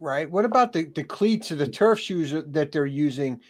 Right. 0.00 0.28
What 0.30 0.46
about 0.46 0.72
the, 0.72 0.84
the 0.84 1.04
cleats 1.04 1.52
or 1.52 1.56
the 1.56 1.68
turf 1.68 2.00
shoes 2.00 2.34
that 2.46 2.72
they're 2.72 2.86
using? 2.86 3.40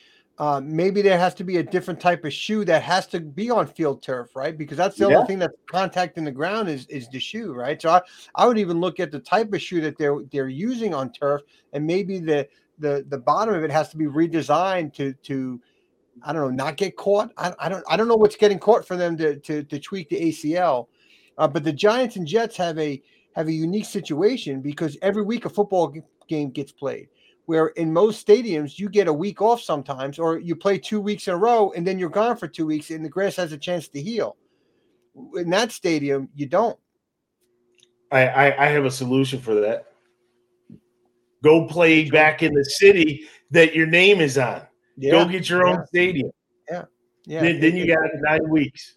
Uh, 0.41 0.59
maybe 0.59 1.03
there 1.03 1.19
has 1.19 1.35
to 1.35 1.45
be 1.45 1.59
a 1.59 1.63
different 1.63 2.01
type 2.01 2.25
of 2.25 2.33
shoe 2.33 2.65
that 2.65 2.83
has 2.83 3.07
to 3.07 3.21
be 3.21 3.51
on 3.51 3.67
field 3.67 4.03
turf, 4.03 4.35
right? 4.35 4.57
Because 4.57 4.79
that's 4.79 4.97
the 4.97 5.07
yeah. 5.07 5.17
only 5.17 5.27
thing 5.27 5.39
that's 5.39 5.53
contacting 5.71 6.25
the 6.25 6.31
ground 6.31 6.67
is 6.67 6.87
is 6.87 7.11
the 7.11 7.21
shoe, 7.21 7.53
right? 7.53 7.81
So 7.81 7.91
I, 7.91 8.01
I 8.35 8.47
would 8.47 8.57
even 8.57 8.81
look 8.81 9.01
at 9.01 9.13
the 9.13 9.19
type 9.19 9.53
of 9.53 9.61
shoe 9.61 9.83
that 9.83 9.99
they're 9.99 10.17
they're 10.33 10.49
using 10.49 10.95
on 10.95 11.13
turf, 11.13 11.43
and 11.75 11.87
maybe 11.87 12.19
the 12.21 12.49
the 12.79 13.05
the 13.11 13.19
bottom 13.19 13.55
of 13.55 13.63
it 13.63 13.71
has 13.71 13.91
to 13.91 13.99
be 13.99 14.07
redesigned 14.07 14.95
to 14.95 15.13
to 15.13 15.61
I 16.23 16.33
don't 16.33 16.41
know, 16.43 16.65
not 16.65 16.79
get 16.79 16.97
caught. 16.97 17.33
I, 17.37 17.53
I 17.59 17.69
don't 17.69 17.85
I 17.87 17.99
don't 17.99 18.09
know 18.09 18.17
what's 18.17 18.37
getting 18.37 18.59
caught 18.59 18.87
for 18.87 18.97
them 18.97 19.19
to 19.19 19.37
to, 19.41 19.63
to 19.63 19.79
tweak 19.79 20.09
the 20.09 20.21
ACL. 20.21 20.87
Uh, 21.37 21.49
but 21.49 21.65
the 21.65 21.73
Giants 21.73 22.17
and 22.17 22.27
Jets 22.27 22.57
have 22.57 22.79
a 22.79 23.03
have 23.37 23.49
a 23.49 23.53
unique 23.53 23.85
situation 23.85 24.63
because 24.63 24.97
every 25.03 25.23
week 25.23 25.45
a 25.45 25.51
football 25.51 25.95
game 26.29 26.51
gets 26.51 26.73
played. 26.73 27.09
Where 27.47 27.69
in 27.69 27.93
most 27.93 28.25
stadiums 28.25 28.79
you 28.79 28.89
get 28.89 29.09
a 29.09 29.13
week 29.13 29.43
off 29.43 29.61
sometimes, 29.61 30.19
or 30.19 30.39
you 30.39 30.55
play 30.55 30.79
two 30.79 31.01
weeks 31.01 31.27
in 31.27 31.35
a 31.35 31.37
row 31.37 31.73
and 31.73 31.87
then 31.87 31.99
you're 31.99 32.09
gone 32.09 32.37
for 32.37 32.47
two 32.47 32.67
weeks, 32.67 32.91
and 32.91 33.05
the 33.05 33.09
grass 33.09 33.37
has 33.37 33.53
a 33.53 33.59
chance 33.59 33.89
to 33.89 34.01
heal. 34.01 34.37
In 35.35 35.51
that 35.51 35.73
stadium, 35.73 36.29
you 36.35 36.47
don't. 36.47 36.79
I, 38.13 38.27
I, 38.27 38.67
I 38.67 38.69
have 38.69 38.85
a 38.85 38.91
solution 38.91 39.41
for 39.41 39.55
that. 39.55 39.87
Go 41.43 41.67
play 41.67 42.09
back 42.11 42.43
in 42.43 42.53
the 42.53 42.65
city 42.65 43.27
that 43.51 43.75
your 43.75 43.87
name 43.87 44.21
is 44.21 44.37
on. 44.37 44.63
Yeah, 44.97 45.13
Go 45.13 45.25
get 45.27 45.49
your 45.49 45.67
own 45.67 45.77
yeah. 45.77 45.85
stadium. 45.87 46.31
Yeah, 46.71 46.85
yeah. 47.25 47.41
Then, 47.43 47.61
then 47.61 47.77
you 47.77 47.87
got 47.87 48.01
nine 48.15 48.49
weeks. 48.49 48.97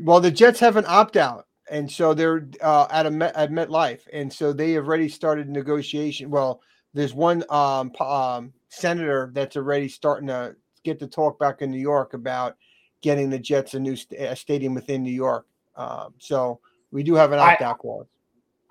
Well, 0.00 0.20
the 0.20 0.30
Jets 0.30 0.60
have 0.60 0.76
an 0.76 0.84
opt 0.88 1.16
out, 1.16 1.46
and 1.70 1.90
so 1.90 2.14
they're 2.14 2.48
uh, 2.60 2.86
at 2.90 3.06
a 3.06 3.10
Met, 3.10 3.36
at 3.36 3.50
MetLife, 3.50 4.00
and 4.12 4.32
so 4.32 4.52
they 4.52 4.72
have 4.72 4.86
already 4.86 5.08
started 5.08 5.48
negotiation. 5.48 6.30
Well, 6.30 6.62
there's 6.94 7.14
one 7.14 7.44
um, 7.50 7.92
um, 8.00 8.52
senator 8.68 9.30
that's 9.34 9.56
already 9.56 9.88
starting 9.88 10.28
to 10.28 10.56
get 10.84 10.98
to 10.98 11.06
talk 11.06 11.38
back 11.38 11.62
in 11.62 11.70
New 11.70 11.80
York 11.80 12.14
about 12.14 12.56
getting 13.02 13.30
the 13.30 13.38
Jets 13.38 13.74
a 13.74 13.80
new 13.80 13.96
st- 13.96 14.20
a 14.20 14.36
stadium 14.36 14.74
within 14.74 15.02
New 15.02 15.12
York. 15.12 15.46
Um, 15.76 16.14
so 16.18 16.60
we 16.90 17.02
do 17.02 17.14
have 17.14 17.32
an 17.32 17.38
opt 17.38 17.62
out 17.62 17.78
clause. 17.78 18.06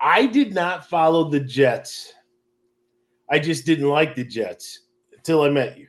I 0.00 0.26
did 0.26 0.54
not 0.54 0.88
follow 0.88 1.30
the 1.30 1.40
Jets. 1.40 2.12
I 3.30 3.38
just 3.38 3.64
didn't 3.64 3.88
like 3.88 4.14
the 4.14 4.24
Jets 4.24 4.80
until 5.16 5.42
I 5.42 5.48
met 5.48 5.78
you. 5.78 5.88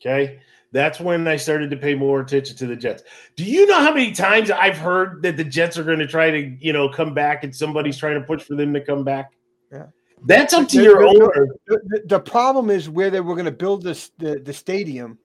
Okay. 0.00 0.40
That's 0.72 0.98
when 0.98 1.28
I 1.28 1.36
started 1.36 1.70
to 1.70 1.76
pay 1.76 1.94
more 1.94 2.20
attention 2.20 2.56
to 2.56 2.66
the 2.66 2.74
Jets. 2.74 3.04
Do 3.36 3.44
you 3.44 3.64
know 3.66 3.78
how 3.78 3.94
many 3.94 4.10
times 4.10 4.50
I've 4.50 4.76
heard 4.76 5.22
that 5.22 5.36
the 5.36 5.44
Jets 5.44 5.78
are 5.78 5.84
going 5.84 6.00
to 6.00 6.06
try 6.06 6.30
to, 6.30 6.56
you 6.58 6.72
know, 6.72 6.88
come 6.88 7.14
back 7.14 7.44
and 7.44 7.54
somebody's 7.54 7.96
trying 7.96 8.20
to 8.20 8.26
push 8.26 8.42
for 8.42 8.56
them 8.56 8.74
to 8.74 8.80
come 8.80 9.04
back? 9.04 9.34
Yeah. 9.70 9.86
That's 10.26 10.54
up 10.54 10.68
to 10.68 10.78
the, 10.78 10.82
your 10.82 11.04
owner. 11.04 11.48
The, 11.66 12.02
the, 12.06 12.20
problem 12.20 12.70
is 12.70 12.88
where 12.88 13.10
they 13.10 13.20
were 13.20 13.34
going 13.34 13.44
to 13.44 13.52
build 13.52 13.82
this 13.82 14.10
the, 14.18 14.38
the 14.38 14.52
stadium 14.52 15.18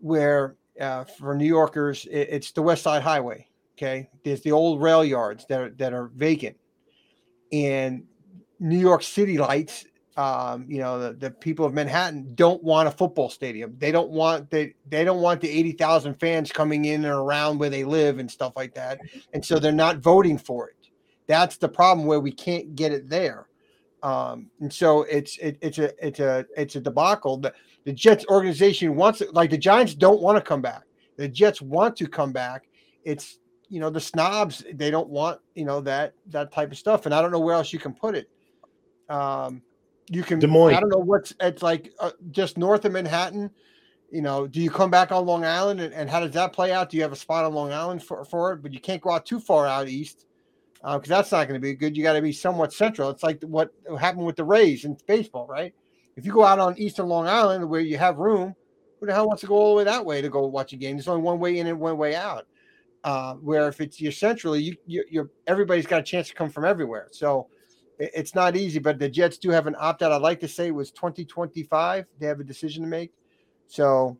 where 0.00 0.56
uh, 0.80 1.04
for 1.04 1.34
New 1.34 1.46
Yorkers, 1.46 2.06
it, 2.06 2.28
it's 2.30 2.52
the 2.52 2.62
West 2.62 2.82
Side 2.82 3.02
Highway. 3.02 3.48
Okay. 3.76 4.08
There's 4.24 4.42
the 4.42 4.52
old 4.52 4.80
rail 4.82 5.04
yards 5.04 5.44
that 5.48 5.60
are, 5.60 5.70
that 5.70 5.92
are 5.92 6.10
vacant. 6.14 6.56
And 7.52 8.04
New 8.60 8.78
York 8.78 9.02
City 9.02 9.38
lights 9.38 9.84
um, 10.18 10.66
you 10.68 10.78
know, 10.78 10.98
the, 10.98 11.12
the 11.12 11.30
people 11.30 11.64
of 11.64 11.72
Manhattan 11.72 12.34
don't 12.34 12.60
want 12.64 12.88
a 12.88 12.90
football 12.90 13.30
stadium. 13.30 13.76
They 13.78 13.92
don't 13.92 14.10
want 14.10 14.50
they 14.50 14.74
they 14.88 15.04
don't 15.04 15.20
want 15.20 15.40
the 15.40 15.48
80,000 15.48 16.14
fans 16.14 16.50
coming 16.50 16.86
in 16.86 17.04
and 17.04 17.14
around 17.14 17.58
where 17.58 17.70
they 17.70 17.84
live 17.84 18.18
and 18.18 18.28
stuff 18.28 18.54
like 18.56 18.74
that. 18.74 18.98
And 19.32 19.46
so 19.46 19.60
they're 19.60 19.70
not 19.70 19.98
voting 19.98 20.36
for 20.36 20.70
it. 20.70 20.88
That's 21.28 21.56
the 21.56 21.68
problem 21.68 22.04
where 22.04 22.18
we 22.18 22.32
can't 22.32 22.74
get 22.74 22.90
it 22.90 23.08
there. 23.08 23.46
Um, 24.02 24.50
and 24.60 24.72
so 24.72 25.02
it's 25.02 25.38
it, 25.38 25.58
it's 25.60 25.78
a 25.78 26.06
it's 26.06 26.20
a 26.20 26.46
it's 26.56 26.76
a 26.76 26.80
debacle. 26.80 27.38
The, 27.38 27.52
the 27.84 27.92
Jets 27.92 28.24
organization 28.28 28.94
wants 28.94 29.20
it 29.20 29.34
like 29.34 29.50
the 29.50 29.58
Giants 29.58 29.94
don't 29.94 30.20
want 30.20 30.36
to 30.36 30.42
come 30.42 30.62
back. 30.62 30.82
The 31.16 31.28
Jets 31.28 31.60
want 31.60 31.96
to 31.96 32.06
come 32.06 32.32
back. 32.32 32.68
It's 33.04 33.38
you 33.68 33.80
know 33.80 33.90
the 33.90 34.00
snobs 34.00 34.64
they 34.74 34.90
don't 34.90 35.08
want 35.08 35.40
you 35.54 35.64
know 35.64 35.80
that 35.82 36.14
that 36.28 36.52
type 36.52 36.72
of 36.72 36.78
stuff 36.78 37.04
and 37.04 37.14
i 37.14 37.20
don't 37.20 37.30
know 37.30 37.38
where 37.38 37.54
else 37.54 37.70
you 37.70 37.78
can 37.78 37.92
put 37.92 38.14
it 38.14 38.30
um 39.10 39.60
you 40.10 40.22
can. 40.22 40.38
Des 40.38 40.46
Moines. 40.46 40.74
I 40.74 40.80
don't 40.80 40.88
know 40.88 40.98
what's 40.98 41.34
it's 41.40 41.62
like 41.62 41.92
uh, 42.00 42.12
just 42.30 42.58
north 42.58 42.84
of 42.84 42.92
Manhattan. 42.92 43.50
You 44.10 44.22
know, 44.22 44.46
do 44.46 44.60
you 44.60 44.70
come 44.70 44.90
back 44.90 45.12
on 45.12 45.26
Long 45.26 45.44
Island 45.44 45.80
and, 45.80 45.92
and, 45.92 46.08
how 46.08 46.20
does 46.20 46.32
that 46.32 46.54
play 46.54 46.72
out? 46.72 46.88
Do 46.88 46.96
you 46.96 47.02
have 47.02 47.12
a 47.12 47.16
spot 47.16 47.44
on 47.44 47.52
Long 47.52 47.72
Island 47.72 48.02
for, 48.02 48.24
for 48.24 48.54
it? 48.54 48.62
But 48.62 48.72
you 48.72 48.80
can't 48.80 49.02
go 49.02 49.10
out 49.10 49.26
too 49.26 49.38
far 49.38 49.66
out 49.66 49.86
east 49.86 50.24
because 50.82 51.10
uh, 51.10 51.16
that's 51.16 51.32
not 51.32 51.48
going 51.48 51.60
to 51.60 51.64
be 51.64 51.74
good. 51.74 51.96
You 51.96 52.02
got 52.02 52.12
to 52.12 52.22
be 52.22 52.32
somewhat 52.32 52.72
central. 52.72 53.10
It's 53.10 53.22
like 53.22 53.42
what 53.42 53.70
happened 53.98 54.26
with 54.26 54.36
the 54.36 54.44
Rays 54.44 54.84
in 54.84 54.96
baseball, 55.06 55.46
right? 55.46 55.74
If 56.16 56.24
you 56.24 56.32
go 56.32 56.44
out 56.44 56.58
on 56.58 56.78
eastern 56.78 57.08
Long 57.08 57.26
Island 57.26 57.68
where 57.68 57.80
you 57.80 57.98
have 57.98 58.18
room, 58.18 58.54
who 58.98 59.06
the 59.06 59.12
hell 59.12 59.26
wants 59.26 59.40
to 59.42 59.46
go 59.46 59.54
all 59.54 59.70
the 59.70 59.78
way 59.78 59.84
that 59.84 60.04
way 60.04 60.20
to 60.20 60.28
go 60.28 60.46
watch 60.46 60.72
a 60.72 60.76
game? 60.76 60.96
There's 60.96 61.08
only 61.08 61.22
one 61.22 61.38
way 61.38 61.58
in 61.58 61.66
and 61.66 61.78
one 61.78 61.96
way 61.96 62.14
out. 62.14 62.46
Uh, 63.04 63.34
where 63.34 63.68
if 63.68 63.80
it's 63.80 64.00
you're 64.00 64.10
centrally, 64.10 64.60
you, 64.60 64.76
you, 64.86 65.04
you're 65.08 65.30
everybody's 65.46 65.86
got 65.86 66.00
a 66.00 66.02
chance 66.02 66.28
to 66.28 66.34
come 66.34 66.50
from 66.50 66.64
everywhere. 66.64 67.08
So 67.12 67.48
it's 67.98 68.34
not 68.34 68.56
easy, 68.56 68.78
but 68.78 68.98
the 68.98 69.08
Jets 69.08 69.38
do 69.38 69.50
have 69.50 69.66
an 69.66 69.76
opt 69.78 70.02
out. 70.02 70.12
I'd 70.12 70.22
like 70.22 70.40
to 70.40 70.48
say 70.48 70.68
it 70.68 70.74
was 70.74 70.90
2025. 70.92 72.06
They 72.18 72.26
have 72.26 72.40
a 72.40 72.44
decision 72.44 72.82
to 72.82 72.88
make. 72.88 73.12
So 73.66 74.16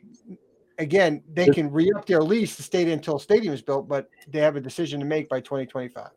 again, 0.79 1.23
they 1.33 1.49
can 1.49 1.71
re 1.71 1.91
up 1.97 2.07
their 2.07 2.23
lease 2.23 2.57
to 2.57 2.63
stay 2.63 2.91
until 2.91 3.19
stadium 3.19 3.55
is 3.55 3.63
built, 3.63 3.89
but 3.89 4.09
they 4.29 4.41
have 4.41 4.57
a 4.57 4.61
decision 4.61 5.01
to 5.01 5.07
make 5.07 5.29
by 5.29 5.41
2025. 5.41 6.11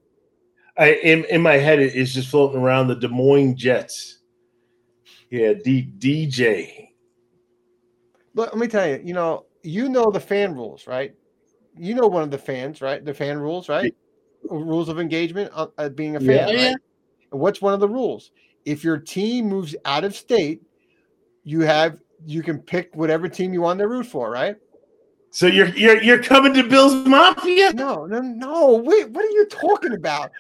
I 0.82 0.94
in, 0.94 1.26
in 1.26 1.41
my 1.41 1.58
head 1.58 1.80
it's 1.80 2.12
just 2.12 2.30
floating 2.30 2.60
around 2.60 2.88
the 2.88 2.95
Des 2.95 3.08
Moines 3.08 3.56
Jets. 3.56 4.18
Yeah, 5.30 5.53
D, 5.53 5.88
DJ. 5.99 6.90
Let, 8.34 8.49
let 8.49 8.58
me 8.58 8.68
tell 8.68 8.88
you, 8.88 8.99
you 9.03 9.14
know, 9.14 9.45
you 9.62 9.90
know 9.90 10.10
the 10.10 10.20
fan 10.20 10.56
rules, 10.56 10.88
right? 10.88 11.14
You 11.78 11.94
know 11.94 12.08
one 12.08 12.24
of 12.24 12.32
the 12.32 12.38
fans, 12.38 12.82
right? 12.82 13.06
The 13.06 13.14
fan 13.14 13.38
rules, 13.38 13.70
right? 13.70 13.94
Yeah. 14.44 14.49
Rules 14.49 14.90
of 14.90 14.99
engagement, 14.99 15.52
uh, 15.53 15.68
uh 15.78 15.90
being 15.90 16.16
a 16.16 16.20
fan. 16.20 16.49
Yeah. 16.49 16.68
Right? 16.70 16.76
what's 17.30 17.62
one 17.62 17.74
of 17.74 17.80
the 17.80 17.88
rules? 17.88 18.32
If 18.66 18.84
your 18.84 18.98
team 18.98 19.48
moves 19.48 19.76
out 19.86 20.03
of 20.03 20.16
state, 20.16 20.64
you 21.44 21.62
have 21.62 21.99
you 22.26 22.41
can 22.41 22.60
pick 22.60 22.90
whatever 22.95 23.28
team 23.28 23.53
you 23.53 23.62
want 23.62 23.80
to 23.80 23.88
root 23.88 24.08
for, 24.08 24.32
right? 24.32 24.56
So 25.30 25.45
you're 25.45 25.70
you're 25.70 26.02
you're 26.02 26.22
coming 26.22 26.53
to 26.56 26.64
Bills 26.64 26.94
Mafia? 27.08 27.72
No, 27.74 28.06
no, 28.06 28.20
no. 28.20 28.76
Wait, 28.76 29.10
what 29.12 29.24
are 29.24 29.30
you 29.30 29.45
talking 29.45 29.94
about? 29.94 30.32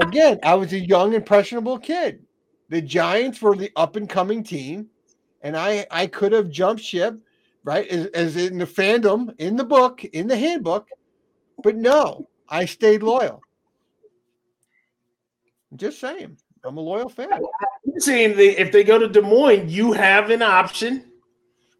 Again, 0.00 0.38
I 0.42 0.54
was 0.54 0.72
a 0.72 0.78
young, 0.78 1.14
impressionable 1.14 1.78
kid. 1.78 2.24
The 2.68 2.80
Giants 2.82 3.40
were 3.40 3.56
the 3.56 3.70
up 3.76 3.96
and 3.96 4.08
coming 4.08 4.42
team, 4.42 4.88
and 5.42 5.56
I 5.56 5.86
I 5.90 6.06
could 6.06 6.32
have 6.32 6.50
jumped 6.50 6.82
ship, 6.82 7.18
right? 7.64 7.86
As, 7.88 8.06
as 8.08 8.36
in 8.36 8.58
the 8.58 8.66
fandom, 8.66 9.34
in 9.38 9.56
the 9.56 9.64
book, 9.64 10.04
in 10.04 10.28
the 10.28 10.36
handbook, 10.36 10.88
but 11.62 11.76
no, 11.76 12.28
I 12.48 12.64
stayed 12.66 13.02
loyal. 13.02 13.42
Just 15.76 16.00
saying. 16.00 16.36
I'm 16.64 16.76
a 16.76 16.80
loyal 16.80 17.08
fan. 17.08 17.32
I'm 17.32 18.00
saying 18.00 18.36
they, 18.36 18.56
if 18.56 18.72
they 18.72 18.84
go 18.84 18.98
to 18.98 19.08
Des 19.08 19.20
Moines, 19.20 19.68
you 19.68 19.92
have 19.92 20.30
an 20.30 20.42
option. 20.42 21.04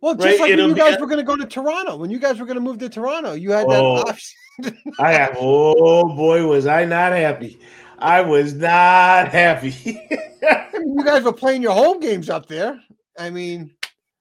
Well, 0.01 0.15
just 0.15 0.27
right? 0.27 0.41
like 0.41 0.57
when 0.57 0.69
you 0.69 0.75
guys 0.75 0.99
were 1.01 1.07
going 1.07 1.19
to 1.19 1.25
go 1.25 1.37
to 1.37 1.45
Toronto, 1.45 1.97
when 1.97 2.11
you 2.11 2.19
guys 2.19 2.39
were 2.39 2.47
going 2.47 2.57
to 2.57 2.63
move 2.63 2.79
to 2.79 2.89
Toronto, 2.89 3.33
you 3.33 3.51
had 3.51 3.69
that 3.69 3.83
oh, 3.83 3.97
option. 3.97 4.79
I 4.99 5.13
have. 5.13 5.37
Oh 5.39 6.15
boy, 6.15 6.47
was 6.47 6.67
I 6.67 6.85
not 6.85 7.13
happy! 7.13 7.59
I 7.99 8.21
was 8.21 8.55
not 8.55 9.29
happy. 9.29 9.71
you 9.85 11.05
guys 11.05 11.25
were 11.25 11.33
playing 11.33 11.63
your 11.63 11.73
home 11.73 12.01
games 12.01 12.31
up 12.31 12.47
there. 12.47 12.81
I 13.19 13.31
mean, 13.31 13.73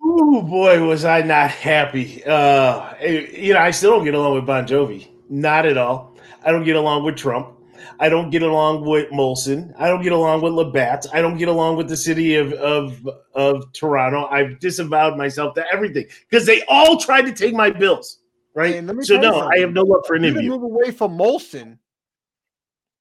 oh 0.03 0.41
boy, 0.41 0.83
was 0.83 1.05
I 1.05 1.21
not 1.21 1.51
happy! 1.51 2.23
Uh, 2.25 2.93
you 3.01 3.53
know, 3.53 3.59
I 3.59 3.71
still 3.71 3.91
don't 3.91 4.05
get 4.05 4.15
along 4.15 4.35
with 4.35 4.45
Bon 4.45 4.65
Jovi, 4.65 5.07
not 5.29 5.65
at 5.65 5.77
all. 5.77 6.17
I 6.43 6.51
don't 6.51 6.63
get 6.63 6.75
along 6.75 7.03
with 7.03 7.15
Trump. 7.15 7.53
I 7.99 8.09
don't 8.09 8.29
get 8.29 8.41
along 8.41 8.85
with 8.85 9.09
Molson. 9.11 9.73
I 9.77 9.87
don't 9.87 10.01
get 10.01 10.11
along 10.11 10.41
with 10.41 10.53
Labatt. 10.53 11.05
I 11.13 11.21
don't 11.21 11.37
get 11.37 11.47
along 11.47 11.77
with 11.77 11.87
the 11.87 11.97
city 11.97 12.35
of 12.35 12.53
of, 12.53 13.07
of 13.35 13.71
Toronto. 13.73 14.27
I've 14.27 14.59
disavowed 14.59 15.17
myself 15.17 15.53
to 15.55 15.65
everything 15.71 16.07
because 16.29 16.45
they 16.45 16.63
all 16.67 16.97
tried 16.97 17.23
to 17.23 17.31
take 17.31 17.53
my 17.53 17.69
bills. 17.69 18.19
Right. 18.55 18.83
so 19.03 19.19
no, 19.19 19.41
I 19.41 19.59
have 19.59 19.71
no 19.71 19.83
love 19.83 20.03
for 20.07 20.15
any 20.15 20.29
of 20.29 20.41
you. 20.41 20.49
Move 20.49 20.63
away 20.63 20.89
from 20.89 21.15
Molson. 21.15 21.77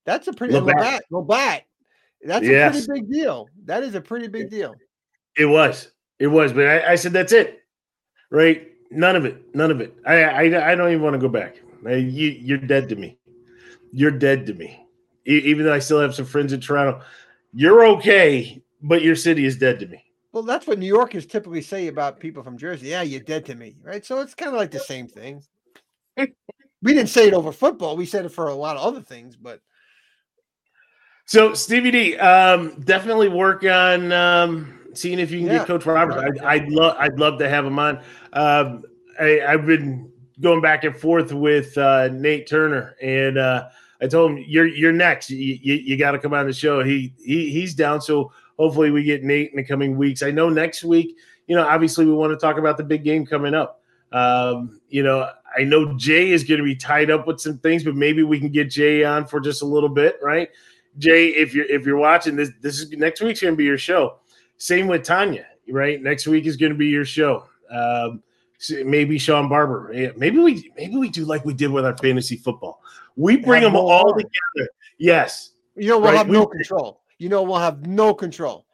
That's 0.07 0.29
a 0.29 0.33
pretty 0.33 0.55
Labatt. 0.55 1.03
Labatt. 1.11 1.65
That's 2.23 2.47
yes. 2.47 2.85
a 2.85 2.87
pretty 2.87 3.03
big 3.03 3.13
deal. 3.13 3.49
That 3.67 3.83
is 3.83 3.95
a 3.95 4.01
pretty 4.01 4.29
big 4.29 4.49
deal. 4.51 4.75
It 5.37 5.45
was. 5.45 5.93
It 6.19 6.29
was. 6.29 6.55
But 6.55 6.67
I, 6.67 6.93
I 6.93 6.95
said 6.95 7.13
that's 7.13 7.33
it. 7.33 7.63
Right. 8.31 8.69
None 8.91 9.17
of 9.17 9.27
it. 9.27 9.55
None 9.55 9.71
of 9.71 9.83
it. 9.83 9.95
I 10.07 10.23
I, 10.23 10.73
I 10.73 10.75
don't 10.75 10.91
even 10.91 11.03
want 11.03 11.15
to 11.15 11.21
go 11.21 11.29
back. 11.29 11.57
I, 11.87 11.97
you, 11.97 12.31
you're 12.31 12.59
dead 12.59 12.89
to 12.89 12.97
me. 12.97 13.19
You're 13.93 14.11
dead 14.11 14.47
to 14.47 14.55
me 14.55 14.87
even 15.27 15.65
though 15.65 15.75
I 15.75 15.81
still 15.81 16.01
have 16.01 16.15
some 16.15 16.25
friends 16.25 16.53
in 16.53 16.61
Toronto, 16.61 17.03
you're 17.53 17.87
okay, 17.87 18.63
but 18.83 19.03
your 19.03 19.17
city 19.17 19.45
is 19.45 19.57
dead 19.57 19.81
to 19.81 19.87
me. 19.87 20.03
Well, 20.33 20.43
that's 20.43 20.67
what 20.67 20.79
New 20.79 20.87
Yorkers 20.87 21.27
typically 21.27 21.63
say 21.63 21.89
about 21.89 22.21
people 22.21 22.43
from 22.43 22.59
Jersey. 22.59 22.89
Yeah, 22.89 23.03
you're 23.03 23.21
dead 23.21 23.45
to 23.47 23.55
me, 23.55 23.77
right? 23.83 24.05
So 24.05 24.21
it's 24.21 24.35
kind 24.35 24.53
of 24.53 24.59
like 24.59 24.71
the 24.71 24.81
same 24.81 25.09
thing. 25.09 25.43
we 26.17 26.27
didn't 26.83 27.09
say 27.09 27.27
it 27.27 27.35
over 27.35 27.53
football. 27.53 27.97
We 27.97 28.07
said 28.07 28.25
it 28.25 28.33
for 28.33 28.49
a 28.49 28.55
lot 28.55 28.77
of 28.77 28.83
other 28.83 29.03
things, 29.03 29.37
but. 29.37 29.61
So 31.27 31.55
Stevie 31.55 31.91
D, 31.91 32.17
um, 32.17 32.81
definitely 32.81 33.29
work 33.29 33.65
on 33.65 34.13
um, 34.13 34.79
seeing 34.95 35.19
if 35.19 35.31
you 35.31 35.41
can 35.41 35.49
yeah. 35.49 35.59
get 35.59 35.67
Coach 35.67 35.87
Roberts. 35.87 36.23
I'd, 36.23 36.39
I'd 36.45 36.69
love, 36.69 36.97
I'd 36.99 37.19
love 37.19 37.39
to 37.41 37.49
have 37.49 37.67
him 37.67 37.79
on. 37.79 37.99
Um, 38.33 38.85
I, 39.21 39.41
have 39.47 39.67
been 39.67 40.11
going 40.41 40.61
back 40.61 40.85
and 40.85 40.97
forth 40.97 41.33
with 41.33 41.77
uh, 41.79 42.09
Nate 42.09 42.47
Turner, 42.47 42.95
and 43.03 43.39
uh, 43.39 43.69
I 44.01 44.07
told 44.07 44.33
him 44.33 44.45
you're 44.47 44.67
you're 44.67 44.93
next. 44.93 45.31
You, 45.31 45.59
you, 45.61 45.75
you 45.75 45.99
got 45.99 46.13
to 46.13 46.19
come 46.19 46.33
on 46.33 46.47
the 46.47 46.53
show. 46.53 46.83
He 46.83 47.13
he 47.19 47.51
he's 47.51 47.75
down. 47.75 48.01
So 48.01 48.33
hopefully 48.59 48.91
we 48.91 49.03
get 49.03 49.25
Nate 49.25 49.51
in 49.51 49.57
the 49.57 49.65
coming 49.65 49.97
weeks. 49.97 50.23
I 50.23 50.31
know 50.31 50.49
next 50.49 50.85
week 50.85 51.17
you 51.47 51.55
know, 51.55 51.67
obviously 51.67 52.05
we 52.07 52.13
want 52.13 52.33
to 52.33 52.37
talk 52.37 52.59
about 52.59 52.77
the 52.77 52.85
big 52.85 53.05
game 53.05 53.25
coming 53.25 53.55
up. 53.55 53.83
Um, 54.13 54.81
you 54.89 55.03
know, 55.03 55.31
I 55.57 55.65
know 55.65 55.95
Jay 55.97 56.31
is 56.31 56.45
going 56.45 56.59
to 56.59 56.65
be 56.65 56.77
tied 56.77 57.11
up 57.11 57.27
with 57.27 57.41
some 57.41 57.59
things, 57.59 57.85
but 57.85 57.95
maybe 57.95 58.23
we 58.23 58.39
can 58.39 58.51
get 58.51 58.71
Jay 58.71 59.05
on 59.05 59.27
for 59.27 59.41
just 59.41 59.63
a 59.63 59.67
little 59.67 59.89
bit, 59.89 60.19
right? 60.23 60.49
Jay, 60.99 61.29
if 61.29 61.55
you're 61.55 61.67
if 61.67 61.85
you're 61.85 61.97
watching 61.97 62.37
this, 62.37 62.51
this 62.61 62.81
is 62.81 62.91
next 62.93 63.21
week's 63.21 63.41
going 63.41 63.53
to 63.53 63.57
be 63.57 63.65
your 63.65 63.79
show. 63.79 64.19
Same 64.59 64.87
with 64.87 65.05
Tanya, 65.05 65.47
right? 65.69 66.03
Next 66.03 66.27
week 66.27 66.47
is 66.47 66.57
going 66.57 66.73
to 66.73 66.79
be 66.79 66.87
your 66.87 67.05
show. 67.05 67.45
Um, 67.71 68.23
maybe 68.85 69.19
Sean 69.19 69.49
Barber. 69.49 69.91
Maybe 70.17 70.39
we 70.39 70.73
maybe 70.77 70.97
we 70.97 71.09
do 71.09 71.25
like 71.25 71.45
we 71.45 71.55
did 71.55 71.71
with 71.71 71.85
our 71.85 71.97
fantasy 71.99 72.37
football. 72.37 72.81
We 73.17 73.37
bring 73.37 73.63
them 73.63 73.77
all 73.77 74.15
together. 74.15 74.71
Yes. 74.99 75.53
You 75.77 75.89
know 75.89 75.99
we'll 75.99 76.13
right? 76.13 76.19
have 76.19 76.29
no 76.29 76.47
control. 76.47 77.03
You 77.19 77.29
know 77.29 77.43
we'll 77.43 77.59
have 77.59 77.87
no 77.87 78.15
control. 78.15 78.67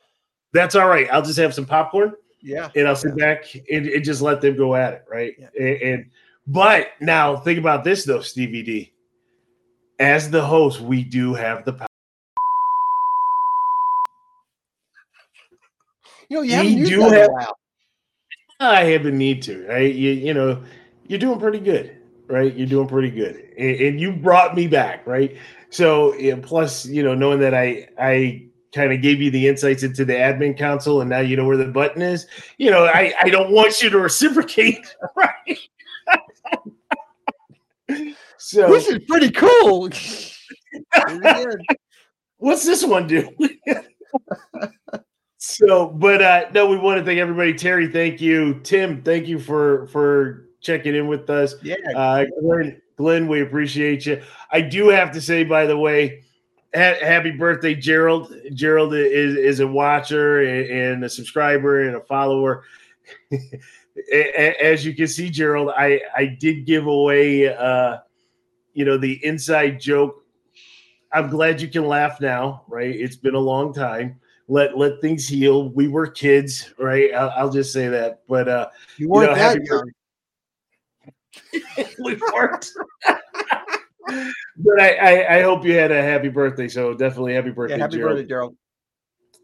That's 0.52 0.74
all 0.74 0.88
right. 0.88 1.08
I'll 1.12 1.22
just 1.22 1.38
have 1.38 1.54
some 1.54 1.66
popcorn. 1.66 2.12
Yeah. 2.40 2.70
And 2.76 2.88
I'll 2.88 2.96
sit 2.96 3.14
yeah. 3.16 3.34
back 3.34 3.54
and, 3.70 3.86
and, 3.86 4.04
just 4.04 4.20
let 4.20 4.40
them 4.40 4.56
go 4.56 4.74
at 4.74 4.94
it, 4.94 5.04
right? 5.08 5.32
Yeah. 5.38 5.48
And, 5.58 5.82
and 5.82 6.10
but 6.46 6.88
now 7.00 7.36
think 7.36 7.58
about 7.58 7.84
this 7.84 8.04
though, 8.04 8.20
Stevie 8.20 8.62
D. 8.62 8.92
As 9.98 10.28
the 10.30 10.44
host, 10.44 10.80
we 10.80 11.04
do 11.04 11.34
have 11.34 11.64
the 11.64 11.74
power. 11.74 11.86
You 16.32 16.38
know, 16.38 16.44
you 16.44 16.54
haven't 16.54 16.72
used 16.72 16.90
do 16.92 17.00
have, 17.02 17.28
I 18.58 18.84
have 18.84 19.04
a 19.04 19.10
need 19.10 19.42
to, 19.42 19.66
right? 19.68 19.94
You, 19.94 20.12
you 20.12 20.32
know, 20.32 20.62
you're 21.06 21.18
doing 21.18 21.38
pretty 21.38 21.58
good, 21.58 21.94
right? 22.26 22.54
You're 22.54 22.68
doing 22.68 22.88
pretty 22.88 23.10
good, 23.10 23.36
and, 23.58 23.76
and 23.78 24.00
you 24.00 24.12
brought 24.12 24.54
me 24.54 24.66
back, 24.66 25.06
right? 25.06 25.36
So, 25.68 26.14
yeah, 26.14 26.36
plus, 26.40 26.86
you 26.86 27.02
know, 27.02 27.14
knowing 27.14 27.38
that 27.40 27.52
I, 27.52 27.86
I 27.98 28.46
kind 28.74 28.94
of 28.94 29.02
gave 29.02 29.20
you 29.20 29.30
the 29.30 29.46
insights 29.46 29.82
into 29.82 30.06
the 30.06 30.14
admin 30.14 30.56
council, 30.56 31.02
and 31.02 31.10
now 31.10 31.20
you 31.20 31.36
know 31.36 31.44
where 31.44 31.58
the 31.58 31.66
button 31.66 32.00
is. 32.00 32.26
You 32.56 32.70
know, 32.70 32.86
I, 32.86 33.12
I 33.20 33.28
don't 33.28 33.50
want 33.50 33.82
you 33.82 33.90
to 33.90 33.98
reciprocate, 33.98 34.96
right? 35.14 35.58
so 38.38 38.70
this 38.70 38.88
is 38.88 39.00
pretty 39.06 39.30
cool. 39.32 39.90
What's 42.38 42.64
this 42.64 42.82
one 42.86 43.06
do? 43.06 43.28
So, 45.44 45.88
but 45.88 46.22
uh, 46.22 46.44
no, 46.54 46.66
we 46.68 46.76
want 46.76 47.00
to 47.00 47.04
thank 47.04 47.18
everybody. 47.18 47.52
Terry, 47.52 47.88
thank 47.88 48.20
you. 48.20 48.60
Tim, 48.62 49.02
thank 49.02 49.26
you 49.26 49.40
for 49.40 49.88
for 49.88 50.46
checking 50.60 50.94
in 50.94 51.08
with 51.08 51.28
us. 51.30 51.56
Yeah, 51.64 51.74
uh, 51.96 52.26
Glenn, 52.40 52.80
Glenn, 52.96 53.26
we 53.26 53.42
appreciate 53.42 54.06
you. 54.06 54.22
I 54.52 54.60
do 54.60 54.86
have 54.86 55.10
to 55.10 55.20
say, 55.20 55.42
by 55.42 55.66
the 55.66 55.76
way, 55.76 56.22
ha- 56.72 56.94
happy 57.02 57.32
birthday, 57.32 57.74
Gerald. 57.74 58.32
Gerald 58.54 58.94
is 58.94 59.34
is 59.36 59.58
a 59.58 59.66
watcher 59.66 60.42
and, 60.42 60.70
and 60.70 61.04
a 61.04 61.08
subscriber 61.08 61.88
and 61.88 61.96
a 61.96 62.00
follower. 62.02 62.62
As 64.12 64.86
you 64.86 64.94
can 64.94 65.08
see, 65.08 65.28
Gerald, 65.28 65.72
I 65.76 66.02
I 66.16 66.26
did 66.38 66.66
give 66.66 66.86
away, 66.86 67.52
uh, 67.52 67.98
you 68.74 68.84
know, 68.84 68.96
the 68.96 69.18
inside 69.26 69.80
joke. 69.80 70.24
I'm 71.12 71.30
glad 71.30 71.60
you 71.60 71.66
can 71.66 71.88
laugh 71.88 72.20
now, 72.20 72.62
right? 72.68 72.94
It's 72.94 73.16
been 73.16 73.34
a 73.34 73.40
long 73.40 73.74
time 73.74 74.20
let 74.48 74.76
let 74.76 75.00
things 75.00 75.26
heal. 75.26 75.70
We 75.70 75.88
were 75.88 76.06
kids, 76.06 76.72
right? 76.78 77.12
I'll, 77.14 77.30
I'll 77.36 77.50
just 77.50 77.72
say 77.72 77.88
that. 77.88 78.22
But 78.28 78.48
uh, 78.48 78.68
you 78.96 79.08
weren't 79.08 79.30
you 79.30 79.36
know, 79.36 79.42
that 79.42 79.64
young. 79.64 79.90
we 82.04 82.20
weren't. 82.32 82.70
but 84.56 84.80
I, 84.80 84.94
I, 84.94 85.38
I 85.38 85.42
hope 85.42 85.64
you 85.64 85.74
had 85.74 85.90
a 85.90 86.02
happy 86.02 86.28
birthday. 86.28 86.68
So 86.68 86.94
definitely 86.94 87.34
happy 87.34 87.50
birthday, 87.50 87.76
yeah, 87.76 87.82
happy 87.82 87.96
Gerald. 87.96 88.16
birthday, 88.16 88.28
Gerald. 88.28 88.56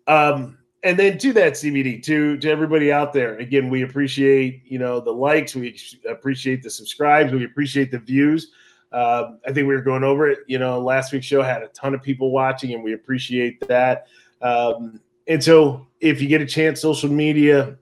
Um, 0.06 0.58
and 0.84 0.98
then 0.98 1.18
to 1.18 1.32
that 1.32 1.54
CBD, 1.54 2.02
to 2.04 2.36
to 2.38 2.50
everybody 2.50 2.92
out 2.92 3.12
there, 3.12 3.36
again, 3.38 3.68
we 3.68 3.82
appreciate 3.82 4.62
you 4.64 4.78
know 4.78 5.00
the 5.00 5.12
likes, 5.12 5.54
we 5.54 5.78
appreciate 6.08 6.62
the 6.62 6.70
subscribes, 6.70 7.32
we 7.32 7.44
appreciate 7.44 7.90
the 7.90 7.98
views. 7.98 8.52
Uh, 8.92 9.32
I 9.46 9.52
think 9.52 9.68
we 9.68 9.74
were 9.74 9.82
going 9.82 10.04
over 10.04 10.30
it. 10.30 10.40
You 10.46 10.58
know, 10.58 10.80
last 10.80 11.12
week's 11.12 11.26
show 11.26 11.42
had 11.42 11.62
a 11.62 11.68
ton 11.68 11.94
of 11.94 12.02
people 12.02 12.30
watching, 12.30 12.74
and 12.74 12.82
we 12.82 12.94
appreciate 12.94 13.60
that. 13.68 14.06
Um, 14.42 15.00
and 15.26 15.42
so, 15.42 15.86
if 16.00 16.22
you 16.22 16.28
get 16.28 16.40
a 16.40 16.46
chance, 16.46 16.80
social 16.80 17.10
media. 17.10 17.76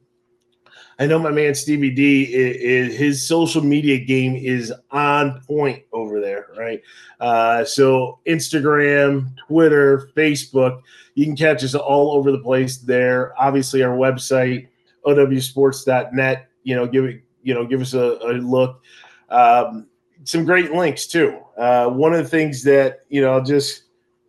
I 0.98 1.06
know 1.06 1.18
my 1.18 1.30
man 1.30 1.54
Stevie 1.54 1.90
D 1.90 2.22
is, 2.22 2.56
is, 2.56 2.98
his 2.98 3.28
social 3.28 3.62
media 3.62 3.98
game 3.98 4.34
is 4.34 4.72
on 4.90 5.42
point 5.42 5.82
over 5.92 6.22
there, 6.22 6.46
right? 6.56 6.80
Uh, 7.20 7.66
so 7.66 8.18
Instagram, 8.26 9.36
Twitter, 9.46 10.08
Facebook, 10.16 10.80
you 11.14 11.26
can 11.26 11.36
catch 11.36 11.64
us 11.64 11.74
all 11.74 12.12
over 12.12 12.32
the 12.32 12.38
place 12.38 12.78
there. 12.78 13.34
Obviously, 13.40 13.82
our 13.82 13.96
website, 13.96 14.68
owsports.net. 15.06 16.48
You 16.62 16.76
know, 16.76 16.86
give 16.86 17.04
it, 17.04 17.22
you 17.42 17.54
know, 17.54 17.66
give 17.66 17.80
us 17.80 17.94
a, 17.94 18.18
a 18.22 18.32
look. 18.34 18.82
Um, 19.30 19.88
some 20.24 20.44
great 20.44 20.72
links 20.72 21.06
too. 21.06 21.40
Uh, 21.56 21.88
one 21.88 22.12
of 22.12 22.22
the 22.22 22.28
things 22.28 22.62
that 22.64 23.00
you 23.08 23.20
know, 23.22 23.42
just 23.42 23.84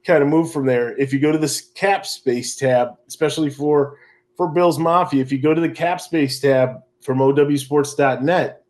kind 0.08 0.24
of 0.24 0.30
move 0.30 0.52
from 0.52 0.66
there. 0.66 0.98
If 0.98 1.12
you 1.12 1.20
go 1.20 1.34
to 1.34 1.38
this 1.38 1.70
cap 1.76 2.06
space 2.06 2.56
tab, 2.56 2.96
especially 3.08 3.50
for 3.50 3.98
for 4.38 4.48
Bills 4.48 4.80
Mafia, 4.80 5.22
if 5.22 5.32
you 5.32 5.38
go 5.38 5.54
to 5.54 5.62
the 5.62 5.70
cap 5.70 6.00
space 6.00 6.40
tab 6.40 6.78
from 7.02 7.18
owsports.net, 7.20 8.64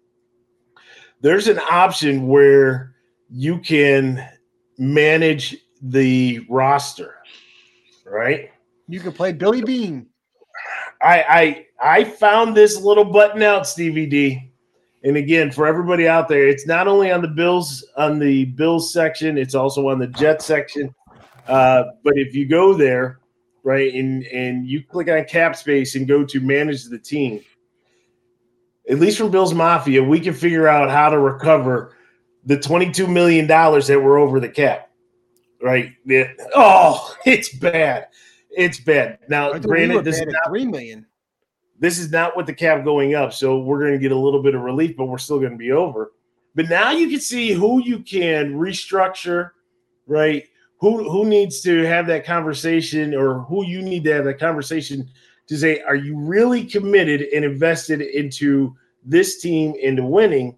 there's 1.22 1.48
an 1.48 1.60
option 1.70 2.28
where 2.28 2.96
you 3.30 3.60
can 3.60 4.28
manage 4.78 5.56
the 5.82 6.46
roster, 6.50 7.16
right? 8.06 8.52
You 8.88 9.00
can 9.00 9.12
play 9.12 9.32
Billy 9.34 9.62
Beane. 9.62 10.08
I 11.02 11.24
I 11.30 12.00
I 12.00 12.04
found 12.04 12.58
this 12.58 12.82
little 12.82 13.06
button 13.06 13.44
out, 13.44 13.68
Stevie 13.68 14.08
D. 14.08 14.52
And 15.04 15.16
again, 15.16 15.52
for 15.52 15.68
everybody 15.68 16.08
out 16.08 16.28
there, 16.28 16.48
it's 16.48 16.66
not 16.66 16.88
only 16.88 17.12
on 17.12 17.22
the 17.22 17.28
Bills 17.28 17.86
on 17.96 18.18
the 18.18 18.46
Bills 18.46 18.92
section, 18.92 19.38
it's 19.38 19.54
also 19.54 19.88
on 19.90 20.00
the 20.00 20.08
Jet 20.08 20.42
section. 20.42 20.94
Uh, 21.48 21.84
but 22.04 22.14
if 22.18 22.36
you 22.36 22.46
go 22.46 22.74
there, 22.74 23.20
right, 23.64 23.94
and 23.94 24.24
and 24.26 24.68
you 24.68 24.84
click 24.84 25.10
on 25.10 25.24
cap 25.26 25.56
space 25.56 25.96
and 25.96 26.08
go 26.08 26.24
to 26.26 26.40
manage 26.40 26.86
the 26.86 27.00
team, 27.00 27.42
at 28.90 29.00
least 29.00 29.18
from 29.18 29.32
Bill's 29.32 29.54
Mafia, 29.54 30.04
we 30.04 30.20
can 30.20 30.34
figure 30.34 30.68
out 30.68 30.90
how 30.90 31.10
to 31.10 31.20
recover 31.20 31.94
the 32.46 32.58
$22 32.58 33.12
million 33.12 33.46
that 33.46 34.02
were 34.02 34.18
over 34.18 34.40
the 34.40 34.50
cap. 34.50 34.90
Right. 35.62 35.94
Yeah. 36.06 36.32
Oh, 36.56 37.16
it's 37.26 37.50
bad. 37.50 38.08
It's 38.52 38.80
bad. 38.80 39.20
Now, 39.28 39.58
granted, 39.60 40.04
this 40.04 40.20
is 40.20 40.26
not 40.28 40.48
three 40.48 40.66
million. 40.66 41.06
This 41.80 42.00
is 42.00 42.12
not 42.12 42.36
with 42.36 42.48
the 42.48 42.54
cap 42.54 42.84
going 42.84 43.14
up, 43.14 43.34
so 43.34 43.60
we're 43.60 43.80
going 43.80 43.92
to 43.92 44.00
get 44.00 44.12
a 44.12 44.18
little 44.18 44.42
bit 44.42 44.56
of 44.56 44.62
relief, 44.62 44.98
but 44.98 45.06
we're 45.06 45.20
still 45.20 45.40
going 45.40 45.52
to 45.52 45.58
be 45.58 45.72
over. 45.72 46.12
But 46.56 46.70
now 46.70 46.90
you 46.92 47.08
can 47.08 47.20
see 47.20 47.52
who 47.52 47.84
you 47.84 48.00
can 48.00 48.56
restructure, 48.56 49.52
right? 50.08 50.48
Who 50.80 51.10
who 51.10 51.26
needs 51.26 51.62
to 51.62 51.84
have 51.86 52.08
that 52.08 52.26
conversation 52.26 53.16
or 53.16 53.42
who 53.42 53.66
you 53.66 53.82
need 53.82 54.04
to 54.04 54.14
have 54.14 54.26
that 54.26 54.40
conversation 54.40 55.10
to 55.48 55.58
say 55.58 55.82
are 55.82 55.96
you 55.96 56.18
really 56.18 56.64
committed 56.66 57.22
and 57.34 57.44
invested 57.44 58.02
into 58.02 58.76
this 59.04 59.40
team 59.40 59.74
into 59.82 60.06
winning? 60.06 60.56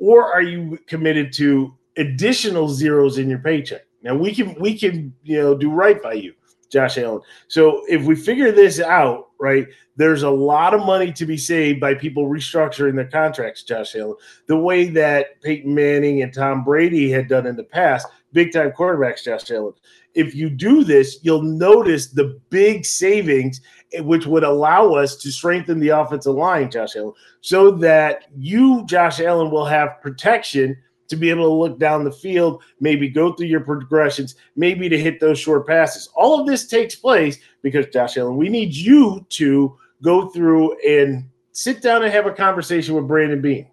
Or 0.00 0.32
are 0.32 0.42
you 0.42 0.78
committed 0.86 1.32
to 1.34 1.72
additional 1.96 2.68
zeros 2.68 3.18
in 3.18 3.28
your 3.28 3.38
paycheck? 3.38 3.82
Now 4.02 4.14
we 4.14 4.34
can 4.34 4.54
we 4.60 4.76
can 4.76 5.14
you 5.22 5.38
know 5.40 5.56
do 5.56 5.70
right 5.70 6.02
by 6.02 6.14
you 6.14 6.34
josh 6.70 6.98
allen. 6.98 7.20
So 7.48 7.84
if 7.88 8.04
we 8.04 8.16
figure 8.16 8.50
this 8.50 8.80
out 8.80 9.28
right 9.38 9.66
there's 9.96 10.24
a 10.24 10.30
lot 10.30 10.74
of 10.74 10.84
money 10.84 11.12
to 11.12 11.24
be 11.24 11.36
saved 11.36 11.78
by 11.80 11.94
people 11.94 12.28
restructuring 12.28 12.96
their 12.96 13.06
contracts 13.06 13.62
josh 13.62 13.94
allen. 13.94 14.16
The 14.46 14.56
way 14.56 14.88
that 14.88 15.40
peyton 15.42 15.74
manning 15.74 16.22
and 16.22 16.34
tom 16.34 16.64
brady 16.64 17.10
had 17.10 17.28
done 17.28 17.46
in 17.46 17.56
the 17.56 17.64
past 17.64 18.06
big 18.34 18.52
time 18.52 18.72
quarterbacks, 18.72 19.24
Josh 19.24 19.50
Allen. 19.50 19.72
If 20.14 20.34
you 20.34 20.50
do 20.50 20.84
this, 20.84 21.18
you'll 21.22 21.42
notice 21.42 22.08
the 22.08 22.38
big 22.50 22.84
savings, 22.84 23.62
eh, 23.94 24.00
which 24.00 24.26
would 24.26 24.44
allow 24.44 24.92
us 24.92 25.16
to 25.16 25.32
strengthen 25.32 25.80
the 25.80 25.88
offensive 25.88 26.34
line, 26.34 26.70
Josh 26.70 26.96
Allen, 26.96 27.14
so 27.40 27.70
that 27.70 28.26
you, 28.36 28.84
Josh 28.86 29.20
Allen, 29.20 29.50
will 29.50 29.64
have 29.64 30.02
protection 30.02 30.76
to 31.08 31.16
be 31.16 31.30
able 31.30 31.44
to 31.44 31.52
look 31.52 31.78
down 31.78 32.04
the 32.04 32.12
field, 32.12 32.62
maybe 32.80 33.08
go 33.08 33.32
through 33.32 33.46
your 33.46 33.60
progressions, 33.60 34.36
maybe 34.56 34.88
to 34.88 34.98
hit 34.98 35.20
those 35.20 35.38
short 35.38 35.66
passes. 35.66 36.08
All 36.14 36.40
of 36.40 36.46
this 36.46 36.66
takes 36.66 36.94
place 36.94 37.38
because, 37.62 37.86
Josh 37.86 38.16
Allen, 38.16 38.36
we 38.36 38.48
need 38.48 38.74
you 38.74 39.24
to 39.30 39.78
go 40.02 40.28
through 40.28 40.78
and 40.80 41.24
sit 41.52 41.82
down 41.82 42.02
and 42.02 42.12
have 42.12 42.26
a 42.26 42.32
conversation 42.32 42.94
with 42.94 43.06
Brandon 43.06 43.40
Beane 43.40 43.68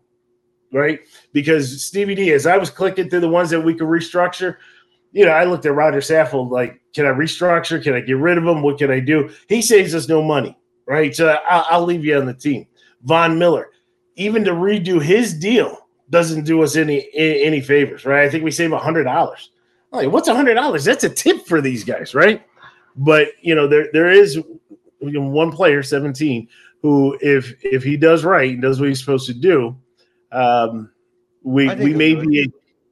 right? 0.72 1.00
Because 1.34 1.84
Stevie 1.84 2.16
D, 2.16 2.32
as 2.32 2.48
I 2.48 2.58
was 2.58 2.70
clicking 2.70 3.10
through 3.10 3.20
the 3.22 3.30
ones 3.30 3.50
that 3.50 3.62
we 3.62 3.74
could 3.74 3.88
restructure, 3.88 4.58
you 5.12 5.26
know, 5.26 5.32
I 5.32 5.44
looked 5.44 5.66
at 5.66 5.74
Roger 5.74 6.00
Saffold 6.00 6.52
like, 6.52 6.82
can 6.94 7.06
I 7.06 7.10
restructure? 7.10 7.82
Can 7.84 7.94
I 7.94 8.02
get 8.02 8.18
rid 8.18 8.38
of 8.38 8.46
him? 8.46 8.62
What 8.62 8.78
can 8.78 8.92
I 8.92 9.00
do? 9.00 9.30
He 9.50 9.62
saves 9.62 9.94
us 9.94 10.08
no 10.08 10.22
money, 10.22 10.58
right? 10.86 11.16
So 11.16 11.38
I'll, 11.50 11.66
I'll 11.70 11.86
leave 11.86 12.06
you 12.06 12.18
on 12.18 12.26
the 12.26 12.34
team. 12.34 12.68
Von 13.04 13.38
Miller, 13.38 13.72
even 14.16 14.44
to 14.46 14.52
redo 14.52 15.02
his 15.02 15.34
deal 15.34 15.88
doesn't 16.10 16.44
do 16.44 16.62
us 16.62 16.76
any 16.76 17.10
any 17.14 17.62
favors, 17.62 18.06
right? 18.06 18.26
I 18.26 18.30
think 18.30 18.44
we 18.44 18.52
save 18.52 18.74
a 18.74 18.78
hundred 18.78 19.06
dollars. 19.06 19.52
Like, 19.92 20.12
what's 20.12 20.28
a 20.28 20.36
hundred 20.36 20.56
dollars? 20.56 20.86
That's 20.86 21.04
a 21.04 21.10
tip 21.10 21.46
for 21.46 21.62
these 21.62 21.84
guys, 21.84 22.14
right? 22.14 22.46
But 22.96 23.30
you 23.42 23.56
know, 23.56 23.68
there 23.68 23.88
there 23.94 24.10
is 24.10 24.40
one 25.00 25.52
player, 25.52 25.82
17, 25.82 26.48
who, 26.82 27.18
if 27.22 27.54
if 27.64 27.84
he 27.84 27.98
does 27.98 28.24
right 28.24 28.52
and 28.52 28.62
does 28.62 28.80
what 28.80 28.90
he's 28.90 29.00
supposed 29.00 29.28
to 29.28 29.34
do, 29.34 29.76
um, 30.32 30.92
we 31.44 31.74
we 31.76 31.94
may 31.94 32.16
be. 32.16 32.52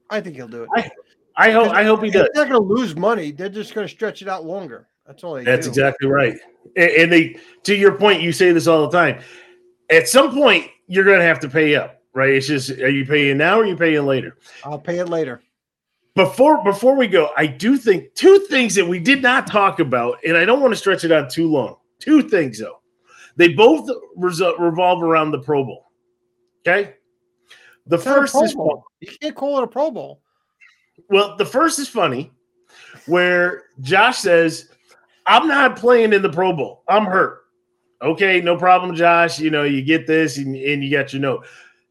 I 0.10 0.22
think 0.22 0.36
he'll 0.36 0.48
do 0.48 0.64
it. 0.64 0.70
I, 0.76 0.90
I 1.36 1.52
hope 1.52 1.70
I 1.70 1.84
hope 1.84 2.04
he 2.04 2.10
does. 2.10 2.30
They're 2.34 2.46
not 2.46 2.52
going 2.52 2.68
to 2.68 2.74
lose 2.74 2.96
money. 2.96 3.32
They're 3.32 3.50
just 3.50 3.74
going 3.74 3.88
to 3.88 3.94
stretch 3.94 4.22
it 4.22 4.28
out 4.28 4.46
longer. 4.46 4.88
That's 5.06 5.24
all. 5.24 5.42
That's 5.44 5.66
do. 5.66 5.72
exactly 5.72 6.08
right. 6.08 6.38
And, 6.76 6.92
and 6.92 7.12
they, 7.12 7.40
to 7.64 7.76
your 7.76 7.94
point, 7.98 8.22
you 8.22 8.32
say 8.32 8.52
this 8.52 8.68
all 8.68 8.88
the 8.88 8.98
time. 8.98 9.22
At 9.90 10.08
some 10.08 10.34
point, 10.34 10.70
you're 10.88 11.06
going 11.06 11.20
to 11.20 11.26
have 11.26 11.40
to 11.40 11.50
pay 11.50 11.76
up, 11.76 12.02
right? 12.14 12.30
It's 12.30 12.48
just, 12.48 12.70
are 12.72 12.90
you 12.90 13.06
paying 13.06 13.38
now 13.38 13.60
or 13.60 13.64
are 13.64 13.66
you 13.66 13.76
paying 13.76 14.06
later? 14.06 14.38
I'll 14.64 14.78
pay 14.78 15.00
it 15.00 15.10
later. 15.10 15.42
Before 16.16 16.64
before 16.64 16.96
we 16.96 17.08
go, 17.08 17.30
I 17.38 17.48
do 17.48 17.78
think 17.78 18.14
two 18.14 18.40
things 18.50 18.76
that 18.76 18.86
we 18.86 19.00
did 19.00 19.22
not 19.22 19.48
talk 19.48 19.80
about, 19.80 20.18
and 20.28 20.36
I 20.36 20.44
don't 20.44 20.60
want 20.60 20.74
to 20.74 20.78
stretch 20.78 21.06
it 21.06 21.12
out 21.12 21.30
too 21.30 21.48
long. 21.48 21.78
Two 22.00 22.24
things 22.24 22.60
though, 22.60 22.82
they 23.38 23.50
both 23.50 23.90
revolve 24.18 25.02
around 25.02 25.32
the 25.32 25.40
Pro 25.40 25.64
Bowl. 25.64 25.92
Okay, 26.68 26.96
the 27.90 27.96
it's 27.96 28.04
first 28.06 28.36
is 28.36 28.54
you 28.54 29.08
can't 29.22 29.36
call 29.36 29.58
it 29.58 29.64
a 29.64 29.68
Pro 29.68 29.92
Bowl. 29.92 30.22
Well, 31.10 31.36
the 31.38 31.46
first 31.46 31.80
is 31.80 31.90
funny, 31.90 32.32
where 33.06 33.64
Josh 33.82 34.20
says, 34.20 34.70
"I'm 35.26 35.48
not 35.48 35.76
playing 35.76 36.14
in 36.14 36.22
the 36.22 36.30
Pro 36.30 36.54
Bowl. 36.54 36.84
I'm 36.88 37.06
hurt." 37.06 37.42
Okay, 38.02 38.40
no 38.40 38.56
problem, 38.56 38.96
Josh. 38.96 39.40
You 39.40 39.50
know 39.50 39.64
you 39.64 39.82
get 39.82 40.08
this, 40.08 40.38
and, 40.38 40.56
and 40.56 40.84
you 40.84 40.92
got 40.92 41.12
your 41.12 41.22
note. 41.22 41.46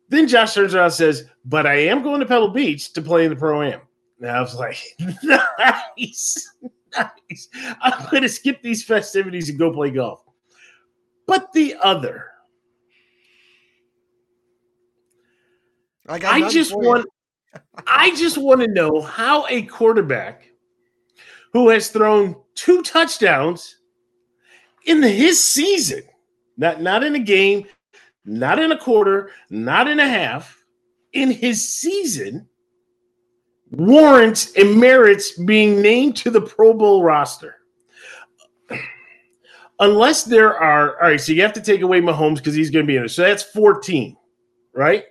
Then 0.09 0.27
Josh 0.27 0.55
turns 0.55 0.75
around 0.75 0.87
and 0.87 0.95
says, 0.95 1.29
"But 1.45 1.66
I 1.66 1.75
am 1.75 2.03
going 2.03 2.20
to 2.20 2.27
Pebble 2.27 2.49
Beach 2.49 2.93
to 2.95 3.03
play 3.03 3.25
in 3.25 3.31
the 3.31 3.37
Pro 3.37 3.62
Am." 3.62 3.81
And 4.20 4.31
I 4.31 4.41
was 4.41 4.55
like, 4.55 4.79
nice, 5.23 6.53
nice. 6.97 7.49
I'm 7.81 8.11
going 8.11 8.23
to 8.23 8.29
skip 8.29 8.62
these 8.62 8.85
festivities 8.85 9.49
and 9.49 9.59
go 9.59 9.73
play 9.73 9.91
golf. 9.91 10.23
But 11.27 11.53
the 11.53 11.77
other, 11.83 12.27
I, 16.09 16.18
I 16.22 16.48
just 16.48 16.74
want, 16.74 17.06
I 17.86 18.14
just 18.16 18.39
want 18.39 18.60
to 18.60 18.68
know 18.68 19.01
how 19.01 19.47
a 19.48 19.62
quarterback 19.62 20.48
who 21.52 21.68
has 21.68 21.89
thrown 21.89 22.36
two 22.55 22.82
touchdowns 22.82 23.76
in 24.86 25.02
his 25.02 25.43
season, 25.43 26.02
not 26.56 26.80
not 26.80 27.05
in 27.05 27.14
a 27.14 27.20
game, 27.20 27.66
not 28.24 28.59
in 28.59 28.72
a 28.72 28.78
quarter, 28.78 29.30
not 29.51 29.89
in 29.89 30.01
a 30.01 30.09
half, 30.09 30.62
in 31.12 31.30
his 31.30 31.74
season 31.74 32.48
warrants 33.70 34.52
and 34.56 34.78
merits 34.78 35.32
being 35.43 35.80
named 35.80 36.16
to 36.16 36.30
the 36.30 36.40
Pro 36.40 36.72
Bowl 36.72 37.02
roster. 37.02 37.56
Unless 39.80 40.24
there 40.24 40.56
are, 40.56 41.01
all 41.01 41.09
right, 41.09 41.20
so 41.20 41.32
you 41.32 41.43
have 41.43 41.52
to 41.52 41.60
take 41.60 41.82
away 41.82 42.01
Mahomes 42.01 42.36
because 42.36 42.55
he's 42.55 42.70
going 42.70 42.85
to 42.85 42.86
be 42.86 42.97
in 42.97 43.05
it. 43.05 43.10
So 43.10 43.22
that's 43.22 43.44
14, 43.44 44.16
right? 44.74 45.05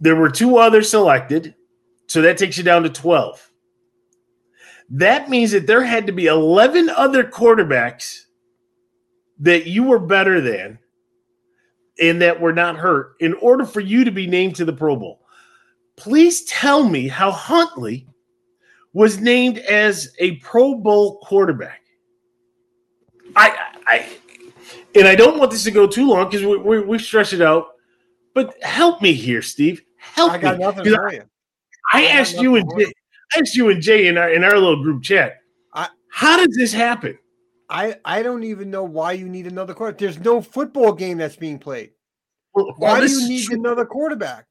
There 0.00 0.16
were 0.16 0.30
two 0.30 0.58
others 0.58 0.90
selected. 0.90 1.54
So 2.06 2.22
that 2.22 2.38
takes 2.38 2.56
you 2.56 2.64
down 2.64 2.84
to 2.84 2.88
12. 2.88 3.50
That 4.90 5.28
means 5.28 5.50
that 5.50 5.66
there 5.66 5.84
had 5.84 6.06
to 6.06 6.12
be 6.12 6.26
11 6.26 6.88
other 6.88 7.24
quarterbacks 7.24 8.22
that 9.40 9.66
you 9.66 9.84
were 9.84 9.98
better 9.98 10.40
than 10.40 10.78
and 12.00 12.22
that 12.22 12.40
were 12.40 12.52
not 12.52 12.76
hurt 12.76 13.14
in 13.20 13.34
order 13.34 13.66
for 13.66 13.80
you 13.80 14.04
to 14.04 14.10
be 14.10 14.26
named 14.26 14.56
to 14.56 14.64
the 14.64 14.72
Pro 14.72 14.96
Bowl 14.96 15.20
please 15.98 16.44
tell 16.44 16.88
me 16.88 17.08
how 17.08 17.30
Huntley 17.30 18.06
was 18.92 19.20
named 19.20 19.58
as 19.58 20.14
a 20.18 20.36
Pro 20.36 20.74
Bowl 20.74 21.18
quarterback. 21.18 21.82
I, 23.36 23.74
I, 23.86 24.08
and 24.94 25.06
I 25.06 25.14
don't 25.14 25.38
want 25.38 25.50
this 25.50 25.64
to 25.64 25.70
go 25.70 25.86
too 25.86 26.08
long 26.08 26.30
because 26.30 26.44
we, 26.46 26.56
we, 26.56 26.80
we 26.80 26.98
stretch 26.98 27.32
it 27.32 27.42
out. 27.42 27.72
But 28.34 28.60
help 28.62 29.02
me 29.02 29.12
here, 29.12 29.42
Steve. 29.42 29.82
Help 30.14 30.32
I 30.32 30.38
got 30.38 30.58
me. 30.58 30.64
nothing 30.64 30.84
for 30.84 31.12
you. 31.12 31.22
I, 31.92 32.04
I 32.04 32.06
asked 32.06 32.40
you 32.40 32.56
and 32.56 32.70
Jay, 32.78 32.92
I 33.34 33.40
asked 33.40 33.56
you 33.56 33.70
and 33.70 33.82
Jay 33.82 34.08
in 34.08 34.18
our 34.18 34.30
in 34.30 34.44
our 34.44 34.58
little 34.58 34.82
group 34.82 35.02
chat. 35.02 35.38
I, 35.74 35.88
how 36.12 36.36
does 36.44 36.56
this 36.56 36.72
happen? 36.72 37.18
I 37.70 37.96
I 38.04 38.22
don't 38.22 38.44
even 38.44 38.70
know 38.70 38.84
why 38.84 39.12
you 39.12 39.28
need 39.28 39.46
another 39.46 39.74
quarterback. 39.74 39.98
There's 39.98 40.18
no 40.18 40.42
football 40.42 40.92
game 40.92 41.18
that's 41.18 41.36
being 41.36 41.58
played. 41.58 41.90
Well, 42.54 42.74
why 42.78 43.00
do 43.00 43.10
you 43.10 43.28
need 43.28 43.44
true. 43.44 43.58
another 43.58 43.84
quarterback? 43.84 44.46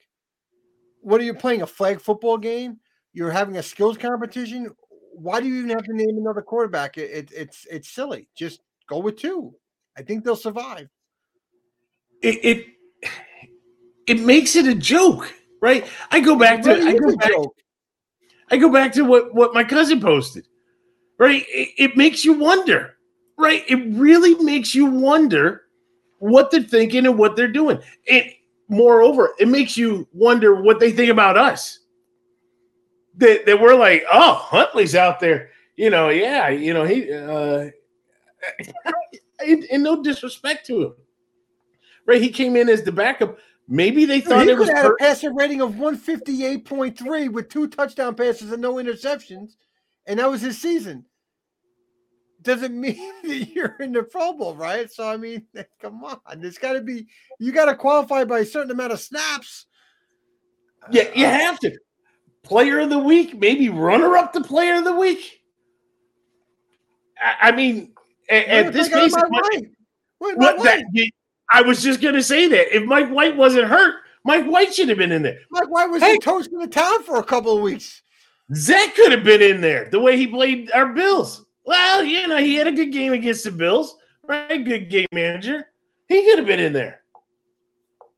what 1.08 1.22
are 1.22 1.24
you 1.24 1.34
playing 1.34 1.62
a 1.62 1.68
flag 1.68 2.02
football 2.02 2.38
game? 2.38 2.82
You're 3.14 3.32
having 3.32 3.56
a 3.56 3.64
skills 3.64 3.98
competition. 3.98 4.70
Why 5.14 5.40
do 5.40 5.48
you 5.48 5.56
even 5.60 5.70
have 5.70 5.86
to 5.86 5.94
name 5.94 6.18
another 6.18 6.42
quarterback? 6.42 6.98
It, 6.98 7.10
it, 7.10 7.32
it's 7.34 7.66
it's 7.72 7.90
silly. 7.90 8.28
Just 8.36 8.60
go 8.90 9.00
with 9.00 9.16
two. 9.16 9.54
I 9.98 10.02
think 10.02 10.26
they'll 10.26 10.36
survive. 10.36 10.90
It 12.22 12.44
it, 12.44 13.10
it 14.06 14.20
makes 14.20 14.58
it 14.58 14.68
a 14.68 14.76
joke, 14.76 15.34
right? 15.62 15.86
I 16.12 16.20
go 16.20 16.38
back 16.38 16.62
to 16.64 16.72
I 16.74 16.94
go 16.94 17.16
back, 17.16 17.32
I 18.52 18.58
go 18.58 18.72
back 18.72 18.94
to 18.94 19.04
what 19.04 19.34
what 19.34 19.54
my 19.54 19.64
cousin 19.64 20.00
posted. 20.00 20.48
Right? 21.20 21.46
It, 21.50 21.70
it 21.78 21.98
makes 21.98 22.24
you 22.24 22.34
wonder. 22.34 22.98
Right? 23.38 23.64
It 23.68 23.98
really 23.98 24.36
makes 24.44 24.74
you 24.74 24.86
wonder 24.86 25.64
what 26.20 26.52
they're 26.52 26.62
thinking 26.62 27.06
and 27.06 27.18
what 27.18 27.36
they're 27.36 27.48
doing. 27.48 27.80
And 28.10 28.32
moreover, 28.70 29.34
it 29.40 29.48
makes 29.48 29.78
you 29.78 30.08
wonder 30.14 30.62
what 30.62 30.80
they 30.80 30.92
think 30.92 31.10
about 31.10 31.38
us. 31.38 31.80
That, 33.18 33.46
that 33.48 33.60
we're 33.60 33.76
like, 33.76 34.04
oh, 34.12 34.34
Huntley's 34.34 34.94
out 34.94 35.20
there, 35.20 35.50
you 35.76 35.90
know, 35.90 36.10
yeah, 36.10 36.50
you 36.50 36.72
know, 36.74 36.84
he, 36.84 37.12
uh, 37.12 37.70
and, 39.40 39.64
and 39.72 39.84
no 39.84 40.04
disrespect 40.04 40.68
to 40.68 40.84
him, 40.84 40.94
right? 42.06 42.22
He 42.22 42.30
came 42.30 42.56
in 42.56 42.70
as 42.70 42.84
the 42.84 42.92
backup. 42.92 43.40
Maybe 43.68 44.06
they 44.06 44.22
thought 44.22 44.46
he 44.46 44.52
it 44.52 44.58
was 44.58 44.70
had 44.70 44.84
per- 44.84 44.94
a 44.94 44.98
passer 44.98 45.34
rating 45.34 45.62
of 45.62 45.74
158.3 45.74 47.32
with 47.32 47.50
two 47.50 47.68
touchdown 47.68 48.16
passes 48.16 48.52
and 48.52 48.62
no 48.62 48.76
interceptions, 48.76 49.56
and 50.06 50.20
that 50.20 50.30
was 50.30 50.42
his 50.42 50.58
season 50.58 51.06
doesn't 52.48 52.74
mean 52.80 53.14
that 53.24 53.50
you're 53.54 53.76
in 53.80 53.92
the 53.92 54.04
Pro 54.04 54.34
Bowl, 54.34 54.56
right? 54.56 54.92
So 54.92 55.08
I 55.08 55.18
mean, 55.18 55.46
come 55.82 56.04
on, 56.04 56.20
there's 56.38 56.58
got 56.58 56.74
to 56.74 56.82
be 56.82 57.08
you 57.40 57.52
got 57.52 57.66
to 57.66 57.76
qualify 57.76 58.24
by 58.24 58.40
a 58.40 58.46
certain 58.46 58.72
amount 58.72 58.94
of 58.94 59.00
snaps. 59.00 59.68
Yeah, 60.90 61.10
you 61.14 61.26
uh, 61.26 61.30
have 61.30 61.60
to. 61.60 61.78
Player 62.44 62.80
of 62.80 62.90
the 62.90 63.00
week, 63.00 63.38
maybe 63.38 63.68
runner 63.68 64.16
up 64.16 64.32
to 64.34 64.42
player 64.42 64.76
of 64.76 64.86
the 64.86 64.96
week. 64.96 65.42
I, 67.22 67.50
I 67.50 67.52
mean, 67.52 67.94
at, 68.30 68.48
at 68.48 68.74
this 68.74 68.90
Mike, 68.90 69.70
what, 70.20 70.64
that, 70.64 70.86
I 71.52 71.62
was 71.62 71.82
just 71.82 72.02
going 72.02 72.16
to 72.16 72.24
say 72.24 72.48
that 72.48 72.76
if 72.76 72.84
Mike 72.84 73.10
White 73.10 73.38
wasn't 73.38 73.68
hurt, 73.68 73.96
Mike 74.26 74.46
White 74.46 74.74
should 74.74 74.90
have 74.90 74.98
been 74.98 75.12
in 75.12 75.22
there. 75.22 75.40
Mike 75.52 75.70
White 75.70 75.90
was 75.90 76.02
hey, 76.02 76.18
toasting 76.18 76.60
the 76.60 76.68
town 76.68 77.04
for 77.04 77.18
a 77.18 77.24
couple 77.24 77.56
of 77.56 77.64
weeks. 77.64 78.02
Zach 78.54 78.96
could 78.96 79.12
have 79.12 79.24
been 79.24 79.42
in 79.42 79.62
there 79.62 79.90
the 79.90 80.00
way 80.00 80.18
he 80.18 80.28
played 80.28 80.72
our 80.72 80.94
Bills. 80.94 81.46
Well, 81.66 82.04
you 82.04 82.28
know, 82.28 82.38
he 82.38 82.56
had 82.56 82.68
a 82.68 82.72
good 82.72 82.92
game 82.92 83.14
against 83.14 83.44
the 83.44 83.52
Bills, 83.52 83.96
right? 84.24 84.64
Good 84.64 84.90
game 84.90 85.08
manager. 85.12 85.68
He 86.08 86.24
could 86.24 86.40
have 86.40 86.48
been 86.48 86.60
in 86.60 86.74
there. 86.74 87.02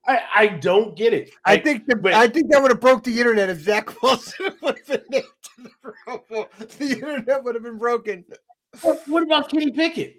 I, 0.08 0.22
I 0.36 0.48
don't 0.48 0.96
get 0.96 1.14
it. 1.14 1.32
I, 1.46 1.54
I 1.54 1.60
think 1.60 1.86
the, 1.86 1.96
but, 1.96 2.14
I 2.14 2.28
think 2.28 2.50
that 2.50 2.62
would 2.62 2.72
have 2.72 2.80
broke 2.80 3.04
the 3.04 3.20
internet 3.20 3.50
if 3.50 3.62
Zach 3.62 4.02
Wilson 4.04 4.56
would 4.62 4.80
have 4.80 4.88
been 4.88 5.04
named 5.10 5.26
to 5.44 5.64
the 5.64 5.70
Pro 5.82 6.18
Bowl. 6.30 6.50
The 6.58 6.94
internet 6.94 7.44
would 7.44 7.56
have 7.56 7.64
been 7.64 7.78
broken. 7.78 8.26
What, 8.82 9.08
what 9.08 9.24
about 9.24 9.50
Kenny 9.50 9.72
Pickett? 9.72 10.18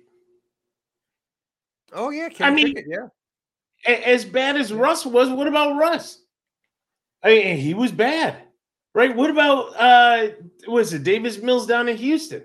Oh 1.93 2.11
yeah, 2.11 2.29
Kenny 2.29 2.51
I 2.51 2.55
mean, 2.55 2.75
Pickett, 2.75 2.87
yeah. 2.89 3.07
As 3.87 4.25
bad 4.25 4.57
as 4.57 4.73
Russ 4.73 5.07
was, 5.07 5.31
what 5.31 5.47
about 5.47 5.79
Russ? 5.79 6.21
I 7.23 7.29
mean, 7.29 7.57
he 7.57 7.75
was 7.75 7.93
bad, 7.93 8.37
right? 8.95 9.15
What 9.15 9.31
about 9.31 9.75
uh 9.77 10.29
was 10.67 10.93
it 10.93 11.03
Davis 11.03 11.39
Mills 11.39 11.67
down 11.67 11.89
in 11.89 11.97
Houston? 11.97 12.45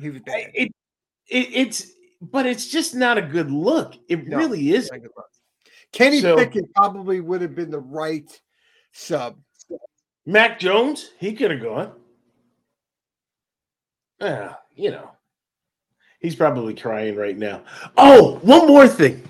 He 0.00 0.10
was 0.10 0.20
bad. 0.22 0.50
It, 0.54 0.72
it, 1.28 1.48
it's 1.52 1.92
but 2.20 2.46
it's 2.46 2.68
just 2.68 2.94
not 2.94 3.18
a 3.18 3.22
good 3.22 3.50
look. 3.50 3.94
It 4.08 4.26
no, 4.26 4.38
really 4.38 4.72
is. 4.72 4.90
Kenny 5.92 6.20
so, 6.20 6.36
Pickett 6.36 6.72
probably 6.74 7.20
would 7.20 7.42
have 7.42 7.54
been 7.54 7.70
the 7.70 7.78
right 7.78 8.40
sub. 8.92 9.36
Mac 10.24 10.58
Jones, 10.58 11.10
he 11.18 11.34
could 11.34 11.50
have 11.50 11.60
gone. 11.60 11.92
Yeah, 14.20 14.54
you 14.74 14.92
know, 14.92 15.10
he's 16.22 16.36
probably 16.36 16.74
crying 16.74 17.16
right 17.16 17.36
now. 17.36 17.62
Oh, 17.98 18.38
one 18.42 18.66
more 18.66 18.88
thing. 18.88 19.28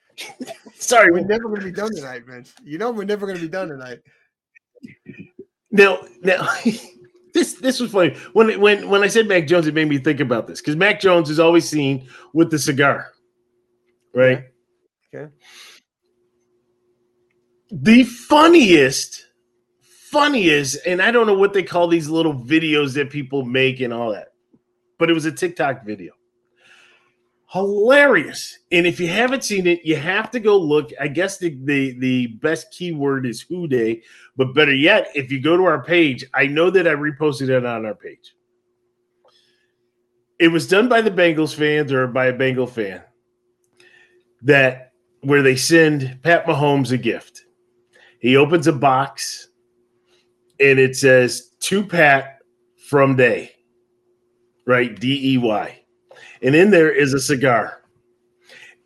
Sorry, 0.74 1.10
we're 1.10 1.20
never 1.20 1.44
going 1.44 1.60
to 1.60 1.66
be 1.66 1.72
done 1.72 1.94
tonight, 1.94 2.24
Vince. 2.26 2.54
You 2.62 2.78
know, 2.78 2.92
we're 2.92 3.04
never 3.04 3.26
going 3.26 3.38
to 3.38 3.42
be 3.42 3.48
done 3.48 3.68
tonight. 3.68 3.98
Now, 5.70 5.98
now, 6.22 6.48
this 7.34 7.54
this 7.54 7.80
was 7.80 7.90
funny 7.90 8.16
when 8.32 8.60
when 8.60 8.88
when 8.88 9.02
I 9.02 9.08
said 9.08 9.28
Mac 9.28 9.46
Jones, 9.46 9.66
it 9.66 9.74
made 9.74 9.88
me 9.88 9.98
think 9.98 10.20
about 10.20 10.46
this 10.46 10.60
because 10.60 10.76
Mac 10.76 11.00
Jones 11.00 11.30
is 11.30 11.40
always 11.40 11.68
seen 11.68 12.08
with 12.32 12.50
the 12.50 12.58
cigar, 12.58 13.12
right? 14.14 14.44
Okay. 15.14 15.32
The 17.70 18.04
funniest, 18.04 19.26
funniest, 20.10 20.78
and 20.86 21.02
I 21.02 21.10
don't 21.10 21.26
know 21.26 21.34
what 21.34 21.52
they 21.52 21.62
call 21.62 21.88
these 21.88 22.08
little 22.08 22.34
videos 22.34 22.94
that 22.94 23.10
people 23.10 23.44
make 23.44 23.80
and 23.80 23.92
all 23.92 24.12
that, 24.12 24.28
but 24.98 25.10
it 25.10 25.12
was 25.12 25.26
a 25.26 25.32
TikTok 25.32 25.84
video. 25.84 26.12
Hilarious. 27.50 28.58
And 28.70 28.86
if 28.86 29.00
you 29.00 29.08
haven't 29.08 29.42
seen 29.42 29.66
it, 29.66 29.80
you 29.82 29.96
have 29.96 30.30
to 30.32 30.40
go 30.40 30.58
look. 30.58 30.90
I 31.00 31.08
guess 31.08 31.38
the 31.38 31.58
the, 31.64 31.98
the 31.98 32.26
best 32.26 32.70
keyword 32.72 33.24
is 33.24 33.40
Who 33.40 33.66
Dey, 33.66 34.02
but 34.36 34.54
better 34.54 34.74
yet, 34.74 35.08
if 35.14 35.32
you 35.32 35.40
go 35.40 35.56
to 35.56 35.64
our 35.64 35.82
page, 35.82 36.26
I 36.34 36.46
know 36.46 36.68
that 36.68 36.86
I 36.86 36.92
reposted 36.92 37.48
it 37.48 37.64
on 37.64 37.86
our 37.86 37.94
page. 37.94 38.34
It 40.38 40.48
was 40.48 40.68
done 40.68 40.88
by 40.88 41.00
the 41.00 41.10
Bengals 41.10 41.54
fans 41.54 41.90
or 41.90 42.06
by 42.06 42.26
a 42.26 42.32
Bengal 42.32 42.66
fan 42.66 43.02
that 44.42 44.92
where 45.22 45.42
they 45.42 45.56
send 45.56 46.20
Pat 46.22 46.44
Mahomes 46.44 46.92
a 46.92 46.98
gift. 46.98 47.44
He 48.20 48.36
opens 48.36 48.66
a 48.66 48.72
box 48.72 49.48
and 50.60 50.78
it 50.78 50.96
says 50.96 51.50
to 51.60 51.82
Pat 51.82 52.40
from 52.88 53.16
Dey, 53.16 53.52
right? 54.66 54.98
D 55.00 55.32
E 55.32 55.38
Y 55.38 55.80
and 56.42 56.54
in 56.54 56.70
there 56.70 56.90
is 56.90 57.14
a 57.14 57.20
cigar. 57.20 57.82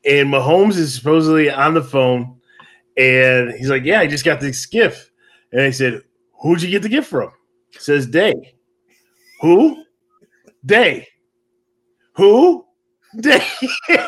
And 0.05 0.29
Mahomes 0.29 0.77
is 0.77 0.95
supposedly 0.95 1.51
on 1.51 1.75
the 1.75 1.83
phone, 1.83 2.41
and 2.97 3.53
he's 3.53 3.71
like, 3.71 3.85
"Yeah, 3.85 4.01
I 4.01 4.07
just 4.07 4.25
got 4.25 4.41
this 4.41 4.67
gift." 4.67 5.11
And 5.53 5.63
I 5.63 5.71
said, 5.71 6.03
"Who'd 6.43 6.63
you 6.63 6.71
get 6.71 6.83
the 6.83 6.89
gift 6.89 7.09
from?" 7.09 7.31
says 7.79 8.07
Dey. 8.07 8.55
Who? 9.41 9.85
Dey. 10.65 11.09
Who? 12.15 12.65
Dey. 13.21 13.45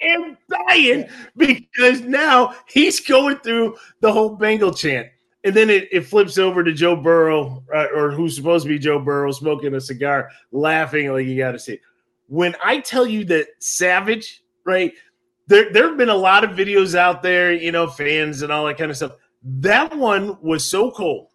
I'm 0.00 0.38
dying 0.48 1.08
because 1.36 2.00
now 2.02 2.54
he's 2.68 3.00
going 3.00 3.36
through 3.38 3.76
the 4.00 4.12
whole 4.12 4.36
Bengal 4.36 4.72
chant. 4.72 5.08
And 5.44 5.54
then 5.54 5.70
it, 5.70 5.88
it 5.92 6.02
flips 6.02 6.36
over 6.36 6.64
to 6.64 6.72
Joe 6.72 6.96
Burrow, 6.96 7.62
uh, 7.74 7.86
or 7.94 8.10
who's 8.10 8.34
supposed 8.36 8.64
to 8.64 8.68
be 8.68 8.78
Joe 8.78 8.98
Burrow, 8.98 9.32
smoking 9.32 9.74
a 9.74 9.80
cigar, 9.80 10.28
laughing 10.50 11.12
like 11.12 11.26
you 11.26 11.36
got 11.36 11.52
to 11.52 11.58
see 11.58 11.78
when 12.28 12.54
I 12.62 12.78
tell 12.78 13.06
you 13.06 13.24
that 13.26 13.48
Savage, 13.58 14.42
right? 14.64 14.92
There, 15.48 15.72
there 15.72 15.88
have 15.88 15.96
been 15.96 16.10
a 16.10 16.14
lot 16.14 16.44
of 16.44 16.50
videos 16.50 16.94
out 16.94 17.22
there, 17.22 17.52
you 17.52 17.72
know, 17.72 17.88
fans 17.88 18.42
and 18.42 18.52
all 18.52 18.66
that 18.66 18.78
kind 18.78 18.90
of 18.90 18.96
stuff. 18.96 19.12
That 19.42 19.96
one 19.96 20.36
was 20.42 20.64
so 20.64 20.90
cold. 20.90 21.28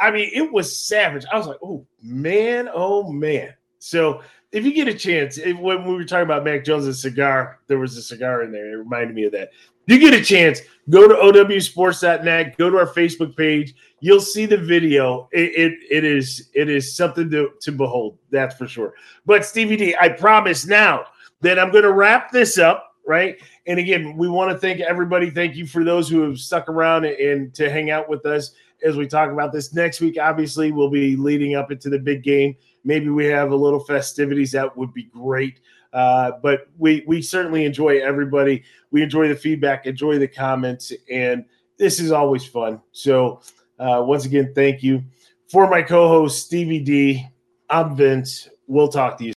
I 0.00 0.10
mean, 0.10 0.30
it 0.34 0.52
was 0.52 0.76
savage. 0.76 1.24
I 1.32 1.38
was 1.38 1.46
like, 1.46 1.58
oh 1.62 1.86
man, 2.02 2.68
oh 2.74 3.12
man. 3.12 3.54
So 3.78 4.22
if 4.52 4.64
you 4.64 4.72
get 4.74 4.86
a 4.86 4.94
chance, 4.94 5.38
if, 5.38 5.56
when 5.58 5.84
we 5.84 5.94
were 5.94 6.04
talking 6.04 6.24
about 6.24 6.44
Mac 6.44 6.64
Jones' 6.64 7.00
cigar, 7.00 7.58
there 7.66 7.78
was 7.78 7.96
a 7.96 8.02
cigar 8.02 8.42
in 8.42 8.52
there. 8.52 8.74
It 8.74 8.76
reminded 8.76 9.14
me 9.14 9.24
of 9.24 9.32
that. 9.32 9.50
If 9.86 9.94
you 9.94 9.98
get 9.98 10.14
a 10.14 10.22
chance, 10.22 10.60
go 10.90 11.08
to 11.08 11.14
owsports.net, 11.14 12.56
go 12.56 12.70
to 12.70 12.78
our 12.78 12.86
Facebook 12.86 13.36
page. 13.36 13.74
You'll 14.00 14.20
see 14.20 14.46
the 14.46 14.56
video. 14.56 15.28
It, 15.32 15.54
it, 15.56 15.78
it 15.90 16.04
is 16.04 16.50
it 16.54 16.68
is 16.68 16.94
something 16.94 17.30
to, 17.30 17.50
to 17.60 17.72
behold, 17.72 18.18
that's 18.30 18.54
for 18.56 18.68
sure. 18.68 18.94
But 19.26 19.44
Stevie 19.44 19.76
D, 19.76 19.96
I 20.00 20.10
promise 20.10 20.66
now 20.66 21.06
that 21.40 21.58
I'm 21.58 21.72
going 21.72 21.82
to 21.82 21.92
wrap 21.92 22.30
this 22.30 22.58
up, 22.58 22.94
right? 23.06 23.40
And 23.66 23.80
again, 23.80 24.16
we 24.16 24.28
want 24.28 24.52
to 24.52 24.58
thank 24.58 24.80
everybody. 24.80 25.30
Thank 25.30 25.56
you 25.56 25.66
for 25.66 25.82
those 25.82 26.08
who 26.08 26.20
have 26.20 26.38
stuck 26.38 26.68
around 26.68 27.04
and, 27.04 27.16
and 27.16 27.54
to 27.54 27.68
hang 27.68 27.90
out 27.90 28.08
with 28.08 28.24
us 28.26 28.52
as 28.84 28.96
we 28.96 29.06
talk 29.06 29.30
about 29.30 29.52
this 29.52 29.74
next 29.74 30.00
week. 30.00 30.16
Obviously, 30.20 30.70
we'll 30.70 30.90
be 30.90 31.16
leading 31.16 31.56
up 31.56 31.72
into 31.72 31.88
the 31.90 31.98
big 31.98 32.22
game. 32.22 32.54
Maybe 32.84 33.08
we 33.08 33.26
have 33.26 33.52
a 33.52 33.56
little 33.56 33.80
festivities. 33.80 34.52
That 34.52 34.76
would 34.76 34.92
be 34.92 35.04
great. 35.04 35.60
Uh, 35.92 36.32
but 36.42 36.68
we 36.78 37.04
we 37.06 37.20
certainly 37.20 37.64
enjoy 37.64 37.98
everybody. 38.00 38.64
We 38.90 39.02
enjoy 39.02 39.28
the 39.28 39.36
feedback, 39.36 39.86
enjoy 39.86 40.18
the 40.18 40.28
comments, 40.28 40.92
and 41.10 41.44
this 41.78 42.00
is 42.00 42.12
always 42.12 42.46
fun. 42.46 42.80
So 42.92 43.42
uh, 43.78 44.02
once 44.06 44.24
again, 44.24 44.52
thank 44.54 44.82
you 44.82 45.04
for 45.50 45.68
my 45.68 45.82
co-host 45.82 46.46
Stevie 46.46 46.80
D. 46.80 47.26
I'm 47.68 47.94
Vince. 47.94 48.48
We'll 48.66 48.88
talk 48.88 49.18
to 49.18 49.24
you. 49.24 49.32